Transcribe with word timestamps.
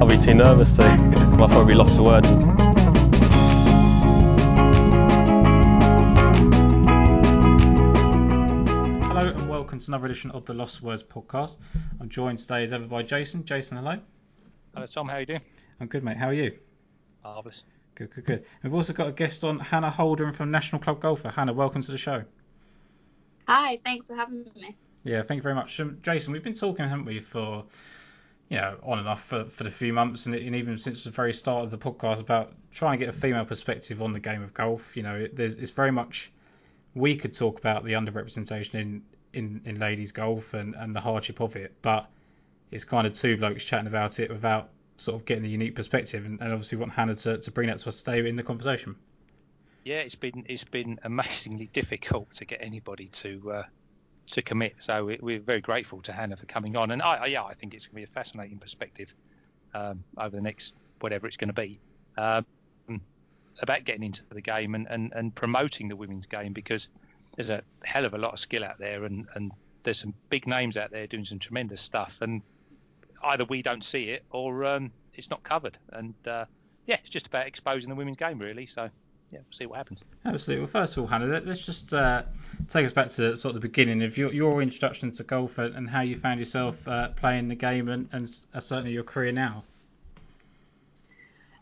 I'll 0.00 0.08
be 0.08 0.18
too 0.18 0.34
nervous 0.34 0.72
to. 0.74 0.82
I'll 0.82 1.48
probably 1.48 1.74
lost 1.74 1.96
for 1.96 2.02
words. 2.02 2.28
Hello 9.06 9.28
and 9.28 9.48
welcome 9.48 9.78
to 9.78 9.90
another 9.90 10.06
edition 10.06 10.30
of 10.32 10.44
the 10.46 10.54
Lost 10.54 10.82
Words 10.82 11.02
podcast. 11.02 11.56
I'm 12.00 12.08
joined 12.08 12.38
today 12.38 12.62
as 12.62 12.72
ever 12.72 12.86
by 12.86 13.02
Jason. 13.02 13.44
Jason, 13.44 13.76
hello. 13.76 13.98
Hello, 14.74 14.86
Tom. 14.86 15.08
How 15.08 15.16
are 15.16 15.20
you 15.20 15.26
doing? 15.26 15.40
I'm 15.80 15.86
good, 15.86 16.04
mate. 16.04 16.16
How 16.16 16.28
are 16.28 16.34
you? 16.34 16.58
Marvellous. 17.24 17.64
Good, 17.94 18.10
good, 18.10 18.24
good. 18.24 18.44
We've 18.62 18.74
also 18.74 18.92
got 18.92 19.08
a 19.08 19.12
guest 19.12 19.44
on, 19.44 19.58
Hannah 19.58 19.90
Holden 19.90 20.32
from 20.32 20.50
National 20.50 20.80
Club 20.80 21.00
Golfer. 21.00 21.28
Hannah, 21.28 21.52
welcome 21.52 21.82
to 21.82 21.90
the 21.92 21.98
show. 21.98 22.24
Hi, 23.48 23.78
thanks 23.84 24.06
for 24.06 24.14
having 24.14 24.44
me. 24.54 24.76
Yeah, 25.02 25.22
thank 25.22 25.38
you 25.38 25.42
very 25.42 25.54
much. 25.54 25.80
Um, 25.80 25.98
Jason, 26.02 26.32
we've 26.32 26.42
been 26.42 26.54
talking, 26.54 26.86
haven't 26.86 27.06
we, 27.06 27.20
for 27.20 27.64
you 28.50 28.58
know, 28.58 28.76
on 28.82 28.98
and 28.98 29.08
off 29.08 29.24
for, 29.24 29.44
for 29.44 29.64
the 29.64 29.70
few 29.70 29.92
months 29.92 30.26
and, 30.26 30.34
even 30.34 30.76
since 30.76 31.04
the 31.04 31.10
very 31.10 31.32
start 31.32 31.64
of 31.64 31.70
the 31.70 31.78
podcast 31.78 32.20
about 32.20 32.52
trying 32.72 32.98
to 32.98 33.06
get 33.06 33.14
a 33.14 33.16
female 33.16 33.44
perspective 33.44 34.02
on 34.02 34.12
the 34.12 34.18
game 34.18 34.42
of 34.42 34.52
golf. 34.52 34.96
You 34.96 35.04
know, 35.04 35.14
it, 35.14 35.36
there's 35.36 35.56
it's 35.58 35.70
very 35.70 35.92
much 35.92 36.32
we 36.94 37.16
could 37.16 37.32
talk 37.32 37.58
about 37.60 37.84
the 37.84 37.92
underrepresentation 37.92 38.74
in, 38.74 39.02
in, 39.32 39.60
in 39.64 39.78
ladies 39.78 40.10
golf 40.10 40.52
and, 40.54 40.74
and 40.74 40.94
the 40.94 41.00
hardship 41.00 41.40
of 41.40 41.54
it, 41.54 41.76
but 41.80 42.10
it's 42.72 42.82
kind 42.82 43.06
of 43.06 43.12
two 43.12 43.36
blokes 43.36 43.64
chatting 43.64 43.86
about 43.86 44.18
it 44.18 44.28
without 44.28 44.70
sort 44.96 45.14
of 45.14 45.24
getting 45.24 45.44
the 45.44 45.48
unique 45.48 45.76
perspective 45.76 46.26
and, 46.26 46.40
and 46.40 46.52
obviously 46.52 46.76
want 46.76 46.90
Hannah 46.90 47.14
to, 47.14 47.38
to 47.38 47.50
bring 47.52 47.68
that 47.68 47.78
to 47.78 47.88
us 47.88 48.02
today 48.02 48.28
in 48.28 48.34
the 48.34 48.42
conversation. 48.42 48.96
Yeah, 49.84 49.98
it's 49.98 50.16
been 50.16 50.44
it's 50.48 50.64
been 50.64 50.98
amazingly 51.04 51.66
difficult 51.72 52.32
to 52.34 52.44
get 52.44 52.58
anybody 52.60 53.06
to 53.06 53.52
uh, 53.52 53.62
to 54.30 54.42
commit. 54.42 54.74
So 54.78 55.04
we, 55.04 55.18
we're 55.20 55.40
very 55.40 55.60
grateful 55.60 56.00
to 56.02 56.12
Hannah 56.12 56.36
for 56.36 56.46
coming 56.46 56.76
on, 56.76 56.90
and 56.90 57.02
I, 57.02 57.16
I 57.16 57.26
yeah, 57.26 57.44
I 57.44 57.54
think 57.54 57.74
it's 57.74 57.86
going 57.86 58.02
to 58.02 58.06
be 58.06 58.10
a 58.10 58.14
fascinating 58.14 58.58
perspective 58.58 59.14
um, 59.74 60.04
over 60.16 60.34
the 60.34 60.42
next 60.42 60.74
whatever 61.00 61.26
it's 61.26 61.36
going 61.36 61.48
to 61.48 61.54
be 61.54 61.80
um, 62.18 62.44
about 63.60 63.84
getting 63.84 64.02
into 64.02 64.22
the 64.30 64.40
game 64.40 64.74
and, 64.74 64.86
and, 64.88 65.12
and 65.14 65.34
promoting 65.34 65.88
the 65.88 65.96
women's 65.96 66.26
game 66.26 66.52
because 66.52 66.88
there's 67.36 67.50
a 67.50 67.62
hell 67.84 68.04
of 68.04 68.14
a 68.14 68.18
lot 68.18 68.32
of 68.32 68.40
skill 68.40 68.64
out 68.64 68.78
there, 68.78 69.04
and, 69.04 69.26
and 69.34 69.52
there's 69.82 69.98
some 69.98 70.14
big 70.28 70.46
names 70.46 70.76
out 70.76 70.90
there 70.90 71.06
doing 71.06 71.24
some 71.24 71.38
tremendous 71.38 71.80
stuff, 71.80 72.18
and 72.20 72.42
either 73.22 73.44
we 73.44 73.62
don't 73.62 73.84
see 73.84 74.10
it 74.10 74.24
or 74.30 74.64
um, 74.64 74.90
it's 75.14 75.30
not 75.30 75.42
covered, 75.42 75.78
and 75.92 76.14
uh, 76.26 76.44
yeah, 76.86 76.96
it's 77.00 77.10
just 77.10 77.26
about 77.26 77.46
exposing 77.46 77.88
the 77.88 77.94
women's 77.94 78.16
game 78.16 78.38
really. 78.38 78.66
So 78.66 78.90
yeah, 79.30 79.38
we'll 79.38 79.52
see 79.52 79.66
what 79.66 79.76
happens. 79.76 80.02
Absolutely. 80.26 80.62
Well, 80.62 80.70
first 80.70 80.96
of 80.96 81.02
all, 81.02 81.06
Hannah, 81.06 81.26
let, 81.26 81.46
us 81.46 81.64
just 81.64 81.94
uh, 81.94 82.22
take 82.68 82.84
us 82.84 82.92
back 82.92 83.08
to 83.08 83.36
sort 83.36 83.54
of 83.54 83.60
the 83.60 83.68
beginning 83.68 84.02
of 84.02 84.18
your, 84.18 84.32
your 84.32 84.60
introduction 84.60 85.12
to 85.12 85.22
golf 85.22 85.58
and, 85.58 85.74
and 85.76 85.88
how 85.88 86.00
you 86.00 86.16
found 86.16 86.40
yourself 86.40 86.86
uh, 86.88 87.08
playing 87.10 87.48
the 87.48 87.54
game 87.54 87.88
and, 87.88 88.08
and 88.12 88.32
uh, 88.52 88.60
certainly 88.60 88.92
your 88.92 89.04
career 89.04 89.32
now. 89.32 89.62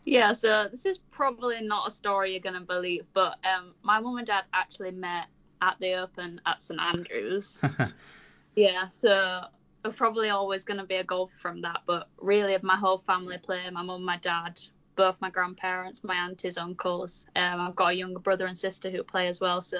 Yeah, 0.05 0.33
so 0.33 0.67
this 0.71 0.87
is 0.87 0.97
probably 1.11 1.61
not 1.61 1.87
a 1.87 1.91
story 1.91 2.31
you're 2.31 2.39
gonna 2.39 2.61
believe, 2.61 3.05
but 3.13 3.37
um, 3.45 3.75
my 3.83 3.99
mum 3.99 4.17
and 4.17 4.25
dad 4.25 4.45
actually 4.53 4.89
met 4.89 5.27
at 5.61 5.77
the 5.79 5.93
Open 5.93 6.41
at 6.47 6.63
St 6.63 6.79
Andrews. 6.79 7.61
yeah, 8.55 8.89
so 8.91 9.43
we're 9.85 9.91
probably 9.91 10.29
always 10.29 10.63
gonna 10.63 10.85
be 10.85 10.95
a 10.95 11.03
golfer 11.03 11.37
from 11.39 11.61
that, 11.61 11.81
but 11.85 12.07
really, 12.17 12.57
my 12.63 12.75
whole 12.75 12.97
family 12.97 13.37
play. 13.37 13.69
My 13.69 13.83
mum, 13.83 14.03
my 14.03 14.17
dad, 14.17 14.59
both 14.99 15.15
my 15.21 15.29
grandparents, 15.29 16.03
my 16.03 16.15
aunties, 16.15 16.57
uncles. 16.57 17.25
Um, 17.33 17.61
I've 17.61 17.75
got 17.75 17.91
a 17.91 17.93
younger 17.93 18.19
brother 18.19 18.45
and 18.47 18.57
sister 18.57 18.89
who 18.89 19.01
play 19.01 19.27
as 19.27 19.39
well. 19.39 19.61
So, 19.61 19.79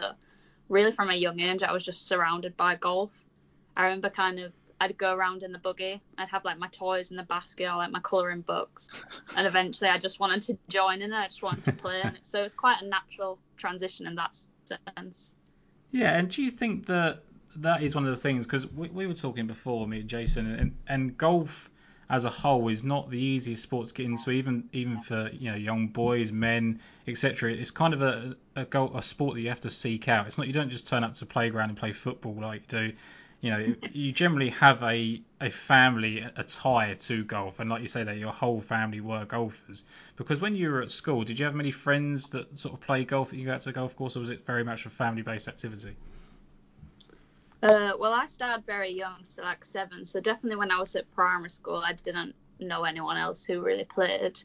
really, 0.69 0.93
from 0.93 1.09
a 1.09 1.13
young 1.13 1.41
age, 1.41 1.61
I 1.61 1.73
was 1.73 1.83
just 1.83 2.07
surrounded 2.07 2.55
by 2.55 2.77
golf. 2.77 3.11
I 3.75 3.83
remember 3.83 4.09
kind 4.09 4.39
of 4.39 4.53
I'd 4.79 4.97
go 4.97 5.13
around 5.13 5.43
in 5.43 5.51
the 5.51 5.59
buggy. 5.59 6.01
I'd 6.17 6.29
have 6.29 6.45
like 6.45 6.57
my 6.57 6.69
toys 6.69 7.11
in 7.11 7.17
the 7.17 7.23
basket 7.23 7.65
or 7.69 7.75
like 7.75 7.91
my 7.91 7.99
colouring 7.99 8.39
books, 8.39 9.03
and 9.35 9.45
eventually 9.45 9.89
I 9.89 9.97
just 9.97 10.21
wanted 10.21 10.41
to 10.43 10.57
join 10.69 11.01
in. 11.01 11.11
I 11.11 11.25
just 11.25 11.43
wanted 11.43 11.65
to 11.65 11.73
play, 11.73 11.99
and 12.01 12.17
so 12.23 12.43
it's 12.43 12.55
quite 12.55 12.81
a 12.81 12.85
natural 12.85 13.39
transition 13.57 14.07
in 14.07 14.15
that 14.15 14.37
sense. 14.63 15.33
Yeah, 15.91 16.17
and 16.17 16.29
do 16.29 16.41
you 16.41 16.49
think 16.49 16.85
that 16.85 17.23
that 17.57 17.83
is 17.83 17.93
one 17.93 18.05
of 18.05 18.11
the 18.11 18.21
things 18.21 18.45
because 18.45 18.71
we, 18.71 18.87
we 18.87 19.05
were 19.05 19.13
talking 19.13 19.47
before, 19.47 19.85
me 19.85 19.99
and 19.99 20.09
Jason, 20.09 20.49
and, 20.49 20.77
and 20.87 21.17
golf 21.17 21.69
as 22.09 22.25
a 22.25 22.29
whole 22.29 22.67
is 22.69 22.83
not 22.83 23.09
the 23.09 23.21
easiest 23.21 23.61
sport 23.61 23.87
to 23.87 23.93
get 23.93 24.05
into, 24.05 24.31
even 24.31 24.67
even 24.71 24.99
for 24.99 25.29
you 25.31 25.51
know 25.51 25.57
young 25.57 25.87
boys, 25.87 26.31
men, 26.31 26.79
etc. 27.07 27.51
It's 27.51 27.71
kind 27.71 27.93
of 27.93 28.01
a 28.01 28.35
a, 28.55 28.65
goal, 28.65 28.91
a 28.95 29.03
sport 29.03 29.35
that 29.35 29.41
you 29.41 29.49
have 29.49 29.59
to 29.61 29.69
seek 29.69 30.07
out. 30.07 30.27
It's 30.27 30.37
not 30.37 30.47
you 30.47 30.53
don't 30.53 30.69
just 30.69 30.87
turn 30.87 31.03
up 31.03 31.13
to 31.15 31.25
playground 31.25 31.69
and 31.69 31.77
play 31.77 31.93
football 31.93 32.33
like 32.33 32.71
you 32.71 32.79
do. 32.79 32.93
You 33.41 33.51
know, 33.51 33.75
you 33.91 34.11
generally 34.11 34.49
have 34.49 34.81
a 34.81 35.21
a 35.39 35.49
family 35.51 36.19
a 36.35 36.43
tie 36.43 36.95
to 36.95 37.23
golf, 37.23 37.59
and 37.59 37.69
like 37.69 37.83
you 37.83 37.87
say, 37.87 38.03
that 38.03 38.17
your 38.17 38.31
whole 38.31 38.59
family 38.59 39.01
were 39.01 39.25
golfers. 39.25 39.83
Because 40.15 40.41
when 40.41 40.55
you 40.55 40.71
were 40.71 40.81
at 40.81 40.91
school, 40.91 41.23
did 41.23 41.37
you 41.37 41.45
have 41.45 41.55
many 41.55 41.71
friends 41.71 42.29
that 42.29 42.57
sort 42.57 42.73
of 42.73 42.81
play 42.81 43.05
golf 43.05 43.29
that 43.29 43.37
you 43.37 43.45
got 43.45 43.61
to 43.61 43.69
the 43.69 43.73
golf 43.73 43.95
course, 43.95 44.17
or 44.17 44.19
was 44.19 44.31
it 44.31 44.45
very 44.47 44.63
much 44.63 44.85
a 44.87 44.89
family 44.89 45.21
based 45.21 45.47
activity? 45.47 45.95
Uh, 47.61 47.91
well, 47.99 48.13
I 48.13 48.25
started 48.25 48.65
very 48.65 48.91
young, 48.91 49.23
so 49.23 49.41
like 49.41 49.65
seven. 49.65 50.05
So 50.05 50.19
definitely 50.19 50.57
when 50.57 50.71
I 50.71 50.79
was 50.79 50.95
at 50.95 51.09
primary 51.11 51.49
school, 51.49 51.81
I 51.85 51.93
didn't 51.93 52.33
know 52.59 52.83
anyone 52.83 53.17
else 53.17 53.43
who 53.43 53.61
really 53.61 53.85
played. 53.85 54.39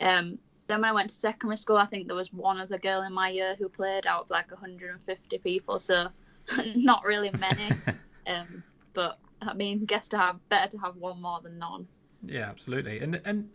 Um, 0.00 0.38
then 0.66 0.82
when 0.82 0.90
I 0.90 0.92
went 0.92 1.10
to 1.10 1.16
secondary 1.16 1.56
school, 1.56 1.78
I 1.78 1.86
think 1.86 2.06
there 2.06 2.16
was 2.16 2.32
one 2.32 2.58
other 2.58 2.78
girl 2.78 3.02
in 3.02 3.12
my 3.12 3.30
year 3.30 3.56
who 3.58 3.68
played 3.70 4.06
out 4.06 4.24
of 4.24 4.30
like 4.30 4.50
150 4.50 5.38
people, 5.38 5.78
so 5.78 6.08
not 6.74 7.04
really 7.04 7.30
many. 7.30 7.74
um, 8.26 8.62
but 8.92 9.18
I 9.40 9.54
mean, 9.54 9.86
guess 9.86 10.08
to 10.08 10.18
have 10.18 10.36
better 10.50 10.70
to 10.72 10.78
have 10.78 10.96
one 10.96 11.22
more 11.22 11.40
than 11.40 11.58
none. 11.58 11.86
Yeah, 12.24 12.50
absolutely. 12.50 13.00
And 13.00 13.20
and 13.24 13.48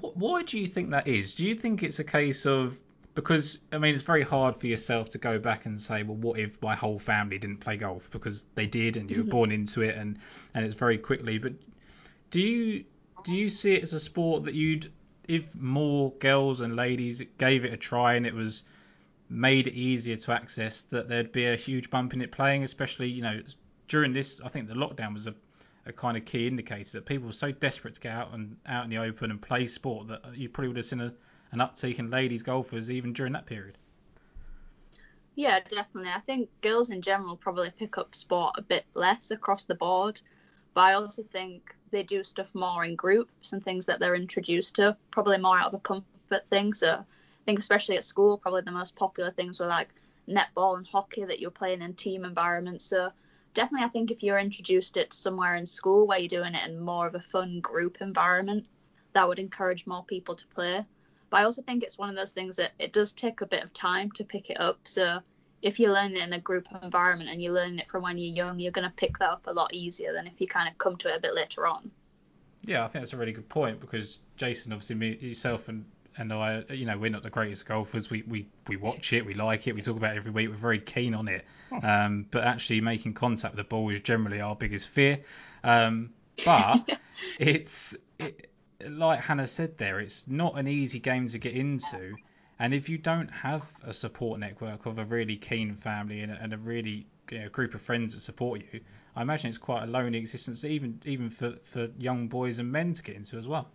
why 0.00 0.42
do 0.42 0.58
you 0.58 0.66
think 0.66 0.90
that 0.90 1.06
is? 1.06 1.34
Do 1.34 1.46
you 1.46 1.54
think 1.54 1.82
it's 1.82 1.98
a 1.98 2.04
case 2.04 2.46
of 2.46 2.78
because 3.14 3.58
I 3.72 3.78
mean 3.78 3.94
it's 3.94 4.02
very 4.02 4.22
hard 4.22 4.56
for 4.56 4.66
yourself 4.66 5.08
to 5.10 5.18
go 5.18 5.38
back 5.38 5.66
and 5.66 5.80
say, 5.80 6.02
well, 6.02 6.16
what 6.16 6.38
if 6.38 6.60
my 6.62 6.74
whole 6.74 6.98
family 6.98 7.38
didn't 7.38 7.58
play 7.58 7.76
golf 7.76 8.10
because 8.10 8.44
they 8.54 8.66
did 8.66 8.96
and 8.96 9.10
you 9.10 9.18
were 9.18 9.22
mm-hmm. 9.22 9.30
born 9.30 9.52
into 9.52 9.82
it 9.82 9.96
and 9.96 10.18
and 10.54 10.64
it's 10.64 10.74
very 10.74 10.98
quickly. 10.98 11.38
But 11.38 11.54
do 12.30 12.40
you 12.40 12.84
do 13.24 13.32
you 13.32 13.50
see 13.50 13.74
it 13.74 13.82
as 13.82 13.92
a 13.92 14.00
sport 14.00 14.44
that 14.44 14.54
you'd 14.54 14.90
if 15.28 15.54
more 15.54 16.12
girls 16.18 16.60
and 16.60 16.76
ladies 16.76 17.22
gave 17.38 17.64
it 17.64 17.72
a 17.72 17.76
try 17.76 18.14
and 18.14 18.26
it 18.26 18.34
was 18.34 18.64
made 19.28 19.68
it 19.68 19.74
easier 19.74 20.16
to 20.16 20.32
access 20.32 20.82
that 20.82 21.08
there'd 21.08 21.30
be 21.30 21.46
a 21.46 21.56
huge 21.56 21.88
bump 21.88 22.12
in 22.12 22.20
it 22.20 22.32
playing, 22.32 22.64
especially 22.64 23.08
you 23.08 23.22
know 23.22 23.40
during 23.88 24.12
this. 24.12 24.40
I 24.44 24.48
think 24.48 24.68
the 24.68 24.74
lockdown 24.74 25.14
was 25.14 25.26
a 25.26 25.34
a 25.86 25.92
kind 25.92 26.16
of 26.16 26.24
key 26.24 26.46
indicator 26.46 26.98
that 26.98 27.06
people 27.06 27.26
were 27.26 27.32
so 27.32 27.50
desperate 27.50 27.94
to 27.94 28.00
get 28.00 28.12
out 28.12 28.32
and 28.34 28.56
out 28.66 28.84
in 28.84 28.90
the 28.90 28.98
open 28.98 29.30
and 29.30 29.40
play 29.40 29.66
sport 29.66 30.08
that 30.08 30.20
you 30.36 30.48
probably 30.48 30.68
would 30.68 30.76
have 30.76 30.86
seen 30.86 31.00
a 31.00 31.12
an 31.52 31.60
uptake 31.60 31.98
in 31.98 32.10
ladies 32.10 32.42
golfers 32.42 32.90
even 32.90 33.12
during 33.12 33.32
that 33.32 33.46
period. 33.46 33.76
Yeah, 35.36 35.60
definitely. 35.60 36.10
I 36.10 36.20
think 36.20 36.48
girls 36.60 36.90
in 36.90 37.02
general 37.02 37.36
probably 37.36 37.70
pick 37.70 37.96
up 37.98 38.14
sport 38.14 38.56
a 38.58 38.62
bit 38.62 38.84
less 38.94 39.30
across 39.30 39.64
the 39.64 39.74
board, 39.74 40.20
but 40.74 40.82
I 40.82 40.92
also 40.94 41.22
think 41.32 41.74
they 41.90 42.02
do 42.02 42.22
stuff 42.24 42.48
more 42.54 42.84
in 42.84 42.96
groups 42.96 43.52
and 43.52 43.64
things 43.64 43.86
that 43.86 44.00
they're 44.00 44.14
introduced 44.14 44.76
to, 44.76 44.96
probably 45.10 45.38
more 45.38 45.58
out 45.58 45.68
of 45.68 45.74
a 45.74 45.78
comfort 45.78 46.44
thing. 46.50 46.74
So 46.74 46.92
I 46.92 47.44
think 47.46 47.58
especially 47.58 47.96
at 47.96 48.04
school, 48.04 48.38
probably 48.38 48.62
the 48.62 48.70
most 48.70 48.96
popular 48.96 49.30
things 49.30 49.58
were 49.58 49.66
like 49.66 49.88
netball 50.28 50.76
and 50.76 50.86
hockey 50.86 51.24
that 51.24 51.40
you're 51.40 51.50
playing 51.50 51.82
in 51.82 51.94
team 51.94 52.24
environments. 52.24 52.84
So 52.84 53.10
definitely, 53.54 53.86
I 53.86 53.90
think 53.90 54.10
if 54.10 54.22
you're 54.22 54.38
introduced 54.38 54.96
it 54.96 55.12
somewhere 55.12 55.56
in 55.56 55.66
school 55.66 56.06
where 56.06 56.18
you're 56.18 56.28
doing 56.28 56.54
it 56.54 56.68
in 56.68 56.78
more 56.80 57.06
of 57.06 57.14
a 57.14 57.20
fun 57.20 57.60
group 57.60 57.98
environment, 58.00 58.66
that 59.14 59.26
would 59.26 59.38
encourage 59.38 59.86
more 59.86 60.04
people 60.04 60.36
to 60.36 60.46
play. 60.48 60.84
But 61.30 61.40
I 61.40 61.44
also 61.44 61.62
think 61.62 61.82
it's 61.82 61.96
one 61.96 62.10
of 62.10 62.16
those 62.16 62.32
things 62.32 62.56
that 62.56 62.72
it 62.78 62.92
does 62.92 63.12
take 63.12 63.40
a 63.40 63.46
bit 63.46 63.62
of 63.62 63.72
time 63.72 64.10
to 64.12 64.24
pick 64.24 64.50
it 64.50 64.60
up. 64.60 64.80
So 64.84 65.20
if 65.62 65.78
you 65.78 65.92
learn 65.92 66.12
it 66.12 66.22
in 66.22 66.32
a 66.32 66.40
group 66.40 66.66
environment 66.82 67.30
and 67.30 67.40
you 67.40 67.52
learn 67.52 67.78
it 67.78 67.88
from 67.88 68.02
when 68.02 68.18
you're 68.18 68.34
young, 68.34 68.58
you're 68.58 68.72
going 68.72 68.88
to 68.88 68.94
pick 68.96 69.18
that 69.18 69.30
up 69.30 69.46
a 69.46 69.52
lot 69.52 69.72
easier 69.72 70.12
than 70.12 70.26
if 70.26 70.40
you 70.40 70.46
kind 70.46 70.68
of 70.68 70.76
come 70.78 70.96
to 70.98 71.08
it 71.08 71.16
a 71.16 71.20
bit 71.20 71.34
later 71.34 71.66
on. 71.66 71.90
Yeah, 72.62 72.84
I 72.84 72.88
think 72.88 73.02
that's 73.04 73.12
a 73.12 73.16
really 73.16 73.32
good 73.32 73.48
point 73.48 73.80
because 73.80 74.22
Jason, 74.36 74.72
obviously, 74.72 74.96
me, 74.96 75.16
yourself, 75.20 75.68
and 75.68 75.84
and 76.16 76.32
I, 76.32 76.64
you 76.70 76.84
know, 76.84 76.98
we're 76.98 77.10
not 77.10 77.22
the 77.22 77.30
greatest 77.30 77.66
golfers. 77.66 78.10
We, 78.10 78.22
we 78.26 78.46
we 78.68 78.76
watch 78.76 79.12
it, 79.14 79.24
we 79.24 79.32
like 79.32 79.66
it, 79.66 79.74
we 79.74 79.80
talk 79.80 79.96
about 79.96 80.14
it 80.14 80.18
every 80.18 80.30
week. 80.30 80.50
We're 80.50 80.56
very 80.56 80.78
keen 80.78 81.14
on 81.14 81.28
it. 81.28 81.44
Um, 81.82 82.26
but 82.30 82.44
actually, 82.44 82.82
making 82.82 83.14
contact 83.14 83.54
with 83.54 83.64
the 83.64 83.68
ball 83.68 83.88
is 83.90 84.00
generally 84.00 84.40
our 84.40 84.54
biggest 84.54 84.88
fear. 84.88 85.20
Um, 85.64 86.10
but 86.44 86.98
it's 87.38 87.96
it, 88.18 88.49
like 88.88 89.20
Hannah 89.20 89.46
said 89.46 89.78
there, 89.78 90.00
it's 90.00 90.26
not 90.28 90.58
an 90.58 90.68
easy 90.68 90.98
game 90.98 91.28
to 91.28 91.38
get 91.38 91.54
into. 91.54 92.16
And 92.58 92.74
if 92.74 92.88
you 92.88 92.98
don't 92.98 93.28
have 93.28 93.64
a 93.84 93.92
support 93.92 94.38
network 94.38 94.86
of 94.86 94.98
a 94.98 95.04
really 95.04 95.36
keen 95.36 95.74
family 95.76 96.20
and 96.20 96.32
a, 96.32 96.42
and 96.42 96.52
a 96.52 96.58
really 96.58 97.06
you 97.30 97.38
know, 97.38 97.48
group 97.48 97.74
of 97.74 97.80
friends 97.80 98.14
that 98.14 98.20
support 98.20 98.62
you, 98.72 98.80
I 99.16 99.22
imagine 99.22 99.48
it's 99.48 99.58
quite 99.58 99.84
a 99.84 99.86
lonely 99.86 100.18
existence, 100.18 100.64
even 100.64 101.00
even 101.04 101.30
for, 101.30 101.56
for 101.64 101.88
young 101.98 102.28
boys 102.28 102.58
and 102.58 102.70
men 102.70 102.92
to 102.92 103.02
get 103.02 103.16
into 103.16 103.38
as 103.38 103.46
well. 103.46 103.68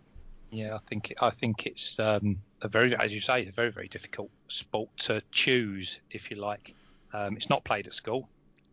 Yeah, 0.50 0.76
I 0.76 0.78
think 0.86 1.14
I 1.20 1.30
think 1.30 1.66
it's 1.66 1.98
um, 1.98 2.38
a 2.62 2.68
very, 2.68 2.94
as 2.96 3.12
you 3.12 3.20
say, 3.20 3.46
a 3.46 3.52
very 3.52 3.70
very 3.70 3.88
difficult 3.88 4.30
sport 4.48 4.90
to 4.98 5.22
choose, 5.32 6.00
if 6.10 6.30
you 6.30 6.36
like. 6.36 6.74
Um, 7.12 7.36
it's 7.36 7.50
not 7.50 7.64
played 7.64 7.86
at 7.86 7.94
school, 7.94 8.28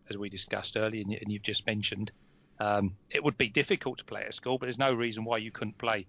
as 0.10 0.18
we 0.18 0.30
discussed 0.30 0.78
earlier, 0.78 1.02
and, 1.02 1.14
and 1.14 1.32
you've 1.32 1.44
just 1.44 1.66
mentioned, 1.66 2.12
um, 2.60 2.96
it 3.10 3.24
would 3.24 3.38
be 3.38 3.50
difficult 3.50 3.98
to 4.00 4.06
play 4.06 4.24
at 4.24 4.34
school, 4.34 4.58
but 4.58 4.68
there's 4.68 4.78
no 4.78 4.94
reason 4.94 5.24
why 5.24 5.38
you 5.38 5.52
couldn't 5.52 5.78
play, 5.78 6.06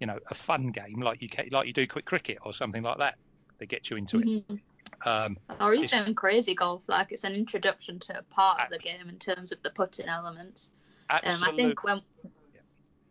you 0.00 0.06
know, 0.06 0.18
a 0.30 0.34
fun 0.34 0.70
game 0.70 1.00
like 1.00 1.22
you 1.22 1.28
like 1.50 1.66
you 1.66 1.72
do 1.72 1.86
Kwik 1.86 2.04
Cricket 2.04 2.38
or 2.44 2.52
something 2.52 2.82
like 2.82 2.98
that 2.98 3.16
that 3.58 3.66
gets 3.66 3.90
you 3.90 3.96
into 3.96 4.18
Mhm. 4.18 4.44
it. 4.50 4.60
Um, 5.06 5.38
Or 5.60 5.74
If- 5.74 5.92
even 5.92 6.14
crazy 6.14 6.54
golf, 6.54 6.88
like 6.88 7.12
it's 7.12 7.24
an 7.24 7.34
introduction 7.34 7.98
to 8.00 8.18
a 8.18 8.22
part 8.22 8.60
of 8.60 8.70
the 8.70 8.78
game 8.78 9.08
in 9.08 9.18
terms 9.18 9.52
of 9.52 9.62
the 9.62 9.70
putting 9.70 10.06
elements. 10.06 10.72
Um, 11.10 11.20
I 11.44 11.52
think 11.54 11.84
when, 11.84 12.00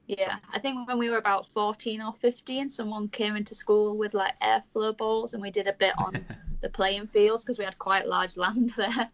yeah, 0.08 0.38
I 0.52 0.60
think 0.60 0.88
when 0.88 0.98
we 0.98 1.10
were 1.10 1.18
about 1.18 1.48
14 1.48 2.02
or 2.02 2.14
15, 2.14 2.70
someone 2.70 3.08
came 3.10 3.36
into 3.36 3.56
school 3.56 3.98
with 3.98 4.14
like 4.14 4.38
airflow 4.42 4.96
balls, 4.98 5.34
and 5.34 5.42
we 5.42 5.52
did 5.52 5.68
a 5.68 5.74
bit 5.74 5.94
on 5.98 6.14
the 6.62 6.70
playing 6.70 7.08
fields 7.08 7.44
because 7.44 7.58
we 7.60 7.66
had 7.66 7.78
quite 7.78 8.08
large 8.08 8.36
land 8.38 8.72
there. 8.78 9.10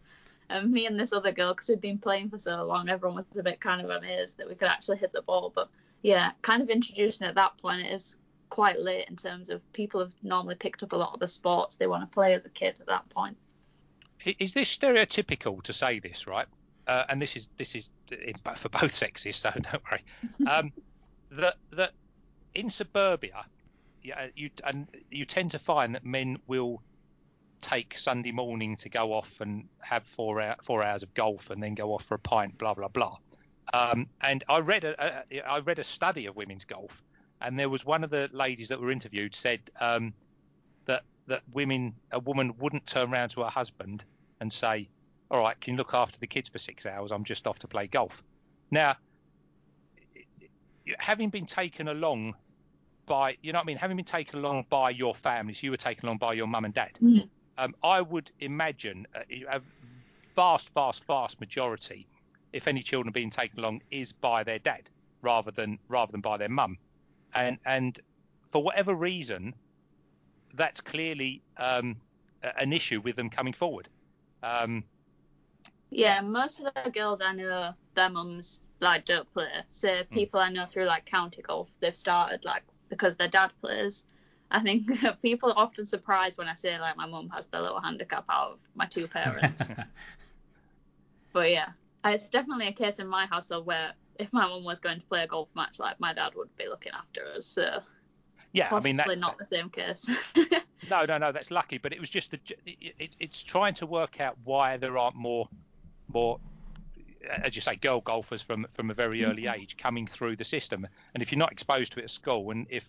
And 0.48 0.72
me 0.72 0.86
and 0.86 0.98
this 0.98 1.12
other 1.12 1.30
girl, 1.30 1.54
because 1.54 1.68
we'd 1.68 1.80
been 1.80 1.98
playing 1.98 2.30
for 2.30 2.38
so 2.38 2.64
long, 2.64 2.88
everyone 2.88 3.16
was 3.16 3.38
a 3.38 3.42
bit 3.42 3.60
kind 3.60 3.80
of 3.80 3.90
amazed 3.90 4.36
that 4.38 4.48
we 4.48 4.56
could 4.56 4.66
actually 4.68 4.96
hit 4.98 5.12
the 5.12 5.22
ball. 5.22 5.52
But 5.54 5.70
yeah, 6.02 6.32
kind 6.42 6.62
of 6.62 6.70
introducing 6.70 7.26
at 7.26 7.34
that 7.34 7.56
point 7.58 7.86
it 7.86 7.92
is 7.92 8.16
quite 8.48 8.80
late 8.80 9.08
in 9.08 9.16
terms 9.16 9.48
of 9.48 9.72
people 9.72 10.00
have 10.00 10.12
normally 10.22 10.56
picked 10.56 10.82
up 10.82 10.92
a 10.92 10.96
lot 10.96 11.14
of 11.14 11.20
the 11.20 11.28
sports 11.28 11.76
they 11.76 11.86
want 11.86 12.02
to 12.02 12.12
play 12.12 12.34
as 12.34 12.44
a 12.44 12.48
kid 12.48 12.74
at 12.80 12.86
that 12.86 13.08
point. 13.10 13.36
Is 14.38 14.52
this 14.52 14.76
stereotypical 14.76 15.62
to 15.62 15.72
say 15.72 15.98
this 15.98 16.26
right? 16.26 16.46
Uh, 16.86 17.04
and 17.08 17.22
this 17.22 17.36
is 17.36 17.48
this 17.56 17.74
is 17.74 17.90
in, 18.10 18.34
for 18.56 18.68
both 18.68 18.94
sexes 18.94 19.36
so 19.36 19.50
don't 19.54 19.82
worry. 19.90 20.04
Um, 20.50 20.72
that 21.30 21.56
that 21.72 21.92
in 22.54 22.68
suburbia 22.68 23.44
yeah 24.02 24.26
you 24.34 24.50
and 24.64 24.88
you 25.10 25.24
tend 25.24 25.52
to 25.52 25.58
find 25.58 25.94
that 25.94 26.04
men 26.04 26.36
will 26.48 26.82
take 27.60 27.96
Sunday 27.96 28.32
morning 28.32 28.74
to 28.74 28.88
go 28.88 29.12
off 29.12 29.40
and 29.40 29.68
have 29.80 30.02
four 30.02 30.40
hour, 30.40 30.56
four 30.62 30.82
hours 30.82 31.02
of 31.02 31.14
golf 31.14 31.50
and 31.50 31.62
then 31.62 31.74
go 31.74 31.92
off 31.94 32.04
for 32.04 32.14
a 32.14 32.18
pint 32.18 32.58
blah 32.58 32.74
blah 32.74 32.88
blah 32.88 33.16
um, 33.72 34.06
and 34.20 34.44
I 34.48 34.58
read 34.58 34.84
a, 34.84 35.24
a 35.30 35.40
I 35.40 35.58
read 35.60 35.78
a 35.78 35.84
study 35.84 36.26
of 36.26 36.36
women's 36.36 36.64
golf 36.64 37.02
and 37.40 37.58
there 37.58 37.68
was 37.68 37.84
one 37.84 38.04
of 38.04 38.10
the 38.10 38.28
ladies 38.32 38.68
that 38.68 38.80
were 38.80 38.90
interviewed 38.90 39.34
said 39.34 39.60
um, 39.80 40.12
that 40.86 41.02
that 41.26 41.42
women 41.52 41.94
a 42.12 42.20
woman 42.20 42.54
wouldn't 42.58 42.86
turn 42.86 43.12
around 43.12 43.30
to 43.30 43.42
her 43.42 43.48
husband 43.48 44.04
and 44.40 44.52
say, 44.52 44.88
"All 45.30 45.40
right, 45.40 45.58
can 45.60 45.74
you 45.74 45.78
look 45.78 45.94
after 45.94 46.18
the 46.18 46.26
kids 46.26 46.48
for 46.48 46.58
six 46.58 46.86
hours? 46.86 47.12
I'm 47.12 47.24
just 47.24 47.46
off 47.46 47.58
to 47.60 47.68
play 47.68 47.86
golf." 47.86 48.22
Now, 48.70 48.96
having 50.98 51.30
been 51.30 51.46
taken 51.46 51.88
along 51.88 52.34
by, 53.06 53.36
you 53.42 53.52
know 53.52 53.58
what 53.58 53.64
I 53.64 53.66
mean, 53.66 53.76
having 53.76 53.96
been 53.96 54.04
taken 54.04 54.38
along 54.38 54.66
by 54.68 54.90
your 54.90 55.14
family, 55.14 55.54
so 55.54 55.64
you 55.64 55.70
were 55.70 55.76
taken 55.76 56.06
along 56.06 56.18
by 56.18 56.34
your 56.34 56.46
mum 56.46 56.64
and 56.64 56.74
dad. 56.74 56.92
Mhm. 57.00 57.28
Um, 57.58 57.74
I 57.82 58.00
would 58.00 58.30
imagine 58.40 59.06
a, 59.14 59.56
a 59.56 59.60
vast, 60.36 60.72
vast, 60.72 61.04
vast 61.04 61.40
majority, 61.40 62.06
if 62.52 62.66
any 62.68 62.82
children 62.82 63.08
are 63.08 63.12
being 63.12 63.30
taken 63.30 63.58
along, 63.58 63.82
is 63.90 64.12
by 64.12 64.44
their 64.44 64.58
dad 64.58 64.90
rather 65.22 65.50
than 65.50 65.78
rather 65.88 66.12
than 66.12 66.20
by 66.20 66.36
their 66.36 66.48
mum, 66.48 66.78
and 67.34 67.58
and 67.64 68.00
for 68.50 68.62
whatever 68.62 68.94
reason, 68.94 69.54
that's 70.54 70.80
clearly 70.80 71.42
um, 71.56 71.96
an 72.58 72.72
issue 72.72 73.00
with 73.00 73.16
them 73.16 73.30
coming 73.30 73.52
forward. 73.52 73.88
Um, 74.42 74.84
Yeah, 75.90 76.20
most 76.20 76.60
of 76.60 76.72
the 76.84 76.90
girls 76.90 77.20
I 77.20 77.32
know, 77.32 77.74
their 77.94 78.08
mums 78.10 78.62
like 78.80 79.04
don't 79.04 79.30
play. 79.32 79.48
So 79.68 80.02
people 80.12 80.40
I 80.40 80.50
know 80.50 80.66
through 80.66 80.86
like 80.86 81.06
county 81.06 81.42
golf, 81.42 81.68
they've 81.80 81.96
started 81.96 82.44
like 82.44 82.64
because 82.88 83.16
their 83.16 83.28
dad 83.28 83.52
plays. 83.60 84.04
I 84.50 84.60
think 84.60 84.88
people 85.22 85.50
are 85.52 85.58
often 85.58 85.86
surprised 85.86 86.38
when 86.38 86.48
I 86.48 86.54
say 86.54 86.78
like 86.80 86.96
my 86.96 87.06
mum 87.06 87.28
has 87.30 87.46
the 87.48 87.60
little 87.60 87.80
handicap 87.80 88.24
out 88.28 88.52
of 88.52 88.58
my 88.74 88.86
two 88.86 89.06
parents. 89.08 89.74
but 91.32 91.50
yeah, 91.50 91.70
it's 92.04 92.28
definitely 92.28 92.68
a 92.68 92.72
case 92.72 92.98
in 92.98 93.06
my 93.06 93.26
household 93.26 93.66
where 93.66 93.92
if 94.18 94.32
my 94.32 94.46
mum 94.46 94.64
was 94.64 94.78
going 94.78 95.00
to 95.00 95.06
play 95.06 95.22
a 95.22 95.26
golf 95.26 95.48
match, 95.54 95.78
like 95.78 95.98
my 96.00 96.12
dad 96.12 96.32
would 96.36 96.54
be 96.56 96.68
looking 96.68 96.92
after 96.92 97.22
us. 97.36 97.46
So 97.46 97.80
yeah, 98.52 98.68
I 98.72 98.80
mean 98.80 98.96
that, 98.96 99.18
not 99.18 99.38
the 99.38 99.46
same 99.50 99.70
case. 99.70 100.08
No, 100.88 101.04
no, 101.04 101.18
no. 101.18 101.32
That's 101.32 101.50
lucky, 101.50 101.78
but 101.78 101.92
it 101.92 102.00
was 102.00 102.08
just 102.08 102.30
the. 102.30 102.40
It, 102.64 102.94
it, 102.98 103.16
it's 103.18 103.42
trying 103.42 103.74
to 103.74 103.86
work 103.86 104.20
out 104.20 104.36
why 104.44 104.76
there 104.76 104.96
aren't 104.96 105.16
more, 105.16 105.48
more, 106.08 106.38
as 107.30 107.54
you 107.54 107.60
say, 107.60 107.76
girl 107.76 108.00
golfers 108.00 108.40
from 108.40 108.66
from 108.72 108.90
a 108.90 108.94
very 108.94 109.24
early 109.24 109.42
mm-hmm. 109.42 109.60
age 109.60 109.76
coming 109.76 110.06
through 110.06 110.36
the 110.36 110.44
system. 110.44 110.86
And 111.14 111.22
if 111.22 111.32
you're 111.32 111.38
not 111.38 111.52
exposed 111.52 111.92
to 111.92 112.00
it 112.00 112.04
at 112.04 112.10
school, 112.10 112.50
and 112.50 112.66
if, 112.70 112.88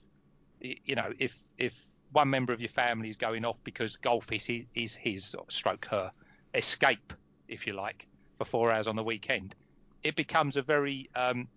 you 0.61 0.95
know, 0.95 1.11
if 1.19 1.37
if 1.57 1.91
one 2.11 2.29
member 2.29 2.53
of 2.53 2.61
your 2.61 2.69
family 2.69 3.09
is 3.09 3.17
going 3.17 3.45
off 3.45 3.61
because 3.63 3.97
golf 3.97 4.31
is 4.31 4.45
his, 4.45 4.63
is 4.73 4.95
his 4.95 5.35
stroke 5.49 5.85
her 5.85 6.11
escape, 6.53 7.13
if 7.47 7.67
you 7.67 7.73
like, 7.73 8.07
for 8.41 8.49
four 8.49 8.71
hours 8.71 8.87
on 8.87 8.95
the 8.95 9.03
weekend, 9.03 9.55
it 10.03 10.15
becomes 10.15 10.57
a 10.57 10.61
very 10.63 11.09
um, 11.15 11.47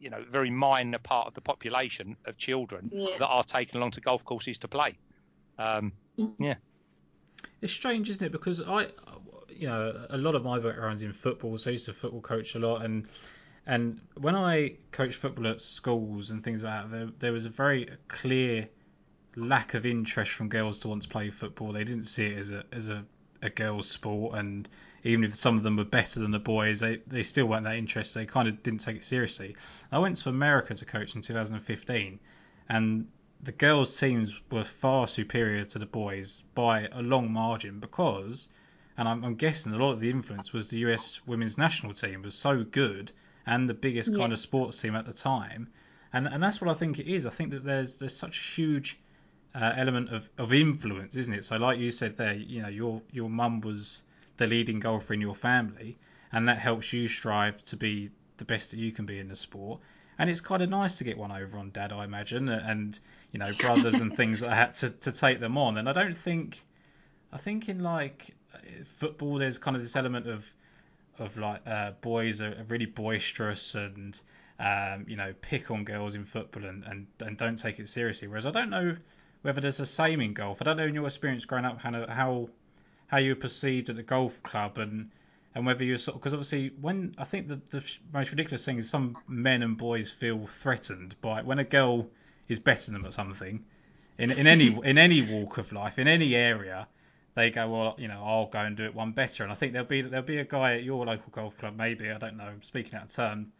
you 0.00 0.10
know, 0.10 0.22
very 0.28 0.50
minor 0.50 0.98
part 0.98 1.28
of 1.28 1.34
the 1.34 1.40
population 1.40 2.16
of 2.26 2.36
children 2.36 2.90
Yeah. 2.92 3.18
that 3.18 3.26
are 3.26 3.44
taken 3.44 3.78
along 3.78 3.92
to 3.92 4.00
golf 4.00 4.24
courses 4.24 4.58
to 4.58 4.68
play. 4.68 4.98
Um, 5.58 5.92
It's 7.60 7.72
strange, 7.72 8.10
isn't 8.10 8.26
it? 8.26 8.32
Because 8.32 8.60
I, 8.60 8.88
you 9.48 9.68
know, 9.68 10.06
a 10.10 10.18
lot 10.18 10.34
of 10.34 10.44
my 10.44 10.58
background's 10.58 11.02
in 11.02 11.12
football, 11.12 11.56
so 11.58 11.70
I 11.70 11.72
used 11.72 11.86
to 11.86 11.92
football 11.92 12.20
coach 12.20 12.54
a 12.54 12.58
lot, 12.58 12.84
and 12.84 13.06
and 13.66 14.00
when 14.16 14.34
I 14.34 14.76
coached 14.92 15.16
football 15.16 15.46
at 15.46 15.60
schools 15.60 16.30
and 16.30 16.44
things 16.44 16.64
like 16.64 16.82
that, 16.82 16.90
there, 16.90 17.08
there 17.20 17.32
was 17.32 17.46
a 17.46 17.50
very 17.50 17.88
clear 18.08 18.68
lack 19.36 19.72
of 19.74 19.86
interest 19.86 20.32
from 20.32 20.48
girls 20.48 20.80
to 20.80 20.88
want 20.88 21.02
to 21.02 21.08
play 21.08 21.30
football. 21.30 21.72
They 21.72 21.84
didn't 21.84 22.04
see 22.04 22.26
it 22.26 22.38
as 22.38 22.50
a 22.50 22.64
as 22.72 22.88
a, 22.88 23.04
a 23.42 23.50
girls' 23.50 23.90
sport, 23.90 24.38
and 24.38 24.68
even 25.02 25.24
if 25.24 25.34
some 25.34 25.56
of 25.56 25.62
them 25.62 25.76
were 25.76 25.84
better 25.84 26.20
than 26.20 26.30
the 26.30 26.38
boys, 26.38 26.80
they, 26.80 26.96
they 27.06 27.22
still 27.22 27.46
weren't 27.46 27.64
that 27.64 27.76
interested. 27.76 28.20
They 28.20 28.26
kind 28.26 28.48
of 28.48 28.62
didn't 28.62 28.80
take 28.80 28.96
it 28.96 29.04
seriously. 29.04 29.56
I 29.92 29.98
went 29.98 30.16
to 30.18 30.28
America 30.28 30.74
to 30.74 30.84
coach 30.84 31.14
in 31.14 31.20
2015, 31.20 32.18
and 32.68 33.06
the 33.42 33.52
girls' 33.52 33.98
teams 34.00 34.40
were 34.50 34.64
far 34.64 35.06
superior 35.06 35.64
to 35.66 35.78
the 35.78 35.86
boys 35.86 36.42
by 36.54 36.88
a 36.90 37.02
long 37.02 37.30
margin 37.30 37.80
because, 37.80 38.48
and 38.96 39.06
I'm, 39.06 39.22
I'm 39.22 39.34
guessing 39.34 39.72
a 39.72 39.76
lot 39.76 39.92
of 39.92 40.00
the 40.00 40.10
influence 40.10 40.52
was 40.52 40.70
the 40.70 40.78
US 40.90 41.20
women's 41.26 41.58
national 41.58 41.92
team 41.92 42.22
was 42.22 42.34
so 42.34 42.64
good 42.64 43.12
and 43.46 43.68
the 43.68 43.74
biggest 43.74 44.16
kind 44.16 44.32
of 44.32 44.38
sports 44.38 44.80
team 44.80 44.96
at 44.96 45.04
the 45.04 45.12
time, 45.12 45.68
and 46.12 46.26
and 46.26 46.42
that's 46.42 46.60
what 46.60 46.70
I 46.70 46.74
think 46.74 46.98
it 46.98 47.06
is. 47.06 47.26
I 47.26 47.30
think 47.30 47.50
that 47.50 47.64
there's 47.64 47.96
there's 47.96 48.16
such 48.16 48.38
a 48.38 48.42
huge 48.42 48.98
uh, 49.54 49.72
element 49.76 50.12
of, 50.12 50.28
of 50.36 50.52
influence, 50.52 51.14
isn't 51.14 51.32
it? 51.32 51.44
So 51.44 51.56
like 51.56 51.78
you 51.78 51.90
said 51.90 52.16
there, 52.16 52.34
you 52.34 52.62
know, 52.62 52.68
your 52.68 53.02
your 53.12 53.30
mum 53.30 53.60
was 53.60 54.02
the 54.36 54.46
leading 54.46 54.80
golfer 54.80 55.14
in 55.14 55.20
your 55.20 55.34
family, 55.34 55.96
and 56.32 56.48
that 56.48 56.58
helps 56.58 56.92
you 56.92 57.06
strive 57.08 57.64
to 57.66 57.76
be 57.76 58.10
the 58.38 58.44
best 58.44 58.72
that 58.72 58.78
you 58.78 58.90
can 58.92 59.06
be 59.06 59.18
in 59.18 59.28
the 59.28 59.36
sport. 59.36 59.80
And 60.18 60.30
it's 60.30 60.40
kind 60.40 60.62
of 60.62 60.68
nice 60.68 60.98
to 60.98 61.04
get 61.04 61.18
one 61.18 61.32
over 61.32 61.58
on 61.58 61.70
dad, 61.70 61.92
I 61.92 62.04
imagine, 62.04 62.48
and 62.48 62.98
you 63.32 63.38
know 63.38 63.52
brothers 63.52 64.00
and 64.00 64.16
things 64.16 64.40
that 64.40 64.50
I 64.50 64.54
had 64.54 64.72
to, 64.74 64.90
to 64.90 65.12
take 65.12 65.40
them 65.40 65.56
on. 65.56 65.78
And 65.78 65.88
I 65.88 65.92
don't 65.92 66.16
think, 66.16 66.60
I 67.32 67.38
think 67.38 67.68
in 67.68 67.80
like 67.80 68.34
football, 68.84 69.38
there's 69.38 69.58
kind 69.58 69.76
of 69.76 69.82
this 69.82 69.96
element 69.96 70.28
of 70.28 70.52
of 71.18 71.36
like 71.36 71.64
uh, 71.66 71.92
boys 72.00 72.40
are 72.40 72.56
really 72.68 72.86
boisterous 72.86 73.76
and 73.76 74.20
um, 74.58 75.04
you 75.08 75.16
know 75.16 75.32
pick 75.40 75.70
on 75.70 75.84
girls 75.84 76.16
in 76.16 76.24
football 76.24 76.64
and, 76.64 76.82
and, 76.84 77.06
and 77.20 77.36
don't 77.36 77.56
take 77.56 77.78
it 77.78 77.88
seriously. 77.88 78.26
Whereas 78.26 78.46
I 78.46 78.50
don't 78.50 78.70
know 78.70 78.96
whether 79.44 79.60
there's 79.60 79.76
the 79.76 79.84
same 79.84 80.22
in 80.22 80.32
golf. 80.32 80.62
I 80.62 80.64
don't 80.64 80.78
know 80.78 80.86
in 80.86 80.94
your 80.94 81.04
experience 81.04 81.44
growing 81.44 81.66
up, 81.66 81.78
Hannah, 81.78 82.10
how 82.10 82.48
how 83.08 83.18
you 83.18 83.32
were 83.32 83.40
perceived 83.40 83.90
at 83.90 83.96
the 83.96 84.02
golf 84.02 84.42
club 84.42 84.78
and 84.78 85.10
and 85.54 85.66
whether 85.66 85.84
you're 85.84 85.98
sort 85.98 86.16
because 86.16 86.32
obviously 86.32 86.72
when 86.80 87.14
I 87.18 87.24
think 87.24 87.48
the, 87.48 87.60
the 87.68 87.98
most 88.10 88.30
ridiculous 88.30 88.64
thing 88.64 88.78
is 88.78 88.88
some 88.88 89.14
men 89.28 89.62
and 89.62 89.76
boys 89.76 90.10
feel 90.10 90.46
threatened 90.46 91.14
by 91.20 91.42
when 91.42 91.58
a 91.58 91.64
girl 91.64 92.08
is 92.48 92.58
better 92.58 92.86
than 92.86 92.94
them 92.94 93.04
at 93.04 93.12
something 93.12 93.62
in 94.16 94.32
in 94.32 94.46
any 94.46 94.78
in 94.82 94.96
any 94.96 95.20
walk 95.20 95.58
of 95.58 95.72
life 95.72 95.98
in 95.98 96.08
any 96.08 96.34
area 96.34 96.88
they 97.34 97.50
go 97.50 97.68
well 97.68 97.94
you 97.98 98.08
know 98.08 98.22
I'll 98.24 98.46
go 98.46 98.60
and 98.60 98.74
do 98.78 98.84
it 98.84 98.94
one 98.94 99.12
better 99.12 99.42
and 99.42 99.52
I 99.52 99.56
think 99.56 99.74
there'll 99.74 99.86
be 99.86 100.00
there'll 100.00 100.24
be 100.24 100.38
a 100.38 100.44
guy 100.44 100.76
at 100.76 100.84
your 100.84 101.04
local 101.04 101.30
golf 101.30 101.58
club 101.58 101.76
maybe 101.76 102.10
I 102.10 102.16
don't 102.16 102.38
know 102.38 102.44
I'm 102.44 102.62
speaking 102.62 102.94
out 102.94 103.04
of 103.04 103.12
turn 103.12 103.52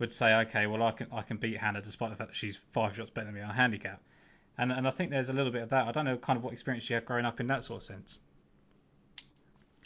would 0.00 0.12
say 0.12 0.34
okay 0.40 0.66
well 0.66 0.82
I 0.82 0.90
can 0.90 1.06
I 1.12 1.22
can 1.22 1.36
beat 1.36 1.56
Hannah 1.56 1.80
despite 1.80 2.10
the 2.10 2.16
fact 2.16 2.30
that 2.30 2.36
she's 2.36 2.60
five 2.72 2.96
shots 2.96 3.10
better 3.10 3.26
than 3.26 3.34
me 3.36 3.42
on 3.42 3.54
handicap 3.54 4.02
and 4.60 4.70
and 4.72 4.86
I 4.86 4.90
think 4.90 5.10
there's 5.10 5.30
a 5.30 5.32
little 5.32 5.52
bit 5.52 5.62
of 5.62 5.70
that 5.70 5.86
I 5.86 5.92
don't 5.92 6.04
know 6.04 6.16
kind 6.16 6.36
of 6.36 6.44
what 6.44 6.52
experience 6.52 6.88
you 6.88 6.94
had 6.94 7.04
growing 7.04 7.24
up 7.24 7.40
in 7.40 7.46
that 7.48 7.64
sort 7.64 7.78
of 7.78 7.84
sense 7.84 8.18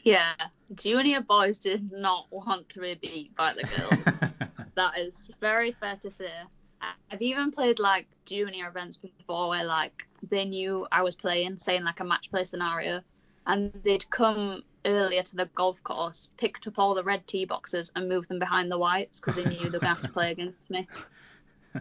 yeah, 0.05 0.35
junior 0.75 1.23
boys 1.23 1.59
did 1.59 1.91
not 1.91 2.27
want 2.31 2.69
to 2.71 2.81
be 2.81 2.95
beat 2.95 3.35
by 3.35 3.55
the 3.55 3.63
girls. 3.63 4.31
that 4.75 4.99
is 4.99 5.31
very 5.41 5.73
fair 5.73 5.97
to 5.97 6.11
say. 6.11 6.29
I've 7.11 7.23
even 7.23 7.51
played 7.51 7.79
like 7.79 8.07
junior 8.27 8.69
events 8.69 8.99
before 8.99 9.49
where 9.49 9.65
like 9.65 10.07
they 10.29 10.45
knew 10.45 10.87
I 10.93 11.03
was 11.03 11.15
playing, 11.15 11.57
saying 11.57 11.85
like 11.85 12.01
a 12.01 12.05
match 12.05 12.31
play 12.31 12.45
scenario, 12.45 13.01
and 13.47 13.73
they'd 13.83 14.09
come 14.11 14.63
earlier 14.85 15.23
to 15.23 15.37
the 15.37 15.47
golf 15.55 15.83
course, 15.83 16.29
picked 16.37 16.67
up 16.67 16.79
all 16.79 16.95
the 16.95 17.03
red 17.03 17.27
tee 17.27 17.47
boxes 17.47 17.91
and 17.97 18.07
moved 18.07 18.29
them 18.29 18.39
behind 18.39 18.71
the 18.71 18.77
whites 18.77 19.21
because 19.21 19.43
they 19.43 19.49
knew 19.49 19.57
they 19.57 19.65
were 19.65 19.71
going 19.71 19.81
to 19.81 19.87
have 19.89 20.03
to 20.03 20.09
play 20.09 20.33
against 20.33 20.69
me. 20.69 20.87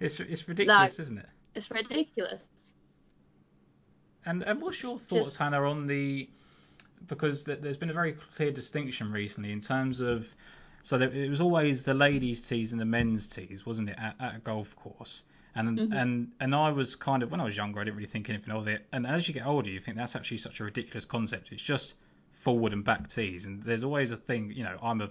it's 0.00 0.18
it's 0.18 0.48
ridiculous 0.48 0.98
Like- 0.98 1.00
isn't 1.00 1.18
it 1.18 1.28
It's 1.54 1.70
ridiculous. 1.70 2.46
And 4.26 4.42
and 4.42 4.60
what's 4.60 4.82
your 4.82 4.98
Just- 4.98 5.10
thoughts, 5.10 5.36
Hannah, 5.36 5.62
on 5.68 5.86
the 5.86 6.28
because 7.06 7.44
there's 7.44 7.78
been 7.78 7.90
a 7.90 7.94
very 7.94 8.12
clear 8.36 8.50
distinction 8.50 9.10
recently 9.10 9.52
in 9.52 9.60
terms 9.60 10.00
of 10.00 10.28
so 10.82 10.98
it 10.98 11.28
was 11.28 11.40
always 11.40 11.84
the 11.84 11.94
ladies' 11.94 12.42
tees 12.42 12.72
and 12.72 12.80
the 12.80 12.84
men's 12.86 13.26
tees, 13.26 13.64
wasn't 13.66 13.90
it, 13.90 13.96
at, 13.98 14.16
at 14.20 14.36
a 14.36 14.38
golf 14.38 14.74
course? 14.76 15.22
And 15.54 15.78
Mhm. 15.78 15.94
and 16.00 16.32
and 16.38 16.54
I 16.54 16.70
was 16.70 16.96
kind 16.96 17.22
of 17.22 17.30
when 17.30 17.40
I 17.40 17.44
was 17.44 17.56
younger, 17.56 17.80
I 17.80 17.84
didn't 17.84 17.96
really 17.96 18.06
think 18.08 18.28
anything 18.28 18.54
of 18.54 18.68
it. 18.68 18.86
And 18.92 19.06
as 19.06 19.26
you 19.26 19.34
get 19.34 19.46
older, 19.46 19.68
you 19.70 19.80
think 19.80 19.96
that's 19.96 20.14
actually 20.16 20.38
such 20.38 20.60
a 20.60 20.64
ridiculous 20.64 21.04
concept. 21.04 21.48
It's 21.50 21.62
just 21.62 21.94
forward 22.32 22.72
and 22.72 22.84
back 22.84 23.08
tees, 23.08 23.46
and 23.46 23.62
there's 23.62 23.84
always 23.84 24.10
a 24.10 24.16
thing. 24.16 24.52
You 24.52 24.64
know, 24.64 24.78
I'm 24.82 25.00
a, 25.00 25.10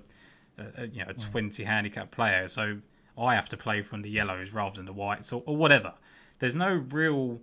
a, 0.57 0.83
a 0.83 0.85
you 0.87 1.03
know 1.03 1.09
a 1.09 1.13
20 1.13 1.63
handicap 1.63 2.11
player, 2.11 2.47
so 2.47 2.79
I 3.17 3.35
have 3.35 3.49
to 3.49 3.57
play 3.57 3.81
from 3.81 4.01
the 4.01 4.09
yellows 4.09 4.53
rather 4.53 4.77
than 4.77 4.85
the 4.85 4.93
whites 4.93 5.33
or, 5.33 5.43
or 5.45 5.57
whatever. 5.57 5.93
There's 6.39 6.55
no 6.55 6.73
real 6.91 7.39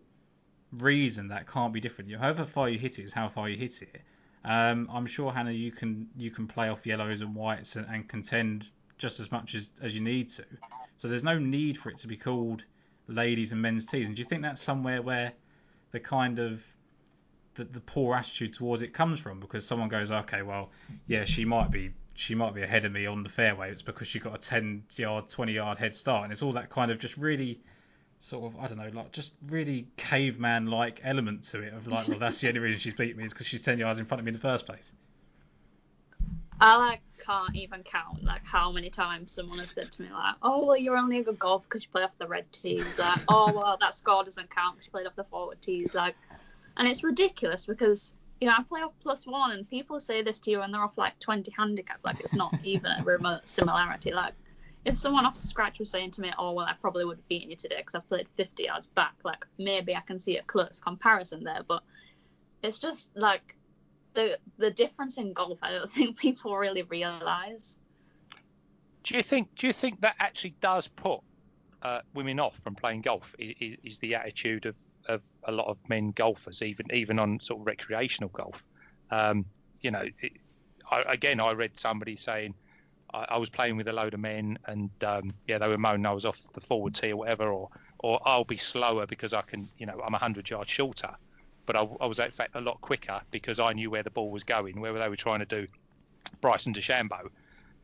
reason 0.73 1.29
that 1.29 1.47
can't 1.47 1.73
be 1.73 1.81
different. 1.81 2.15
However 2.15 2.45
far 2.45 2.69
you 2.69 2.79
hit 2.79 2.99
it 2.99 3.05
is 3.05 3.13
how 3.13 3.29
far 3.29 3.49
you 3.49 3.57
hit 3.57 3.83
it. 3.83 4.03
Um, 4.45 4.89
I'm 4.93 5.07
sure 5.07 5.33
Hannah, 5.33 5.51
you 5.51 5.73
can 5.73 6.09
you 6.17 6.31
can 6.31 6.47
play 6.47 6.69
off 6.69 6.87
yellows 6.87 7.21
and 7.21 7.35
whites 7.35 7.77
and, 7.77 7.87
and 7.89 8.09
contend 8.09 8.69
just 8.99 9.21
as 9.21 9.31
much 9.31 9.55
as, 9.55 9.71
as 9.83 9.95
you 9.95 10.01
need 10.01 10.31
to. 10.31 10.45
So 10.97 11.09
there's 11.09 11.25
no 11.25 11.39
need 11.39 11.77
for 11.77 11.91
it 11.91 11.99
to 11.99 12.07
be 12.07 12.17
called 12.17 12.65
ladies 13.09 13.53
and 13.53 13.61
men's 13.61 13.85
tees. 13.85 14.07
And 14.07 14.17
do 14.17 14.23
you 14.23 14.29
think 14.29 14.43
that's 14.43 14.63
somewhere 14.63 15.03
where 15.03 15.33
the 15.91 16.01
kind 16.01 16.39
of 16.39 16.63
the, 17.55 17.65
the 17.65 17.81
poor 17.81 18.15
attitude 18.15 18.53
towards 18.53 18.83
it 18.83 18.93
comes 18.93 19.21
from? 19.21 19.41
Because 19.41 19.67
someone 19.67 19.89
goes, 19.89 20.11
okay, 20.11 20.43
well, 20.43 20.71
yeah, 21.07 21.25
she 21.25 21.45
might 21.45 21.71
be 21.71 21.91
she 22.15 22.35
might 22.35 22.55
be 22.55 22.63
ahead 22.63 22.85
of 22.85 22.93
me 22.93 23.05
on 23.07 23.23
the 23.23 23.29
fairway. 23.29 23.71
It's 23.71 23.83
because 23.83 24.09
she 24.09 24.19
got 24.19 24.35
a 24.35 24.39
10 24.39 24.85
yard, 24.97 25.29
20 25.29 25.53
yard 25.53 25.77
head 25.77 25.95
start, 25.95 26.25
and 26.25 26.33
it's 26.33 26.43
all 26.43 26.53
that 26.53 26.71
kind 26.71 26.91
of 26.91 26.99
just 26.99 27.17
really 27.19 27.61
sort 28.21 28.53
of 28.53 28.61
I 28.61 28.67
don't 28.67 28.79
know, 28.79 28.91
like 28.93 29.13
just 29.13 29.33
really 29.49 29.87
caveman 29.97 30.67
like 30.67 31.01
element 31.05 31.45
to 31.45 31.63
it 31.63 31.73
of 31.73 31.87
like, 31.87 32.09
well, 32.09 32.19
that's 32.19 32.41
the 32.41 32.49
only 32.49 32.61
reason 32.61 32.79
she's 32.79 32.95
beat 32.95 33.17
me 33.17 33.25
is 33.25 33.33
because 33.33 33.47
she's 33.47 33.63
10 33.63 33.79
yards 33.79 33.99
in 33.99 34.05
front 34.05 34.21
of 34.21 34.25
me 34.25 34.31
in 34.31 34.35
the 34.35 34.41
first 34.41 34.67
place. 34.67 34.93
I 36.61 36.77
like 36.77 37.01
can't 37.25 37.55
even 37.55 37.83
count 37.83 38.25
like 38.25 38.45
how 38.45 38.71
many 38.73 38.89
times 38.89 39.33
someone 39.33 39.59
has 39.59 39.71
said 39.71 39.93
to 39.93 40.03
me 40.03 40.09
like, 40.11 40.37
"Oh 40.43 40.65
well, 40.65 40.77
you're 40.77 40.97
only 40.97 41.19
a 41.19 41.23
good 41.23 41.39
golfer 41.39 41.65
because 41.69 41.83
you 41.83 41.91
play 41.91 42.03
off 42.03 42.17
the 42.19 42.27
red 42.27 42.51
tees." 42.53 42.99
Like, 42.99 43.19
"Oh 43.29 43.53
well, 43.53 43.77
that 43.81 43.95
score 43.95 44.25
doesn't 44.25 44.49
count 44.51 44.77
because 44.77 44.87
you 44.87 44.91
played 44.93 45.07
off 45.07 45.17
the 45.17 45.25
forward 45.25 45.61
tees." 45.61 45.95
Like, 45.95 46.15
and 46.77 46.89
it's 46.89 47.05
ridiculous 47.05 47.67
because 47.67 48.15
you 48.41 48.49
know 48.49 48.55
I 48.57 48.63
play 48.63 48.81
off 48.81 48.93
plus 49.03 49.27
one, 49.27 49.51
and 49.51 49.69
people 49.69 50.01
say 50.01 50.23
this 50.23 50.39
to 50.41 50.51
you 50.51 50.63
and 50.63 50.73
they're 50.73 50.83
off 50.83 50.97
like 50.97 51.19
20 51.19 51.51
handicap. 51.51 51.99
Like, 52.05 52.21
it's 52.21 52.35
not 52.35 52.55
even 52.63 52.91
a 52.91 53.05
remote 53.05 53.47
similarity. 53.47 54.13
Like, 54.13 54.33
if 54.87 54.97
someone 54.97 55.27
off 55.27 55.43
scratch 55.43 55.81
was 55.81 55.91
saying 55.91 56.13
to 56.13 56.21
me, 56.21 56.33
"Oh 56.39 56.53
well, 56.53 56.65
I 56.65 56.75
probably 56.81 57.05
would 57.05 57.19
have 57.19 57.29
beaten 57.29 57.51
you 57.51 57.57
today 57.57 57.79
because 57.79 57.97
I 57.97 58.01
played 58.01 58.29
50 58.37 58.63
yards 58.63 58.87
back," 58.87 59.15
like 59.25 59.45
maybe 59.59 59.95
I 59.95 60.01
can 60.01 60.19
see 60.19 60.37
a 60.39 60.43
close 60.45 60.81
comparison 60.81 61.43
there, 61.43 61.63
but 61.67 61.83
it's 62.63 62.79
just 62.79 63.15
like 63.17 63.57
the 64.15 64.39
the 64.59 64.71
difference 64.71 65.19
in 65.19 65.33
golf. 65.33 65.59
I 65.61 65.73
don't 65.73 65.91
think 65.99 66.17
people 66.17 66.57
really 66.57 66.83
realize. 66.85 67.79
Do 69.03 69.17
you 69.17 69.23
think? 69.23 69.55
Do 69.57 69.67
you 69.67 69.73
think 69.73 70.01
that 70.03 70.15
actually 70.21 70.55
does 70.61 70.87
put 70.87 71.21
uh, 71.83 72.01
women 72.15 72.39
off 72.39 72.57
from 72.59 72.77
playing 72.77 73.03
golf? 73.03 73.35
Is, 73.39 73.77
is 73.83 73.99
the 73.99 74.15
attitude 74.15 74.67
of, 74.67 74.77
of 75.09 75.25
a 75.45 75.53
lot 75.53 75.67
of 75.67 75.79
men 75.89 76.13
golfers, 76.13 76.63
even 76.63 76.87
even 76.93 77.19
on 77.19 77.41
sort 77.41 77.61
of 77.61 77.67
recreational 77.67 78.31
golf? 78.31 78.65
Um, 79.11 79.47
you 79.81 79.91
know, 79.91 80.05
it, 80.21 80.33
I, 80.89 81.03
again, 81.09 81.41
I 81.41 81.53
read 81.53 81.77
somebody 81.77 82.15
saying 82.15 82.55
I, 83.17 83.27
I 83.31 83.39
was 83.39 83.49
playing 83.49 83.77
with 83.77 83.89
a 83.89 83.93
load 83.93 84.15
of 84.15 84.21
men, 84.21 84.59
and 84.67 84.91
um, 85.03 85.31
yeah, 85.47 85.59
they 85.59 85.69
were 85.69 85.79
moaning 85.79 86.07
I 86.07 86.13
was 86.13 86.25
off 86.25 86.41
the 86.53 86.61
forward 86.61 86.95
tee 86.95 87.13
or 87.13 87.17
whatever, 87.17 87.49
or 87.49 87.71
or 87.99 88.21
I'll 88.25 88.45
be 88.45 88.59
slower 88.59 89.07
because 89.07 89.33
I 89.33 89.43
can, 89.43 89.69
you 89.79 89.87
know, 89.87 90.01
I'm 90.05 90.13
hundred 90.13 90.49
yards 90.51 90.71
shorter. 90.71 91.11
But 91.65 91.77
I, 91.77 91.89
I 92.01 92.07
was 92.07 92.19
in 92.19 92.31
fact 92.31 92.55
a 92.55 92.61
lot 92.61 92.81
quicker 92.81 93.21
because 93.31 93.59
I 93.59 93.73
knew 93.73 93.91
where 93.91 94.03
the 94.03 94.11
ball 94.11 94.31
was 94.31 94.45
going, 94.45 94.81
where 94.81 94.93
they 94.93 95.09
were 95.09 95.17
trying 95.17 95.41
to 95.41 95.47
do 95.47 95.67
Bryson 96.41 96.75
DeChambeau 96.75 97.29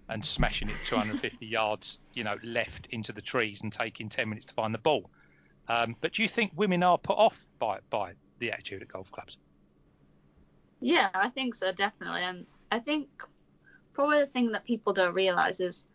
and 0.08 0.24
smashing 0.24 0.68
it 0.68 0.76
250 0.86 1.46
yards, 1.46 1.98
you 2.12 2.24
know, 2.24 2.36
left 2.42 2.86
into 2.90 3.12
the 3.12 3.22
trees 3.22 3.62
and 3.62 3.72
taking 3.72 4.08
10 4.08 4.28
minutes 4.28 4.46
to 4.46 4.54
find 4.54 4.74
the 4.74 4.78
ball. 4.78 5.10
Um, 5.68 5.96
but 6.00 6.12
do 6.12 6.22
you 6.22 6.28
think 6.28 6.52
women 6.54 6.82
are 6.82 6.98
put 6.98 7.16
off 7.16 7.44
by 7.58 7.78
by 7.88 8.12
the 8.38 8.52
attitude 8.52 8.82
at 8.82 8.88
golf 8.88 9.10
clubs? 9.10 9.38
Yeah, 10.80 11.08
I 11.14 11.28
think 11.28 11.54
so, 11.54 11.72
definitely. 11.72 12.22
And 12.22 12.46
I 12.70 12.80
think 12.80 13.08
probably 13.92 14.20
the 14.20 14.26
thing 14.26 14.52
that 14.52 14.64
people 14.64 14.92
don't 14.92 15.14
realize 15.14 15.60
is 15.60 15.86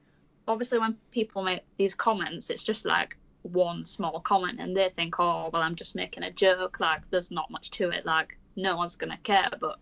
obviously 0.47 0.79
when 0.79 0.97
people 1.11 1.43
make 1.43 1.61
these 1.77 1.95
comments, 1.95 2.49
it's 2.49 2.63
just 2.63 2.85
like 2.85 3.17
one 3.41 3.85
small 3.85 4.19
comment 4.19 4.59
and 4.59 4.75
they 4.75 4.89
think, 4.89 5.19
oh, 5.19 5.49
well, 5.51 5.61
I'm 5.61 5.75
just 5.75 5.95
making 5.95 6.23
a 6.23 6.31
joke. 6.31 6.79
Like, 6.79 7.01
there's 7.09 7.31
not 7.31 7.51
much 7.51 7.71
to 7.71 7.89
it. 7.89 8.05
Like, 8.05 8.37
no 8.55 8.75
one's 8.75 8.95
going 8.95 9.11
to 9.11 9.17
care. 9.17 9.49
But 9.59 9.79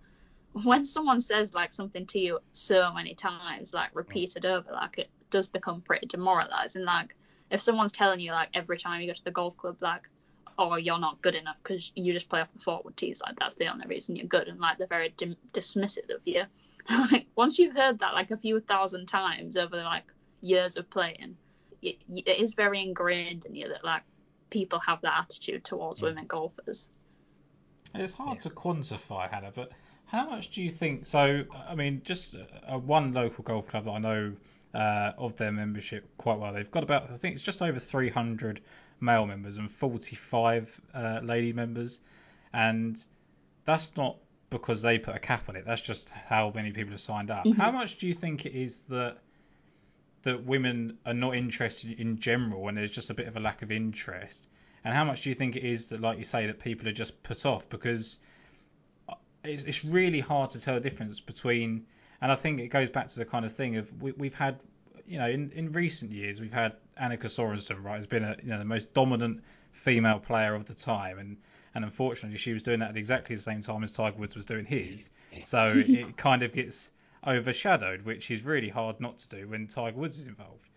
when 0.64 0.86
someone 0.86 1.22
says 1.22 1.54
like 1.54 1.74
something 1.74 2.06
to 2.08 2.20
you 2.20 2.40
so 2.54 2.94
many 2.94 3.14
times, 3.14 3.74
like 3.74 3.90
repeated 3.94 4.46
over, 4.46 4.72
like 4.72 4.98
it 4.98 5.10
does 5.30 5.48
become 5.48 5.82
pretty 5.82 6.08
demoralizing. 6.08 6.86
Like, 6.86 7.16
if 7.52 7.62
someone's 7.62 7.92
telling 7.92 8.20
you 8.20 8.32
like 8.32 8.50
every 8.54 8.78
time 8.78 9.02
you 9.02 9.08
go 9.08 9.14
to 9.14 9.24
the 9.24 9.32
golf 9.32 9.58
club, 9.58 9.78
like, 9.82 10.10
oh, 10.58 10.76
you're 10.76 11.00
not 11.00 11.22
good 11.22 11.36
enough 11.36 11.58
because 11.62 11.92
you 11.96 12.14
just 12.14 12.30
play 12.30 12.42
off 12.42 12.54
the 12.54 12.60
forward 12.60 12.96
tees, 12.96 13.22
like 13.26 13.38
that's 13.40 13.56
the 13.56 13.68
only 13.68 13.86
reason 13.88 14.16
you're 14.16 14.26
good, 14.28 14.48
and 14.48 14.60
like 14.60 14.78
they're 14.78 14.88
very 14.88 15.14
dim- 15.18 15.36
dismissive 15.54 16.10
of 16.14 16.22
you. 16.26 16.44
like 17.12 17.28
once 17.36 17.58
you've 17.60 17.76
heard 17.76 18.00
that 18.00 18.14
like 18.14 18.32
a 18.32 18.38
few 18.38 18.60
thousand 18.60 19.08
times 19.08 19.58
over 19.58 19.78
like 19.78 20.04
years 20.42 20.78
of 20.78 20.90
playing, 20.90 21.36
it, 21.82 21.98
it 22.10 22.40
is 22.40 22.54
very 22.54 22.82
ingrained 22.82 23.46
in 23.46 23.56
you 23.56 23.68
that 23.70 23.84
like 23.84 24.04
people 24.50 24.80
have 24.80 25.02
that 25.02 25.20
attitude 25.20 25.64
towards 25.64 26.00
Yeah. 26.00 26.08
women 26.10 26.26
golfers. 26.28 26.90
It's 27.94 28.14
hard 28.14 28.40
to 28.42 28.50
quantify, 28.50 29.30
Hannah, 29.30 29.52
but 29.56 29.72
how 30.06 30.30
much 30.30 30.52
do 30.52 30.62
you 30.62 30.70
think? 30.70 31.06
So, 31.06 31.46
I 31.68 31.76
mean, 31.76 32.02
just 32.04 32.36
uh, 32.36 32.78
one 32.78 33.14
local 33.14 33.44
golf 33.44 33.68
club 33.68 33.86
that 33.86 33.92
I 33.92 34.00
know 34.00 34.34
uh, 34.74 35.14
of 35.18 35.38
their 35.38 35.52
membership 35.52 36.06
quite 36.18 36.38
well. 36.38 36.54
They've 36.54 36.70
got 36.70 36.84
about, 36.84 37.10
I 37.12 37.18
think 37.18 37.36
it's 37.36 37.44
just 37.44 37.62
over 37.62 37.80
300 37.80 38.62
male 39.00 39.26
members 39.26 39.58
and 39.58 39.72
45 39.72 40.82
uh, 40.94 41.20
lady 41.24 41.54
members, 41.54 42.00
and 42.54 43.02
that's 43.64 43.96
not 43.96 44.18
because 44.50 44.82
they 44.82 45.00
put 45.00 45.16
a 45.16 45.20
cap 45.20 45.50
on 45.50 45.56
it. 45.56 45.66
That's 45.66 45.82
just 45.82 46.10
how 46.10 46.52
many 46.54 46.72
people 46.72 46.92
have 46.92 47.02
signed 47.02 47.32
up. 47.32 47.46
Mhm. 47.46 47.56
How 47.58 47.72
much 47.72 47.98
do 47.98 48.08
you 48.08 48.14
think 48.14 48.46
it 48.46 48.54
is 48.54 48.86
that 48.86 49.18
that 50.24 50.44
women 50.44 50.98
are 51.06 51.14
not 51.14 51.36
interested 51.36 52.00
in 52.00 52.20
general, 52.20 52.68
and 52.68 52.78
there's 52.78 52.92
just 52.92 53.10
a 53.12 53.14
bit 53.14 53.28
of 53.28 53.38
a 53.38 53.40
lack 53.40 53.62
of 53.62 53.72
interest? 53.72 54.48
And 54.84 54.94
how 54.94 55.04
much 55.04 55.22
do 55.22 55.30
you 55.30 55.36
think 55.36 55.56
it 55.56 55.64
is 55.64 55.88
that, 55.88 56.02
like 56.02 56.18
you 56.18 56.24
say, 56.24 56.48
that 56.48 56.60
people 56.60 56.88
are 56.88 56.94
just 56.94 57.22
put 57.24 57.46
off 57.46 57.70
because 57.70 58.20
it's, 59.44 59.64
it's 59.64 59.86
really 59.86 60.20
hard 60.20 60.52
to 60.52 60.62
tell 60.62 60.76
the 60.76 60.80
difference 60.80 61.20
between, 61.20 61.86
and 62.22 62.32
I 62.32 62.36
think 62.36 62.60
it 62.60 62.68
goes 62.68 62.90
back 62.90 63.08
to 63.08 63.20
the 63.20 63.26
kind 63.26 63.46
of 63.46 63.54
thing 63.54 63.78
of 63.78 64.02
we, 64.02 64.12
we've 64.14 64.36
had, 64.36 64.64
you 65.08 65.20
know, 65.20 65.28
in, 65.28 65.52
in 65.52 65.72
recent 65.72 66.12
years 66.12 66.40
we've 66.40 66.54
had 66.54 66.74
Annika 67.00 67.26
Sorenstam, 67.26 67.84
right, 67.84 67.98
has 67.98 68.08
been 68.08 68.24
a, 68.24 68.36
you 68.42 68.50
know 68.50 68.58
the 68.58 68.66
most 68.66 68.94
dominant 68.94 69.44
female 69.72 70.20
player 70.20 70.56
of 70.56 70.66
the 70.66 70.74
time, 70.74 71.20
and 71.20 71.38
and 71.76 71.84
unfortunately 71.84 72.38
she 72.38 72.54
was 72.54 72.64
doing 72.64 72.80
that 72.80 72.92
at 72.92 72.98
exactly 72.98 73.36
the 73.36 73.42
same 73.42 73.62
time 73.62 73.84
as 73.84 73.92
Tiger 73.92 74.18
Woods 74.18 74.36
was 74.36 74.46
doing 74.46 74.66
his, 74.66 75.10
so 75.44 75.74
it 75.76 76.18
kind 76.18 76.42
of 76.42 76.52
gets 76.54 76.92
overshadowed, 77.28 78.02
which 78.02 78.32
is 78.32 78.44
really 78.44 78.70
hard 78.70 79.00
not 79.00 79.18
to 79.20 79.30
do 79.30 79.48
when 79.48 79.68
Tiger 79.68 79.98
Woods 79.98 80.20
is 80.20 80.28
involved. 80.28 80.70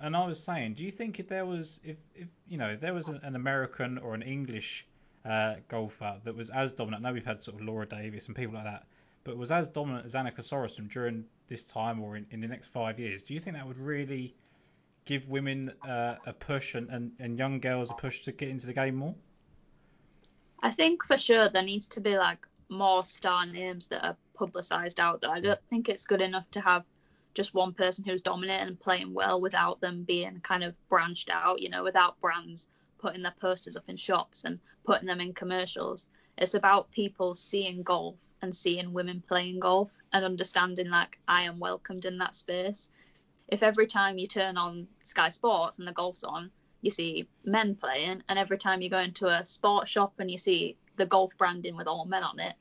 And 0.00 0.16
I 0.16 0.26
was 0.26 0.42
saying, 0.42 0.74
do 0.74 0.84
you 0.84 0.92
think 0.92 1.18
if 1.18 1.28
there 1.28 1.44
was, 1.44 1.80
if, 1.82 1.96
if 2.14 2.28
you 2.48 2.56
know, 2.56 2.70
if 2.70 2.80
there 2.80 2.94
was 2.94 3.08
an, 3.08 3.20
an 3.22 3.36
American 3.36 3.98
or 3.98 4.14
an 4.14 4.22
English 4.22 4.86
uh, 5.24 5.56
golfer 5.68 6.16
that 6.24 6.34
was 6.34 6.50
as 6.50 6.72
dominant. 6.72 7.04
I 7.04 7.08
know 7.08 7.14
we've 7.14 7.24
had 7.24 7.42
sort 7.42 7.60
of 7.60 7.66
Laura 7.66 7.86
Davies 7.86 8.26
and 8.26 8.36
people 8.36 8.54
like 8.54 8.64
that, 8.64 8.86
but 9.24 9.36
was 9.36 9.50
as 9.50 9.68
dominant 9.68 10.06
as 10.06 10.14
Annika 10.14 10.38
Sorenstam 10.40 10.90
during 10.90 11.24
this 11.48 11.64
time 11.64 12.00
or 12.00 12.16
in, 12.16 12.26
in 12.30 12.40
the 12.40 12.48
next 12.48 12.68
five 12.68 12.98
years. 12.98 13.22
Do 13.22 13.34
you 13.34 13.40
think 13.40 13.56
that 13.56 13.66
would 13.66 13.78
really 13.78 14.34
give 15.04 15.28
women 15.28 15.72
uh, 15.86 16.16
a 16.26 16.32
push 16.32 16.74
and, 16.74 16.88
and, 16.90 17.12
and 17.18 17.38
young 17.38 17.60
girls 17.60 17.90
a 17.90 17.94
push 17.94 18.22
to 18.22 18.32
get 18.32 18.48
into 18.48 18.66
the 18.66 18.72
game 18.72 18.94
more? 18.94 19.14
I 20.60 20.70
think 20.70 21.04
for 21.04 21.18
sure 21.18 21.48
there 21.48 21.62
needs 21.62 21.88
to 21.88 22.00
be 22.00 22.16
like 22.16 22.46
more 22.68 23.04
star 23.04 23.46
names 23.46 23.86
that 23.88 24.04
are 24.04 24.16
publicized 24.34 25.00
out 25.00 25.20
there. 25.20 25.30
I 25.30 25.40
don't 25.40 25.60
think 25.70 25.88
it's 25.88 26.04
good 26.04 26.20
enough 26.20 26.50
to 26.52 26.60
have 26.60 26.84
just 27.34 27.54
one 27.54 27.72
person 27.72 28.04
who's 28.04 28.22
dominating 28.22 28.68
and 28.68 28.80
playing 28.80 29.14
well 29.14 29.40
without 29.40 29.80
them 29.80 30.02
being 30.02 30.40
kind 30.40 30.64
of 30.64 30.74
branched 30.88 31.30
out, 31.30 31.60
you 31.62 31.68
know, 31.68 31.84
without 31.84 32.20
brands 32.20 32.66
putting 32.98 33.22
their 33.22 33.34
posters 33.40 33.76
up 33.76 33.88
in 33.88 33.96
shops 33.96 34.44
and 34.44 34.58
putting 34.84 35.06
them 35.06 35.20
in 35.20 35.32
commercials. 35.32 36.06
It's 36.36 36.54
about 36.54 36.90
people 36.90 37.34
seeing 37.34 37.82
golf 37.82 38.16
and 38.42 38.54
seeing 38.54 38.92
women 38.92 39.22
playing 39.26 39.60
golf 39.60 39.90
and 40.12 40.24
understanding 40.24 40.88
like 40.88 41.18
I 41.28 41.42
am 41.42 41.58
welcomed 41.58 42.04
in 42.04 42.18
that 42.18 42.34
space. 42.34 42.88
If 43.48 43.62
every 43.62 43.86
time 43.86 44.18
you 44.18 44.26
turn 44.26 44.56
on 44.56 44.88
Sky 45.04 45.30
Sports 45.30 45.78
and 45.78 45.86
the 45.86 45.92
golf's 45.92 46.24
on, 46.24 46.50
you 46.80 46.90
see 46.90 47.28
men 47.44 47.74
playing, 47.74 48.22
and 48.28 48.38
every 48.38 48.58
time 48.58 48.82
you 48.82 48.90
go 48.90 48.98
into 48.98 49.26
a 49.26 49.44
sports 49.44 49.90
shop 49.90 50.14
and 50.18 50.30
you 50.30 50.38
see 50.38 50.76
the 50.96 51.06
golf 51.06 51.36
branding 51.38 51.76
with 51.76 51.86
all 51.86 52.04
men 52.04 52.22
on 52.22 52.38
it, 52.38 52.54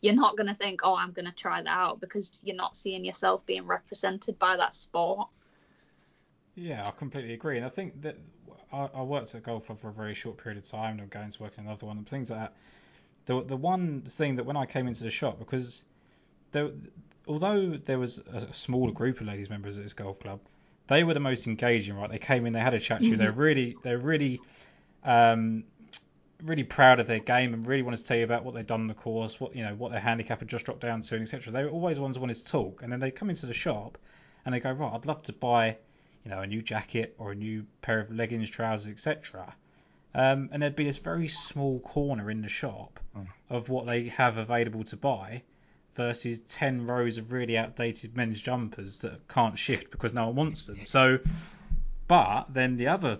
you're 0.00 0.14
not 0.14 0.36
going 0.36 0.46
to 0.46 0.54
think, 0.54 0.80
oh, 0.84 0.94
I'm 0.94 1.12
going 1.12 1.24
to 1.24 1.32
try 1.32 1.62
that 1.62 1.68
out 1.68 2.00
because 2.00 2.40
you're 2.44 2.56
not 2.56 2.76
seeing 2.76 3.04
yourself 3.04 3.44
being 3.46 3.66
represented 3.66 4.38
by 4.38 4.56
that 4.56 4.74
sport. 4.74 5.28
Yeah, 6.54 6.84
I 6.86 6.90
completely 6.92 7.34
agree, 7.34 7.56
and 7.56 7.66
I 7.66 7.70
think 7.70 8.02
that 8.02 8.16
I, 8.72 8.88
I 8.94 9.02
worked 9.02 9.34
at 9.34 9.36
a 9.36 9.40
golf 9.40 9.66
club 9.66 9.80
for 9.80 9.88
a 9.88 9.92
very 9.92 10.14
short 10.14 10.36
period 10.36 10.62
of 10.62 10.68
time, 10.68 10.92
and 10.92 11.00
I'm 11.00 11.08
going 11.08 11.30
to 11.30 11.42
work 11.42 11.52
in 11.58 11.64
another 11.64 11.86
one, 11.86 11.98
and 11.98 12.08
things 12.08 12.30
like 12.30 12.40
that. 12.40 12.52
The 13.26 13.42
the 13.42 13.56
one 13.56 14.02
thing 14.02 14.36
that 14.36 14.44
when 14.44 14.56
I 14.56 14.66
came 14.66 14.86
into 14.86 15.02
the 15.02 15.10
shop, 15.10 15.38
because 15.38 15.82
there, 16.52 16.70
although 17.26 17.70
there 17.70 17.98
was 17.98 18.18
a 18.18 18.52
smaller 18.52 18.92
group 18.92 19.20
of 19.20 19.26
ladies 19.26 19.48
members 19.50 19.78
at 19.78 19.84
this 19.84 19.94
golf 19.94 20.20
club, 20.20 20.40
they 20.86 21.04
were 21.04 21.14
the 21.14 21.20
most 21.20 21.46
engaging. 21.46 21.96
Right, 21.96 22.10
they 22.10 22.18
came 22.18 22.46
in, 22.46 22.52
they 22.52 22.60
had 22.60 22.74
a 22.74 22.80
chat 22.80 23.00
to 23.00 23.06
you. 23.06 23.16
They're 23.16 23.32
really, 23.32 23.76
they're 23.82 23.98
really, 23.98 24.40
um, 25.04 25.64
really 26.42 26.64
proud 26.64 27.00
of 27.00 27.06
their 27.06 27.20
game 27.20 27.54
and 27.54 27.66
really 27.66 27.82
wanted 27.82 27.98
to 27.98 28.04
tell 28.04 28.16
you 28.16 28.24
about 28.24 28.44
what 28.44 28.54
they've 28.54 28.66
done 28.66 28.82
on 28.82 28.86
the 28.86 28.94
course, 28.94 29.40
what 29.40 29.54
you 29.54 29.64
know, 29.64 29.74
what 29.74 29.92
their 29.92 30.00
handicap 30.00 30.40
had 30.40 30.48
just 30.48 30.64
dropped 30.66 30.80
down 30.80 31.00
to, 31.00 31.14
and 31.14 31.22
etc. 31.22 31.52
They 31.52 31.64
were 31.64 31.70
always 31.70 31.98
ones 31.98 32.16
who 32.16 32.20
wanted 32.20 32.36
to 32.36 32.46
talk, 32.46 32.82
and 32.82 32.92
then 32.92 33.00
they 33.00 33.10
come 33.10 33.30
into 33.30 33.46
the 33.46 33.54
shop 33.54 33.98
and 34.44 34.54
they 34.54 34.60
go, 34.60 34.70
right, 34.72 34.92
I'd 34.92 35.06
love 35.06 35.22
to 35.22 35.32
buy, 35.32 35.76
you 36.24 36.30
know, 36.30 36.40
a 36.40 36.46
new 36.46 36.60
jacket 36.60 37.14
or 37.18 37.32
a 37.32 37.34
new 37.34 37.64
pair 37.80 38.00
of 38.00 38.12
leggings, 38.12 38.50
trousers, 38.50 38.90
etc. 38.90 39.54
Um, 40.14 40.50
and 40.52 40.62
there'd 40.62 40.76
be 40.76 40.84
this 40.84 40.98
very 40.98 41.28
small 41.28 41.80
corner 41.80 42.30
in 42.30 42.42
the 42.42 42.48
shop 42.48 43.00
of 43.50 43.68
what 43.68 43.86
they 43.86 44.08
have 44.08 44.36
available 44.36 44.84
to 44.84 44.96
buy 44.96 45.42
versus 45.94 46.40
10 46.40 46.86
rows 46.86 47.18
of 47.18 47.32
really 47.32 47.56
outdated 47.56 48.16
men's 48.16 48.40
jumpers 48.40 49.00
that 49.00 49.26
can't 49.28 49.58
shift 49.58 49.90
because 49.90 50.12
no 50.12 50.26
one 50.26 50.36
wants 50.36 50.66
them. 50.66 50.76
So, 50.76 51.18
but 52.06 52.52
then 52.52 52.76
the 52.76 52.88
other 52.88 53.16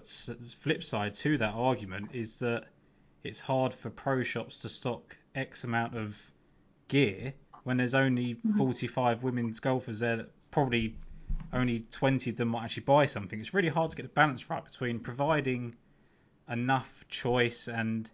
flip 0.61 0.85
side 0.85 1.15
to 1.15 1.39
that 1.39 1.55
argument 1.55 2.11
is 2.13 2.39
that 2.39 2.65
it's 3.23 3.41
hard 3.41 3.73
for 3.73 3.91
pro 3.91 4.23
shops 4.23 4.61
to 4.61 4.69
stock 4.69 5.17
X 5.35 5.65
amount 5.65 5.97
of 5.97 6.21
gear 6.89 7.33
when 7.65 7.79
there's 7.79 7.95
only 7.95 8.35
mm-hmm. 8.35 8.59
45 8.59 9.23
women's 9.23 9.61
golfers 9.61 10.01
there 10.01 10.17
that 10.17 10.31
probably 10.51 10.97
only 11.53 11.81
20 11.91 12.31
of 12.31 12.37
them 12.37 12.49
might 12.49 12.65
actually 12.65 12.83
buy 12.83 13.07
something. 13.07 13.41
It's 13.41 13.55
really 13.55 13.69
hard 13.69 13.91
to 13.91 13.97
get 13.97 14.03
the 14.03 14.09
balance 14.09 14.51
right 14.51 14.65
between 14.65 15.01
providing 15.01 15.75
enough 16.49 17.07
choice 17.09 17.69
and 17.69 18.11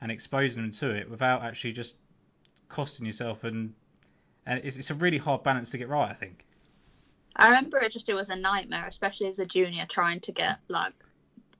and 0.00 0.10
exposing 0.10 0.62
them 0.62 0.72
to 0.72 0.90
it 0.90 1.08
without 1.08 1.42
actually 1.42 1.72
just 1.72 1.94
costing 2.68 3.06
yourself 3.06 3.44
and 3.44 3.74
and 4.46 4.60
it's, 4.64 4.76
it's 4.76 4.90
a 4.90 4.94
really 4.94 5.18
hard 5.18 5.42
balance 5.42 5.70
to 5.70 5.78
get 5.78 5.88
right 5.88 6.10
I 6.10 6.14
think 6.14 6.44
I 7.36 7.46
remember 7.46 7.78
it 7.78 7.92
just 7.92 8.08
it 8.08 8.14
was 8.14 8.28
a 8.28 8.36
nightmare, 8.36 8.86
especially 8.86 9.28
as 9.28 9.38
a 9.38 9.46
junior, 9.46 9.86
trying 9.88 10.20
to 10.20 10.32
get 10.32 10.58
like 10.68 10.92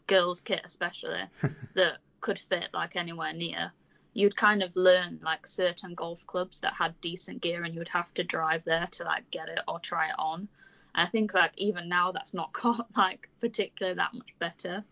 girls' 0.06 0.40
kit, 0.40 0.60
especially 0.64 1.22
that 1.74 1.98
could 2.20 2.38
fit 2.38 2.68
like 2.74 2.96
anywhere 2.96 3.32
near. 3.32 3.72
You'd 4.14 4.36
kind 4.36 4.62
of 4.62 4.76
learn 4.76 5.18
like 5.22 5.46
certain 5.46 5.94
golf 5.94 6.26
clubs 6.26 6.60
that 6.60 6.74
had 6.74 7.00
decent 7.00 7.40
gear, 7.40 7.64
and 7.64 7.72
you 7.72 7.80
would 7.80 7.88
have 7.88 8.12
to 8.14 8.24
drive 8.24 8.64
there 8.64 8.86
to 8.92 9.04
like 9.04 9.30
get 9.30 9.48
it 9.48 9.60
or 9.66 9.80
try 9.80 10.08
it 10.08 10.14
on. 10.18 10.48
And 10.94 11.08
I 11.08 11.10
think 11.10 11.32
like 11.32 11.52
even 11.56 11.88
now 11.88 12.12
that's 12.12 12.34
not 12.34 12.52
got 12.62 12.86
like 12.96 13.30
particularly 13.40 13.96
that 13.96 14.12
much 14.12 14.34
better. 14.38 14.84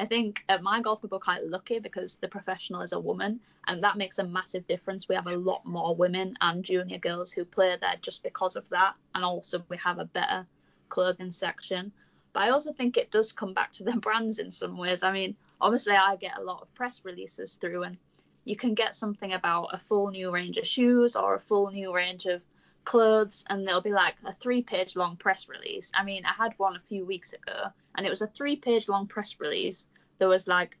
I 0.00 0.06
think 0.06 0.42
at 0.48 0.62
my 0.62 0.80
golf 0.80 1.00
club 1.00 1.12
we're 1.12 1.18
quite 1.18 1.46
lucky 1.46 1.78
because 1.78 2.16
the 2.16 2.28
professional 2.28 2.80
is 2.80 2.92
a 2.92 2.98
woman, 2.98 3.38
and 3.66 3.82
that 3.84 3.98
makes 3.98 4.18
a 4.18 4.24
massive 4.24 4.66
difference. 4.66 5.06
We 5.06 5.14
have 5.14 5.26
a 5.26 5.36
lot 5.36 5.66
more 5.66 5.94
women 5.94 6.38
and 6.40 6.64
junior 6.64 6.96
girls 6.96 7.30
who 7.30 7.44
play 7.44 7.76
there 7.78 7.96
just 8.00 8.22
because 8.22 8.56
of 8.56 8.66
that, 8.70 8.94
and 9.14 9.22
also 9.22 9.62
we 9.68 9.76
have 9.76 9.98
a 9.98 10.06
better 10.06 10.46
clothing 10.88 11.32
section. 11.32 11.92
But 12.32 12.44
I 12.44 12.48
also 12.48 12.72
think 12.72 12.96
it 12.96 13.10
does 13.10 13.30
come 13.30 13.52
back 13.52 13.72
to 13.74 13.84
the 13.84 13.92
brands 14.06 14.38
in 14.38 14.50
some 14.50 14.78
ways. 14.78 15.02
I 15.02 15.12
mean, 15.12 15.36
obviously 15.60 15.92
I 15.92 16.16
get 16.16 16.38
a 16.38 16.42
lot 16.42 16.62
of 16.62 16.74
press 16.74 17.04
releases 17.04 17.56
through, 17.56 17.82
and 17.82 17.98
you 18.46 18.56
can 18.56 18.72
get 18.72 18.94
something 18.94 19.34
about 19.34 19.74
a 19.74 19.78
full 19.78 20.10
new 20.10 20.30
range 20.30 20.56
of 20.56 20.66
shoes 20.66 21.14
or 21.14 21.34
a 21.34 21.40
full 21.40 21.70
new 21.70 21.94
range 21.94 22.24
of 22.24 22.40
clothes, 22.86 23.44
and 23.50 23.66
there'll 23.66 23.82
be 23.82 23.92
like 23.92 24.14
a 24.24 24.32
three-page 24.32 24.96
long 24.96 25.16
press 25.16 25.46
release. 25.46 25.92
I 25.92 26.04
mean, 26.04 26.24
I 26.24 26.32
had 26.32 26.54
one 26.56 26.76
a 26.76 26.88
few 26.88 27.04
weeks 27.04 27.34
ago, 27.34 27.66
and 28.00 28.06
it 28.06 28.10
was 28.10 28.22
a 28.22 28.26
three-page 28.28 28.88
long 28.88 29.06
press 29.06 29.36
release. 29.40 29.86
There 30.18 30.28
was 30.30 30.48
like, 30.48 30.78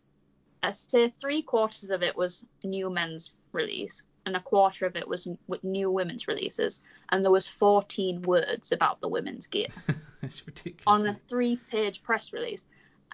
I 0.62 0.70
say 0.70 1.12
three 1.20 1.42
quarters 1.42 1.90
of 1.90 2.02
it 2.02 2.16
was 2.16 2.46
new 2.64 2.88
men's 2.88 3.32
release, 3.52 4.02
and 4.24 4.36
a 4.36 4.40
quarter 4.40 4.86
of 4.86 4.96
it 4.96 5.06
was 5.06 5.28
new 5.62 5.90
women's 5.90 6.26
releases, 6.28 6.80
and 7.10 7.22
there 7.22 7.30
was 7.30 7.46
14 7.46 8.22
words 8.22 8.72
about 8.72 9.02
the 9.02 9.08
women's 9.08 9.46
gear 9.46 9.66
it's 10.22 10.46
ridiculous 10.46 10.86
on 10.86 11.06
a 11.06 11.12
three-page 11.28 12.02
press 12.02 12.32
release. 12.32 12.64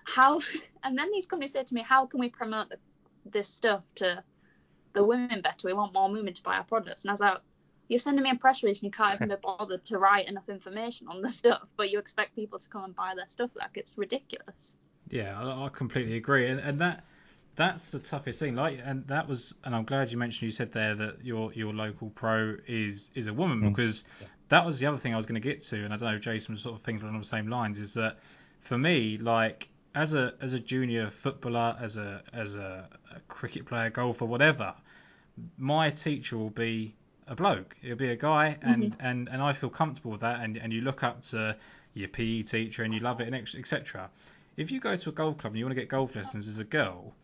How? 0.04 0.40
And 0.84 0.96
then 0.96 1.10
these 1.10 1.26
companies 1.26 1.50
said 1.50 1.66
to 1.66 1.74
me, 1.74 1.82
"How 1.82 2.06
can 2.06 2.20
we 2.20 2.28
promote 2.28 2.68
the, 2.68 2.78
this 3.28 3.48
stuff 3.48 3.82
to 3.96 4.22
the 4.92 5.02
women 5.02 5.40
better? 5.40 5.66
We 5.66 5.72
want 5.72 5.92
more 5.92 6.08
women 6.08 6.32
to 6.32 6.42
buy 6.44 6.58
our 6.58 6.62
products." 6.62 7.02
And 7.02 7.10
I 7.10 7.14
was 7.14 7.20
like, 7.20 7.38
"You're 7.88 7.98
sending 7.98 8.22
me 8.22 8.30
a 8.30 8.34
press 8.36 8.62
release, 8.62 8.78
and 8.78 8.84
you 8.84 8.90
can't 8.90 9.14
even 9.14 9.28
be 9.28 9.36
bothered 9.42 9.84
to 9.86 9.98
write 9.98 10.28
enough 10.28 10.48
information 10.48 11.08
on 11.08 11.22
the 11.22 11.32
stuff, 11.32 11.66
but 11.76 11.90
you 11.90 11.98
expect 11.98 12.34
people 12.34 12.58
to 12.58 12.68
come 12.68 12.84
and 12.84 12.96
buy 12.96 13.14
their 13.16 13.28
stuff? 13.28 13.50
Like 13.54 13.76
it's 13.76 13.96
ridiculous." 13.96 14.76
Yeah, 15.08 15.40
I, 15.40 15.66
I 15.66 15.68
completely 15.68 16.16
agree, 16.16 16.48
and, 16.48 16.58
and 16.60 16.80
that 16.80 17.04
that's 17.56 17.90
the 17.90 17.98
toughest 17.98 18.38
thing. 18.38 18.54
Like, 18.54 18.80
and 18.84 19.06
that 19.08 19.28
was, 19.28 19.54
and 19.64 19.74
I'm 19.74 19.84
glad 19.84 20.12
you 20.12 20.18
mentioned 20.18 20.42
you 20.42 20.50
said 20.50 20.72
there 20.72 20.94
that 20.94 21.24
your 21.24 21.52
your 21.52 21.72
local 21.72 22.10
pro 22.10 22.56
is 22.66 23.10
is 23.14 23.26
a 23.26 23.34
woman 23.34 23.62
mm. 23.62 23.70
because 23.70 24.04
that 24.48 24.64
was 24.64 24.78
the 24.78 24.86
other 24.86 24.98
thing 24.98 25.14
I 25.14 25.16
was 25.16 25.26
going 25.26 25.40
to 25.40 25.48
get 25.48 25.62
to, 25.62 25.84
and 25.84 25.92
I 25.92 25.96
don't 25.96 26.08
know 26.10 26.14
if 26.14 26.20
Jason 26.20 26.54
was 26.54 26.62
sort 26.62 26.76
of 26.76 26.82
thinking 26.82 27.08
along 27.08 27.18
the 27.18 27.26
same 27.26 27.48
lines. 27.48 27.80
Is 27.80 27.94
that 27.94 28.18
for 28.60 28.76
me, 28.76 29.16
like 29.18 29.68
as 29.94 30.12
a 30.14 30.34
as 30.40 30.52
a 30.52 30.60
junior 30.60 31.10
footballer, 31.10 31.76
as 31.80 31.96
a 31.96 32.22
as 32.32 32.54
a, 32.54 32.88
a 33.14 33.20
cricket 33.20 33.66
player, 33.66 33.90
golfer, 33.90 34.26
whatever, 34.26 34.74
my 35.56 35.90
teacher 35.90 36.36
will 36.36 36.50
be 36.50 36.94
a 37.26 37.34
bloke. 37.34 37.76
He'll 37.82 37.96
be 37.96 38.10
a 38.10 38.16
guy, 38.16 38.56
mm-hmm. 38.60 38.70
and 38.70 38.96
and 39.00 39.28
and 39.28 39.42
I 39.42 39.52
feel 39.52 39.70
comfortable 39.70 40.12
with 40.12 40.20
that. 40.20 40.40
And 40.40 40.56
and 40.56 40.72
you 40.72 40.80
look 40.80 41.02
up 41.02 41.22
to 41.22 41.56
your 41.94 42.08
PE 42.08 42.42
teacher 42.42 42.82
and 42.82 42.92
you 42.92 43.00
love 43.00 43.20
it, 43.20 43.26
and 43.26 43.34
etc. 43.34 44.10
If 44.56 44.70
you 44.70 44.80
go 44.80 44.96
to 44.96 45.08
a 45.08 45.12
golf 45.12 45.38
club 45.38 45.52
and 45.52 45.58
you 45.58 45.64
want 45.64 45.76
to 45.76 45.80
get 45.80 45.88
golf 45.88 46.14
lessons 46.14 46.48
as 46.48 46.58
a 46.58 46.64
girl, 46.64 47.14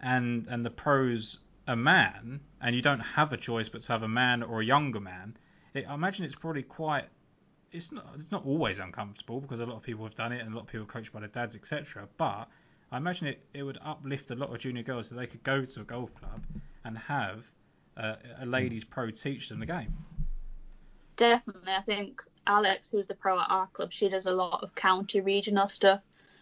and 0.00 0.46
and 0.48 0.64
the 0.64 0.70
pros 0.70 1.38
a 1.66 1.76
man, 1.76 2.40
and 2.60 2.76
you 2.76 2.82
don't 2.82 3.00
have 3.00 3.32
a 3.32 3.36
choice 3.36 3.68
but 3.68 3.82
to 3.82 3.92
have 3.92 4.02
a 4.02 4.08
man 4.08 4.42
or 4.42 4.60
a 4.60 4.64
younger 4.64 5.00
man, 5.00 5.36
it, 5.72 5.86
I 5.88 5.94
imagine 5.94 6.24
it's 6.24 6.34
probably 6.34 6.62
quite. 6.62 7.06
It's 7.72 7.90
not. 7.90 8.06
It's 8.18 8.30
not 8.30 8.46
always 8.46 8.78
uncomfortable 8.78 9.40
because 9.40 9.60
a 9.60 9.66
lot 9.66 9.76
of 9.76 9.82
people 9.82 10.04
have 10.04 10.14
done 10.14 10.32
it 10.32 10.40
and 10.40 10.52
a 10.52 10.56
lot 10.56 10.62
of 10.62 10.68
people 10.68 10.84
are 10.84 10.86
coached 10.86 11.12
by 11.12 11.20
their 11.20 11.28
dads, 11.28 11.56
etc. 11.56 12.08
But 12.16 12.48
I 12.92 12.96
imagine 12.98 13.26
it, 13.26 13.44
it 13.52 13.62
would 13.62 13.78
uplift 13.82 14.30
a 14.30 14.36
lot 14.36 14.50
of 14.50 14.58
junior 14.58 14.84
girls 14.84 15.08
so 15.08 15.16
they 15.16 15.26
could 15.26 15.42
go 15.42 15.64
to 15.64 15.80
a 15.80 15.84
golf 15.84 16.14
club 16.14 16.44
and 16.84 16.96
have 16.96 17.44
uh, 17.96 18.16
a 18.40 18.46
ladies 18.46 18.84
pro 18.84 19.10
teach 19.10 19.48
them 19.48 19.60
the 19.60 19.66
game. 19.66 19.94
Definitely, 21.16 21.72
I 21.72 21.82
think 21.82 22.22
Alex, 22.46 22.90
who's 22.90 23.06
the 23.06 23.14
pro 23.14 23.38
at 23.38 23.50
our 23.50 23.68
club, 23.68 23.92
she 23.92 24.08
does 24.08 24.26
a 24.26 24.32
lot 24.32 24.62
of 24.62 24.74
county 24.74 25.20
regional 25.20 25.68
stuff, 25.68 26.00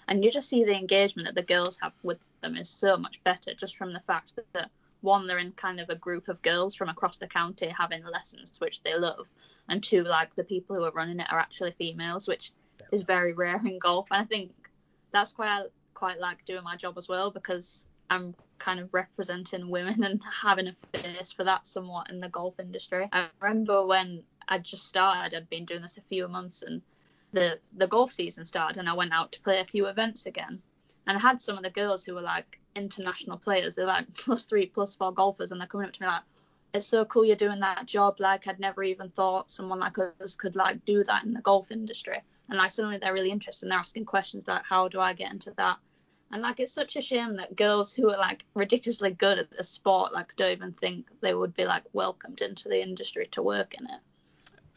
and 0.08 0.24
you 0.24 0.30
just 0.30 0.48
see 0.48 0.64
the 0.64 0.76
engagement 0.76 1.26
that 1.26 1.34
the 1.34 1.46
girls 1.46 1.78
have 1.80 1.92
with 2.02 2.18
them 2.40 2.56
is 2.56 2.68
so 2.68 2.96
much 2.96 3.22
better 3.22 3.54
just 3.54 3.76
from 3.76 3.92
the 3.92 4.00
fact 4.00 4.34
that, 4.36 4.46
that 4.52 4.70
one, 5.02 5.26
they're 5.26 5.38
in 5.38 5.52
kind 5.52 5.80
of 5.80 5.90
a 5.90 5.94
group 5.94 6.28
of 6.28 6.40
girls 6.42 6.74
from 6.74 6.88
across 6.88 7.18
the 7.18 7.26
county 7.26 7.68
having 7.76 8.04
lessons 8.04 8.50
to 8.52 8.60
which 8.60 8.82
they 8.82 8.96
love, 8.96 9.26
and 9.68 9.82
two, 9.82 10.04
like 10.04 10.34
the 10.34 10.44
people 10.44 10.74
who 10.76 10.84
are 10.84 10.92
running 10.92 11.20
it 11.20 11.30
are 11.30 11.38
actually 11.38 11.72
females, 11.72 12.26
which 12.26 12.52
is 12.92 13.02
very 13.02 13.32
rare 13.32 13.60
in 13.64 13.78
golf, 13.78 14.08
and 14.10 14.22
I 14.22 14.24
think 14.24 14.52
that's 15.12 15.32
quite 15.32 15.48
I 15.48 15.64
quite 15.94 16.18
like 16.18 16.44
doing 16.44 16.64
my 16.64 16.74
job 16.74 16.98
as 16.98 17.06
well 17.06 17.30
because 17.30 17.84
I'm 18.12 18.35
kind 18.59 18.79
of 18.79 18.92
representing 18.92 19.70
women 19.70 20.05
and 20.05 20.20
having 20.42 20.68
a 20.68 20.77
face 20.92 21.33
for 21.33 21.44
that 21.44 21.66
somewhat 21.66 22.11
in 22.11 22.20
the 22.20 22.29
golf 22.29 22.61
industry. 22.61 23.09
I 23.11 23.29
remember 23.40 23.87
when 23.87 24.22
I 24.46 24.59
just 24.59 24.87
started, 24.87 25.35
I'd 25.35 25.48
been 25.48 25.64
doing 25.64 25.81
this 25.81 25.96
a 25.96 26.03
few 26.03 26.29
months, 26.29 26.61
and 26.62 26.83
the 27.33 27.59
the 27.79 27.87
golf 27.87 28.12
season 28.12 28.44
started, 28.44 28.79
and 28.79 28.88
I 28.88 28.92
went 28.92 29.14
out 29.14 29.33
to 29.33 29.40
play 29.40 29.61
a 29.61 29.64
few 29.64 29.87
events 29.87 30.27
again, 30.27 30.61
and 31.07 31.16
I 31.16 31.20
had 31.20 31.40
some 31.40 31.57
of 31.57 31.62
the 31.62 31.70
girls 31.70 32.05
who 32.05 32.14
were 32.14 32.20
like 32.20 32.61
international 32.77 33.38
players. 33.38 33.75
They're 33.75 33.87
like 33.87 34.12
plus 34.14 34.44
three, 34.44 34.66
plus 34.66 34.94
four 34.94 35.12
golfers, 35.12 35.51
and 35.51 35.59
they're 35.59 35.68
coming 35.68 35.87
up 35.87 35.94
to 35.94 36.03
me 36.03 36.09
like, 36.09 36.22
"It's 36.75 36.87
so 36.87 37.07
cool 37.07 37.25
you're 37.25 37.37
doing 37.37 37.61
that 37.61 37.87
job. 37.87 38.16
Like 38.18 38.46
I'd 38.46 38.61
never 38.61 38.83
even 38.83 39.09
thought 39.09 39.51
someone 39.51 39.81
like 39.81 39.96
us 40.20 40.37
could 40.37 40.55
like 40.55 40.85
do 40.85 41.03
that 41.05 41.25
in 41.25 41.33
the 41.33 41.40
golf 41.40 41.70
industry." 41.70 42.18
And 42.51 42.59
like 42.59 42.72
suddenly 42.72 42.98
they're 42.98 43.14
really 43.14 43.31
interested, 43.31 43.64
and 43.64 43.72
they're 43.72 43.79
asking 43.79 44.05
questions 44.05 44.46
like, 44.46 44.64
"How 44.64 44.88
do 44.88 45.01
I 45.01 45.14
get 45.14 45.33
into 45.33 45.53
that?" 45.57 45.79
And 46.32 46.40
like 46.40 46.60
it's 46.60 46.72
such 46.72 46.96
a 46.96 47.02
shame 47.02 47.36
that 47.36 47.56
girls 47.56 47.92
who 47.92 48.10
are 48.10 48.16
like 48.16 48.44
ridiculously 48.54 49.10
good 49.10 49.38
at 49.38 49.50
the 49.50 49.62
sport 49.62 50.14
like 50.14 50.34
don't 50.36 50.52
even 50.52 50.72
think 50.72 51.08
they 51.20 51.34
would 51.34 51.54
be 51.54 51.66
like 51.66 51.84
welcomed 51.92 52.40
into 52.40 52.70
the 52.70 52.82
industry 52.82 53.28
to 53.32 53.42
work 53.42 53.74
in 53.74 53.84
it. 53.84 54.00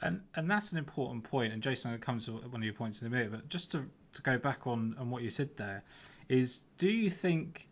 And 0.01 0.21
and 0.35 0.51
that's 0.51 0.73
an 0.73 0.77
important 0.77 1.23
point. 1.23 1.53
And 1.53 1.63
Jason, 1.63 1.93
it 1.93 2.01
comes 2.01 2.25
to 2.25 2.33
one 2.33 2.61
of 2.61 2.63
your 2.63 2.73
points 2.73 3.01
in 3.01 3.07
a 3.07 3.09
minute. 3.09 3.31
But 3.31 3.47
just 3.47 3.71
to, 3.71 3.85
to 4.13 4.21
go 4.21 4.37
back 4.37 4.67
on, 4.67 4.95
on 4.99 5.09
what 5.09 5.23
you 5.23 5.29
said 5.29 5.49
there, 5.55 5.83
is 6.27 6.63
do 6.77 6.89
you 6.89 7.09
think 7.09 7.69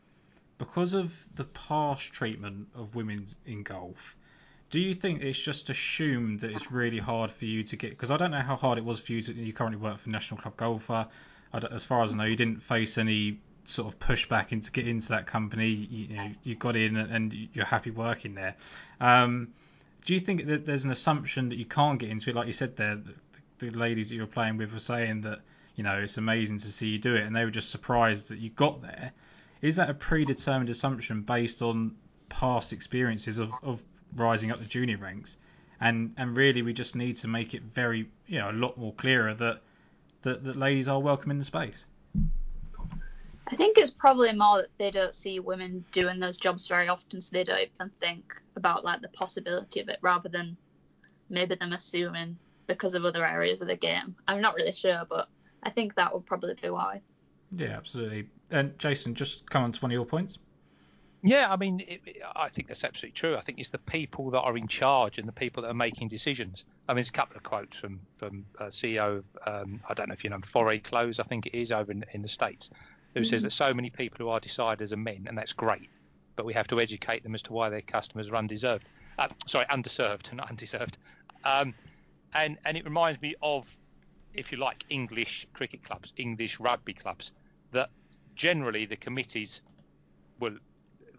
because 0.58 0.94
of 0.94 1.28
the 1.36 1.44
past 1.44 2.14
treatment 2.14 2.70
of 2.76 2.96
women 2.96 3.26
in 3.46 3.64
golf, 3.64 4.16
do 4.70 4.80
you 4.80 4.94
think 4.94 5.22
it's 5.22 5.38
just 5.38 5.70
assumed 5.70 6.40
that 6.40 6.52
it's 6.52 6.72
really 6.72 7.00
hard 7.00 7.30
for 7.30 7.44
you 7.44 7.64
to 7.64 7.76
get? 7.76 7.90
Because 7.90 8.12
I 8.12 8.18
don't 8.18 8.32
know 8.32 8.42
how 8.42 8.56
hard 8.56 8.78
it 8.78 8.86
was 8.86 9.02
for 9.02 9.12
you 9.12 9.22
to. 9.22 9.34
You 9.34 9.52
currently 9.52 9.82
work 9.82 10.00
for 10.00 10.10
National 10.10 10.40
Club 10.40 10.56
Golfer. 10.56 11.08
As 11.54 11.84
far 11.84 12.02
as 12.02 12.14
I 12.14 12.18
know, 12.18 12.24
you 12.24 12.38
didn't 12.38 12.64
face 12.64 12.98
any 12.98 13.40
sort 13.66 13.94
of 13.94 14.00
pushback 14.00 14.52
into 14.52 14.72
get 14.72 14.88
into 14.88 15.10
that 15.10 15.28
company. 15.28 15.68
You, 15.68 16.08
you 16.08 16.18
know, 16.18 16.32
you 16.44 16.56
got 16.56 16.76
in 16.76 16.96
and 16.96 17.34
you're 17.54 17.66
happy 17.66 17.92
working 17.92 18.36
there. 18.36 18.56
Um, 19.00 19.54
do 20.06 20.14
you 20.14 20.20
think 20.20 20.46
that 20.48 20.66
there's 20.66 20.84
an 20.84 20.92
assumption 20.92 21.50
that 21.50 21.58
you 21.58 21.66
can't 21.66 22.00
get 22.00 22.10
into 22.10 22.30
it? 22.30 22.36
Like 22.36 22.48
you 22.48 22.54
said 22.54 22.76
there, 22.76 22.96
the, 22.96 23.14
the 23.60 23.78
ladies 23.78 24.10
that 24.10 24.16
you 24.16 24.22
were 24.22 24.28
playing 24.28 24.58
with 24.58 24.74
were 24.74 24.80
saying 24.80 25.22
that 25.22 25.40
you 25.76 25.84
know 25.84 26.00
it's 26.00 26.18
amazing 26.18 26.60
to 26.60 26.68
see 26.68 26.90
you 26.90 27.00
do 27.00 27.16
it, 27.16 27.24
and 27.24 27.36
they 27.36 27.46
were 27.46 27.52
just 27.52 27.70
surprised 27.70 28.30
that 28.30 28.40
you 28.40 28.50
got 28.50 28.82
there. 28.82 29.12
Is 29.62 29.78
that 29.78 29.90
a 29.90 29.94
predetermined 29.94 30.70
assumption 30.70 31.22
based 31.22 31.62
on 31.62 31.96
past 32.28 32.74
experiences 32.74 33.38
of, 33.38 33.52
of 33.64 33.82
rising 34.16 34.52
up 34.52 34.60
the 34.60 34.66
junior 34.66 34.98
ranks? 34.98 35.38
and 35.84 36.14
and 36.18 36.36
really 36.36 36.62
we 36.62 36.74
just 36.74 36.96
need 36.96 37.16
to 37.18 37.28
make 37.28 37.54
it 37.54 37.62
very 37.62 38.10
you 38.28 38.40
know 38.40 38.50
a 38.50 38.54
lot 38.54 38.78
more 38.78 38.94
clearer 38.94 39.34
that 39.34 39.62
that, 40.22 40.44
that 40.44 40.56
ladies 40.56 40.88
are 40.88 41.00
welcome 41.00 41.30
in 41.32 41.38
the 41.38 41.44
space. 41.44 41.86
I 43.48 43.56
think 43.56 43.78
it's 43.78 43.92
probably 43.92 44.32
more 44.34 44.62
that 44.62 44.70
they 44.78 44.90
don't 44.90 45.14
see 45.14 45.40
women 45.40 45.84
doing 45.92 46.20
those 46.20 46.38
jobs 46.38 46.68
very 46.68 46.88
often, 46.88 47.22
so 47.22 47.30
they 47.34 47.44
don't 47.44 47.60
even 47.60 47.92
think 48.00 48.42
about 48.56 48.86
like 48.86 49.02
the 49.02 49.10
possibility 49.10 49.82
of 49.82 49.90
it, 49.90 50.00
rather 50.02 50.30
than 50.30 50.56
maybe 51.30 51.56
them 51.56 51.74
assuming 51.74 52.38
because 52.68 52.94
of 52.94 53.04
other 53.04 53.26
areas 53.26 53.62
of 53.62 53.68
the 53.68 53.76
game. 53.76 54.16
I'm 54.28 54.42
not 54.42 54.56
really 54.56 54.72
sure, 54.72 55.04
but 55.10 55.28
I 55.64 55.70
think 55.70 55.96
that 55.96 56.14
would 56.14 56.26
probably 56.26 56.56
be 56.62 56.70
why. 56.70 57.02
Yeah, 57.52 57.76
absolutely. 57.78 58.28
And 58.52 58.78
Jason, 58.80 59.16
just 59.16 59.50
come 59.50 59.64
on 59.64 59.72
to 59.72 59.80
one 59.82 59.92
of 59.92 59.94
your 59.94 60.06
points. 60.06 60.40
Yeah, 61.26 61.52
I 61.52 61.56
mean, 61.56 61.82
it, 61.88 62.02
I 62.36 62.50
think 62.50 62.68
that's 62.68 62.84
absolutely 62.84 63.14
true. 63.14 63.38
I 63.38 63.40
think 63.40 63.58
it's 63.58 63.70
the 63.70 63.78
people 63.78 64.30
that 64.32 64.42
are 64.42 64.58
in 64.58 64.68
charge 64.68 65.20
and 65.20 65.28
the 65.28 65.34
people 65.34 65.64
that 65.64 65.70
are 65.70 65.76
making 65.76 66.10
decisions. 66.10 66.66
I 66.88 66.92
mean, 66.92 66.98
there's 66.98 67.10
a 67.10 67.14
couple 67.14 67.38
of 67.38 67.44
quotes 67.44 67.78
from 67.78 68.02
from 68.18 68.46
a 68.60 68.66
CEO 68.66 69.20
of 69.20 69.26
um, 69.46 69.80
I 69.88 69.94
don't 69.94 70.10
know 70.10 70.14
if 70.14 70.26
you 70.26 70.30
know 70.30 70.40
Foray 70.46 70.80
Clothes, 70.80 71.22
I 71.22 71.24
think 71.24 71.46
it 71.46 71.58
is 71.58 71.72
over 71.72 71.94
in, 71.94 72.04
in 72.12 72.22
the 72.22 72.28
states, 72.28 72.72
who 73.14 73.22
mm-hmm. 73.22 73.30
says 73.30 73.44
that 73.44 73.52
so 73.52 73.74
many 73.74 73.90
people 73.90 74.18
who 74.18 74.30
are 74.30 74.40
deciders 74.40 74.92
are 74.92 74.98
men, 74.98 75.26
and 75.28 75.38
that's 75.38 75.54
great, 75.54 75.90
but 76.36 76.46
we 76.46 76.54
have 76.54 76.68
to 76.68 76.80
educate 76.80 77.24
them 77.24 77.36
as 77.36 77.42
to 77.44 77.54
why 77.54 77.70
their 77.70 77.82
customers 77.82 78.30
are 78.30 78.36
undeserved. 78.36 78.86
Uh, 79.18 79.28
sorry, 79.46 79.66
underserved, 79.66 80.34
not 80.34 80.50
undeserved. 80.50 80.98
Um, 81.44 81.74
and 82.34 82.58
and 82.66 82.78
it 82.78 82.86
reminds 82.86 83.22
me 83.22 83.36
of, 83.42 83.68
if 84.34 84.52
you 84.52 84.58
like, 84.58 84.86
English 84.90 85.48
cricket 85.54 85.84
clubs, 85.84 86.14
English 86.18 86.60
rugby 86.60 86.94
clubs, 86.94 87.32
that 87.72 87.90
generally 88.36 88.86
the 88.86 88.96
committees 88.96 89.62
will 90.40 90.58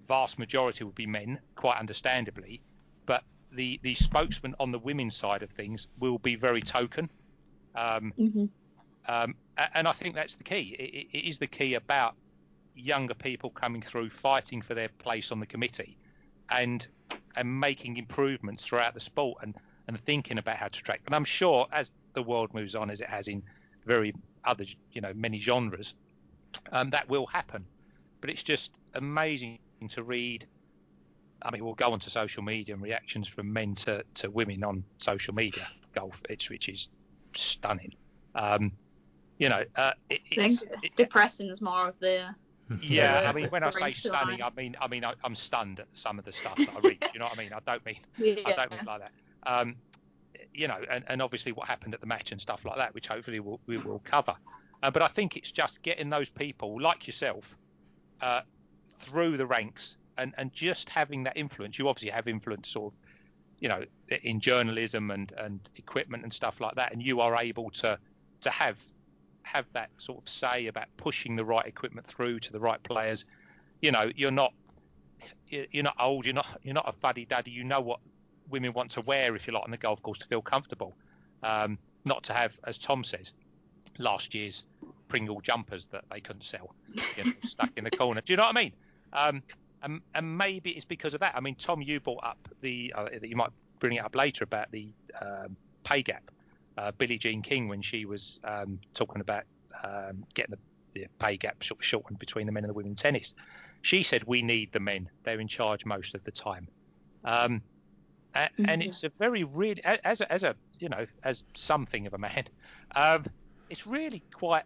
vast 0.07 0.39
majority 0.39 0.85
would 0.85 0.95
be 0.95 1.07
men, 1.07 1.39
quite 1.55 1.79
understandably, 1.79 2.61
but 3.07 3.23
the 3.53 3.79
the 3.83 3.95
spokesman 3.95 4.55
on 4.59 4.73
the 4.73 4.79
women's 4.79 5.17
side 5.17 5.43
of 5.43 5.51
things 5.51 5.87
will 5.99 6.19
be 6.19 6.35
very 6.35 6.61
token. 6.61 7.09
Um, 7.75 8.13
mm-hmm. 8.19 8.45
um, 9.09 9.35
and 9.75 9.87
I 9.87 9.93
think 9.93 10.15
that's 10.15 10.35
the 10.35 10.45
key. 10.45 10.77
It, 10.79 11.17
it 11.17 11.29
is 11.29 11.39
the 11.39 11.47
key 11.47 11.75
about 11.75 12.15
younger 12.75 13.15
people 13.15 13.51
coming 13.51 13.83
through, 13.83 14.11
fighting 14.11 14.63
for 14.63 14.75
their 14.75 14.89
place 14.89 15.33
on 15.33 15.41
the 15.41 15.47
committee, 15.47 15.97
and 16.51 16.87
and 17.37 17.61
making 17.61 17.97
improvements 17.97 18.65
throughout 18.65 18.95
the 18.95 19.01
sport, 19.01 19.39
and 19.43 19.55
and 19.89 20.01
thinking 20.01 20.39
about 20.39 20.57
how 20.57 20.69
to 20.69 20.83
track. 20.83 21.03
And 21.07 21.15
I'm 21.15 21.25
sure 21.25 21.67
as 21.73 21.91
the 22.15 22.23
world 22.23 22.55
moves 22.55 22.75
on, 22.75 22.91
as 22.91 23.01
it 23.01 23.09
has 23.09 23.29
in 23.29 23.43
very 23.85 24.15
other, 24.45 24.65
you 24.93 25.01
know, 25.01 25.13
many 25.15 25.39
genres, 25.39 25.95
um, 26.73 26.91
that 26.91 27.09
will 27.09 27.27
happen. 27.27 27.67
But 28.21 28.31
it's 28.31 28.43
just 28.43 28.73
amazing 28.95 29.59
to 29.91 30.03
read. 30.03 30.47
I 31.43 31.51
mean, 31.51 31.65
we'll 31.65 31.75
go 31.75 31.93
onto 31.93 32.09
social 32.09 32.43
media 32.43 32.75
and 32.75 32.83
reactions 32.83 33.29
from 33.29 33.53
men 33.53 33.75
to, 33.75 34.03
to 34.15 34.31
women 34.31 34.65
on 34.65 34.85
social 34.97 35.35
media 35.35 35.67
golf, 35.95 36.23
which 36.29 36.69
is 36.69 36.89
stunning. 37.35 37.95
Um, 38.35 38.73
you 39.39 39.49
know, 39.49 39.65
uh, 39.77 39.93
it, 40.11 40.21
it's, 40.31 40.63
it, 40.83 40.95
depressing 40.97 41.49
is 41.49 41.61
more 41.61 41.89
of 41.89 41.99
the. 42.01 42.35
Yeah, 42.81 43.29
I 43.29 43.33
mean, 43.35 43.49
when 43.49 43.63
I 43.63 43.71
say 43.73 43.91
stunning, 43.91 44.43
I 44.43 44.49
mean, 44.57 44.75
I 44.81 44.89
mean, 44.89 45.05
I, 45.05 45.13
am 45.23 45.35
stunned 45.35 45.81
at 45.81 45.89
some 45.93 46.19
of 46.19 46.25
the 46.25 46.33
stuff 46.33 46.57
that 46.57 46.71
I 46.75 46.81
read. 46.81 47.05
you 47.13 47.19
know 47.19 47.27
what 47.27 47.39
I 47.39 47.43
mean? 47.43 47.53
I 47.53 47.59
don't 47.67 47.85
mean, 47.85 47.99
yeah. 48.17 48.37
I 48.47 48.53
don't 48.55 48.71
mean 48.71 48.81
like 48.87 49.01
that. 49.01 49.13
Um, 49.47 49.77
you 50.55 50.67
know, 50.67 50.79
and, 50.91 51.05
and 51.07 51.21
obviously 51.21 51.53
what 51.53 51.69
happened 51.69 51.93
at 51.93 52.01
the 52.01 52.07
match 52.07 52.33
and 52.33 52.41
stuff 52.41 52.65
like 52.65 52.77
that, 52.77 52.95
which 52.95 53.07
hopefully 53.07 53.39
we'll, 53.39 53.61
we 53.67 53.77
will 53.77 53.99
cover. 53.99 54.35
Uh, 54.83 54.91
but 54.91 55.03
I 55.03 55.09
think 55.09 55.37
it's 55.37 55.53
just 55.53 55.83
getting 55.83 56.09
those 56.09 56.31
people 56.31 56.81
like 56.81 57.07
yourself 57.07 57.55
uh, 58.23 58.41
through 58.95 59.37
the 59.37 59.47
ranks 59.47 59.99
and, 60.17 60.33
and 60.39 60.53
just 60.53 60.89
having 60.89 61.25
that 61.25 61.37
influence. 61.37 61.79
You 61.79 61.89
obviously 61.89 62.11
have 62.11 62.29
influence 62.29 62.71
sort 62.71 62.95
of, 62.95 63.01
you 63.61 63.69
know, 63.69 63.85
in 64.23 64.41
journalism 64.41 65.11
and, 65.11 65.33
and 65.37 65.61
equipment 65.77 66.23
and 66.23 66.33
stuff 66.33 66.61
like 66.61 66.75
that, 66.77 66.93
and 66.93 67.03
you 67.03 67.21
are 67.21 67.37
able 67.37 67.71
to 67.71 67.99
to 68.41 68.51
have 68.51 68.79
have 69.45 69.67
that 69.73 69.91
sort 69.99 70.23
of 70.23 70.29
say 70.29 70.67
about 70.67 70.87
pushing 70.97 71.37
the 71.37 71.45
right 71.45 71.67
equipment 71.67 72.07
through 72.07 72.41
to 72.41 72.53
the 72.53 72.61
right 72.61 72.83
players. 72.83 73.25
You 73.81 73.93
know, 73.93 74.11
you're 74.17 74.31
not 74.31 74.53
you're 75.49 75.85
not 75.85 75.97
old, 75.99 76.27
you're 76.27 76.35
not 76.35 76.47
you're 76.63 76.75
not 76.75 76.89
a 76.89 76.93
fuddy 76.93 77.25
duddy. 77.25 77.51
You 77.51 77.65
know 77.65 77.81
what 77.81 78.01
women 78.51 78.73
want 78.73 78.91
to 78.93 79.01
wear, 79.03 79.35
if 79.37 79.47
you 79.47 79.53
like, 79.53 79.65
on 79.65 79.71
the 79.71 79.77
golf 79.77 80.03
course 80.03 80.19
to 80.19 80.27
feel 80.27 80.43
comfortable. 80.43 80.97
Um, 81.43 81.79
not 82.05 82.25
to 82.25 82.33
have, 82.33 82.59
as 82.65 82.79
Tom 82.79 83.05
says, 83.05 83.33
last 83.99 84.35
year's 84.35 84.65
Pringle 85.09 85.41
jumpers 85.41 85.87
that 85.87 86.05
they 86.11 86.21
couldn't 86.21 86.45
sell, 86.45 86.75
you 87.17 87.25
know, 87.25 87.33
stuck 87.51 87.71
in 87.77 87.85
the 87.85 87.91
corner. 87.91 88.21
Do 88.21 88.33
you 88.33 88.37
know 88.37 88.45
what 88.45 88.57
I 88.57 88.63
mean? 88.63 88.73
Um, 89.13 89.43
and, 89.83 90.01
and, 90.15 90.39
maybe 90.39 90.71
it's 90.71 90.85
because 90.85 91.15
of 91.15 91.21
that. 91.21 91.35
I 91.37 91.41
mean, 91.41 91.55
Tom, 91.55 91.83
you 91.83 92.01
brought 92.01 92.25
up 92.25 92.49
the 92.63 92.93
uh, 92.97 93.05
that 93.05 93.29
you 93.29 93.37
might 93.37 93.51
bring 93.79 93.95
it 93.95 94.05
up 94.05 94.15
later 94.15 94.45
about 94.45 94.71
the 94.73 94.89
um, 95.21 95.57
pay 95.85 96.03
gap. 96.03 96.31
Uh, 96.77 96.93
Billie 96.93 97.19
Jean 97.19 97.43
King, 97.43 97.69
when 97.69 97.83
she 97.83 98.05
was 98.05 98.41
um, 98.45 98.81
talking 98.95 99.21
about 99.21 99.45
um, 99.83 100.25
getting 100.35 100.57
the, 100.57 101.01
the, 101.01 101.07
pay 101.19 101.37
gap 101.37 101.63
sort 101.63 101.81
of 101.81 101.85
shortened 101.85 102.19
between 102.19 102.47
the 102.47 102.53
men 102.53 102.65
and 102.65 102.71
the 102.71 102.75
women 102.75 102.91
in 102.91 102.97
tennis, 102.97 103.35
she 103.83 104.03
said 104.03 104.25
we 104.25 104.43
need 104.43 104.73
the 104.73 104.81
men. 104.81 105.09
They're 105.23 105.41
in 105.41 105.49
charge 105.49 105.85
most 105.85 106.15
of 106.15 106.25
the 106.25 106.33
time. 106.33 106.69
Um, 107.25 107.63
and, 108.35 108.51
mm-hmm. 108.59 108.69
and 108.69 108.83
it's 108.83 109.05
a 109.05 109.09
very 109.11 109.45
really 109.45 109.83
as 109.85 110.21
a, 110.21 110.33
as 110.33 110.43
a 110.43 110.57
you 110.79 110.89
know 110.89 111.07
as 111.23 111.45
something 111.55 112.07
of 112.07 112.15
a 112.15 112.19
man, 112.19 112.45
um, 112.97 113.27
it's 113.71 113.87
really 113.87 114.23
quite 114.33 114.65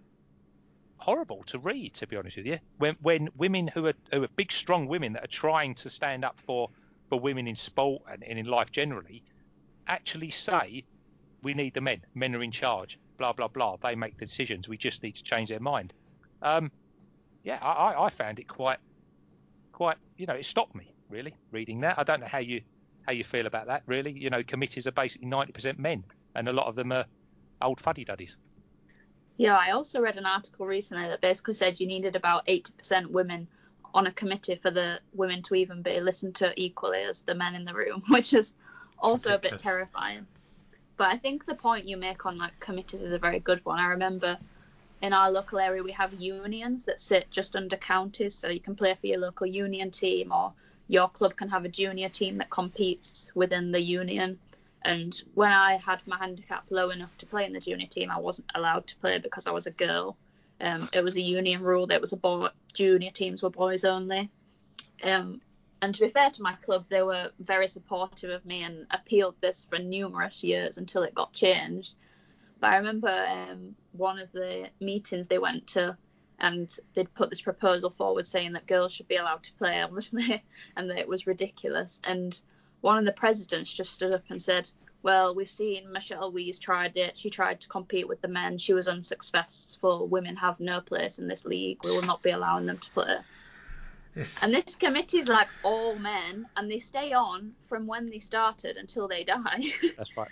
horrible 0.96 1.42
to 1.44 1.58
read, 1.58 1.94
to 1.94 2.06
be 2.06 2.16
honest 2.16 2.36
with 2.36 2.46
you. 2.46 2.58
When 2.78 2.96
when 3.00 3.28
women 3.36 3.68
who 3.68 3.86
are 3.86 3.94
who 4.12 4.22
are 4.22 4.28
big, 4.36 4.52
strong 4.52 4.86
women 4.86 5.12
that 5.14 5.24
are 5.24 5.28
trying 5.28 5.74
to 5.76 5.90
stand 5.90 6.24
up 6.24 6.40
for 6.40 6.70
for 7.08 7.18
women 7.18 7.46
in 7.46 7.56
sport 7.56 8.02
and, 8.10 8.22
and 8.24 8.38
in 8.38 8.46
life 8.46 8.70
generally, 8.70 9.22
actually 9.86 10.30
say 10.30 10.84
we 11.42 11.54
need 11.54 11.74
the 11.74 11.80
men. 11.80 12.00
Men 12.14 12.34
are 12.34 12.42
in 12.42 12.52
charge. 12.52 12.98
Blah 13.16 13.32
blah 13.32 13.48
blah. 13.48 13.76
They 13.76 13.94
make 13.94 14.18
the 14.18 14.26
decisions. 14.26 14.68
We 14.68 14.76
just 14.76 15.02
need 15.02 15.16
to 15.16 15.22
change 15.22 15.50
their 15.50 15.60
mind. 15.60 15.92
Um, 16.42 16.70
yeah, 17.44 17.58
I, 17.62 18.04
I 18.04 18.10
found 18.10 18.38
it 18.38 18.48
quite 18.48 18.78
quite 19.72 19.96
you 20.16 20.26
know 20.26 20.34
it 20.34 20.44
stopped 20.44 20.74
me 20.74 20.92
really 21.08 21.34
reading 21.50 21.80
that. 21.80 21.98
I 21.98 22.02
don't 22.02 22.20
know 22.20 22.26
how 22.26 22.38
you 22.38 22.62
how 23.06 23.12
you 23.12 23.24
feel 23.24 23.46
about 23.46 23.66
that 23.66 23.82
really. 23.86 24.12
You 24.12 24.30
know, 24.30 24.42
committees 24.42 24.86
are 24.86 24.92
basically 24.92 25.28
90% 25.28 25.78
men, 25.78 26.04
and 26.34 26.48
a 26.48 26.52
lot 26.52 26.66
of 26.66 26.74
them 26.74 26.92
are 26.92 27.06
old 27.62 27.80
fuddy 27.80 28.04
duddies. 28.04 28.36
Yeah, 29.36 29.56
I 29.56 29.70
also 29.70 30.00
read 30.00 30.16
an 30.16 30.26
article 30.26 30.66
recently 30.66 31.06
that 31.06 31.20
basically 31.20 31.54
said 31.54 31.78
you 31.78 31.86
needed 31.86 32.16
about 32.16 32.44
80% 32.46 33.06
women 33.06 33.46
on 33.94 34.06
a 34.06 34.12
committee 34.12 34.56
for 34.56 34.70
the 34.70 35.00
women 35.14 35.42
to 35.44 35.54
even 35.54 35.80
be 35.80 36.00
listened 36.00 36.34
to 36.36 36.52
equally 36.60 37.02
as 37.02 37.20
the 37.22 37.34
men 37.34 37.54
in 37.54 37.64
the 37.64 37.72
room, 37.72 38.02
which 38.08 38.34
is 38.34 38.52
also 38.98 39.34
a 39.34 39.38
bit 39.38 39.58
terrifying. 39.58 40.26
But 40.98 41.14
I 41.14 41.16
think 41.16 41.46
the 41.46 41.54
point 41.54 41.86
you 41.86 41.96
make 41.96 42.26
on 42.26 42.36
like 42.36 42.58
committees 42.60 43.02
is 43.02 43.12
a 43.12 43.18
very 43.18 43.38
good 43.38 43.64
one. 43.64 43.78
I 43.78 43.86
remember 43.86 44.36
in 45.00 45.12
our 45.12 45.30
local 45.30 45.60
area 45.60 45.82
we 45.82 45.92
have 45.92 46.12
unions 46.12 46.84
that 46.86 47.00
sit 47.00 47.30
just 47.30 47.54
under 47.54 47.76
counties, 47.76 48.34
so 48.34 48.48
you 48.48 48.60
can 48.60 48.74
play 48.74 48.96
for 49.00 49.06
your 49.06 49.18
local 49.18 49.46
union 49.46 49.92
team, 49.92 50.32
or 50.32 50.52
your 50.88 51.08
club 51.08 51.36
can 51.36 51.48
have 51.50 51.64
a 51.64 51.68
junior 51.68 52.08
team 52.08 52.38
that 52.38 52.50
competes 52.50 53.30
within 53.36 53.70
the 53.70 53.80
union. 53.80 54.40
And 54.82 55.20
when 55.34 55.52
I 55.52 55.76
had 55.76 56.04
my 56.06 56.18
handicap 56.18 56.64
low 56.70 56.90
enough 56.90 57.16
to 57.18 57.26
play 57.26 57.44
in 57.46 57.52
the 57.52 57.60
junior 57.60 57.86
team, 57.86 58.10
I 58.10 58.18
wasn't 58.18 58.50
allowed 58.56 58.88
to 58.88 58.96
play 58.96 59.18
because 59.18 59.46
I 59.46 59.52
was 59.52 59.68
a 59.68 59.70
girl. 59.70 60.16
Um, 60.60 60.88
it 60.92 61.04
was 61.04 61.14
a 61.14 61.20
union 61.20 61.62
rule 61.62 61.86
that 61.86 62.00
was 62.00 62.12
a 62.12 62.16
boy, 62.16 62.48
junior 62.74 63.12
teams 63.12 63.44
were 63.44 63.50
boys 63.50 63.84
only. 63.84 64.30
Um, 65.04 65.40
and 65.80 65.94
to 65.94 66.00
be 66.00 66.10
fair 66.10 66.30
to 66.30 66.42
my 66.42 66.54
club, 66.54 66.86
they 66.88 67.02
were 67.02 67.30
very 67.38 67.68
supportive 67.68 68.30
of 68.30 68.44
me 68.44 68.62
and 68.62 68.86
appealed 68.90 69.36
this 69.40 69.66
for 69.68 69.78
numerous 69.78 70.42
years 70.42 70.78
until 70.78 71.02
it 71.02 71.14
got 71.14 71.32
changed. 71.32 71.94
But 72.60 72.70
I 72.72 72.76
remember 72.76 73.08
um, 73.08 73.76
one 73.92 74.18
of 74.18 74.32
the 74.32 74.70
meetings 74.80 75.28
they 75.28 75.38
went 75.38 75.68
to, 75.68 75.96
and 76.40 76.76
they'd 76.94 77.14
put 77.14 77.30
this 77.30 77.40
proposal 77.40 77.90
forward 77.90 78.26
saying 78.26 78.52
that 78.54 78.66
girls 78.66 78.92
should 78.92 79.08
be 79.08 79.16
allowed 79.16 79.44
to 79.44 79.52
play, 79.54 79.80
obviously, 79.80 80.42
and 80.76 80.90
that 80.90 80.98
it 80.98 81.08
was 81.08 81.26
ridiculous. 81.28 82.00
And 82.04 82.40
one 82.80 82.98
of 82.98 83.04
the 83.04 83.12
presidents 83.12 83.72
just 83.72 83.92
stood 83.92 84.12
up 84.12 84.24
and 84.30 84.42
said, 84.42 84.70
Well, 85.04 85.34
we've 85.34 85.50
seen 85.50 85.92
Michelle 85.92 86.32
Wie's 86.32 86.58
tried 86.58 86.96
it. 86.96 87.16
She 87.16 87.30
tried 87.30 87.60
to 87.60 87.68
compete 87.68 88.08
with 88.08 88.20
the 88.20 88.28
men. 88.28 88.58
She 88.58 88.74
was 88.74 88.88
unsuccessful. 88.88 90.08
Women 90.08 90.36
have 90.36 90.58
no 90.58 90.80
place 90.80 91.20
in 91.20 91.28
this 91.28 91.44
league. 91.44 91.78
We 91.84 91.92
will 91.92 92.02
not 92.02 92.22
be 92.22 92.30
allowing 92.30 92.66
them 92.66 92.78
to 92.78 92.90
play. 92.90 93.18
Yes. 94.18 94.42
And 94.42 94.52
this 94.52 94.74
committee 94.74 95.20
is 95.20 95.28
like 95.28 95.46
all 95.62 95.94
men, 95.94 96.48
and 96.56 96.68
they 96.68 96.80
stay 96.80 97.12
on 97.12 97.52
from 97.60 97.86
when 97.86 98.10
they 98.10 98.18
started 98.18 98.76
until 98.76 99.06
they 99.06 99.22
die. 99.22 99.62
That's 99.96 100.16
right. 100.16 100.28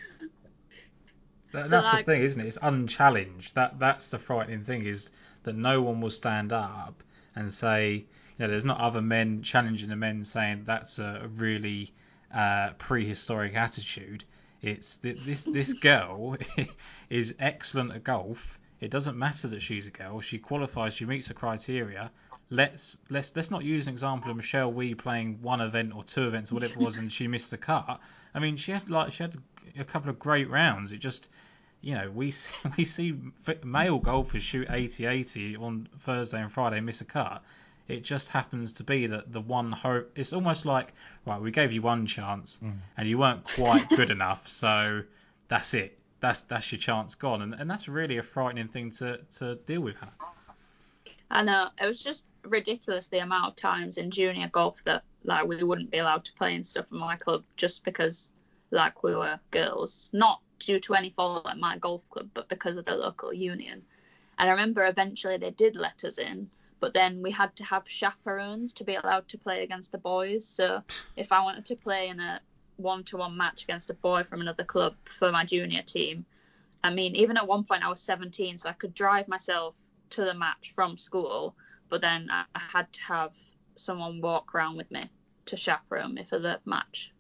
That, 1.53 1.71
that's 1.71 1.87
like, 1.87 2.05
the 2.05 2.13
thing, 2.13 2.23
isn't 2.23 2.41
it? 2.41 2.49
It's 2.49 2.59
unchallenged. 2.61 3.55
That 3.55 3.79
that's 3.79 4.11
the 4.11 4.19
frightening 4.19 4.65
thing 4.65 4.85
is 4.85 5.11
that 5.45 5.55
no 5.55 5.81
one 5.81 6.01
will 6.01 6.11
stand 6.11 6.53
up 6.53 7.03
and 7.37 7.51
say, 7.51 7.93
you 7.95 8.07
know, 8.41 8.49
there's 8.49 8.65
not 8.65 8.81
other 8.81 9.01
men 9.01 9.43
challenging 9.43 9.89
the 9.89 9.97
men 9.97 10.25
saying 10.25 10.65
that's 10.67 10.99
a 10.99 11.31
really 11.37 11.95
uh, 12.35 12.71
prehistoric 12.79 13.55
attitude. 13.55 14.25
It's 14.61 14.97
this 14.97 15.45
this 15.45 15.73
girl 15.93 16.37
is 17.09 17.37
excellent 17.39 17.93
at 17.93 18.03
golf. 18.03 18.59
It 18.81 18.91
doesn't 18.91 19.17
matter 19.17 19.49
that 19.49 19.63
she's 19.63 19.87
a 19.87 19.91
girl. 19.91 20.21
She 20.21 20.39
qualifies. 20.39 20.95
She 20.95 21.07
meets 21.07 21.29
the 21.29 21.35
criteria. 21.35 22.11
Let's 22.51 22.99
let's 23.09 23.35
let's 23.35 23.51
not 23.51 23.65
use 23.65 23.87
an 23.87 23.93
example 23.93 24.31
of 24.31 24.37
Michelle 24.37 24.71
Wie 24.73 24.95
playing 24.95 25.41
one 25.43 25.61
event 25.61 25.95
or 25.97 26.05
two 26.05 26.27
events 26.29 26.53
or 26.53 26.57
whatever 26.57 26.75
it 26.75 26.85
was, 26.85 26.99
and 26.99 27.13
she 27.13 27.27
missed 27.27 27.51
the 27.51 27.57
cut. 27.57 28.01
I 28.35 28.39
mean, 28.39 28.57
she 28.57 28.73
had 28.73 28.89
like 28.91 29.13
she 29.15 29.23
had 29.23 29.37
a 29.79 29.85
couple 29.85 30.11
of 30.11 30.19
great 30.19 30.51
rounds. 30.51 30.93
It 30.93 30.99
just 30.99 31.31
you 31.81 31.95
know, 31.95 32.11
we 32.11 32.31
see, 32.33 32.51
we 32.77 32.85
see 32.85 33.15
male 33.65 33.99
golfers 33.99 34.43
shoot 34.43 34.67
80-80 34.69 35.61
on 35.61 35.89
Thursday 36.01 36.41
and 36.41 36.51
Friday 36.53 36.79
and 36.79 36.87
miss 36.87 37.01
a 37.01 37.05
cut. 37.05 37.43
It 37.89 38.03
just 38.03 38.31
happens 38.31 38.75
to 38.75 38.85
be 38.85 39.07
that 39.09 39.33
the 39.33 39.41
one 39.41 39.71
hope. 39.73 40.11
It's 40.17 40.33
almost 40.33 40.67
like 40.67 40.93
right, 41.25 41.41
we 41.41 41.51
gave 41.51 41.73
you 41.73 41.83
one 41.83 42.07
chance 42.07 42.59
Mm. 42.63 42.79
and 42.97 43.09
you 43.09 43.19
weren't 43.19 43.45
quite 43.45 43.89
good 43.89 44.11
enough, 44.11 44.49
so 44.49 45.03
that's 45.49 45.73
it. 45.75 45.96
That's 46.21 46.43
that's 46.43 46.73
your 46.73 46.79
chance 46.79 47.15
gone, 47.15 47.43
and 47.43 47.55
and 47.55 47.71
that's 47.71 47.89
really 47.89 48.19
a 48.19 48.23
frightening 48.23 48.69
thing 48.69 48.91
to 48.93 49.19
to 49.39 49.57
deal 49.67 49.81
with. 49.81 49.97
I 51.31 51.43
know 51.43 51.69
it 51.81 51.87
was 51.87 52.01
just 52.01 52.25
ridiculous 52.45 53.09
the 53.09 53.19
amount 53.19 53.49
of 53.49 53.57
times 53.57 53.99
in 53.99 54.11
junior 54.11 54.49
golf 54.49 54.77
that 54.85 55.03
like 55.25 55.47
we 55.47 55.63
wouldn't 55.63 55.91
be 55.91 55.99
allowed 55.99 56.25
to 56.25 56.33
play 56.35 56.55
and 56.55 56.65
stuff 56.65 56.87
in 56.93 56.99
my 56.99 57.17
club 57.17 57.43
just 57.57 57.85
because 57.85 58.31
like 58.71 59.03
we 59.03 59.15
were 59.15 59.39
girls, 59.51 60.11
not 60.13 60.41
due 60.59 60.81
to 60.81 60.95
any 60.95 61.11
fault 61.11 61.47
at 61.49 61.59
my 61.59 61.79
golf 61.79 62.03
club, 62.11 62.29
but 62.35 62.49
because 62.49 62.77
of 62.77 62.85
the 62.85 62.97
local 62.97 63.33
union. 63.33 63.83
And 64.39 64.49
I 64.49 64.53
remember 64.53 64.87
eventually 64.87 65.37
they 65.37 65.51
did 65.51 65.77
let 65.77 66.05
us 66.05 66.19
in, 66.19 66.49
but 66.81 66.95
then 66.95 67.23
we 67.23 67.31
had 67.31 67.55
to 67.57 67.65
have 67.65 67.89
chaperones 67.89 68.73
to 68.75 68.85
be 68.85 68.95
allowed 68.95 69.29
to 69.29 69.39
play 69.39 69.63
against 69.63 69.93
the 69.93 69.99
boys. 69.99 70.47
So 70.47 70.83
if 71.17 71.33
I 71.33 71.43
wanted 71.43 71.67
to 71.67 71.77
play 71.77 72.09
in 72.09 72.21
a 72.21 72.41
one-to-one 72.77 73.37
match 73.37 73.65
against 73.65 73.91
a 73.91 73.95
boy 73.95 74.23
from 74.23 74.41
another 74.41 74.65
club 74.65 74.95
for 75.05 75.31
my 75.33 75.45
junior 75.45 75.83
team, 75.83 76.25
I 76.83 76.91
mean, 76.91 77.17
even 77.17 77.37
at 77.37 77.47
one 77.47 77.65
point 77.65 77.85
I 77.85 77.89
was 77.89 78.01
17, 78.01 78.59
so 78.59 78.69
I 78.69 78.73
could 78.73 78.95
drive 78.95 79.29
myself 79.29 79.77
to 80.11 80.25
the 80.25 80.35
match 80.35 80.73
from 80.75 80.99
school, 80.99 81.55
but 81.89 82.01
then 82.01 82.29
I 82.31 82.45
I 82.55 82.61
had 82.61 82.93
to 82.93 83.03
have 83.03 83.33
someone 83.77 84.21
walk 84.21 84.55
around 84.55 84.77
with 84.77 84.91
me 84.91 85.11
to 85.47 85.57
chaperone 85.57 86.15
me 86.15 86.25
for 86.29 86.39
the 86.39 86.61
match. 86.65 87.13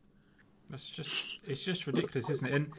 That's 0.69 0.91
just 0.91 1.39
it's 1.47 1.65
just 1.65 1.87
ridiculous, 1.87 2.31
isn't 2.31 2.49
it? 2.49 2.55
And 2.55 2.73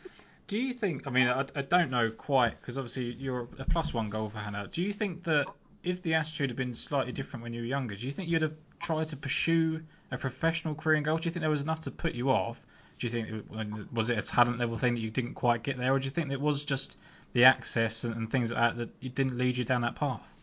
do 0.48 0.60
you 0.60 0.74
think? 0.74 1.08
I 1.08 1.12
mean, 1.12 1.28
I, 1.28 1.46
I 1.56 1.62
don't 1.62 1.92
know 1.92 2.10
quite 2.12 2.60
because 2.60 2.78
obviously 2.78 3.14
you're 3.14 3.48
a 3.60 3.66
plus 3.66 3.94
one 3.94 4.10
goal 4.10 4.30
for 4.30 4.40
Hannah. 4.40 4.68
Do 4.68 4.82
you 4.82 4.94
think 4.94 5.24
that 5.24 5.48
if 5.84 6.02
the 6.02 6.16
attitude 6.16 6.50
had 6.50 6.58
been 6.58 6.74
slightly 6.74 7.12
different 7.12 7.44
when 7.44 7.54
you 7.54 7.62
were 7.62 7.68
younger, 7.68 7.96
do 7.96 8.06
you 8.06 8.12
think 8.12 8.30
you'd 8.30 8.42
have 8.42 8.56
tried 8.80 9.08
to 9.10 9.18
pursue 9.18 9.82
a 10.12 10.18
professional 10.18 10.76
career 10.76 10.98
in 10.98 11.04
golf? 11.04 11.22
Do 11.22 11.28
you 11.28 11.32
think 11.32 11.42
there 11.42 11.50
was 11.50 11.62
enough 11.62 11.82
to 11.82 11.92
put 11.92 12.14
you 12.14 12.30
off? 12.30 12.62
Do 13.00 13.08
you 13.08 13.12
think 13.12 13.30
it, 13.30 13.94
was 13.94 14.10
it 14.10 14.18
a 14.18 14.22
talent 14.22 14.58
level 14.58 14.76
thing 14.76 14.96
that 14.96 15.02
you 15.02 15.12
didn't 15.12 15.36
quite 15.36 15.64
get 15.64 15.78
there, 15.78 15.94
or 15.94 16.00
do 16.00 16.06
you 16.06 16.12
think 16.12 16.32
it 16.32 16.42
was 16.42 16.64
just 16.64 16.98
the 17.34 17.46
access 17.46 18.04
and, 18.04 18.16
and 18.16 18.32
things 18.32 18.52
like 18.52 18.76
that 18.76 18.92
that 19.02 19.16
didn't 19.16 19.38
lead 19.38 19.58
you 19.58 19.64
down 19.64 19.82
that 19.82 19.96
path? 19.96 20.34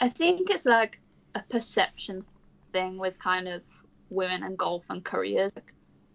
I 0.00 0.08
think 0.08 0.48
it's 0.50 0.64
like 0.64 0.98
a 1.34 1.42
perception 1.50 2.24
thing 2.72 2.96
with 2.96 3.18
kind 3.18 3.46
of 3.48 3.62
women 4.08 4.42
and 4.42 4.56
golf 4.56 4.86
and 4.88 5.04
careers. 5.04 5.52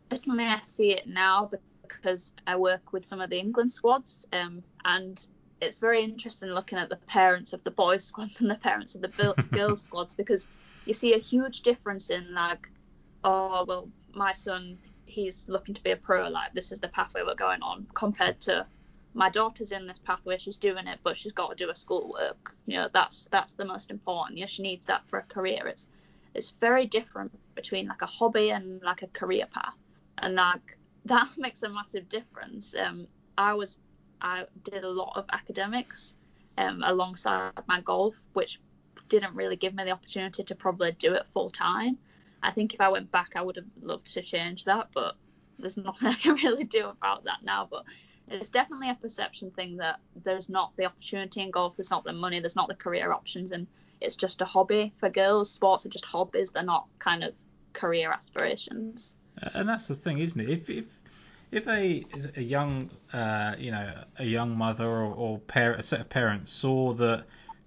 Personally, 0.10 0.46
I 0.46 0.60
see 0.60 0.92
it 0.92 1.08
now 1.08 1.52
because 1.84 2.34
I 2.48 2.56
work 2.56 2.92
with 2.92 3.06
some 3.06 3.22
of 3.22 3.30
the 3.30 3.38
England 3.38 3.72
squads, 3.72 4.26
um, 4.34 4.64
and 4.84 5.24
it's 5.62 5.78
very 5.78 6.04
interesting 6.04 6.50
looking 6.50 6.80
at 6.80 6.90
the 6.90 6.96
parents 6.96 7.54
of 7.54 7.64
the 7.64 7.72
boys 7.72 8.04
squads 8.06 8.42
and 8.42 8.50
the 8.50 8.56
parents 8.56 8.96
of 8.96 9.02
the 9.02 9.46
girls 9.52 9.84
squads 9.84 10.16
because 10.16 10.48
you 10.86 10.94
see 10.94 11.14
a 11.14 11.20
huge 11.20 11.62
difference 11.62 12.10
in 12.10 12.34
like, 12.34 12.70
oh 13.24 13.66
well, 13.68 13.90
my 14.14 14.32
son 14.32 14.78
he's 15.06 15.48
looking 15.48 15.76
to 15.76 15.84
be 15.84 15.92
a 15.92 15.96
pro, 15.96 16.28
like 16.28 16.54
this 16.54 16.72
is 16.72 16.80
the 16.80 16.88
pathway 16.88 17.22
we're 17.26 17.36
going 17.36 17.62
on, 17.62 17.88
compared 17.94 18.40
to 18.42 18.66
my 19.16 19.30
daughter's 19.30 19.72
in 19.72 19.88
this 19.88 20.00
pathway, 20.00 20.38
she's 20.38 20.60
doing 20.60 20.88
it, 20.88 21.00
but 21.04 21.16
she's 21.16 21.32
got 21.32 21.50
to 21.50 21.56
do 21.56 21.70
her 21.70 21.74
schoolwork. 21.74 22.56
You 22.66 22.76
know, 22.76 22.90
that's 22.94 23.28
that's 23.32 23.54
the 23.54 23.66
most 23.66 23.90
important. 23.90 24.38
Yeah, 24.38 24.46
she 24.46 24.62
needs 24.62 24.86
that 24.88 25.08
for 25.08 25.20
a 25.20 25.24
career. 25.24 25.68
It's 25.68 25.88
it's 26.34 26.50
very 26.60 26.86
different 26.86 27.32
between 27.56 27.88
like 27.88 28.02
a 28.02 28.08
hobby 28.08 28.50
and 28.52 28.82
like 28.84 29.04
a 29.04 29.08
career 29.08 29.48
path, 29.52 29.78
and 30.18 30.36
like 30.36 30.78
that 31.06 31.30
makes 31.38 31.64
a 31.64 31.70
massive 31.70 32.10
difference. 32.10 32.76
Um, 32.76 33.08
I 33.38 33.54
was 33.54 33.78
I 34.22 34.46
did 34.64 34.84
a 34.84 34.90
lot 34.90 35.14
of 35.16 35.26
academics, 35.32 36.16
um, 36.58 36.84
alongside 36.84 37.54
my 37.68 37.80
golf, 37.82 38.16
which 38.34 38.60
didn't 39.10 39.36
really 39.36 39.56
give 39.56 39.74
me 39.74 39.84
the 39.84 39.92
opportunity 39.92 40.44
to 40.44 40.56
probably 40.56 40.92
do 40.94 41.14
it 41.14 41.26
full 41.34 41.50
time. 41.50 41.98
I 42.42 42.52
think 42.52 42.74
if 42.74 42.82
I 42.82 42.90
went 42.90 43.12
back, 43.12 43.32
I 43.36 43.42
would 43.42 43.56
have 43.56 43.66
loved 43.82 44.14
to 44.14 44.22
change 44.22 44.66
that, 44.66 44.90
but 44.94 45.16
there's 45.60 45.78
nothing 45.78 46.08
I 46.08 46.14
can 46.14 46.36
really 46.36 46.64
do 46.64 46.88
about 46.88 47.26
that 47.26 47.40
now. 47.44 47.68
But 47.70 47.86
it's 48.28 48.50
definitely 48.50 48.90
a 48.90 48.96
perception 48.96 49.52
thing 49.52 49.78
that 49.78 50.00
there's 50.24 50.50
not 50.50 50.74
the 50.78 50.86
opportunity 50.86 51.42
in 51.42 51.52
golf, 51.52 51.76
there's 51.78 51.92
not 51.92 52.04
the 52.04 52.14
money, 52.14 52.40
there's 52.40 52.56
not 52.56 52.68
the 52.68 52.76
career 52.76 53.12
options, 53.12 53.52
and 53.52 53.68
it's 54.02 54.16
just 54.16 54.42
a 54.42 54.46
hobby 54.46 54.94
for 54.98 55.10
girls. 55.10 55.52
Sports 55.52 55.86
are 55.86 55.90
just 55.90 56.06
hobbies; 56.06 56.52
they're 56.52 56.64
not 56.64 56.88
kind 57.00 57.24
of 57.24 57.34
career 57.74 58.12
aspirations. 58.12 59.16
And 59.54 59.68
that's 59.68 59.88
the 59.88 59.96
thing, 59.96 60.20
isn't 60.20 60.40
it? 60.40 60.50
If 60.50 60.70
if 60.70 60.86
if 61.52 61.68
a 61.68 62.06
a 62.36 62.42
young 62.42 62.90
uh, 63.14 63.56
you 63.58 63.72
know 63.72 63.94
a 64.18 64.26
young 64.26 64.58
mother 64.58 64.86
or, 64.86 65.14
or 65.14 65.40
parent, 65.40 65.80
a 65.80 65.84
set 65.84 66.02
of 66.02 66.10
parents 66.10 66.52
saw 66.52 66.94
that 66.94 67.26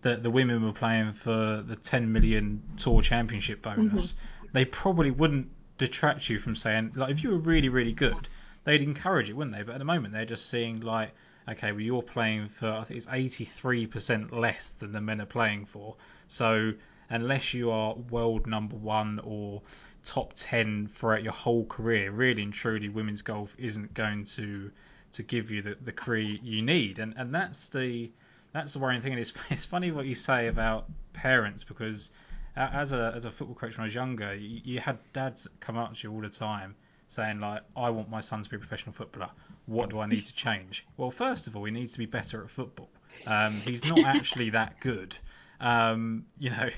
that 0.08 0.22
the 0.22 0.30
women 0.30 0.64
were 0.64 0.72
playing 0.72 1.12
for 1.12 1.62
the 1.66 1.76
10 1.76 2.10
million 2.10 2.62
tour 2.78 3.02
championship 3.02 3.60
bonus, 3.60 4.14
mm-hmm. 4.14 4.46
they 4.52 4.64
probably 4.64 5.10
wouldn't 5.10 5.50
detract 5.76 6.28
you 6.30 6.38
from 6.38 6.56
saying 6.56 6.92
like 6.96 7.10
if 7.10 7.22
you 7.22 7.30
were 7.30 7.38
really 7.38 7.68
really 7.68 7.92
good, 7.92 8.28
they'd 8.64 8.82
encourage 8.82 9.28
it, 9.28 9.36
wouldn't 9.36 9.54
they? 9.54 9.62
But 9.62 9.74
at 9.74 9.78
the 9.78 9.84
moment 9.84 10.14
they're 10.14 10.24
just 10.24 10.48
seeing 10.48 10.80
like 10.80 11.12
okay, 11.48 11.72
well 11.72 11.82
you're 11.82 12.02
playing 12.02 12.48
for 12.48 12.70
I 12.70 12.84
think 12.84 12.96
it's 12.96 13.06
83% 13.06 14.32
less 14.32 14.70
than 14.70 14.92
the 14.92 15.00
men 15.00 15.20
are 15.20 15.26
playing 15.26 15.66
for, 15.66 15.96
so 16.26 16.72
unless 17.10 17.52
you 17.52 17.70
are 17.70 17.94
world 17.94 18.46
number 18.46 18.76
one 18.76 19.20
or 19.22 19.62
top 20.04 20.32
10 20.34 20.88
throughout 20.88 21.22
your 21.22 21.32
whole 21.32 21.66
career, 21.66 22.10
really 22.10 22.42
and 22.42 22.52
truly, 22.52 22.88
women's 22.88 23.22
golf 23.22 23.54
isn't 23.58 23.92
going 23.92 24.24
to 24.24 24.70
to 25.12 25.22
give 25.22 25.50
you 25.50 25.62
the, 25.62 25.76
the 25.82 25.92
career 25.92 26.38
you 26.42 26.62
need, 26.62 26.98
and 26.98 27.12
and 27.18 27.34
that's 27.34 27.68
the 27.68 28.10
that's 28.52 28.72
the 28.72 28.78
worrying 28.78 29.00
thing. 29.00 29.12
And 29.12 29.20
it's 29.20 29.32
it's 29.50 29.64
funny 29.64 29.90
what 29.90 30.06
you 30.06 30.14
say 30.14 30.48
about 30.48 30.86
parents 31.12 31.64
because 31.64 32.10
as 32.56 32.92
a 32.92 33.12
as 33.14 33.24
a 33.24 33.30
football 33.30 33.54
coach 33.54 33.76
when 33.76 33.82
I 33.82 33.86
was 33.86 33.94
younger, 33.94 34.34
you, 34.34 34.60
you 34.64 34.80
had 34.80 34.98
dads 35.12 35.48
come 35.60 35.76
up 35.76 35.94
to 35.94 36.08
you 36.08 36.14
all 36.14 36.20
the 36.20 36.28
time 36.28 36.74
saying 37.06 37.40
like, 37.40 37.62
I 37.76 37.90
want 37.90 38.10
my 38.10 38.20
son 38.20 38.42
to 38.42 38.50
be 38.50 38.56
a 38.56 38.58
professional 38.58 38.92
footballer. 38.92 39.30
What 39.66 39.90
do 39.90 40.00
I 40.00 40.06
need 40.06 40.24
to 40.24 40.34
change? 40.34 40.86
Well, 40.96 41.10
first 41.10 41.46
of 41.46 41.56
all, 41.56 41.64
he 41.64 41.70
needs 41.70 41.92
to 41.92 41.98
be 41.98 42.06
better 42.06 42.42
at 42.42 42.50
football. 42.50 42.90
Um, 43.26 43.54
he's 43.54 43.84
not 43.84 43.98
actually 44.04 44.50
that 44.50 44.80
good. 44.80 45.16
Um, 45.60 46.26
you 46.38 46.50
know, 46.50 46.68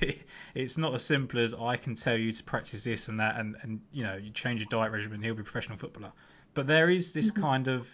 it's 0.55 0.77
not 0.77 0.93
as 0.93 1.03
simple 1.03 1.39
as 1.39 1.53
I 1.53 1.75
can 1.75 1.95
tell 1.95 2.17
you 2.17 2.31
to 2.31 2.43
practice 2.43 2.83
this 2.83 3.07
and 3.07 3.19
that, 3.19 3.39
and, 3.39 3.55
and 3.61 3.81
you 3.91 4.03
know, 4.03 4.15
you 4.15 4.31
change 4.31 4.61
your 4.61 4.69
diet 4.69 4.91
regimen, 4.91 5.15
and 5.15 5.25
he'll 5.25 5.35
be 5.35 5.41
a 5.41 5.43
professional 5.43 5.77
footballer. 5.77 6.11
But 6.53 6.67
there 6.67 6.89
is 6.89 7.13
this 7.13 7.31
kind 7.31 7.67
of, 7.67 7.89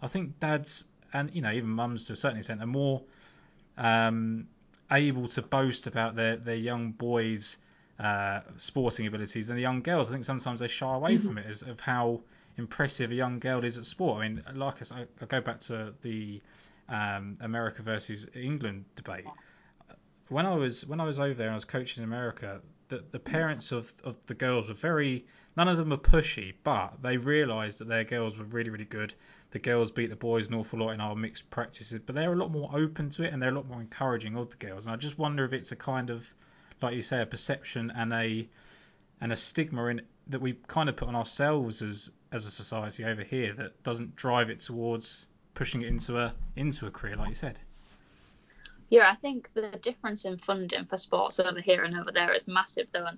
I 0.00 0.08
think 0.08 0.38
dads 0.40 0.86
and 1.12 1.30
you 1.34 1.42
know 1.42 1.52
even 1.52 1.68
mums 1.68 2.04
to 2.04 2.12
a 2.12 2.16
certain 2.16 2.38
extent 2.38 2.62
are 2.62 2.66
more 2.66 3.02
um, 3.76 4.46
able 4.90 5.28
to 5.28 5.42
boast 5.42 5.86
about 5.86 6.16
their 6.16 6.36
their 6.36 6.56
young 6.56 6.92
boys' 6.92 7.56
uh, 7.98 8.40
sporting 8.56 9.06
abilities 9.06 9.46
than 9.46 9.56
the 9.56 9.62
young 9.62 9.82
girls. 9.82 10.10
I 10.10 10.14
think 10.14 10.24
sometimes 10.24 10.60
they 10.60 10.68
shy 10.68 10.94
away 10.94 11.18
from 11.18 11.38
it 11.38 11.46
as 11.46 11.62
of 11.62 11.80
how 11.80 12.20
impressive 12.56 13.10
a 13.10 13.14
young 13.14 13.38
girl 13.38 13.64
is 13.64 13.78
at 13.78 13.86
sport. 13.86 14.18
I 14.18 14.28
mean, 14.28 14.42
like 14.54 14.76
I, 14.80 14.84
said, 14.84 15.08
I 15.20 15.24
go 15.24 15.40
back 15.40 15.60
to 15.60 15.94
the 16.02 16.40
um, 16.88 17.38
America 17.40 17.82
versus 17.82 18.28
England 18.34 18.84
debate 18.94 19.26
when 20.32 20.46
I 20.46 20.54
was 20.54 20.86
when 20.86 21.00
I 21.00 21.04
was 21.04 21.20
over 21.20 21.34
there 21.34 21.46
and 21.46 21.52
I 21.52 21.56
was 21.56 21.64
coaching 21.64 22.02
in 22.02 22.08
America, 22.08 22.60
the 22.92 23.02
the 23.10 23.18
parents 23.18 23.72
of 23.72 23.90
of 24.04 24.18
the 24.26 24.34
girls 24.34 24.68
were 24.68 24.74
very 24.74 25.24
none 25.56 25.66
of 25.66 25.78
them 25.78 25.88
were 25.88 25.96
pushy, 25.96 26.52
but 26.62 27.02
they 27.02 27.16
realised 27.16 27.78
that 27.78 27.88
their 27.88 28.04
girls 28.04 28.36
were 28.36 28.44
really 28.44 28.68
really 28.68 28.84
good. 28.84 29.14
The 29.52 29.58
girls 29.58 29.90
beat 29.90 30.10
the 30.10 30.16
boys 30.16 30.48
an 30.48 30.54
awful 30.54 30.78
lot 30.80 30.90
in 30.90 31.00
our 31.00 31.16
mixed 31.16 31.48
practices, 31.48 32.00
but 32.04 32.14
they're 32.14 32.32
a 32.34 32.36
lot 32.36 32.50
more 32.50 32.70
open 32.74 33.08
to 33.10 33.24
it 33.24 33.32
and 33.32 33.40
they're 33.40 33.50
a 33.50 33.54
lot 33.54 33.66
more 33.66 33.80
encouraging 33.80 34.36
of 34.36 34.50
the 34.50 34.56
girls. 34.56 34.84
And 34.84 34.92
I 34.92 34.96
just 34.96 35.18
wonder 35.18 35.42
if 35.44 35.54
it's 35.54 35.72
a 35.72 35.76
kind 35.76 36.10
of 36.10 36.30
like 36.82 36.94
you 36.94 37.00
say 37.00 37.22
a 37.22 37.26
perception 37.26 37.90
and 37.90 38.12
a 38.12 38.46
and 39.22 39.32
a 39.32 39.36
stigma 39.36 39.86
in 39.86 40.02
that 40.26 40.42
we 40.42 40.52
kind 40.66 40.90
of 40.90 40.96
put 40.96 41.08
on 41.08 41.16
ourselves 41.16 41.80
as 41.80 42.12
as 42.30 42.44
a 42.44 42.50
society 42.50 43.04
over 43.04 43.22
here 43.22 43.54
that 43.54 43.82
doesn't 43.82 44.16
drive 44.16 44.50
it 44.50 44.60
towards 44.60 45.24
pushing 45.54 45.80
it 45.80 45.88
into 45.88 46.18
a 46.18 46.34
into 46.56 46.86
a 46.86 46.90
career 46.90 47.16
like 47.16 47.30
you 47.30 47.34
said. 47.34 47.58
Yeah, 48.92 49.10
I 49.10 49.14
think 49.14 49.48
the 49.54 49.70
difference 49.80 50.26
in 50.26 50.36
funding 50.36 50.84
for 50.84 50.98
sports 50.98 51.40
over 51.40 51.62
here 51.62 51.84
and 51.84 51.98
over 51.98 52.12
there 52.12 52.30
is 52.34 52.46
massive, 52.46 52.88
though. 52.92 53.06
And 53.06 53.16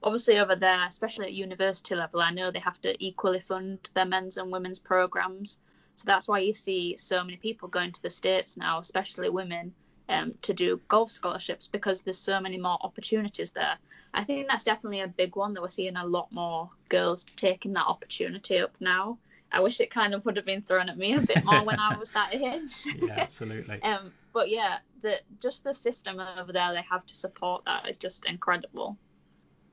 obviously, 0.00 0.38
over 0.38 0.54
there, 0.54 0.86
especially 0.86 1.24
at 1.24 1.32
university 1.32 1.96
level, 1.96 2.20
I 2.20 2.30
know 2.30 2.52
they 2.52 2.60
have 2.60 2.80
to 2.82 2.94
equally 3.04 3.40
fund 3.40 3.80
their 3.94 4.04
men's 4.04 4.36
and 4.36 4.52
women's 4.52 4.78
programs. 4.78 5.58
So 5.96 6.04
that's 6.06 6.28
why 6.28 6.38
you 6.38 6.54
see 6.54 6.96
so 6.96 7.24
many 7.24 7.38
people 7.38 7.66
going 7.66 7.90
to 7.90 8.02
the 8.02 8.08
States 8.08 8.56
now, 8.56 8.78
especially 8.78 9.28
women, 9.28 9.74
um, 10.08 10.32
to 10.42 10.54
do 10.54 10.80
golf 10.86 11.10
scholarships 11.10 11.66
because 11.66 12.02
there's 12.02 12.20
so 12.20 12.38
many 12.38 12.56
more 12.56 12.78
opportunities 12.82 13.50
there. 13.50 13.78
I 14.14 14.22
think 14.22 14.46
that's 14.46 14.62
definitely 14.62 15.00
a 15.00 15.08
big 15.08 15.34
one 15.34 15.54
that 15.54 15.60
we're 15.60 15.70
seeing 15.70 15.96
a 15.96 16.06
lot 16.06 16.30
more 16.30 16.70
girls 16.88 17.24
taking 17.34 17.72
that 17.72 17.86
opportunity 17.86 18.58
up 18.58 18.76
now. 18.78 19.18
I 19.50 19.58
wish 19.58 19.80
it 19.80 19.90
kind 19.90 20.14
of 20.14 20.24
would 20.24 20.36
have 20.36 20.46
been 20.46 20.62
thrown 20.62 20.88
at 20.88 20.98
me 20.98 21.14
a 21.14 21.20
bit 21.20 21.44
more 21.44 21.64
when 21.64 21.80
I 21.80 21.96
was 21.96 22.10
that 22.12 22.32
age. 22.34 22.84
Yeah, 23.00 23.14
absolutely. 23.16 23.82
um, 23.82 24.12
but 24.36 24.50
yeah, 24.50 24.80
the 25.00 25.18
just 25.40 25.64
the 25.64 25.72
system 25.72 26.20
over 26.20 26.52
there 26.52 26.74
they 26.74 26.82
have 26.82 27.06
to 27.06 27.16
support 27.16 27.64
that 27.64 27.88
is 27.88 27.96
just 27.96 28.26
incredible. 28.26 28.98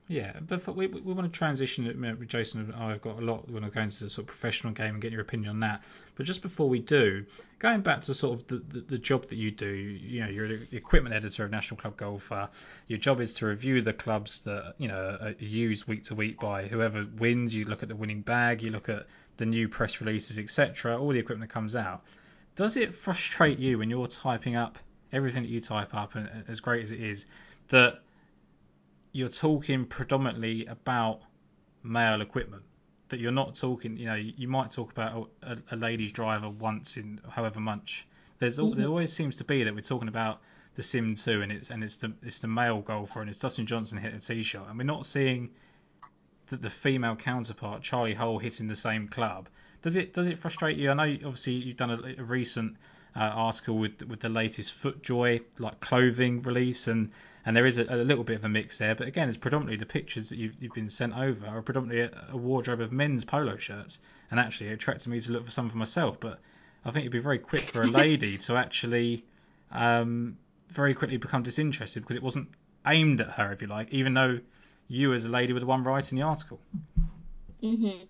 Yeah, 0.08 0.32
but 0.40 0.74
we, 0.74 0.86
we 0.86 1.12
want 1.12 1.30
to 1.30 1.38
transition. 1.38 1.86
uh, 1.86 2.24
Jason 2.24 2.60
and 2.62 2.74
I 2.74 2.92
have 2.92 3.02
got 3.02 3.18
a 3.18 3.20
lot. 3.20 3.46
Want 3.50 3.66
to 3.66 3.70
go 3.70 3.82
into 3.82 4.04
the 4.04 4.08
sort 4.08 4.24
of 4.24 4.28
professional 4.28 4.72
game 4.72 4.94
and 4.94 5.02
get 5.02 5.12
your 5.12 5.20
opinion 5.20 5.50
on 5.50 5.60
that. 5.60 5.82
But 6.14 6.24
just 6.24 6.40
before 6.40 6.70
we 6.70 6.78
do, 6.78 7.26
going 7.58 7.82
back 7.82 8.02
to 8.02 8.14
sort 8.14 8.40
of 8.40 8.46
the, 8.46 8.56
the, 8.56 8.80
the 8.80 8.98
job 8.98 9.28
that 9.28 9.36
you 9.36 9.50
do, 9.50 9.68
you 9.68 10.20
know, 10.20 10.28
you're 10.28 10.48
the 10.48 10.66
equipment 10.72 11.14
editor 11.14 11.44
of 11.44 11.50
National 11.50 11.78
Club 11.78 11.98
Golfer. 11.98 12.48
Your 12.86 12.98
job 12.98 13.20
is 13.20 13.34
to 13.34 13.46
review 13.46 13.82
the 13.82 13.92
clubs 13.92 14.40
that 14.44 14.76
you 14.78 14.88
know 14.88 15.18
are 15.20 15.34
used 15.38 15.86
week 15.86 16.04
to 16.04 16.14
week 16.14 16.40
by 16.40 16.68
whoever 16.68 17.06
wins. 17.18 17.54
You 17.54 17.66
look 17.66 17.82
at 17.82 17.90
the 17.90 17.96
winning 17.96 18.22
bag. 18.22 18.62
You 18.62 18.70
look 18.70 18.88
at 18.88 19.06
the 19.36 19.44
new 19.44 19.68
press 19.68 20.00
releases, 20.00 20.38
etc. 20.38 20.98
All 20.98 21.08
the 21.08 21.18
equipment 21.18 21.50
that 21.50 21.54
comes 21.54 21.76
out. 21.76 22.02
Does 22.56 22.76
it 22.76 22.94
frustrate 22.94 23.58
you 23.58 23.78
when 23.78 23.90
you're 23.90 24.06
typing 24.06 24.56
up 24.56 24.78
everything 25.12 25.44
that 25.44 25.48
you 25.48 25.60
type 25.60 25.94
up, 25.94 26.14
and 26.16 26.44
as 26.48 26.60
great 26.60 26.82
as 26.82 26.92
it 26.92 27.00
is, 27.00 27.26
that 27.68 28.02
you're 29.12 29.28
talking 29.28 29.86
predominantly 29.86 30.66
about 30.66 31.22
male 31.82 32.20
equipment. 32.20 32.62
That 33.10 33.20
you're 33.20 33.32
not 33.32 33.54
talking, 33.54 33.96
you 33.96 34.06
know, 34.06 34.14
you 34.14 34.48
might 34.48 34.70
talk 34.70 34.90
about 34.90 35.30
a, 35.42 35.58
a 35.70 35.76
lady's 35.76 36.10
driver 36.10 36.50
once 36.50 36.96
in 36.96 37.20
however 37.30 37.60
much. 37.60 38.06
There's 38.40 38.58
mm-hmm. 38.58 38.78
there 38.78 38.88
always 38.88 39.12
seems 39.12 39.36
to 39.36 39.44
be 39.44 39.62
that 39.64 39.74
we're 39.74 39.82
talking 39.82 40.08
about 40.08 40.40
the 40.74 40.82
Sim 40.82 41.14
2 41.14 41.42
and 41.42 41.52
it's 41.52 41.70
and 41.70 41.84
it's 41.84 41.96
the 41.96 42.12
it's 42.22 42.40
the 42.40 42.48
male 42.48 42.80
golfer 42.80 43.20
and 43.20 43.30
it's 43.30 43.38
Dustin 43.38 43.66
Johnson 43.66 43.98
hitting 43.98 44.16
a 44.16 44.20
tee 44.20 44.42
shot 44.42 44.68
and 44.68 44.76
we're 44.76 44.84
not 44.84 45.06
seeing 45.06 45.50
that 46.48 46.60
the 46.60 46.70
female 46.70 47.14
counterpart 47.14 47.82
Charley 47.82 48.14
Hull 48.14 48.38
hitting 48.38 48.66
the 48.66 48.76
same 48.76 49.06
club. 49.06 49.48
Does 49.84 49.96
it 49.96 50.14
does 50.14 50.28
it 50.28 50.38
frustrate 50.38 50.78
you? 50.78 50.90
I 50.90 50.94
know 50.94 51.02
obviously 51.26 51.52
you've 51.52 51.76
done 51.76 51.90
a, 51.90 52.14
a 52.18 52.24
recent 52.24 52.78
uh, 53.14 53.18
article 53.18 53.76
with 53.76 54.02
with 54.08 54.18
the 54.18 54.30
latest 54.30 54.74
FootJoy 54.82 55.42
like 55.58 55.78
clothing 55.80 56.40
release 56.40 56.88
and 56.88 57.10
and 57.44 57.54
there 57.54 57.66
is 57.66 57.76
a, 57.76 57.84
a, 57.90 57.96
little 57.96 58.24
bit 58.24 58.36
of 58.36 58.46
a 58.46 58.48
mix 58.48 58.78
there. 58.78 58.94
But 58.94 59.08
again, 59.08 59.28
it's 59.28 59.36
predominantly 59.36 59.76
the 59.76 59.84
pictures 59.84 60.30
that 60.30 60.38
you've, 60.38 60.62
you've 60.62 60.72
been 60.72 60.88
sent 60.88 61.14
over 61.14 61.46
are 61.46 61.60
predominantly 61.60 62.00
a, 62.04 62.28
a, 62.32 62.36
wardrobe 62.38 62.80
of 62.80 62.92
men's 62.92 63.26
polo 63.26 63.58
shirts, 63.58 63.98
and 64.30 64.40
actually 64.40 64.70
it 64.70 64.72
attracted 64.72 65.10
me 65.10 65.20
to 65.20 65.32
look 65.32 65.44
for 65.44 65.50
some 65.50 65.68
for 65.68 65.76
myself. 65.76 66.18
But 66.18 66.40
I 66.86 66.90
think 66.90 67.02
it'd 67.02 67.12
be 67.12 67.18
very 67.18 67.38
quick 67.38 67.64
for 67.64 67.82
a 67.82 67.86
lady 67.86 68.38
to 68.38 68.56
actually 68.56 69.22
um, 69.70 70.38
very 70.70 70.94
quickly 70.94 71.18
become 71.18 71.42
disinterested 71.42 72.04
because 72.04 72.16
it 72.16 72.22
wasn't 72.22 72.48
aimed 72.86 73.20
at 73.20 73.32
her, 73.32 73.52
if 73.52 73.60
you 73.60 73.68
like, 73.68 73.92
even 73.92 74.14
though 74.14 74.40
you 74.88 75.12
as 75.12 75.26
a 75.26 75.30
lady 75.30 75.52
were 75.52 75.60
the 75.60 75.66
one 75.66 75.84
writing 75.84 76.16
the 76.16 76.24
article. 76.24 76.58
Mhm. 77.62 78.06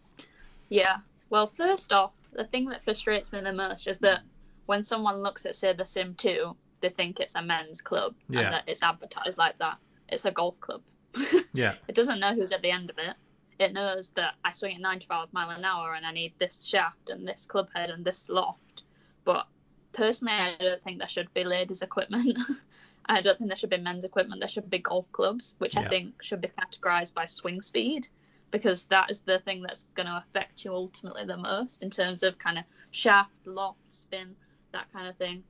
Yeah. 0.68 0.98
Well, 1.35 1.49
first 1.49 1.92
off, 1.92 2.12
the 2.33 2.44
thing 2.44 2.66
that 2.66 2.85
frustrates 2.85 3.33
me 3.33 3.40
the 3.40 3.53
most 3.53 3.88
is 3.88 3.99
that 3.99 4.20
when 4.66 4.85
someone 4.85 5.20
looks 5.20 5.44
at 5.44 5.57
say 5.57 5.73
the 5.73 5.85
Sim 5.85 6.14
2 6.14 6.57
they 6.81 6.90
think 6.90 7.18
it's 7.18 7.35
a 7.35 7.42
men's 7.42 7.81
club 7.81 8.14
yeah. 8.29 8.42
and 8.42 8.55
that 8.55 8.62
it's 8.68 8.85
advertised 8.85 9.37
like 9.37 9.59
that. 9.59 9.79
It's 10.09 10.27
a 10.27 10.31
golf 10.31 10.61
club. 10.61 10.83
yeah. 11.53 11.75
It 11.88 11.97
doesn't 11.97 12.20
know 12.20 12.37
who's 12.37 12.53
at 12.53 12.62
the 12.62 12.70
end 12.70 12.88
of 12.88 12.99
it. 12.99 13.16
It 13.59 13.73
knows 13.73 14.11
that 14.11 14.37
I 14.44 14.53
swing 14.53 14.77
at 14.77 14.81
95 14.81 15.33
mile 15.33 15.51
an 15.51 15.64
hour 15.64 15.94
and 15.94 16.07
I 16.07 16.12
need 16.12 16.35
this 16.38 16.62
shaft 16.62 17.11
and 17.11 17.27
this 17.27 17.47
club 17.47 17.68
head 17.75 17.90
and 17.90 18.05
this 18.05 18.29
loft. 18.29 18.85
But 19.25 19.49
personally, 19.92 20.35
I 20.35 20.55
don't 20.61 20.83
think 20.85 21.01
there 21.01 21.09
should 21.09 21.35
be 21.35 21.42
ladies' 21.42 21.83
equipment. 21.83 22.38
I 23.07 23.20
don't 23.20 23.37
think 23.38 23.51
there 23.51 23.57
should 23.57 23.70
be 23.70 23.79
men's 23.79 24.05
equipment. 24.05 24.40
There 24.40 24.49
should 24.49 24.70
be 24.70 24.79
golf 24.79 25.11
clubs, 25.11 25.57
which 25.59 25.75
yeah. 25.75 25.81
I 25.81 25.88
think 25.88 26.23
should 26.23 26.42
be 26.42 26.53
categorized 26.57 27.12
by 27.12 27.27
swing 27.27 27.61
speed 27.61 28.07
because 28.54 28.84
that 28.84 29.10
is 29.10 29.20
the 29.22 29.40
thing 29.40 29.62
that's 29.62 29.84
going 29.96 30.06
to 30.06 30.24
affect 30.28 30.64
you 30.64 30.72
ultimately 30.72 31.24
the 31.24 31.36
most 31.36 31.82
in 31.82 31.90
terms 31.90 32.22
of 32.22 32.38
kind 32.38 32.56
of 32.56 32.62
shaft, 32.92 33.32
loft, 33.46 33.80
spin, 33.88 34.36
that 34.72 34.86
kind 34.92 35.08
of 35.08 35.16
thing. 35.16 35.42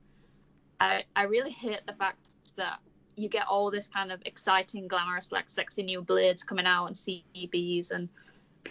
I, 0.79 1.03
I 1.15 1.25
really 1.25 1.51
hate 1.51 1.81
the 1.85 1.93
fact 1.93 2.17
that 2.55 2.79
you 3.15 3.29
get 3.29 3.45
all 3.47 3.69
this 3.69 3.87
kind 3.87 4.11
of 4.11 4.23
exciting, 4.25 4.87
glamorous, 4.87 5.31
like 5.31 5.51
sexy 5.51 5.83
new 5.83 6.01
blades 6.01 6.41
coming 6.41 6.65
out 6.65 6.87
and 6.87 6.95
CBs 6.95 7.91
and 7.91 8.09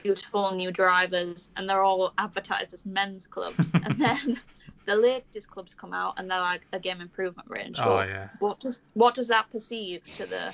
beautiful 0.03 0.53
new 0.53 0.73
drivers, 0.73 1.51
and 1.57 1.71
they're 1.71 1.85
all 1.85 2.13
advertised 2.19 2.75
as 2.75 2.85
men's 2.85 3.29
clubs. 3.29 3.71
and 3.85 4.01
then 4.01 4.41
the 4.85 4.97
latest 4.97 5.49
clubs 5.49 5.75
come 5.75 5.93
out 5.93 6.15
and 6.17 6.29
they're 6.29 6.41
like 6.41 6.63
a 6.73 6.81
game 6.81 7.01
improvement 7.01 7.49
range. 7.49 7.79
Oh 7.81 7.95
well, 7.95 8.09
yeah. 8.09 8.31
What 8.41 8.59
does 8.59 8.81
what 8.95 9.15
does 9.15 9.29
that 9.29 9.49
perceive 9.53 10.03
to 10.15 10.27
the 10.27 10.53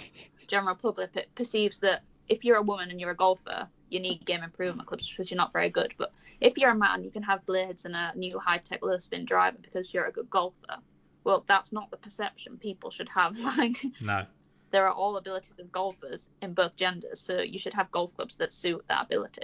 general 0.49 0.75
public? 0.75 1.17
It 1.17 1.35
perceives 1.35 1.79
that 1.79 2.03
if 2.29 2.45
you're 2.45 2.57
a 2.57 2.63
woman 2.63 2.91
and 2.91 3.01
you're 3.01 3.11
a 3.11 3.17
golfer, 3.17 3.69
you 3.89 4.01
need 4.01 4.25
game 4.25 4.43
improvement 4.43 4.89
clubs 4.89 5.09
because 5.09 5.31
you're 5.31 5.37
not 5.37 5.53
very 5.53 5.71
good. 5.71 5.95
But 5.99 6.13
if 6.41 6.57
you're 6.57 6.71
a 6.71 6.75
man, 6.75 7.05
you 7.05 7.11
can 7.11 7.23
have 7.23 7.45
blades 7.47 7.85
and 7.85 7.95
a 7.95 8.13
new 8.15 8.39
high 8.39 8.59
tech 8.59 8.83
low 8.83 8.99
spin 8.99 9.25
driver 9.25 9.59
because 9.61 9.93
you're 9.93 10.07
a 10.07 10.13
good 10.13 10.31
golfer 10.31 10.79
well, 11.25 11.45
that's 11.47 11.73
not 11.73 11.91
the 11.91 11.97
perception 11.97 12.59
people 12.59 12.91
should 12.91 13.09
have. 13.09 13.37
Like, 13.59 13.85
no, 14.01 14.27
there 14.71 14.87
are 14.87 14.93
all 14.93 15.17
abilities 15.17 15.59
of 15.59 15.73
golfers 15.73 16.29
in 16.41 16.55
both 16.55 16.77
genders, 16.77 17.21
so 17.21 17.41
you 17.41 17.59
should 17.59 17.75
have 17.75 17.91
golf 17.91 18.15
clubs 18.15 18.37
that 18.37 18.53
suit 18.53 18.85
that 18.89 19.07
ability. 19.07 19.43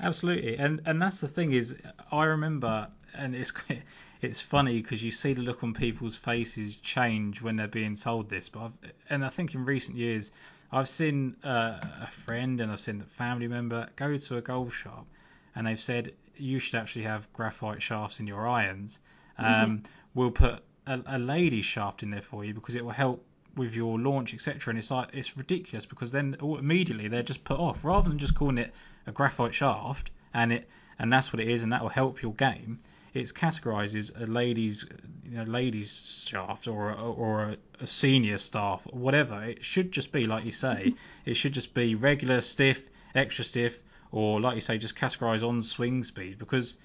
Absolutely, 0.00 0.58
and 0.58 0.82
and 0.84 1.00
that's 1.00 1.20
the 1.20 1.28
thing 1.28 1.52
is, 1.52 1.76
I 2.12 2.24
remember, 2.24 2.88
and 3.14 3.34
it's 3.34 3.52
it's 4.20 4.40
funny 4.40 4.80
because 4.80 5.02
you 5.02 5.10
see 5.10 5.32
the 5.32 5.40
look 5.40 5.64
on 5.64 5.74
people's 5.74 6.16
faces 6.16 6.76
change 6.76 7.40
when 7.40 7.56
they're 7.56 7.68
being 7.68 7.96
told 7.96 8.28
this. 8.28 8.48
But 8.48 8.60
I've, 8.60 8.92
and 9.10 9.24
I 9.24 9.30
think 9.30 9.54
in 9.54 9.64
recent 9.64 9.96
years, 9.96 10.30
I've 10.70 10.88
seen 10.88 11.36
uh, 11.44 11.80
a 12.02 12.08
friend 12.10 12.60
and 12.60 12.70
I've 12.70 12.80
seen 12.80 13.00
a 13.00 13.04
family 13.04 13.48
member 13.48 13.88
go 13.96 14.16
to 14.16 14.36
a 14.36 14.40
golf 14.40 14.74
shop, 14.74 15.06
and 15.54 15.66
they've 15.66 15.80
said 15.80 16.12
you 16.36 16.58
should 16.58 16.74
actually 16.76 17.04
have 17.04 17.32
graphite 17.32 17.82
shafts 17.82 18.20
in 18.20 18.26
your 18.26 18.46
irons. 18.46 19.00
Mm-hmm. 19.38 19.64
Um, 19.64 19.82
we'll 20.14 20.30
put 20.30 20.62
a, 20.86 21.00
a 21.06 21.18
lady 21.18 21.62
shaft 21.62 22.02
in 22.02 22.10
there 22.10 22.22
for 22.22 22.44
you 22.44 22.54
because 22.54 22.74
it 22.74 22.84
will 22.84 22.92
help 22.92 23.24
with 23.56 23.74
your 23.74 23.98
launch, 23.98 24.34
etc. 24.34 24.70
And 24.70 24.78
it's 24.78 24.90
like 24.90 25.08
it's 25.12 25.36
ridiculous 25.36 25.86
because 25.86 26.10
then 26.10 26.36
immediately 26.40 27.08
they're 27.08 27.22
just 27.22 27.44
put 27.44 27.58
off 27.58 27.84
rather 27.84 28.08
than 28.08 28.18
just 28.18 28.34
calling 28.34 28.58
it 28.58 28.72
a 29.06 29.12
graphite 29.12 29.54
shaft 29.54 30.10
and 30.34 30.52
it 30.52 30.68
and 30.98 31.12
that's 31.12 31.32
what 31.32 31.40
it 31.40 31.48
is 31.48 31.62
and 31.62 31.72
that 31.72 31.82
will 31.82 31.88
help 31.88 32.22
your 32.22 32.34
game. 32.34 32.80
It's 33.14 33.32
categorized 33.32 33.96
as 33.96 34.10
a 34.10 34.26
ladies, 34.26 34.84
you 35.24 35.38
know, 35.38 35.44
ladies 35.44 36.24
shaft 36.26 36.68
or 36.68 36.90
a, 36.90 36.94
or 36.94 37.56
a, 37.80 37.86
senior 37.86 38.38
shaft 38.38 38.86
or 38.92 38.98
whatever. 38.98 39.42
It 39.44 39.64
should 39.64 39.92
just 39.92 40.12
be 40.12 40.26
like 40.26 40.44
you 40.44 40.52
say. 40.52 40.88
Mm-hmm. 40.88 41.30
it 41.30 41.34
should 41.34 41.52
just 41.52 41.74
be 41.74 41.94
regular 41.94 42.40
stiff, 42.40 42.88
extra 43.14 43.44
stiff, 43.44 43.82
or 44.12 44.40
like 44.40 44.54
you 44.54 44.60
say, 44.60 44.78
just 44.78 44.96
categorize 44.96 45.46
on 45.46 45.62
swing 45.62 46.04
speed 46.04 46.38
because 46.38 46.76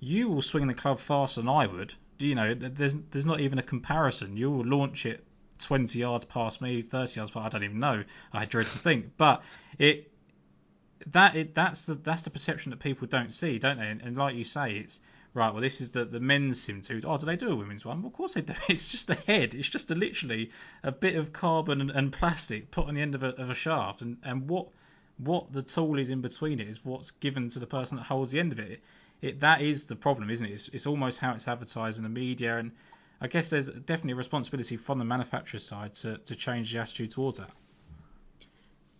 you 0.00 0.28
will 0.28 0.42
swing 0.42 0.66
the 0.66 0.74
club 0.74 0.98
faster 0.98 1.40
than 1.40 1.48
I 1.48 1.66
would 1.66 1.94
you 2.18 2.34
know, 2.34 2.54
there's 2.54 2.94
there's 3.10 3.26
not 3.26 3.40
even 3.40 3.58
a 3.58 3.62
comparison. 3.62 4.36
You'll 4.36 4.64
launch 4.64 5.06
it 5.06 5.24
20 5.58 5.98
yards 5.98 6.24
past 6.24 6.60
me, 6.60 6.82
30 6.82 7.20
yards 7.20 7.30
past. 7.30 7.46
I 7.46 7.48
don't 7.48 7.64
even 7.64 7.80
know. 7.80 8.04
I 8.32 8.44
dread 8.44 8.66
to 8.66 8.78
think, 8.78 9.16
but 9.16 9.42
it 9.78 10.10
that 11.08 11.36
it 11.36 11.54
that's 11.54 11.86
the 11.86 11.94
that's 11.94 12.22
the 12.22 12.30
perception 12.30 12.70
that 12.70 12.80
people 12.80 13.06
don't 13.06 13.32
see, 13.32 13.58
don't 13.58 13.78
they? 13.78 13.88
And, 13.88 14.02
and 14.02 14.16
like 14.16 14.34
you 14.34 14.44
say, 14.44 14.76
it's 14.76 15.00
right. 15.34 15.52
Well, 15.52 15.62
this 15.62 15.80
is 15.80 15.90
the 15.90 16.04
the 16.04 16.20
men's 16.20 16.60
sim 16.60 16.82
two. 16.82 17.00
Oh, 17.04 17.18
do 17.18 17.26
they 17.26 17.36
do 17.36 17.50
a 17.50 17.56
women's 17.56 17.84
one? 17.84 18.02
Well, 18.02 18.08
of 18.08 18.14
course 18.14 18.34
they 18.34 18.42
do. 18.42 18.54
It's 18.68 18.88
just 18.88 19.10
a 19.10 19.14
head. 19.14 19.54
It's 19.54 19.68
just 19.68 19.90
a, 19.90 19.94
literally 19.94 20.50
a 20.82 20.92
bit 20.92 21.16
of 21.16 21.32
carbon 21.32 21.80
and, 21.80 21.90
and 21.90 22.12
plastic 22.12 22.70
put 22.70 22.86
on 22.86 22.94
the 22.94 23.02
end 23.02 23.14
of 23.14 23.22
a, 23.22 23.28
of 23.40 23.50
a 23.50 23.54
shaft, 23.54 24.02
and 24.02 24.18
and 24.22 24.48
what 24.48 24.68
what 25.18 25.52
the 25.52 25.62
tool 25.62 25.98
is 25.98 26.10
in 26.10 26.20
between 26.20 26.60
it 26.60 26.68
is 26.68 26.84
what's 26.84 27.10
given 27.10 27.48
to 27.48 27.58
the 27.58 27.66
person 27.66 27.96
that 27.96 28.04
holds 28.04 28.32
the 28.32 28.38
end 28.38 28.52
of 28.52 28.58
it 28.58 28.82
it 29.22 29.40
that 29.40 29.60
is 29.60 29.86
the 29.86 29.96
problem, 29.96 30.30
isn't 30.30 30.46
it? 30.46 30.52
It's, 30.52 30.68
it's 30.68 30.86
almost 30.86 31.18
how 31.18 31.32
it's 31.32 31.48
advertised 31.48 31.98
in 31.98 32.04
the 32.04 32.10
media, 32.10 32.58
and 32.58 32.72
I 33.20 33.28
guess 33.28 33.50
there's 33.50 33.68
definitely 33.68 34.12
a 34.12 34.16
responsibility 34.16 34.76
from 34.76 34.98
the 34.98 35.04
manufacturer 35.04 35.60
side 35.60 35.94
to, 35.94 36.18
to 36.18 36.34
change 36.34 36.72
the 36.72 36.80
attitude 36.80 37.12
towards 37.12 37.38
that. 37.38 37.50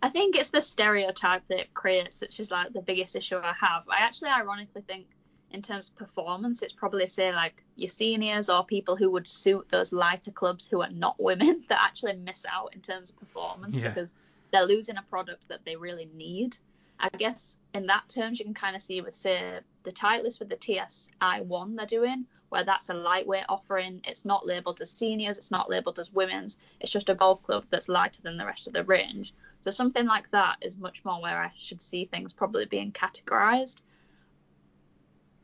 I 0.01 0.09
think 0.09 0.35
it's 0.35 0.51
the 0.51 0.61
stereotype 0.61 1.47
that 1.47 1.59
it 1.59 1.73
creates, 1.73 2.21
which 2.21 2.39
is 2.39 2.51
like 2.51 2.73
the 2.73 2.81
biggest 2.81 3.15
issue 3.15 3.37
I 3.37 3.53
have. 3.53 3.83
I 3.89 3.97
actually 3.99 4.29
ironically 4.29 4.81
think 4.81 5.07
in 5.51 5.61
terms 5.61 5.89
of 5.89 5.95
performance, 5.95 6.61
it's 6.61 6.73
probably 6.73 7.07
say 7.07 7.33
like 7.33 7.63
your 7.75 7.89
seniors 7.89 8.49
or 8.49 8.65
people 8.65 8.95
who 8.95 9.09
would 9.11 9.27
suit 9.27 9.67
those 9.69 9.93
lighter 9.93 10.31
clubs 10.31 10.67
who 10.67 10.81
are 10.81 10.89
not 10.89 11.15
women 11.19 11.63
that 11.69 11.81
actually 11.81 12.15
miss 12.15 12.45
out 12.51 12.73
in 12.75 12.81
terms 12.81 13.09
of 13.09 13.19
performance 13.19 13.75
yeah. 13.75 13.89
because 13.89 14.11
they're 14.51 14.65
losing 14.65 14.97
a 14.97 15.03
product 15.03 15.47
that 15.47 15.63
they 15.65 15.75
really 15.75 16.09
need. 16.15 16.57
I 16.99 17.09
guess 17.09 17.57
in 17.73 17.85
that 17.87 18.09
terms, 18.09 18.39
you 18.39 18.45
can 18.45 18.53
kind 18.53 18.75
of 18.75 18.81
see 18.81 19.01
with 19.01 19.15
say 19.15 19.59
the 19.83 19.91
Titleist 19.91 20.39
with 20.39 20.49
the 20.49 20.57
TSI 20.59 21.41
one 21.41 21.75
they're 21.75 21.85
doing, 21.85 22.25
where 22.49 22.63
that's 22.63 22.89
a 22.89 22.93
lightweight 22.93 23.45
offering. 23.49 24.01
It's 24.05 24.25
not 24.25 24.47
labelled 24.47 24.81
as 24.81 24.89
seniors, 24.89 25.37
it's 25.37 25.51
not 25.51 25.69
labelled 25.69 25.99
as 25.99 26.11
women's. 26.11 26.57
It's 26.79 26.91
just 26.91 27.09
a 27.09 27.15
golf 27.15 27.43
club 27.43 27.65
that's 27.69 27.87
lighter 27.87 28.21
than 28.21 28.37
the 28.37 28.45
rest 28.45 28.67
of 28.67 28.73
the 28.73 28.83
range. 28.83 29.33
So 29.61 29.71
something 29.71 30.05
like 30.05 30.31
that 30.31 30.57
is 30.61 30.77
much 30.77 31.03
more 31.05 31.21
where 31.21 31.37
I 31.37 31.51
should 31.59 31.81
see 31.81 32.05
things 32.05 32.33
probably 32.33 32.65
being 32.65 32.91
categorised. 32.91 33.81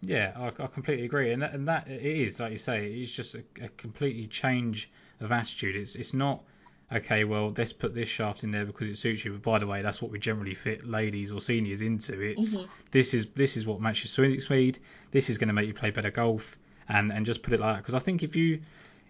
Yeah, 0.06 0.34
I, 0.36 0.48
I, 0.48 0.68
completely 0.68 1.06
agree, 1.06 1.32
and 1.32 1.42
that, 1.42 1.54
and 1.54 1.68
that 1.68 1.88
it 1.88 2.02
is 2.02 2.40
like 2.40 2.52
you 2.52 2.58
say, 2.58 2.88
it's 2.88 3.12
just 3.12 3.36
a, 3.36 3.44
a 3.62 3.70
completely 3.78 4.28
change 4.28 4.90
of 5.22 5.32
attitude. 5.32 5.76
It's 5.76 5.96
it's 5.96 6.14
not 6.14 6.44
okay, 6.92 7.24
well, 7.24 7.54
let's 7.58 7.74
put 7.74 7.96
this 7.96 8.10
shaft 8.10 8.44
in 8.44 8.52
there 8.52 8.66
because 8.66 8.90
it 8.90 8.98
suits 8.98 9.24
you. 9.24 9.32
But 9.34 9.42
by 9.42 9.60
the 9.60 9.68
way, 9.68 9.82
that's 9.82 10.02
what 10.02 10.12
we 10.12 10.20
generally 10.20 10.54
fit 10.54 10.88
ladies 10.88 11.32
or 11.32 11.42
seniors 11.42 11.82
into. 11.82 12.20
It's 12.20 12.56
Mhm. 12.56 12.68
this 12.92 13.14
is 13.14 13.28
this 13.36 13.56
is 13.56 13.66
what 13.66 13.80
matches 13.80 14.12
swing 14.12 14.40
speed. 14.42 14.80
This 15.12 15.30
is 15.30 15.38
going 15.38 15.48
to 15.48 15.54
make 15.54 15.68
you 15.68 15.74
play 15.74 15.92
better 15.92 16.12
golf, 16.12 16.58
and 16.90 17.12
and 17.12 17.26
just 17.26 17.42
put 17.42 17.54
it 17.54 17.60
like 17.60 17.76
that. 17.76 17.82
Because 17.82 17.96
I 17.96 18.00
think 18.00 18.24
if 18.24 18.36
you 18.36 18.60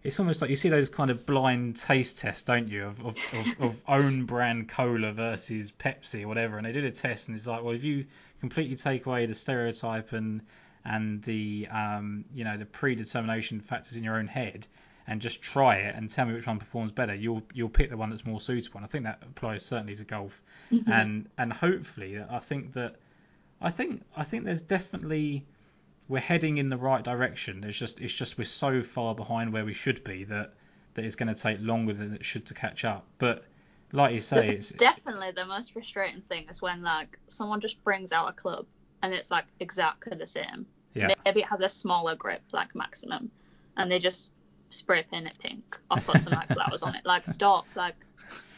it's 0.03 0.19
almost 0.19 0.41
like 0.41 0.49
you 0.49 0.55
see 0.55 0.69
those 0.69 0.89
kind 0.89 1.09
of 1.09 1.25
blind 1.25 1.77
taste 1.77 2.17
tests, 2.17 2.43
don't 2.43 2.67
you, 2.67 2.85
of, 2.85 2.99
of, 3.05 3.17
of, 3.33 3.47
of 3.61 3.77
own 3.87 4.25
brand 4.25 4.67
cola 4.67 5.13
versus 5.13 5.71
Pepsi 5.71 6.23
or 6.23 6.27
whatever. 6.27 6.57
And 6.57 6.65
they 6.65 6.73
did 6.73 6.83
a 6.83 6.91
test, 6.91 7.29
and 7.29 7.37
it's 7.37 7.47
like, 7.47 7.63
well, 7.63 7.73
if 7.73 7.85
you 7.85 8.05
completely 8.41 8.75
take 8.75 9.05
away 9.05 9.25
the 9.25 9.35
stereotype 9.35 10.11
and 10.11 10.41
and 10.85 11.21
the 11.23 11.67
um, 11.71 12.25
you 12.33 12.43
know 12.43 12.57
the 12.57 12.65
predetermination 12.65 13.61
factors 13.61 13.95
in 13.95 14.03
your 14.03 14.17
own 14.17 14.27
head, 14.27 14.67
and 15.07 15.21
just 15.21 15.41
try 15.41 15.77
it 15.77 15.95
and 15.95 16.09
tell 16.09 16.25
me 16.25 16.33
which 16.33 16.47
one 16.47 16.59
performs 16.59 16.91
better, 16.91 17.13
you'll 17.13 17.43
you'll 17.53 17.69
pick 17.69 17.89
the 17.89 17.97
one 17.97 18.09
that's 18.09 18.25
more 18.25 18.41
suitable. 18.41 18.77
And 18.77 18.85
I 18.85 18.89
think 18.89 19.05
that 19.05 19.19
applies 19.23 19.65
certainly 19.65 19.95
to 19.95 20.03
golf, 20.03 20.41
Mm-hmm. 20.71 20.91
and 20.91 21.29
and 21.37 21.53
hopefully, 21.53 22.19
I 22.19 22.39
think 22.39 22.73
that 22.73 22.95
I 23.61 23.69
think 23.69 24.03
I 24.15 24.23
think 24.23 24.45
there's 24.45 24.61
definitely 24.61 25.45
we're 26.07 26.19
heading 26.19 26.57
in 26.57 26.69
the 26.69 26.77
right 26.77 27.03
direction. 27.03 27.63
It's 27.63 27.77
just 27.77 28.01
it's 28.01 28.13
just 28.13 28.37
we're 28.37 28.45
so 28.45 28.83
far 28.83 29.15
behind 29.15 29.53
where 29.53 29.65
we 29.65 29.73
should 29.73 30.03
be 30.03 30.25
that 30.25 30.53
that 30.95 31.05
it's 31.05 31.15
going 31.15 31.33
to 31.33 31.39
take 31.39 31.57
longer 31.61 31.93
than 31.93 32.13
it 32.13 32.23
should 32.25 32.45
to 32.47 32.53
catch 32.53 32.85
up. 32.85 33.05
But 33.17 33.45
like 33.91 34.13
you 34.13 34.19
say, 34.19 34.49
it's 34.49 34.69
Definitely 34.69 35.31
the 35.31 35.45
most 35.45 35.73
frustrating 35.73 36.21
thing 36.21 36.47
is 36.49 36.61
when 36.61 36.81
like 36.81 37.17
someone 37.27 37.61
just 37.61 37.83
brings 37.83 38.11
out 38.11 38.27
a 38.29 38.33
club 38.33 38.65
and 39.03 39.13
it's 39.13 39.29
like 39.29 39.45
exactly 39.59 40.17
the 40.17 40.25
same. 40.25 40.65
Yeah. 40.95 41.13
Maybe 41.25 41.41
it 41.41 41.47
has 41.47 41.59
a 41.59 41.69
smaller 41.69 42.15
grip, 42.15 42.41
like 42.51 42.73
maximum, 42.73 43.29
and 43.77 43.91
they 43.91 43.99
just 43.99 44.31
spray 44.69 45.05
paint 45.11 45.27
it 45.27 45.37
pink 45.37 45.77
or 45.91 45.97
put 45.97 46.21
some 46.21 46.33
like 46.33 46.47
flowers 46.47 46.81
on 46.81 46.95
it. 46.95 47.05
Like 47.05 47.27
stop, 47.27 47.67
like 47.75 47.95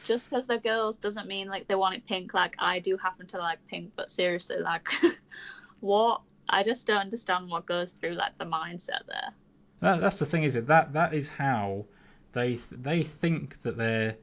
just 0.06 0.30
because 0.30 0.48
they're 0.48 0.60
girls 0.60 0.98
doesn't 0.98 1.28
mean 1.28 1.50
like 1.50 1.68
they 1.68 1.76
want 1.76 1.96
it 1.96 2.06
pink. 2.06 2.34
Like 2.34 2.56
I 2.60 2.80
do 2.80 2.96
happen 2.96 3.26
to 3.28 3.40
like 3.40 3.60
pink, 3.68 3.92
but 3.96 4.12
seriously, 4.12 4.58
like 4.60 4.88
what? 5.82 6.22
I 6.48 6.62
just 6.64 6.86
don't 6.86 7.00
understand 7.00 7.50
what 7.50 7.66
goes 7.66 7.94
through 7.94 8.14
like 8.14 8.38
the 8.38 8.46
mindset 8.46 9.08
there. 9.08 9.34
that, 9.82 10.00
that's 10.00 10.20
the 10.20 10.28
thing, 10.28 10.44
is 10.44 10.56
it 10.56 10.68
that 10.68 10.94
that 10.94 11.14
is 11.16 11.28
how 11.28 11.86
they 12.34 12.60
they 12.72 13.02
think 13.02 13.62
that 13.64 13.78
they're 13.78 14.16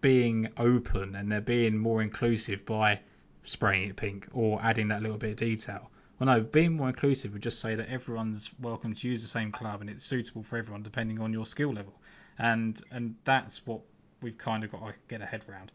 being 0.00 0.48
open 0.56 1.16
and 1.16 1.32
they're 1.32 1.40
being 1.40 1.76
more 1.76 2.00
inclusive 2.00 2.64
by 2.64 3.00
spraying 3.46 3.88
it 3.88 3.96
pink 3.96 4.28
or 4.32 4.60
adding 4.62 4.88
that 4.88 5.02
little 5.02 5.16
bit 5.16 5.30
of 5.30 5.36
detail. 5.36 5.90
Well, 6.18 6.26
no, 6.26 6.40
being 6.40 6.76
more 6.76 6.88
inclusive 6.88 7.32
would 7.32 7.42
just 7.42 7.60
say 7.60 7.74
that 7.74 7.88
everyone's 7.90 8.50
welcome 8.60 8.94
to 8.94 9.08
use 9.08 9.22
the 9.22 9.28
same 9.28 9.52
club 9.52 9.80
and 9.80 9.90
it's 9.90 10.04
suitable 10.04 10.42
for 10.42 10.56
everyone 10.56 10.82
depending 10.82 11.20
on 11.20 11.32
your 11.32 11.46
skill 11.46 11.72
level, 11.72 11.94
and 12.38 12.80
and 12.90 13.14
that's 13.24 13.66
what 13.66 13.80
we've 14.22 14.38
kind 14.38 14.64
of 14.64 14.72
got 14.72 14.80
to 14.80 14.94
get 15.08 15.20
a 15.20 15.26
head 15.26 15.42
round. 15.46 15.72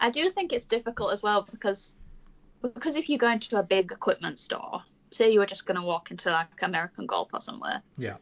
I 0.00 0.10
do 0.10 0.28
think 0.30 0.52
it's 0.52 0.64
difficult 0.64 1.12
as 1.12 1.22
well 1.22 1.46
because 1.50 1.94
because 2.62 2.96
if 2.96 3.08
you 3.08 3.18
go 3.18 3.30
into 3.30 3.58
a 3.58 3.62
big 3.62 3.90
equipment 3.90 4.38
store, 4.38 4.82
say 5.10 5.32
you 5.32 5.40
were 5.40 5.46
just 5.46 5.66
going 5.66 5.78
to 5.80 5.82
walk 5.82 6.12
into 6.12 6.30
like 6.30 6.46
American 6.62 7.06
Golf 7.06 7.28
or 7.32 7.40
somewhere, 7.40 7.82
Yeah. 7.98 8.16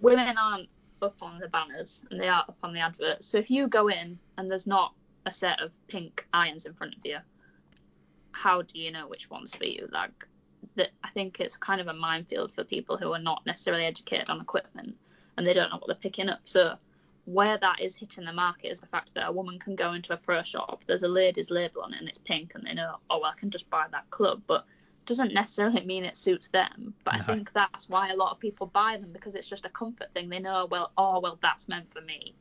women 0.00 0.38
aren't 0.38 0.68
up 1.02 1.22
on 1.22 1.38
the 1.38 1.48
banners 1.48 2.02
and 2.10 2.18
they 2.18 2.28
are 2.28 2.44
up 2.48 2.56
on 2.62 2.72
the 2.72 2.80
adverts. 2.80 3.26
So 3.26 3.36
if 3.36 3.50
you 3.50 3.68
go 3.68 3.88
in 3.88 4.18
and 4.38 4.50
there's 4.50 4.66
not 4.66 4.94
a 5.26 5.32
set 5.32 5.60
of 5.60 5.72
pink 5.88 6.26
irons 6.32 6.64
in 6.64 6.72
front 6.72 6.94
of 6.94 7.00
you, 7.04 7.18
how 8.34 8.62
do 8.62 8.78
you 8.78 8.90
know 8.90 9.06
which 9.08 9.30
one's 9.30 9.54
for 9.54 9.64
you? 9.64 9.88
Like, 9.90 10.26
that 10.76 10.90
I 11.02 11.10
think 11.10 11.40
it's 11.40 11.56
kind 11.56 11.80
of 11.80 11.88
a 11.88 11.94
minefield 11.94 12.54
for 12.54 12.64
people 12.64 12.96
who 12.96 13.12
are 13.12 13.18
not 13.18 13.44
necessarily 13.46 13.84
educated 13.84 14.28
on 14.28 14.40
equipment 14.40 14.96
and 15.36 15.46
they 15.46 15.52
don't 15.52 15.70
know 15.70 15.76
what 15.76 15.86
they're 15.86 15.96
picking 15.96 16.28
up. 16.28 16.40
So 16.44 16.76
where 17.26 17.56
that 17.58 17.80
is 17.80 17.94
hitting 17.94 18.24
the 18.24 18.32
market 18.32 18.68
is 18.68 18.80
the 18.80 18.86
fact 18.86 19.14
that 19.14 19.28
a 19.28 19.32
woman 19.32 19.58
can 19.58 19.76
go 19.76 19.92
into 19.92 20.12
a 20.12 20.16
pro 20.16 20.42
shop, 20.42 20.82
there's 20.86 21.02
a 21.02 21.08
ladies 21.08 21.50
label 21.50 21.82
on 21.82 21.94
it 21.94 22.00
and 22.00 22.08
it's 22.08 22.18
pink 22.18 22.52
and 22.54 22.66
they 22.66 22.74
know, 22.74 22.96
oh 23.10 23.20
well 23.20 23.32
I 23.34 23.38
can 23.38 23.50
just 23.50 23.68
buy 23.70 23.86
that 23.92 24.10
club, 24.10 24.42
but 24.46 24.64
doesn't 25.06 25.34
necessarily 25.34 25.84
mean 25.84 26.04
it 26.04 26.16
suits 26.16 26.48
them. 26.48 26.94
But 27.04 27.16
No. 27.16 27.20
I 27.20 27.22
think 27.24 27.52
that's 27.52 27.88
why 27.88 28.08
a 28.08 28.16
lot 28.16 28.32
of 28.32 28.40
people 28.40 28.66
buy 28.66 28.96
them 28.96 29.12
because 29.12 29.34
it's 29.34 29.48
just 29.48 29.66
a 29.66 29.70
comfort 29.70 30.08
thing. 30.14 30.28
They 30.28 30.38
know, 30.40 30.66
well, 30.70 30.92
oh 30.96 31.20
well 31.20 31.38
that's 31.42 31.68
meant 31.68 31.92
for 31.92 32.00
me. 32.00 32.34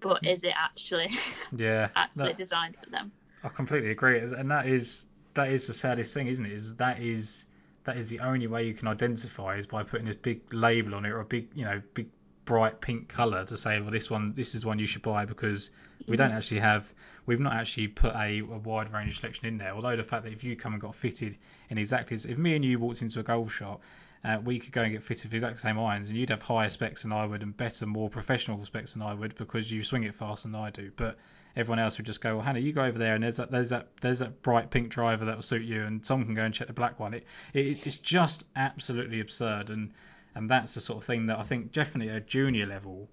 But 0.00 0.22
mm-hmm. 0.22 0.26
is 0.34 0.44
it 0.44 0.54
actually 0.56 1.10
Yeah. 1.56 1.88
actually 1.96 2.28
that- 2.28 2.38
designed 2.38 2.76
for 2.76 2.90
them? 2.90 3.12
I 3.44 3.48
completely 3.48 3.90
agree, 3.90 4.18
and 4.18 4.50
that 4.50 4.66
is 4.66 5.06
that 5.34 5.48
is 5.50 5.66
the 5.66 5.72
saddest 5.72 6.14
thing, 6.14 6.26
isn't 6.26 6.44
it? 6.44 6.52
Is 6.52 6.74
that 6.76 7.00
is 7.00 7.44
that 7.84 7.96
is 7.96 8.08
the 8.08 8.20
only 8.20 8.46
way 8.46 8.66
you 8.66 8.74
can 8.74 8.88
identify 8.88 9.56
is 9.56 9.66
by 9.66 9.82
putting 9.82 10.06
this 10.06 10.16
big 10.16 10.52
label 10.52 10.94
on 10.94 11.06
it 11.06 11.10
or 11.10 11.20
a 11.20 11.24
big 11.24 11.48
you 11.54 11.64
know 11.64 11.80
big 11.94 12.08
bright 12.44 12.80
pink 12.80 13.08
color 13.08 13.44
to 13.44 13.56
say 13.56 13.80
well 13.80 13.90
this 13.90 14.10
one 14.10 14.32
this 14.32 14.54
is 14.54 14.62
the 14.62 14.66
one 14.66 14.78
you 14.78 14.86
should 14.86 15.02
buy 15.02 15.24
because 15.24 15.70
we 16.06 16.16
don't 16.16 16.32
actually 16.32 16.60
have 16.60 16.92
we've 17.26 17.40
not 17.40 17.52
actually 17.52 17.88
put 17.88 18.14
a, 18.14 18.40
a 18.40 18.58
wide 18.64 18.90
range 18.92 19.10
of 19.10 19.16
selection 19.16 19.46
in 19.46 19.58
there. 19.58 19.72
Although 19.72 19.96
the 19.96 20.02
fact 20.02 20.24
that 20.24 20.32
if 20.32 20.42
you 20.42 20.56
come 20.56 20.72
and 20.72 20.80
got 20.80 20.94
fitted 20.94 21.36
in 21.68 21.78
exactly 21.78 22.16
if 22.16 22.38
me 22.38 22.56
and 22.56 22.64
you 22.64 22.78
walked 22.78 23.02
into 23.02 23.20
a 23.20 23.22
golf 23.22 23.52
shop 23.52 23.82
uh, 24.24 24.38
we 24.42 24.58
could 24.58 24.72
go 24.72 24.82
and 24.82 24.92
get 24.92 25.02
fitted 25.02 25.22
for 25.22 25.28
the 25.28 25.36
exact 25.36 25.60
same 25.60 25.78
irons 25.78 26.08
and 26.08 26.18
you'd 26.18 26.30
have 26.30 26.42
higher 26.42 26.68
specs 26.68 27.02
than 27.02 27.12
I 27.12 27.24
would 27.24 27.42
and 27.42 27.56
better 27.56 27.86
more 27.86 28.08
professional 28.08 28.64
specs 28.64 28.94
than 28.94 29.02
I 29.02 29.14
would 29.14 29.36
because 29.36 29.70
you 29.70 29.84
swing 29.84 30.04
it 30.04 30.14
faster 30.14 30.48
than 30.48 30.56
I 30.56 30.70
do. 30.70 30.90
But 30.96 31.18
everyone 31.56 31.78
else 31.78 31.98
would 31.98 32.06
just 32.06 32.20
go, 32.20 32.36
well, 32.36 32.44
Hannah, 32.44 32.60
you 32.60 32.72
go 32.72 32.84
over 32.84 32.98
there, 32.98 33.14
and 33.14 33.22
there's 33.24 33.36
that, 33.36 33.50
there's 33.50 33.70
that, 33.70 33.88
there's 34.00 34.20
that 34.20 34.42
bright 34.42 34.70
pink 34.70 34.90
driver 34.90 35.24
that 35.24 35.36
will 35.36 35.42
suit 35.42 35.62
you, 35.62 35.84
and 35.84 36.04
someone 36.04 36.26
can 36.26 36.34
go 36.34 36.44
and 36.44 36.54
check 36.54 36.66
the 36.66 36.72
black 36.72 37.00
one. 37.00 37.14
It, 37.14 37.26
it 37.54 37.86
it's 37.86 37.96
just 37.96 38.44
absolutely 38.56 39.20
absurd, 39.20 39.70
and 39.70 39.92
and 40.34 40.50
that's 40.50 40.74
the 40.74 40.80
sort 40.80 40.98
of 40.98 41.04
thing 41.04 41.26
that 41.26 41.38
I 41.38 41.42
think 41.42 41.72
definitely 41.72 42.10
at 42.10 42.16
a 42.16 42.20
junior 42.20 42.66
level 42.66 43.08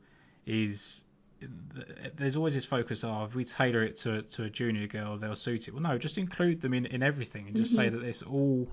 is. 0.45 1.03
There's 2.15 2.37
always 2.37 2.55
this 2.55 2.65
focus 2.65 3.03
of 3.03 3.29
if 3.29 3.35
we 3.35 3.43
tailor 3.43 3.83
it 3.83 3.97
to 3.97 4.21
to 4.21 4.43
a 4.43 4.49
junior 4.49 4.87
girl, 4.87 5.17
they'll 5.17 5.35
suit 5.35 5.67
it. 5.67 5.73
Well, 5.73 5.83
no, 5.83 5.97
just 5.97 6.17
include 6.17 6.61
them 6.61 6.73
in, 6.73 6.85
in 6.85 7.03
everything, 7.03 7.47
and 7.47 7.55
just 7.55 7.73
say 7.73 7.87
mm-hmm. 7.87 7.99
that 7.99 8.07
it's 8.07 8.23
all, 8.23 8.67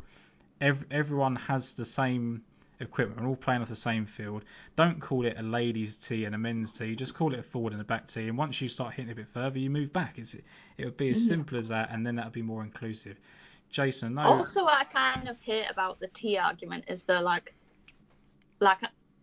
ev- 0.60 0.86
everyone 0.90 1.36
has 1.36 1.74
the 1.74 1.84
same 1.84 2.42
equipment. 2.82 3.20
We're 3.20 3.28
all 3.28 3.36
playing 3.36 3.62
off 3.62 3.68
the 3.68 3.76
same 3.76 4.04
field. 4.04 4.44
Don't 4.76 5.00
call 5.00 5.24
it 5.24 5.38
a 5.38 5.42
ladies' 5.42 5.96
tee 5.96 6.24
and 6.24 6.34
a 6.34 6.38
men's 6.38 6.76
tee. 6.76 6.94
Just 6.94 7.14
call 7.14 7.32
it 7.32 7.38
a 7.38 7.42
forward 7.42 7.72
and 7.72 7.80
a 7.80 7.84
back 7.84 8.06
tee. 8.06 8.28
And 8.28 8.36
once 8.36 8.60
you 8.60 8.68
start 8.68 8.94
hitting 8.94 9.10
a 9.10 9.14
bit 9.14 9.28
further, 9.28 9.58
you 9.58 9.70
move 9.70 9.92
back. 9.92 10.18
It's, 10.18 10.34
it 10.34 10.84
would 10.84 10.96
be 10.96 11.08
as 11.08 11.18
mm-hmm. 11.18 11.28
simple 11.28 11.58
as 11.58 11.68
that, 11.68 11.90
and 11.90 12.06
then 12.06 12.16
that 12.16 12.26
would 12.26 12.34
be 12.34 12.42
more 12.42 12.62
inclusive. 12.62 13.18
Jason, 13.70 14.14
no. 14.14 14.22
Also, 14.22 14.64
what 14.64 14.74
I 14.74 14.84
kind 14.84 15.28
of 15.28 15.40
hate 15.40 15.66
about 15.70 15.98
the 15.98 16.08
T 16.08 16.36
argument 16.36 16.84
is 16.88 17.02
the 17.02 17.20
like, 17.22 17.54
like 18.60 18.78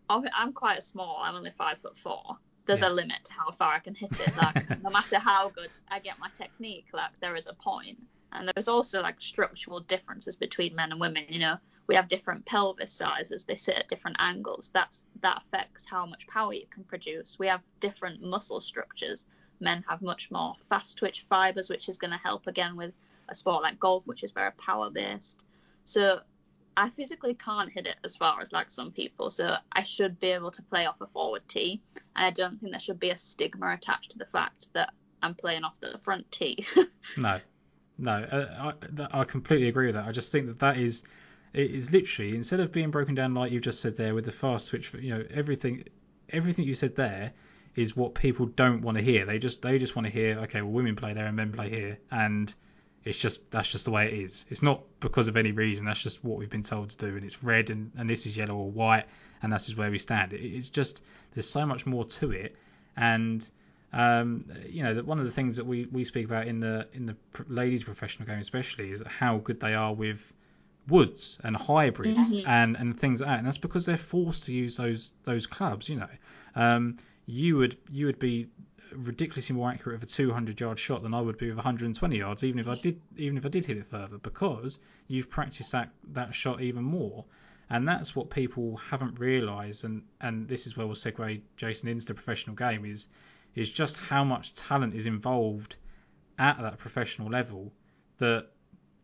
I'm 0.10 0.26
I'm 0.36 0.53
quite 0.53 0.82
small. 0.82 1.20
I'm 1.22 1.36
only 1.36 1.51
five 1.51 1.78
foot 1.78 1.95
four. 1.95 2.38
There's 2.66 2.82
Yeah. 2.82 2.89
a 2.89 2.91
limit 2.91 3.26
to 3.26 3.34
how 3.34 3.51
far 3.51 3.74
I 3.74 3.80
can 3.80 3.95
hit 3.95 4.20
it. 4.20 4.36
Like, 4.38 4.70
no 4.84 4.89
matter 4.89 5.20
how 5.20 5.49
good 5.49 5.70
I 5.89 5.99
get 5.99 6.20
my 6.20 6.30
technique, 6.36 6.88
like 6.93 7.12
there 7.20 7.36
is 7.36 7.47
a 7.47 7.53
point. 7.53 7.99
And 8.32 8.51
there's 8.53 8.68
also 8.68 9.01
like 9.01 9.16
structural 9.20 9.80
differences 9.80 10.36
between 10.36 10.76
men 10.76 10.91
and 10.91 10.99
women. 10.99 11.26
You 11.30 11.39
know, 11.39 11.57
we 11.89 11.95
have 11.95 12.07
different 12.07 12.45
pelvis 12.45 12.93
sizes. 12.93 13.45
They 13.45 13.55
sit 13.55 13.75
at 13.75 13.89
different 13.89 14.17
angles. 14.19 14.69
That's 14.71 15.03
that 15.21 15.41
affects 15.41 15.85
how 15.85 16.05
much 16.05 16.27
power 16.27 16.53
you 16.53 16.67
can 16.71 16.83
produce. 16.83 17.37
We 17.39 17.47
have 17.47 17.61
different 17.79 18.21
muscle 18.21 18.61
structures. 18.61 19.25
Men 19.59 19.83
have 19.89 20.03
much 20.03 20.29
more 20.29 20.53
fast 20.69 20.99
twitch 20.99 21.25
fibers, 21.27 21.67
which 21.67 21.89
is 21.89 21.97
going 21.97 22.11
to 22.11 22.19
help 22.19 22.45
again 22.45 22.77
with 22.77 22.93
a 23.27 23.33
sport 23.33 23.63
like 23.63 23.79
golf, 23.79 24.05
which 24.05 24.23
is 24.23 24.31
very 24.31 24.51
power 24.51 24.91
based. 24.91 25.43
So 25.83 26.19
I 26.77 26.91
physically 26.91 27.33
can't 27.33 27.71
hit 27.71 27.87
it 27.87 27.95
as 28.03 28.15
far 28.15 28.39
as 28.39 28.53
like 28.53 28.69
some 28.69 28.91
people. 28.91 29.31
So 29.31 29.55
I 29.71 29.81
should 29.81 30.19
be 30.19 30.27
able 30.27 30.51
to 30.51 30.61
play 30.61 30.85
off 30.85 31.01
a 31.01 31.07
forward 31.07 31.41
tee. 31.47 31.81
And 32.15 32.27
I 32.27 32.29
don't 32.29 32.59
think 32.59 32.71
there 32.71 32.79
should 32.79 32.99
be 32.99 33.09
a 33.09 33.17
stigma 33.17 33.73
attached 33.73 34.11
to 34.11 34.19
the 34.19 34.27
fact 34.27 34.67
that 34.73 34.93
I'm 35.23 35.33
playing 35.33 35.63
off 35.63 35.79
the 35.81 35.97
front 36.03 36.31
tee. 36.31 36.65
No, 37.17 37.39
no, 37.97 38.11
uh, 38.11 38.73
I, 39.11 39.21
I 39.21 39.23
completely 39.25 39.67
agree 39.67 39.87
with 39.87 39.95
that. 39.95 40.05
I 40.05 40.11
just 40.11 40.31
think 40.31 40.45
that 40.45 40.59
that 40.59 40.77
is, 40.77 41.03
it 41.53 41.71
is 41.71 41.91
literally 41.91 42.35
instead 42.35 42.59
of 42.59 42.71
being 42.71 42.91
broken 42.91 43.15
down 43.15 43.33
like 43.33 43.51
you've 43.51 43.63
just 43.63 43.81
said 43.81 43.95
there 43.95 44.13
with 44.13 44.25
the 44.25 44.31
fast 44.31 44.69
twitch, 44.69 44.93
you 44.93 45.15
know, 45.15 45.23
everything, 45.31 45.83
everything 46.29 46.65
you 46.65 46.75
said 46.75 46.95
there 46.95 47.33
is 47.75 47.95
what 47.95 48.13
people 48.13 48.45
don't 48.45 48.81
want 48.81 48.97
to 48.97 49.03
hear. 49.03 49.25
They 49.25 49.39
just 49.39 49.61
they 49.61 49.79
just 49.79 49.95
want 49.95 50.05
to 50.05 50.11
hear, 50.11 50.39
okay, 50.39 50.61
well, 50.61 50.71
women 50.71 50.95
play 50.95 51.13
there 51.13 51.25
and 51.25 51.35
men 51.35 51.51
play 51.51 51.69
here, 51.69 51.97
and 52.11 52.53
it's 53.03 53.17
just 53.17 53.49
that's 53.51 53.71
just 53.71 53.85
the 53.85 53.91
way 53.91 54.07
it 54.07 54.13
is. 54.13 54.45
It's 54.49 54.61
not 54.61 54.83
because 54.99 55.27
of 55.27 55.37
any 55.37 55.51
reason. 55.51 55.85
That's 55.85 56.01
just 56.01 56.23
what 56.23 56.37
we've 56.37 56.49
been 56.49 56.63
told 56.63 56.89
to 56.89 56.97
do, 56.97 57.15
and 57.15 57.25
it's 57.25 57.43
red 57.43 57.69
and, 57.69 57.91
and 57.97 58.09
this 58.09 58.25
is 58.25 58.35
yellow 58.35 58.55
or 58.55 58.69
white, 58.71 59.05
and 59.41 59.51
that's 59.51 59.67
just 59.67 59.77
where 59.77 59.89
we 59.89 59.97
stand. 59.97 60.33
It, 60.33 60.41
it's 60.41 60.67
just 60.67 61.01
there's 61.33 61.49
so 61.49 61.65
much 61.65 61.85
more 61.85 62.05
to 62.05 62.31
it, 62.31 62.55
and 62.97 63.49
um, 63.93 64.45
you 64.67 64.83
know 64.83 64.93
that 64.93 65.05
one 65.05 65.19
of 65.19 65.25
the 65.25 65.31
things 65.31 65.55
that 65.55 65.65
we, 65.65 65.85
we 65.91 66.03
speak 66.03 66.25
about 66.25 66.47
in 66.47 66.59
the 66.59 66.87
in 66.93 67.05
the 67.05 67.15
ladies 67.47 67.83
professional 67.83 68.27
game 68.27 68.39
especially 68.39 68.91
is 68.91 69.03
how 69.07 69.37
good 69.37 69.59
they 69.59 69.73
are 69.73 69.93
with 69.93 70.33
woods 70.89 71.39
and 71.43 71.55
hybrids 71.55 72.33
Mhm. 72.33 72.43
and, 72.47 72.75
and 72.77 72.99
things 72.99 73.21
like 73.21 73.29
that. 73.29 73.37
And 73.39 73.47
that's 73.47 73.57
because 73.57 73.85
they're 73.85 73.97
forced 73.97 74.43
to 74.45 74.53
use 74.53 74.77
those 74.77 75.13
those 75.23 75.47
clubs 75.47 75.89
you 75.89 75.97
know. 75.97 76.09
Um, 76.55 76.97
you 77.25 77.57
would 77.57 77.77
you 77.89 78.05
would 78.07 78.19
be 78.19 78.47
ridiculously 78.91 79.55
more 79.55 79.69
accurate 79.69 79.99
with 79.99 80.09
a 80.09 80.11
200 80.11 80.59
yard 80.59 80.79
shot 80.79 81.03
than 81.03 81.13
I 81.13 81.21
would 81.21 81.37
be 81.37 81.47
with 81.47 81.57
120 81.57 82.17
yards 82.17 82.43
even 82.43 82.59
if 82.59 82.67
I 82.67 82.75
did 82.75 82.99
even 83.17 83.37
if 83.37 83.45
I 83.45 83.49
did 83.49 83.65
hit 83.65 83.77
it 83.77 83.85
further 83.85 84.17
because 84.17 84.79
you've 85.07 85.29
practiced 85.29 85.71
that 85.73 85.91
that 86.13 86.33
shot 86.33 86.61
even 86.61 86.83
more. 86.83 87.25
And 87.71 87.87
that's 87.87 88.15
what 88.15 88.31
people 88.31 88.77
haven't 88.77 89.19
realised 89.19 89.85
and 89.85 90.03
and 90.21 90.47
this 90.47 90.65
is 90.65 90.75
where 90.75 90.87
we'll 90.87 90.95
segue 90.95 91.41
Jason 91.55 91.87
into 91.87 92.07
the 92.07 92.13
professional 92.15 92.55
game 92.55 92.83
is 92.85 93.07
is 93.55 93.69
just 93.69 93.95
how 93.97 94.23
much 94.23 94.55
talent 94.55 94.95
is 94.95 95.05
involved 95.05 95.75
at 96.39 96.59
that 96.59 96.77
professional 96.79 97.29
level 97.29 97.71
that 98.17 98.47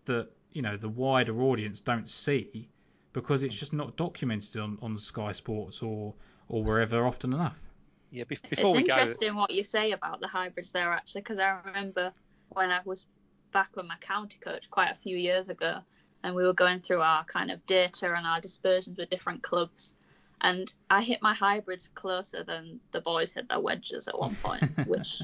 that 0.05 0.29
you 0.55 0.61
know 0.61 0.77
the 0.77 0.89
wider 0.89 1.41
audience 1.41 1.81
don't 1.81 2.09
see 2.09 2.69
because 3.13 3.43
it's 3.43 3.55
mm. 3.55 3.59
just 3.59 3.73
not 3.73 3.95
documented 3.95 4.57
on, 4.57 4.77
on 4.81 4.97
Sky 4.97 5.33
Sports 5.33 5.83
or 5.83 6.13
or 6.47 6.63
wherever 6.63 7.05
often 7.05 7.33
enough. 7.33 7.59
Yeah, 8.11 8.23
be- 8.23 8.37
It's 8.49 8.63
we 8.63 8.71
go, 8.71 8.77
interesting 8.77 9.35
what 9.35 9.51
you 9.51 9.63
say 9.63 9.91
about 9.91 10.21
the 10.21 10.27
hybrids 10.27 10.71
there, 10.71 10.91
actually, 10.91 11.21
because 11.21 11.39
I 11.39 11.59
remember 11.65 12.13
when 12.49 12.71
I 12.71 12.79
was 12.85 13.05
back 13.51 13.75
with 13.75 13.85
my 13.85 13.97
county 13.99 14.37
coach 14.39 14.69
quite 14.69 14.89
a 14.91 14.95
few 14.95 15.17
years 15.17 15.49
ago, 15.49 15.79
and 16.23 16.35
we 16.35 16.43
were 16.43 16.53
going 16.53 16.79
through 16.79 17.01
our 17.01 17.25
kind 17.25 17.51
of 17.51 17.65
data 17.65 18.13
and 18.13 18.25
our 18.25 18.39
dispersions 18.39 18.97
with 18.97 19.09
different 19.09 19.43
clubs, 19.43 19.95
and 20.41 20.71
I 20.89 21.01
hit 21.01 21.21
my 21.21 21.33
hybrids 21.33 21.89
closer 21.95 22.43
than 22.43 22.79
the 22.91 23.01
boys 23.01 23.33
hit 23.33 23.49
their 23.49 23.59
wedges 23.59 24.07
at 24.07 24.17
one 24.17 24.35
point, 24.35 24.63
which 24.87 25.21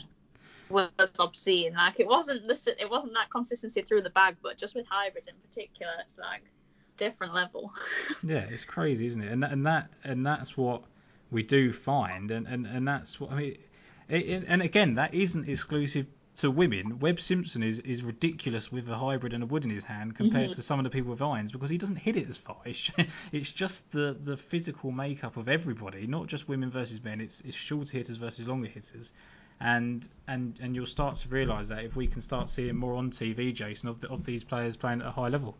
was 0.72 0.89
obscene. 1.19 1.74
Like 1.74 1.99
it 1.99 2.07
wasn't 2.07 2.47
the 2.47 2.76
it 2.80 2.89
wasn't 2.89 3.13
that 3.13 3.30
consistency 3.30 3.82
through 3.82 4.01
the 4.01 4.09
bag, 4.09 4.38
but 4.41 4.57
just 4.57 4.76
with 4.76 4.86
hybrids 4.88 5.28
in 5.28 5.36
particular, 5.47 5.93
it's 6.01 6.17
like 6.17 6.43
different 6.97 7.34
level. 7.34 7.74
Yeah, 8.24 8.45
it's 8.49 8.65
crazy, 8.65 9.05
isn't 9.07 9.22
it? 9.22 9.32
And 9.32 9.43
and 9.43 9.65
that 9.65 9.89
and 10.03 10.26
that's 10.26 10.55
what 10.55 10.84
we 11.32 11.43
do 11.43 11.74
find, 11.74 12.30
and 12.32 12.47
and, 12.47 12.67
and 12.67 12.88
that's 12.88 13.19
what 13.19 13.32
I 13.32 13.36
mean. 13.36 13.57
It, 14.09 14.26
it- 14.26 14.45
and 14.47 14.61
again, 14.61 14.95
that 14.95 15.13
isn't 15.13 15.47
exclusive 15.47 16.05
to 16.36 16.49
women. 16.49 16.99
Webb 16.99 17.19
Simpson 17.19 17.61
is, 17.61 17.80
is 17.80 18.03
ridiculous 18.03 18.72
with 18.72 18.88
a 18.88 18.95
hybrid 18.95 19.34
and 19.34 19.43
a 19.43 19.45
wood 19.45 19.65
in 19.65 19.69
his 19.69 19.84
hand 19.84 20.15
compared 20.15 20.45
mm-hmm. 20.45 20.53
to 20.53 20.61
some 20.61 20.80
of 20.80 20.84
the 20.84 20.89
people 20.89 21.11
with 21.11 21.22
irons 21.22 21.51
because 21.51 21.69
he 21.69 21.78
doesn't 21.78 21.97
hit 21.97 22.15
it 22.15 22.30
as 22.30 22.38
far. 22.38 22.57
It's 22.65 22.80
just, 22.80 23.09
it's 23.32 23.51
just 23.51 23.91
the, 23.91 24.15
the 24.24 24.38
physical 24.38 24.91
makeup 24.91 25.38
of 25.38 25.49
everybody, 25.49 26.07
not 26.07 26.28
just 26.28 26.47
women 26.47 26.72
versus 26.72 27.03
men. 27.03 27.19
It's 27.19 27.41
it's 27.41 27.55
shorter 27.55 27.97
hitters 27.97 28.17
versus 28.17 28.47
longer 28.47 28.67
hitters. 28.67 29.11
And, 29.64 30.07
and 30.28 30.57
and 30.62 30.76
you'll 30.76 30.86
start 30.88 31.16
to 31.18 31.30
realise 31.30 31.68
that 31.68 31.84
if 31.86 31.95
we 31.95 32.07
can 32.07 32.22
start 32.22 32.49
seeing 32.49 32.76
more 32.76 32.95
on 32.95 33.12
TV, 33.12 33.53
Jason, 33.53 33.89
of 33.89 33.99
the, 34.01 34.09
of 34.09 34.26
these 34.26 34.43
players 34.43 34.76
playing 34.76 35.01
at 35.01 35.07
a 35.07 35.12
high 35.12 35.28
level. 35.30 35.55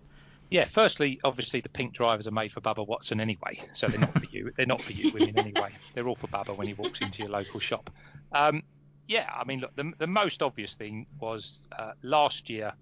yeah. 0.49 0.66
Firstly, 0.66 1.20
obviously 1.24 1.62
the 1.62 1.70
pink 1.70 1.93
drivers 1.93 2.28
are 2.28 2.32
made 2.32 2.52
for 2.52 2.62
Bubba 2.62 2.86
Watson 2.88 3.20
anyway, 3.20 3.60
so 3.74 3.88
they're 3.88 3.99
not 3.99 4.14
for 4.14 4.26
you. 4.32 4.52
They're 4.58 4.66
not 4.66 4.82
for 4.82 4.93
you 4.93 5.12
women 5.14 5.38
anyway. 5.38 5.70
They're 5.93 6.08
all 6.08 6.16
for 6.16 6.28
Bubba 6.28 6.58
when 6.58 6.68
he 6.68 6.74
walks 6.74 6.99
into 7.02 7.20
your 7.20 7.30
local 7.30 7.60
shop. 7.60 7.89
Um, 8.32 8.64
yeah, 9.06 9.30
I 9.34 9.43
mean, 9.45 9.60
look, 9.62 9.76
the, 9.76 9.91
the 9.99 10.08
most 10.08 10.41
obvious 10.41 10.74
thing 10.74 11.06
was 11.20 11.68
uh, 11.78 11.91
last 12.02 12.49
year, 12.49 12.74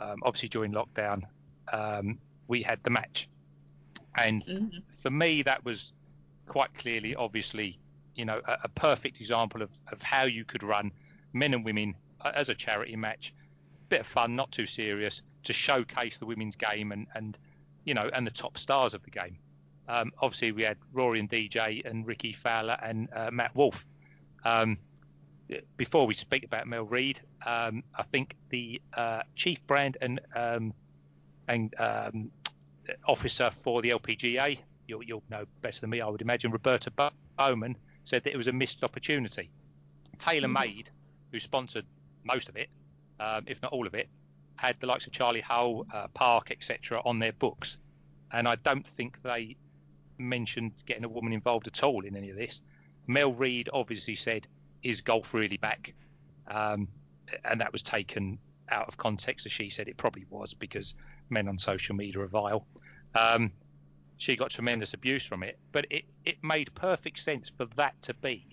um, 0.00 0.20
obviously 0.22 0.48
during 0.48 0.72
lockdown, 0.72 1.22
um, 1.72 2.18
we 2.48 2.62
had 2.62 2.78
the 2.82 2.90
match, 2.90 3.28
and 4.16 4.44
Mhm. 4.46 4.82
for 5.02 5.10
me 5.10 5.42
that 5.42 5.64
was 5.64 5.92
quite 6.46 6.72
clearly, 6.74 7.14
obviously, 7.14 7.78
you 8.14 8.24
know, 8.24 8.40
a, 8.46 8.58
a 8.64 8.68
perfect 8.68 9.20
example 9.20 9.62
of, 9.62 9.70
of 9.90 10.02
how 10.02 10.24
you 10.24 10.44
could 10.44 10.62
run 10.62 10.92
men 11.32 11.54
and 11.54 11.64
women 11.64 11.94
uh, 12.20 12.32
as 12.34 12.48
a 12.48 12.54
charity 12.54 12.96
match, 12.96 13.34
bit 13.88 14.00
of 14.00 14.06
fun, 14.06 14.36
not 14.36 14.50
too 14.52 14.66
serious, 14.66 15.22
to 15.44 15.52
showcase 15.52 16.18
the 16.18 16.26
women's 16.26 16.56
game 16.56 16.92
and 16.92 17.06
and 17.14 17.38
you 17.84 17.94
know 17.94 18.08
and 18.14 18.26
the 18.26 18.30
top 18.30 18.58
stars 18.58 18.94
of 18.94 19.02
the 19.02 19.10
game. 19.10 19.38
Um, 19.88 20.12
obviously, 20.20 20.52
we 20.52 20.62
had 20.62 20.78
Rory 20.92 21.18
and 21.18 21.28
DJ 21.28 21.84
and 21.84 22.06
Rickie 22.06 22.32
Fowler 22.32 22.78
and 22.82 23.08
uh, 23.12 23.30
Matt 23.32 23.54
Wolff. 23.56 23.84
Um, 24.44 24.78
before 25.76 26.06
we 26.06 26.14
speak 26.14 26.44
about 26.44 26.66
Mel 26.66 26.84
Reid, 26.84 27.20
um, 27.44 27.82
I 27.94 28.04
think 28.04 28.36
the 28.48 28.80
uh, 28.94 29.22
chief 29.34 29.66
brand 29.66 29.98
and 30.00 30.20
um, 30.34 30.72
and 31.48 31.74
um, 31.78 32.30
officer 33.06 33.50
for 33.50 33.82
the 33.82 33.90
LPGA, 33.90 34.58
you'll, 34.86 35.02
you'll 35.02 35.22
know 35.30 35.44
better 35.60 35.80
than 35.80 35.90
me, 35.90 36.00
I 36.00 36.08
would 36.08 36.22
imagine, 36.22 36.50
Roberta 36.50 36.90
Bowman, 37.36 37.76
said 38.04 38.24
that 38.24 38.32
it 38.32 38.36
was 38.36 38.48
a 38.48 38.52
missed 38.52 38.82
opportunity. 38.82 39.50
TaylorMade, 40.18 40.88
who 41.30 41.40
sponsored 41.40 41.86
most 42.24 42.48
of 42.48 42.56
it, 42.56 42.68
um, 43.20 43.44
if 43.46 43.60
not 43.62 43.72
all 43.72 43.86
of 43.86 43.94
it, 43.94 44.08
had 44.56 44.78
the 44.80 44.86
likes 44.86 45.06
of 45.06 45.12
Charley 45.12 45.40
Hull, 45.40 45.86
uh, 45.92 46.08
Park, 46.08 46.50
etc., 46.50 47.00
on 47.04 47.18
their 47.18 47.32
books, 47.32 47.78
and 48.32 48.46
I 48.46 48.56
don't 48.56 48.86
think 48.86 49.20
they 49.22 49.56
mentioned 50.18 50.72
getting 50.86 51.04
a 51.04 51.08
woman 51.08 51.32
involved 51.32 51.66
at 51.66 51.82
all 51.82 52.04
in 52.04 52.16
any 52.16 52.30
of 52.30 52.36
this. 52.36 52.60
Mel 53.06 53.32
Reid 53.32 53.68
obviously 53.72 54.14
said, 54.14 54.46
"Is 54.82 55.00
golf 55.00 55.34
really 55.34 55.56
back?" 55.56 55.94
Um, 56.46 56.88
and 57.44 57.60
that 57.60 57.72
was 57.72 57.82
taken 57.82 58.38
out 58.68 58.88
of 58.88 58.96
context, 58.96 59.46
as 59.46 59.52
she 59.52 59.70
said 59.70 59.88
it 59.88 59.96
probably 59.96 60.26
was 60.30 60.54
because 60.54 60.94
men 61.28 61.48
on 61.48 61.58
social 61.58 61.94
media 61.94 62.20
are 62.20 62.26
vile. 62.26 62.66
Um, 63.14 63.52
she 64.22 64.36
got 64.36 64.50
tremendous 64.50 64.94
abuse 64.94 65.26
from 65.26 65.42
it, 65.42 65.58
but 65.72 65.84
it, 65.90 66.04
it 66.24 66.36
made 66.44 66.72
perfect 66.76 67.18
sense 67.18 67.50
for 67.56 67.64
that 67.74 68.00
to 68.02 68.14
be 68.14 68.46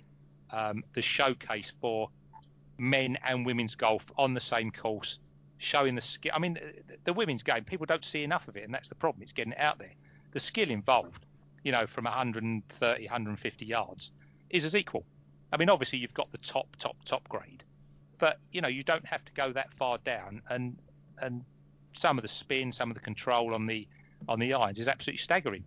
um, 0.49 0.84
the 0.93 1.01
showcase 1.01 1.72
for 1.80 2.09
men 2.80 3.20
and 3.24 3.45
women's 3.45 3.76
golf 3.76 4.11
on 4.17 4.34
the 4.34 4.41
same 4.41 4.72
course, 4.72 5.20
showing 5.59 5.93
the 5.93 6.01
skill. 6.01 6.32
I 6.34 6.39
mean, 6.39 6.55
the, 6.55 6.97
the 7.03 7.13
women's 7.13 7.43
game, 7.43 7.65
people 7.65 7.86
don't 7.86 8.03
see 8.03 8.24
enough 8.24 8.47
of 8.47 8.57
it, 8.57 8.63
and 8.63 8.74
that's 8.74 8.89
the 8.89 8.95
problem. 8.95 9.22
It's 9.22 9.32
getting 9.32 9.53
it 9.53 9.59
out 9.59 9.78
there. 9.78 9.93
The 10.32 10.39
skill 10.39 10.72
involved, 10.72 11.24
you 11.63 11.72
know, 11.72 11.86
from 11.86 12.05
130, 12.05 13.03
150 13.05 13.65
yards, 13.65 14.11
is 14.49 14.65
as 14.65 14.76
equal. 14.76 15.05
I 15.53 15.57
mean, 15.57 15.70
obviously 15.70 15.99
you've 15.99 16.15
got 16.15 16.32
the 16.32 16.39
top, 16.39 16.78
top, 16.78 16.95
top 17.05 17.30
grade, 17.30 17.63
but 18.17 18.39
you 18.51 18.61
know 18.61 18.67
you 18.67 18.84
don't 18.84 19.05
have 19.05 19.24
to 19.26 19.32
go 19.34 19.53
that 19.53 19.72
far 19.76 19.99
down. 19.99 20.41
And 20.49 20.80
and 21.22 21.45
some 21.93 22.17
of 22.17 22.24
the 22.24 22.28
spin, 22.28 22.72
some 22.72 22.89
of 22.89 22.95
the 22.95 23.01
control 23.01 23.53
on 23.53 23.67
the 23.67 23.88
on 24.28 24.39
the 24.39 24.53
irons 24.53 24.80
is 24.80 24.88
absolutely 24.88 25.20
staggering. 25.20 25.63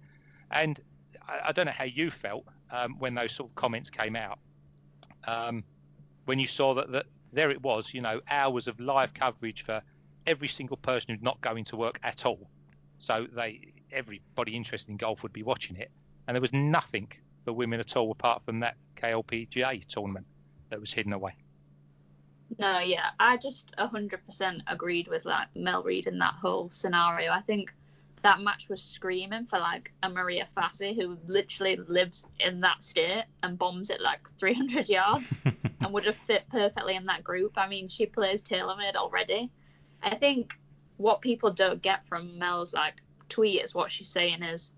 And 0.51 0.81
I, 1.29 1.49
I 1.49 1.53
don't 1.53 1.67
know 1.67 1.73
how 1.73 1.85
you 1.85 2.11
felt 2.11 2.45
um, 2.71 2.99
when 2.99 3.15
those 3.15 3.33
sort 3.33 3.51
of 3.51 3.55
comments 3.55 3.91
came 3.91 4.17
out. 4.17 4.39
Um, 5.27 5.65
when 6.25 6.39
you 6.39 6.47
saw 6.47 6.75
that, 6.75 6.93
that 6.93 7.07
there 7.33 7.51
it 7.51 7.63
was, 7.63 7.95
you 7.95 8.01
know, 8.01 8.21
hours 8.31 8.69
of 8.69 8.79
live 8.81 9.15
coverage 9.15 9.63
for 9.63 9.83
every 10.27 10.49
single 10.49 10.77
person 10.77 11.15
who's 11.15 11.23
not 11.23 11.41
going 11.41 11.65
to 11.65 11.77
work 11.77 11.99
at 12.03 12.27
all. 12.27 12.49
So 12.99 13.27
they 13.35 13.73
everybody 13.91 14.57
interested 14.57 14.91
in 14.91 14.97
golf 14.97 15.23
would 15.23 15.33
be 15.33 15.43
watching 15.43 15.77
it, 15.77 15.91
and 16.27 16.35
there 16.35 16.41
was 16.41 16.53
nothing 16.53 17.09
for 17.45 17.53
women 17.53 17.81
at 17.81 17.97
all 17.97 18.11
apart 18.11 18.43
from 18.45 18.61
that 18.61 18.77
KLPGA 18.97 19.85
tournament 19.87 20.27
that 20.71 20.81
was 20.81 20.93
hidden 20.93 21.13
away. 21.13 21.35
No, 22.59 22.79
yeah, 22.79 23.11
I 23.19 23.39
just 23.39 23.75
100% 23.79 24.61
agreed 24.67 25.09
with 25.09 25.25
like 25.25 25.49
Mel 25.57 25.83
Reid 25.83 26.07
in 26.07 26.19
that 26.19 26.35
whole 26.35 26.71
scenario. 26.71 27.33
I 27.33 27.41
think 27.41 27.73
that 28.23 28.41
match 28.41 28.69
was 28.69 28.83
screaming 28.83 29.47
for 29.47 29.59
like 29.59 29.93
a 30.03 30.09
Maria 30.09 30.47
Fassi 30.57 30.95
who 30.95 31.19
literally 31.27 31.77
lives 31.89 32.25
in 32.41 32.61
that 32.61 32.83
state 32.83 33.25
and 33.43 33.59
bombs 33.59 33.91
it 33.91 34.01
like 34.01 34.21
300 34.39 34.89
yards 34.89 35.41
and 35.81 35.93
would 35.93 36.05
have 36.05 36.17
fit 36.17 36.45
perfectly 36.49 36.95
in 36.95 37.07
that 37.07 37.25
group. 37.25 37.53
I 37.57 37.69
mean, 37.69 37.89
she 37.89 38.07
plays 38.07 38.43
TaylorMade 38.43 38.95
already. 38.95 39.51
I 40.03 40.15
think 40.15 40.55
what 40.99 41.21
people 41.21 41.53
don't 41.53 41.83
get 41.83 42.07
from 42.07 42.39
Mel's 42.39 42.73
like 42.73 43.03
tweet 43.29 43.63
is 43.63 43.75
what 43.75 43.91
she's 43.91 44.09
saying 44.09 44.43
is 44.43 44.73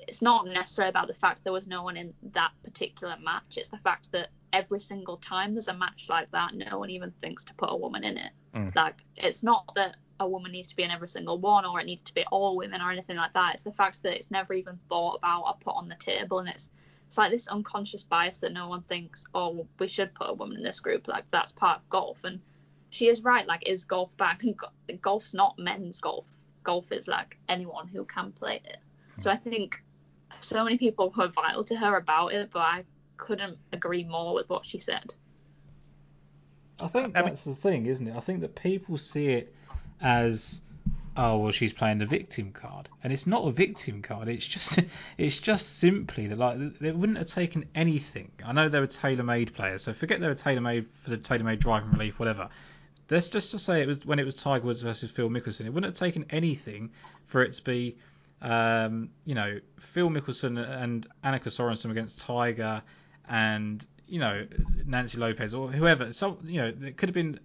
it's 0.00 0.22
not 0.22 0.46
necessarily 0.46 0.90
about 0.90 1.06
the 1.06 1.14
fact 1.14 1.44
there 1.44 1.52
was 1.52 1.68
no 1.68 1.82
one 1.82 1.96
in 1.96 2.14
that 2.32 2.50
particular 2.64 3.16
match. 3.22 3.56
It's 3.56 3.68
the 3.68 3.78
fact 3.78 4.10
that 4.12 4.28
every 4.52 4.80
single 4.80 5.18
time 5.18 5.54
there's 5.54 5.68
a 5.68 5.74
match 5.74 6.06
like 6.08 6.30
that, 6.32 6.54
no 6.54 6.78
one 6.78 6.90
even 6.90 7.12
thinks 7.20 7.44
to 7.44 7.54
put 7.54 7.70
a 7.70 7.76
woman 7.76 8.04
in 8.04 8.16
it. 8.16 8.32
Mm. 8.54 8.74
Like 8.74 9.04
it's 9.16 9.42
not 9.42 9.70
that 9.74 9.96
a 10.20 10.28
woman 10.28 10.52
needs 10.52 10.68
to 10.68 10.76
be 10.76 10.82
in 10.82 10.90
every 10.90 11.08
single 11.08 11.38
one 11.38 11.64
or 11.64 11.80
it 11.80 11.86
needs 11.86 12.02
to 12.02 12.14
be 12.14 12.24
all 12.30 12.56
women 12.56 12.80
or 12.80 12.90
anything 12.90 13.16
like 13.16 13.32
that. 13.34 13.54
It's 13.54 13.62
the 13.62 13.72
fact 13.72 14.02
that 14.02 14.16
it's 14.16 14.30
never 14.30 14.52
even 14.54 14.78
thought 14.88 15.16
about 15.16 15.44
or 15.44 15.56
put 15.60 15.74
on 15.76 15.88
the 15.88 15.94
table, 15.96 16.38
and 16.38 16.48
it's 16.48 16.68
it's 17.06 17.16
like 17.16 17.30
this 17.30 17.48
unconscious 17.48 18.02
bias 18.02 18.38
that 18.38 18.52
no 18.52 18.68
one 18.68 18.82
thinks, 18.82 19.24
oh, 19.34 19.66
we 19.78 19.88
should 19.88 20.14
put 20.14 20.28
a 20.28 20.34
woman 20.34 20.58
in 20.58 20.62
this 20.62 20.80
group. 20.80 21.08
Like 21.08 21.24
that's 21.30 21.52
part 21.52 21.78
of 21.78 21.88
golf, 21.88 22.24
and 22.24 22.40
she 22.90 23.08
is 23.08 23.22
right. 23.22 23.46
Like, 23.46 23.68
is 23.68 23.84
golf 23.84 24.16
back? 24.16 24.42
And 24.88 25.02
golf's 25.02 25.34
not 25.34 25.58
men's 25.58 26.00
golf. 26.00 26.26
Golf 26.64 26.92
is 26.92 27.08
like 27.08 27.36
anyone 27.48 27.88
who 27.88 28.04
can 28.04 28.32
play 28.32 28.60
it. 28.64 28.78
So 29.18 29.30
I 29.30 29.36
think 29.36 29.82
so 30.40 30.64
many 30.64 30.78
people 30.78 31.12
were 31.16 31.28
vital 31.28 31.64
to 31.64 31.76
her 31.76 31.96
about 31.96 32.32
it, 32.32 32.50
but 32.52 32.60
I 32.60 32.84
couldn't 33.16 33.58
agree 33.72 34.04
more 34.04 34.34
with 34.34 34.48
what 34.48 34.64
she 34.64 34.78
said. 34.78 35.14
I 36.80 36.88
think 36.88 37.12
that's 37.12 37.44
the 37.44 37.54
thing, 37.54 37.86
isn't 37.86 38.06
it? 38.06 38.16
I 38.16 38.20
think 38.20 38.40
that 38.40 38.54
people 38.54 38.98
see 38.98 39.28
it 39.28 39.54
as, 40.00 40.60
oh 41.16 41.38
well, 41.38 41.52
she's 41.52 41.72
playing 41.72 41.98
the 41.98 42.06
victim 42.06 42.52
card, 42.52 42.88
and 43.02 43.12
it's 43.12 43.26
not 43.26 43.46
a 43.46 43.50
victim 43.50 44.02
card. 44.02 44.28
It's 44.28 44.46
just, 44.46 44.80
it's 45.18 45.38
just 45.38 45.78
simply 45.78 46.26
that 46.28 46.38
like 46.38 46.78
they 46.78 46.92
wouldn't 46.92 47.18
have 47.18 47.28
taken 47.28 47.66
anything. 47.74 48.30
I 48.44 48.52
know 48.52 48.68
they 48.68 48.80
were 48.80 48.86
TaylorMade 48.86 49.54
players, 49.54 49.82
so 49.82 49.92
forget 49.92 50.20
they 50.20 50.28
were 50.28 50.34
TaylorMade 50.34 50.86
for 50.86 51.10
the 51.10 51.18
TaylorMade 51.18 51.58
driving 51.58 51.90
relief, 51.90 52.18
whatever. 52.18 52.48
Let's 53.10 53.30
just 53.30 53.52
to 53.52 53.58
say 53.58 53.82
it 53.82 53.88
was 53.88 54.04
when 54.04 54.18
it 54.18 54.26
was 54.26 54.34
Tiger 54.34 54.66
Woods 54.66 54.82
versus 54.82 55.10
Phil 55.10 55.30
Mickelson. 55.30 55.64
It 55.64 55.72
wouldn't 55.72 55.96
have 55.96 55.98
taken 55.98 56.26
anything 56.28 56.90
for 57.24 57.42
it 57.42 57.52
to 57.52 57.62
be, 57.62 57.96
um, 58.42 59.08
you 59.24 59.34
know, 59.34 59.60
Phil 59.78 60.10
Mickelson 60.10 60.58
and 60.58 61.06
Annika 61.24 61.48
Sorenstam 61.48 61.90
against 61.90 62.20
Tiger, 62.20 62.82
and 63.28 63.84
you 64.06 64.18
know 64.18 64.46
Nancy 64.86 65.18
Lopez 65.18 65.54
or 65.54 65.70
whoever. 65.70 66.12
So 66.12 66.38
you 66.44 66.60
know 66.60 66.72
it 66.82 66.96
could 66.96 67.08
have 67.08 67.14
been 67.14 67.40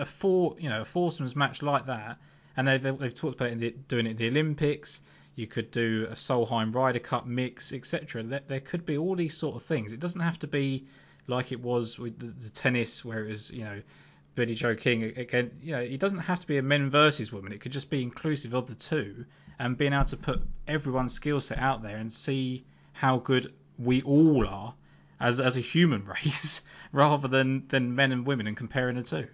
a 0.00 0.04
four, 0.04 0.56
you 0.58 0.68
know, 0.68 0.82
a 0.82 0.84
foursomes 0.84 1.34
match 1.36 1.62
like 1.62 1.86
that, 1.86 2.18
and 2.56 2.66
they've 2.66 2.98
they've 2.98 3.14
talked 3.14 3.40
about 3.40 3.58
the, 3.58 3.70
doing 3.88 4.06
it 4.06 4.10
in 4.10 4.16
the 4.16 4.28
Olympics. 4.28 5.00
You 5.34 5.46
could 5.46 5.70
do 5.70 6.08
a 6.10 6.14
Solheim 6.14 6.74
Ryder 6.74 6.98
Cup 6.98 7.26
mix, 7.26 7.72
etc. 7.72 8.22
There, 8.24 8.40
there 8.48 8.60
could 8.60 8.84
be 8.84 8.98
all 8.98 9.14
these 9.14 9.36
sort 9.36 9.54
of 9.54 9.62
things. 9.62 9.92
It 9.92 10.00
doesn't 10.00 10.20
have 10.20 10.38
to 10.40 10.46
be 10.46 10.86
like 11.28 11.52
it 11.52 11.60
was 11.60 11.98
with 11.98 12.18
the, 12.18 12.26
the 12.26 12.50
tennis, 12.50 13.04
where 13.04 13.24
it 13.24 13.28
was 13.28 13.50
you 13.50 13.64
know 13.64 13.80
Billie 14.34 14.54
Joe 14.54 14.74
King 14.74 15.04
again. 15.04 15.50
You 15.62 15.72
know, 15.72 15.80
it 15.80 16.00
doesn't 16.00 16.18
have 16.18 16.40
to 16.40 16.46
be 16.46 16.58
a 16.58 16.62
men 16.62 16.90
versus 16.90 17.32
women. 17.32 17.52
It 17.52 17.60
could 17.60 17.72
just 17.72 17.90
be 17.90 18.02
inclusive 18.02 18.54
of 18.54 18.66
the 18.66 18.74
two, 18.74 19.24
and 19.58 19.76
being 19.76 19.92
able 19.92 20.04
to 20.06 20.16
put 20.16 20.42
everyone's 20.66 21.12
skill 21.12 21.40
set 21.40 21.58
out 21.58 21.82
there 21.82 21.96
and 21.96 22.12
see 22.12 22.64
how 22.92 23.18
good 23.18 23.52
we 23.78 24.02
all 24.02 24.46
are 24.48 24.74
as 25.20 25.38
as 25.40 25.56
a 25.56 25.60
human 25.60 26.04
race, 26.24 26.62
rather 26.92 27.28
than 27.28 27.68
than 27.68 27.94
men 27.94 28.12
and 28.12 28.26
women 28.26 28.46
and 28.46 28.56
comparing 28.56 28.96
the 28.96 29.02
two. 29.02 29.28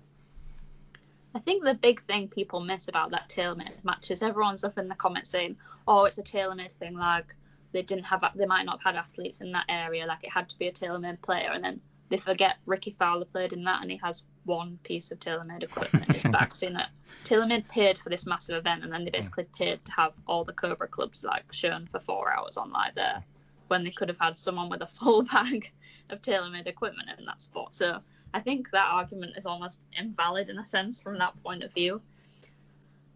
I 1.34 1.40
think 1.40 1.64
the 1.64 1.74
big 1.74 2.02
thing 2.02 2.28
people 2.28 2.60
miss 2.60 2.86
about 2.88 3.10
that 3.10 3.28
TaylorMade 3.28 3.82
match 3.82 4.10
is 4.10 4.22
everyone's 4.22 4.62
up 4.62 4.78
in 4.78 4.88
the 4.88 4.94
comments 4.94 5.30
saying, 5.30 5.56
"Oh, 5.88 6.04
it's 6.04 6.18
a 6.18 6.22
TaylorMade 6.22 6.70
thing. 6.72 6.94
Like 6.96 7.34
they 7.72 7.82
didn't 7.82 8.04
have, 8.04 8.24
they 8.36 8.46
might 8.46 8.66
not 8.66 8.80
have 8.82 8.94
had 8.94 9.04
athletes 9.04 9.40
in 9.40 9.50
that 9.52 9.66
area. 9.68 10.06
Like 10.06 10.22
it 10.22 10.30
had 10.30 10.48
to 10.50 10.58
be 10.58 10.68
a 10.68 10.72
TaylorMade 10.72 11.22
player." 11.22 11.50
And 11.52 11.64
then 11.64 11.80
they 12.08 12.18
forget 12.18 12.58
Rickie 12.66 12.94
Fowler 12.98 13.24
played 13.24 13.52
in 13.52 13.64
that, 13.64 13.82
and 13.82 13.90
he 13.90 13.96
has 13.96 14.22
one 14.44 14.78
piece 14.84 15.10
of 15.10 15.18
TaylorMade 15.18 15.64
equipment 15.64 16.08
in 16.08 16.14
his 16.14 16.22
back. 16.22 16.52
You 16.62 16.70
know, 16.70 16.84
TaylorMade 17.24 17.68
paid 17.68 17.98
for 17.98 18.10
this 18.10 18.26
massive 18.26 18.56
event, 18.56 18.84
and 18.84 18.92
then 18.92 19.04
they 19.04 19.10
basically 19.10 19.46
paid 19.56 19.84
to 19.84 19.92
have 19.92 20.12
all 20.28 20.44
the 20.44 20.52
Cobra 20.52 20.86
clubs 20.86 21.24
like 21.24 21.52
shown 21.52 21.86
for 21.86 21.98
four 21.98 22.32
hours 22.32 22.56
on 22.56 22.70
live 22.70 22.94
there, 22.94 23.24
when 23.68 23.82
they 23.82 23.90
could 23.90 24.08
have 24.08 24.20
had 24.20 24.38
someone 24.38 24.68
with 24.68 24.82
a 24.82 24.86
full 24.86 25.22
bag 25.32 25.72
of 26.10 26.22
TaylorMade 26.22 26.68
equipment 26.68 27.08
in 27.18 27.24
that 27.24 27.42
spot. 27.42 27.74
So 27.74 28.00
I 28.34 28.40
think 28.40 28.72
that 28.72 28.88
argument 28.90 29.36
is 29.36 29.46
almost 29.46 29.80
invalid 29.96 30.48
in 30.48 30.58
a 30.58 30.66
sense 30.66 30.98
from 30.98 31.18
that 31.18 31.40
point 31.44 31.62
of 31.62 31.72
view. 31.72 32.02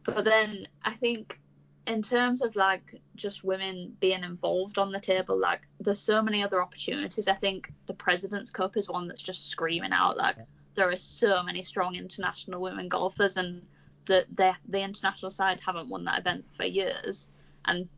But 0.04 0.24
then 0.24 0.68
I 0.84 0.94
think 0.94 1.40
in 1.88 2.02
terms 2.02 2.40
of 2.40 2.54
like 2.54 3.00
just 3.16 3.42
women 3.42 3.96
being 3.98 4.22
involved 4.22 4.78
on 4.78 4.92
the 4.92 5.00
table, 5.00 5.36
like 5.36 5.62
there's 5.80 5.98
so 5.98 6.22
many 6.22 6.42
other 6.44 6.62
opportunities. 6.62 7.26
I 7.26 7.34
think 7.34 7.72
the 7.86 7.94
President's 7.94 8.48
Cup 8.48 8.76
is 8.76 8.88
one 8.88 9.08
that's 9.08 9.20
just 9.20 9.48
screaming 9.48 9.92
out 9.92 10.16
like 10.16 10.36
there 10.76 10.88
are 10.88 10.96
so 10.96 11.42
many 11.42 11.64
strong 11.64 11.96
international 11.96 12.62
women 12.62 12.88
golfers 12.88 13.36
and 13.36 13.62
the 14.06 14.24
the, 14.36 14.54
the 14.68 14.80
international 14.80 15.32
side 15.32 15.60
haven't 15.60 15.88
won 15.88 16.04
that 16.04 16.20
event 16.20 16.44
for 16.56 16.64
years. 16.64 17.26
And 17.64 17.88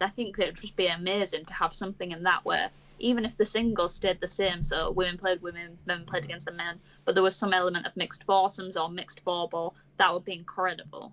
I 0.00 0.08
think 0.10 0.40
it 0.40 0.46
would 0.46 0.60
just 0.60 0.74
be 0.74 0.88
amazing 0.88 1.44
to 1.44 1.54
have 1.54 1.72
something 1.72 2.10
in 2.10 2.24
that 2.24 2.44
where 2.44 2.70
even 2.98 3.24
if 3.24 3.36
the 3.36 3.46
singles 3.46 3.94
stayed 3.94 4.20
the 4.20 4.28
same, 4.28 4.62
so 4.62 4.90
women 4.90 5.18
played 5.18 5.42
women, 5.42 5.78
men 5.86 6.04
played 6.04 6.24
against 6.24 6.46
the 6.46 6.52
men, 6.52 6.78
but 7.04 7.14
there 7.14 7.22
was 7.22 7.36
some 7.36 7.52
element 7.52 7.86
of 7.86 7.96
mixed 7.96 8.24
foursomes 8.24 8.76
or 8.76 8.88
mixed 8.88 9.20
four 9.20 9.48
ball, 9.48 9.74
that 9.98 10.12
would 10.12 10.24
be 10.24 10.34
incredible. 10.34 11.12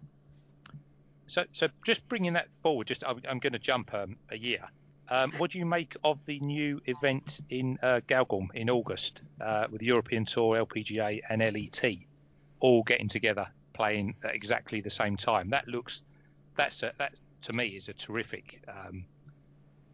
So, 1.28 1.46
so 1.54 1.70
just 1.86 2.08
bringing 2.10 2.34
that 2.34 2.48
forward, 2.62 2.88
just 2.88 3.04
I'm, 3.06 3.22
I'm 3.28 3.40
going 3.40 3.54
to 3.54 3.60
jump 3.60 3.94
um, 3.94 4.18
a 4.30 4.38
year. 4.38 4.68
Um, 5.10 5.32
what 5.38 5.52
do 5.52 5.60
you 5.60 5.66
make 5.66 5.96
of 6.04 6.26
the 6.26 6.40
new 6.40 6.82
event 6.86 7.42
in 7.50 7.78
uh, 7.84 8.00
Galgorm 8.08 8.48
in 8.54 8.70
August 8.70 9.24
uh, 9.42 9.68
with 9.70 9.82
the 9.82 9.88
European 9.88 10.24
Tour, 10.26 10.66
LPGA, 10.66 11.22
and 11.30 11.42
LET 11.42 11.98
all 12.60 12.84
getting 12.84 13.10
together 13.10 13.48
playing 13.74 14.16
at 14.24 14.34
exactly 14.34 14.80
the 14.80 14.90
same 14.90 15.18
time? 15.18 15.50
That 15.50 15.68
looks, 15.68 16.02
that's 16.56 16.84
a, 16.84 16.94
that 16.98 17.16
to 17.42 17.54
me 17.54 17.68
is 17.68 17.90
a 17.90 17.94
terrific 17.94 18.64
um, 18.68 19.06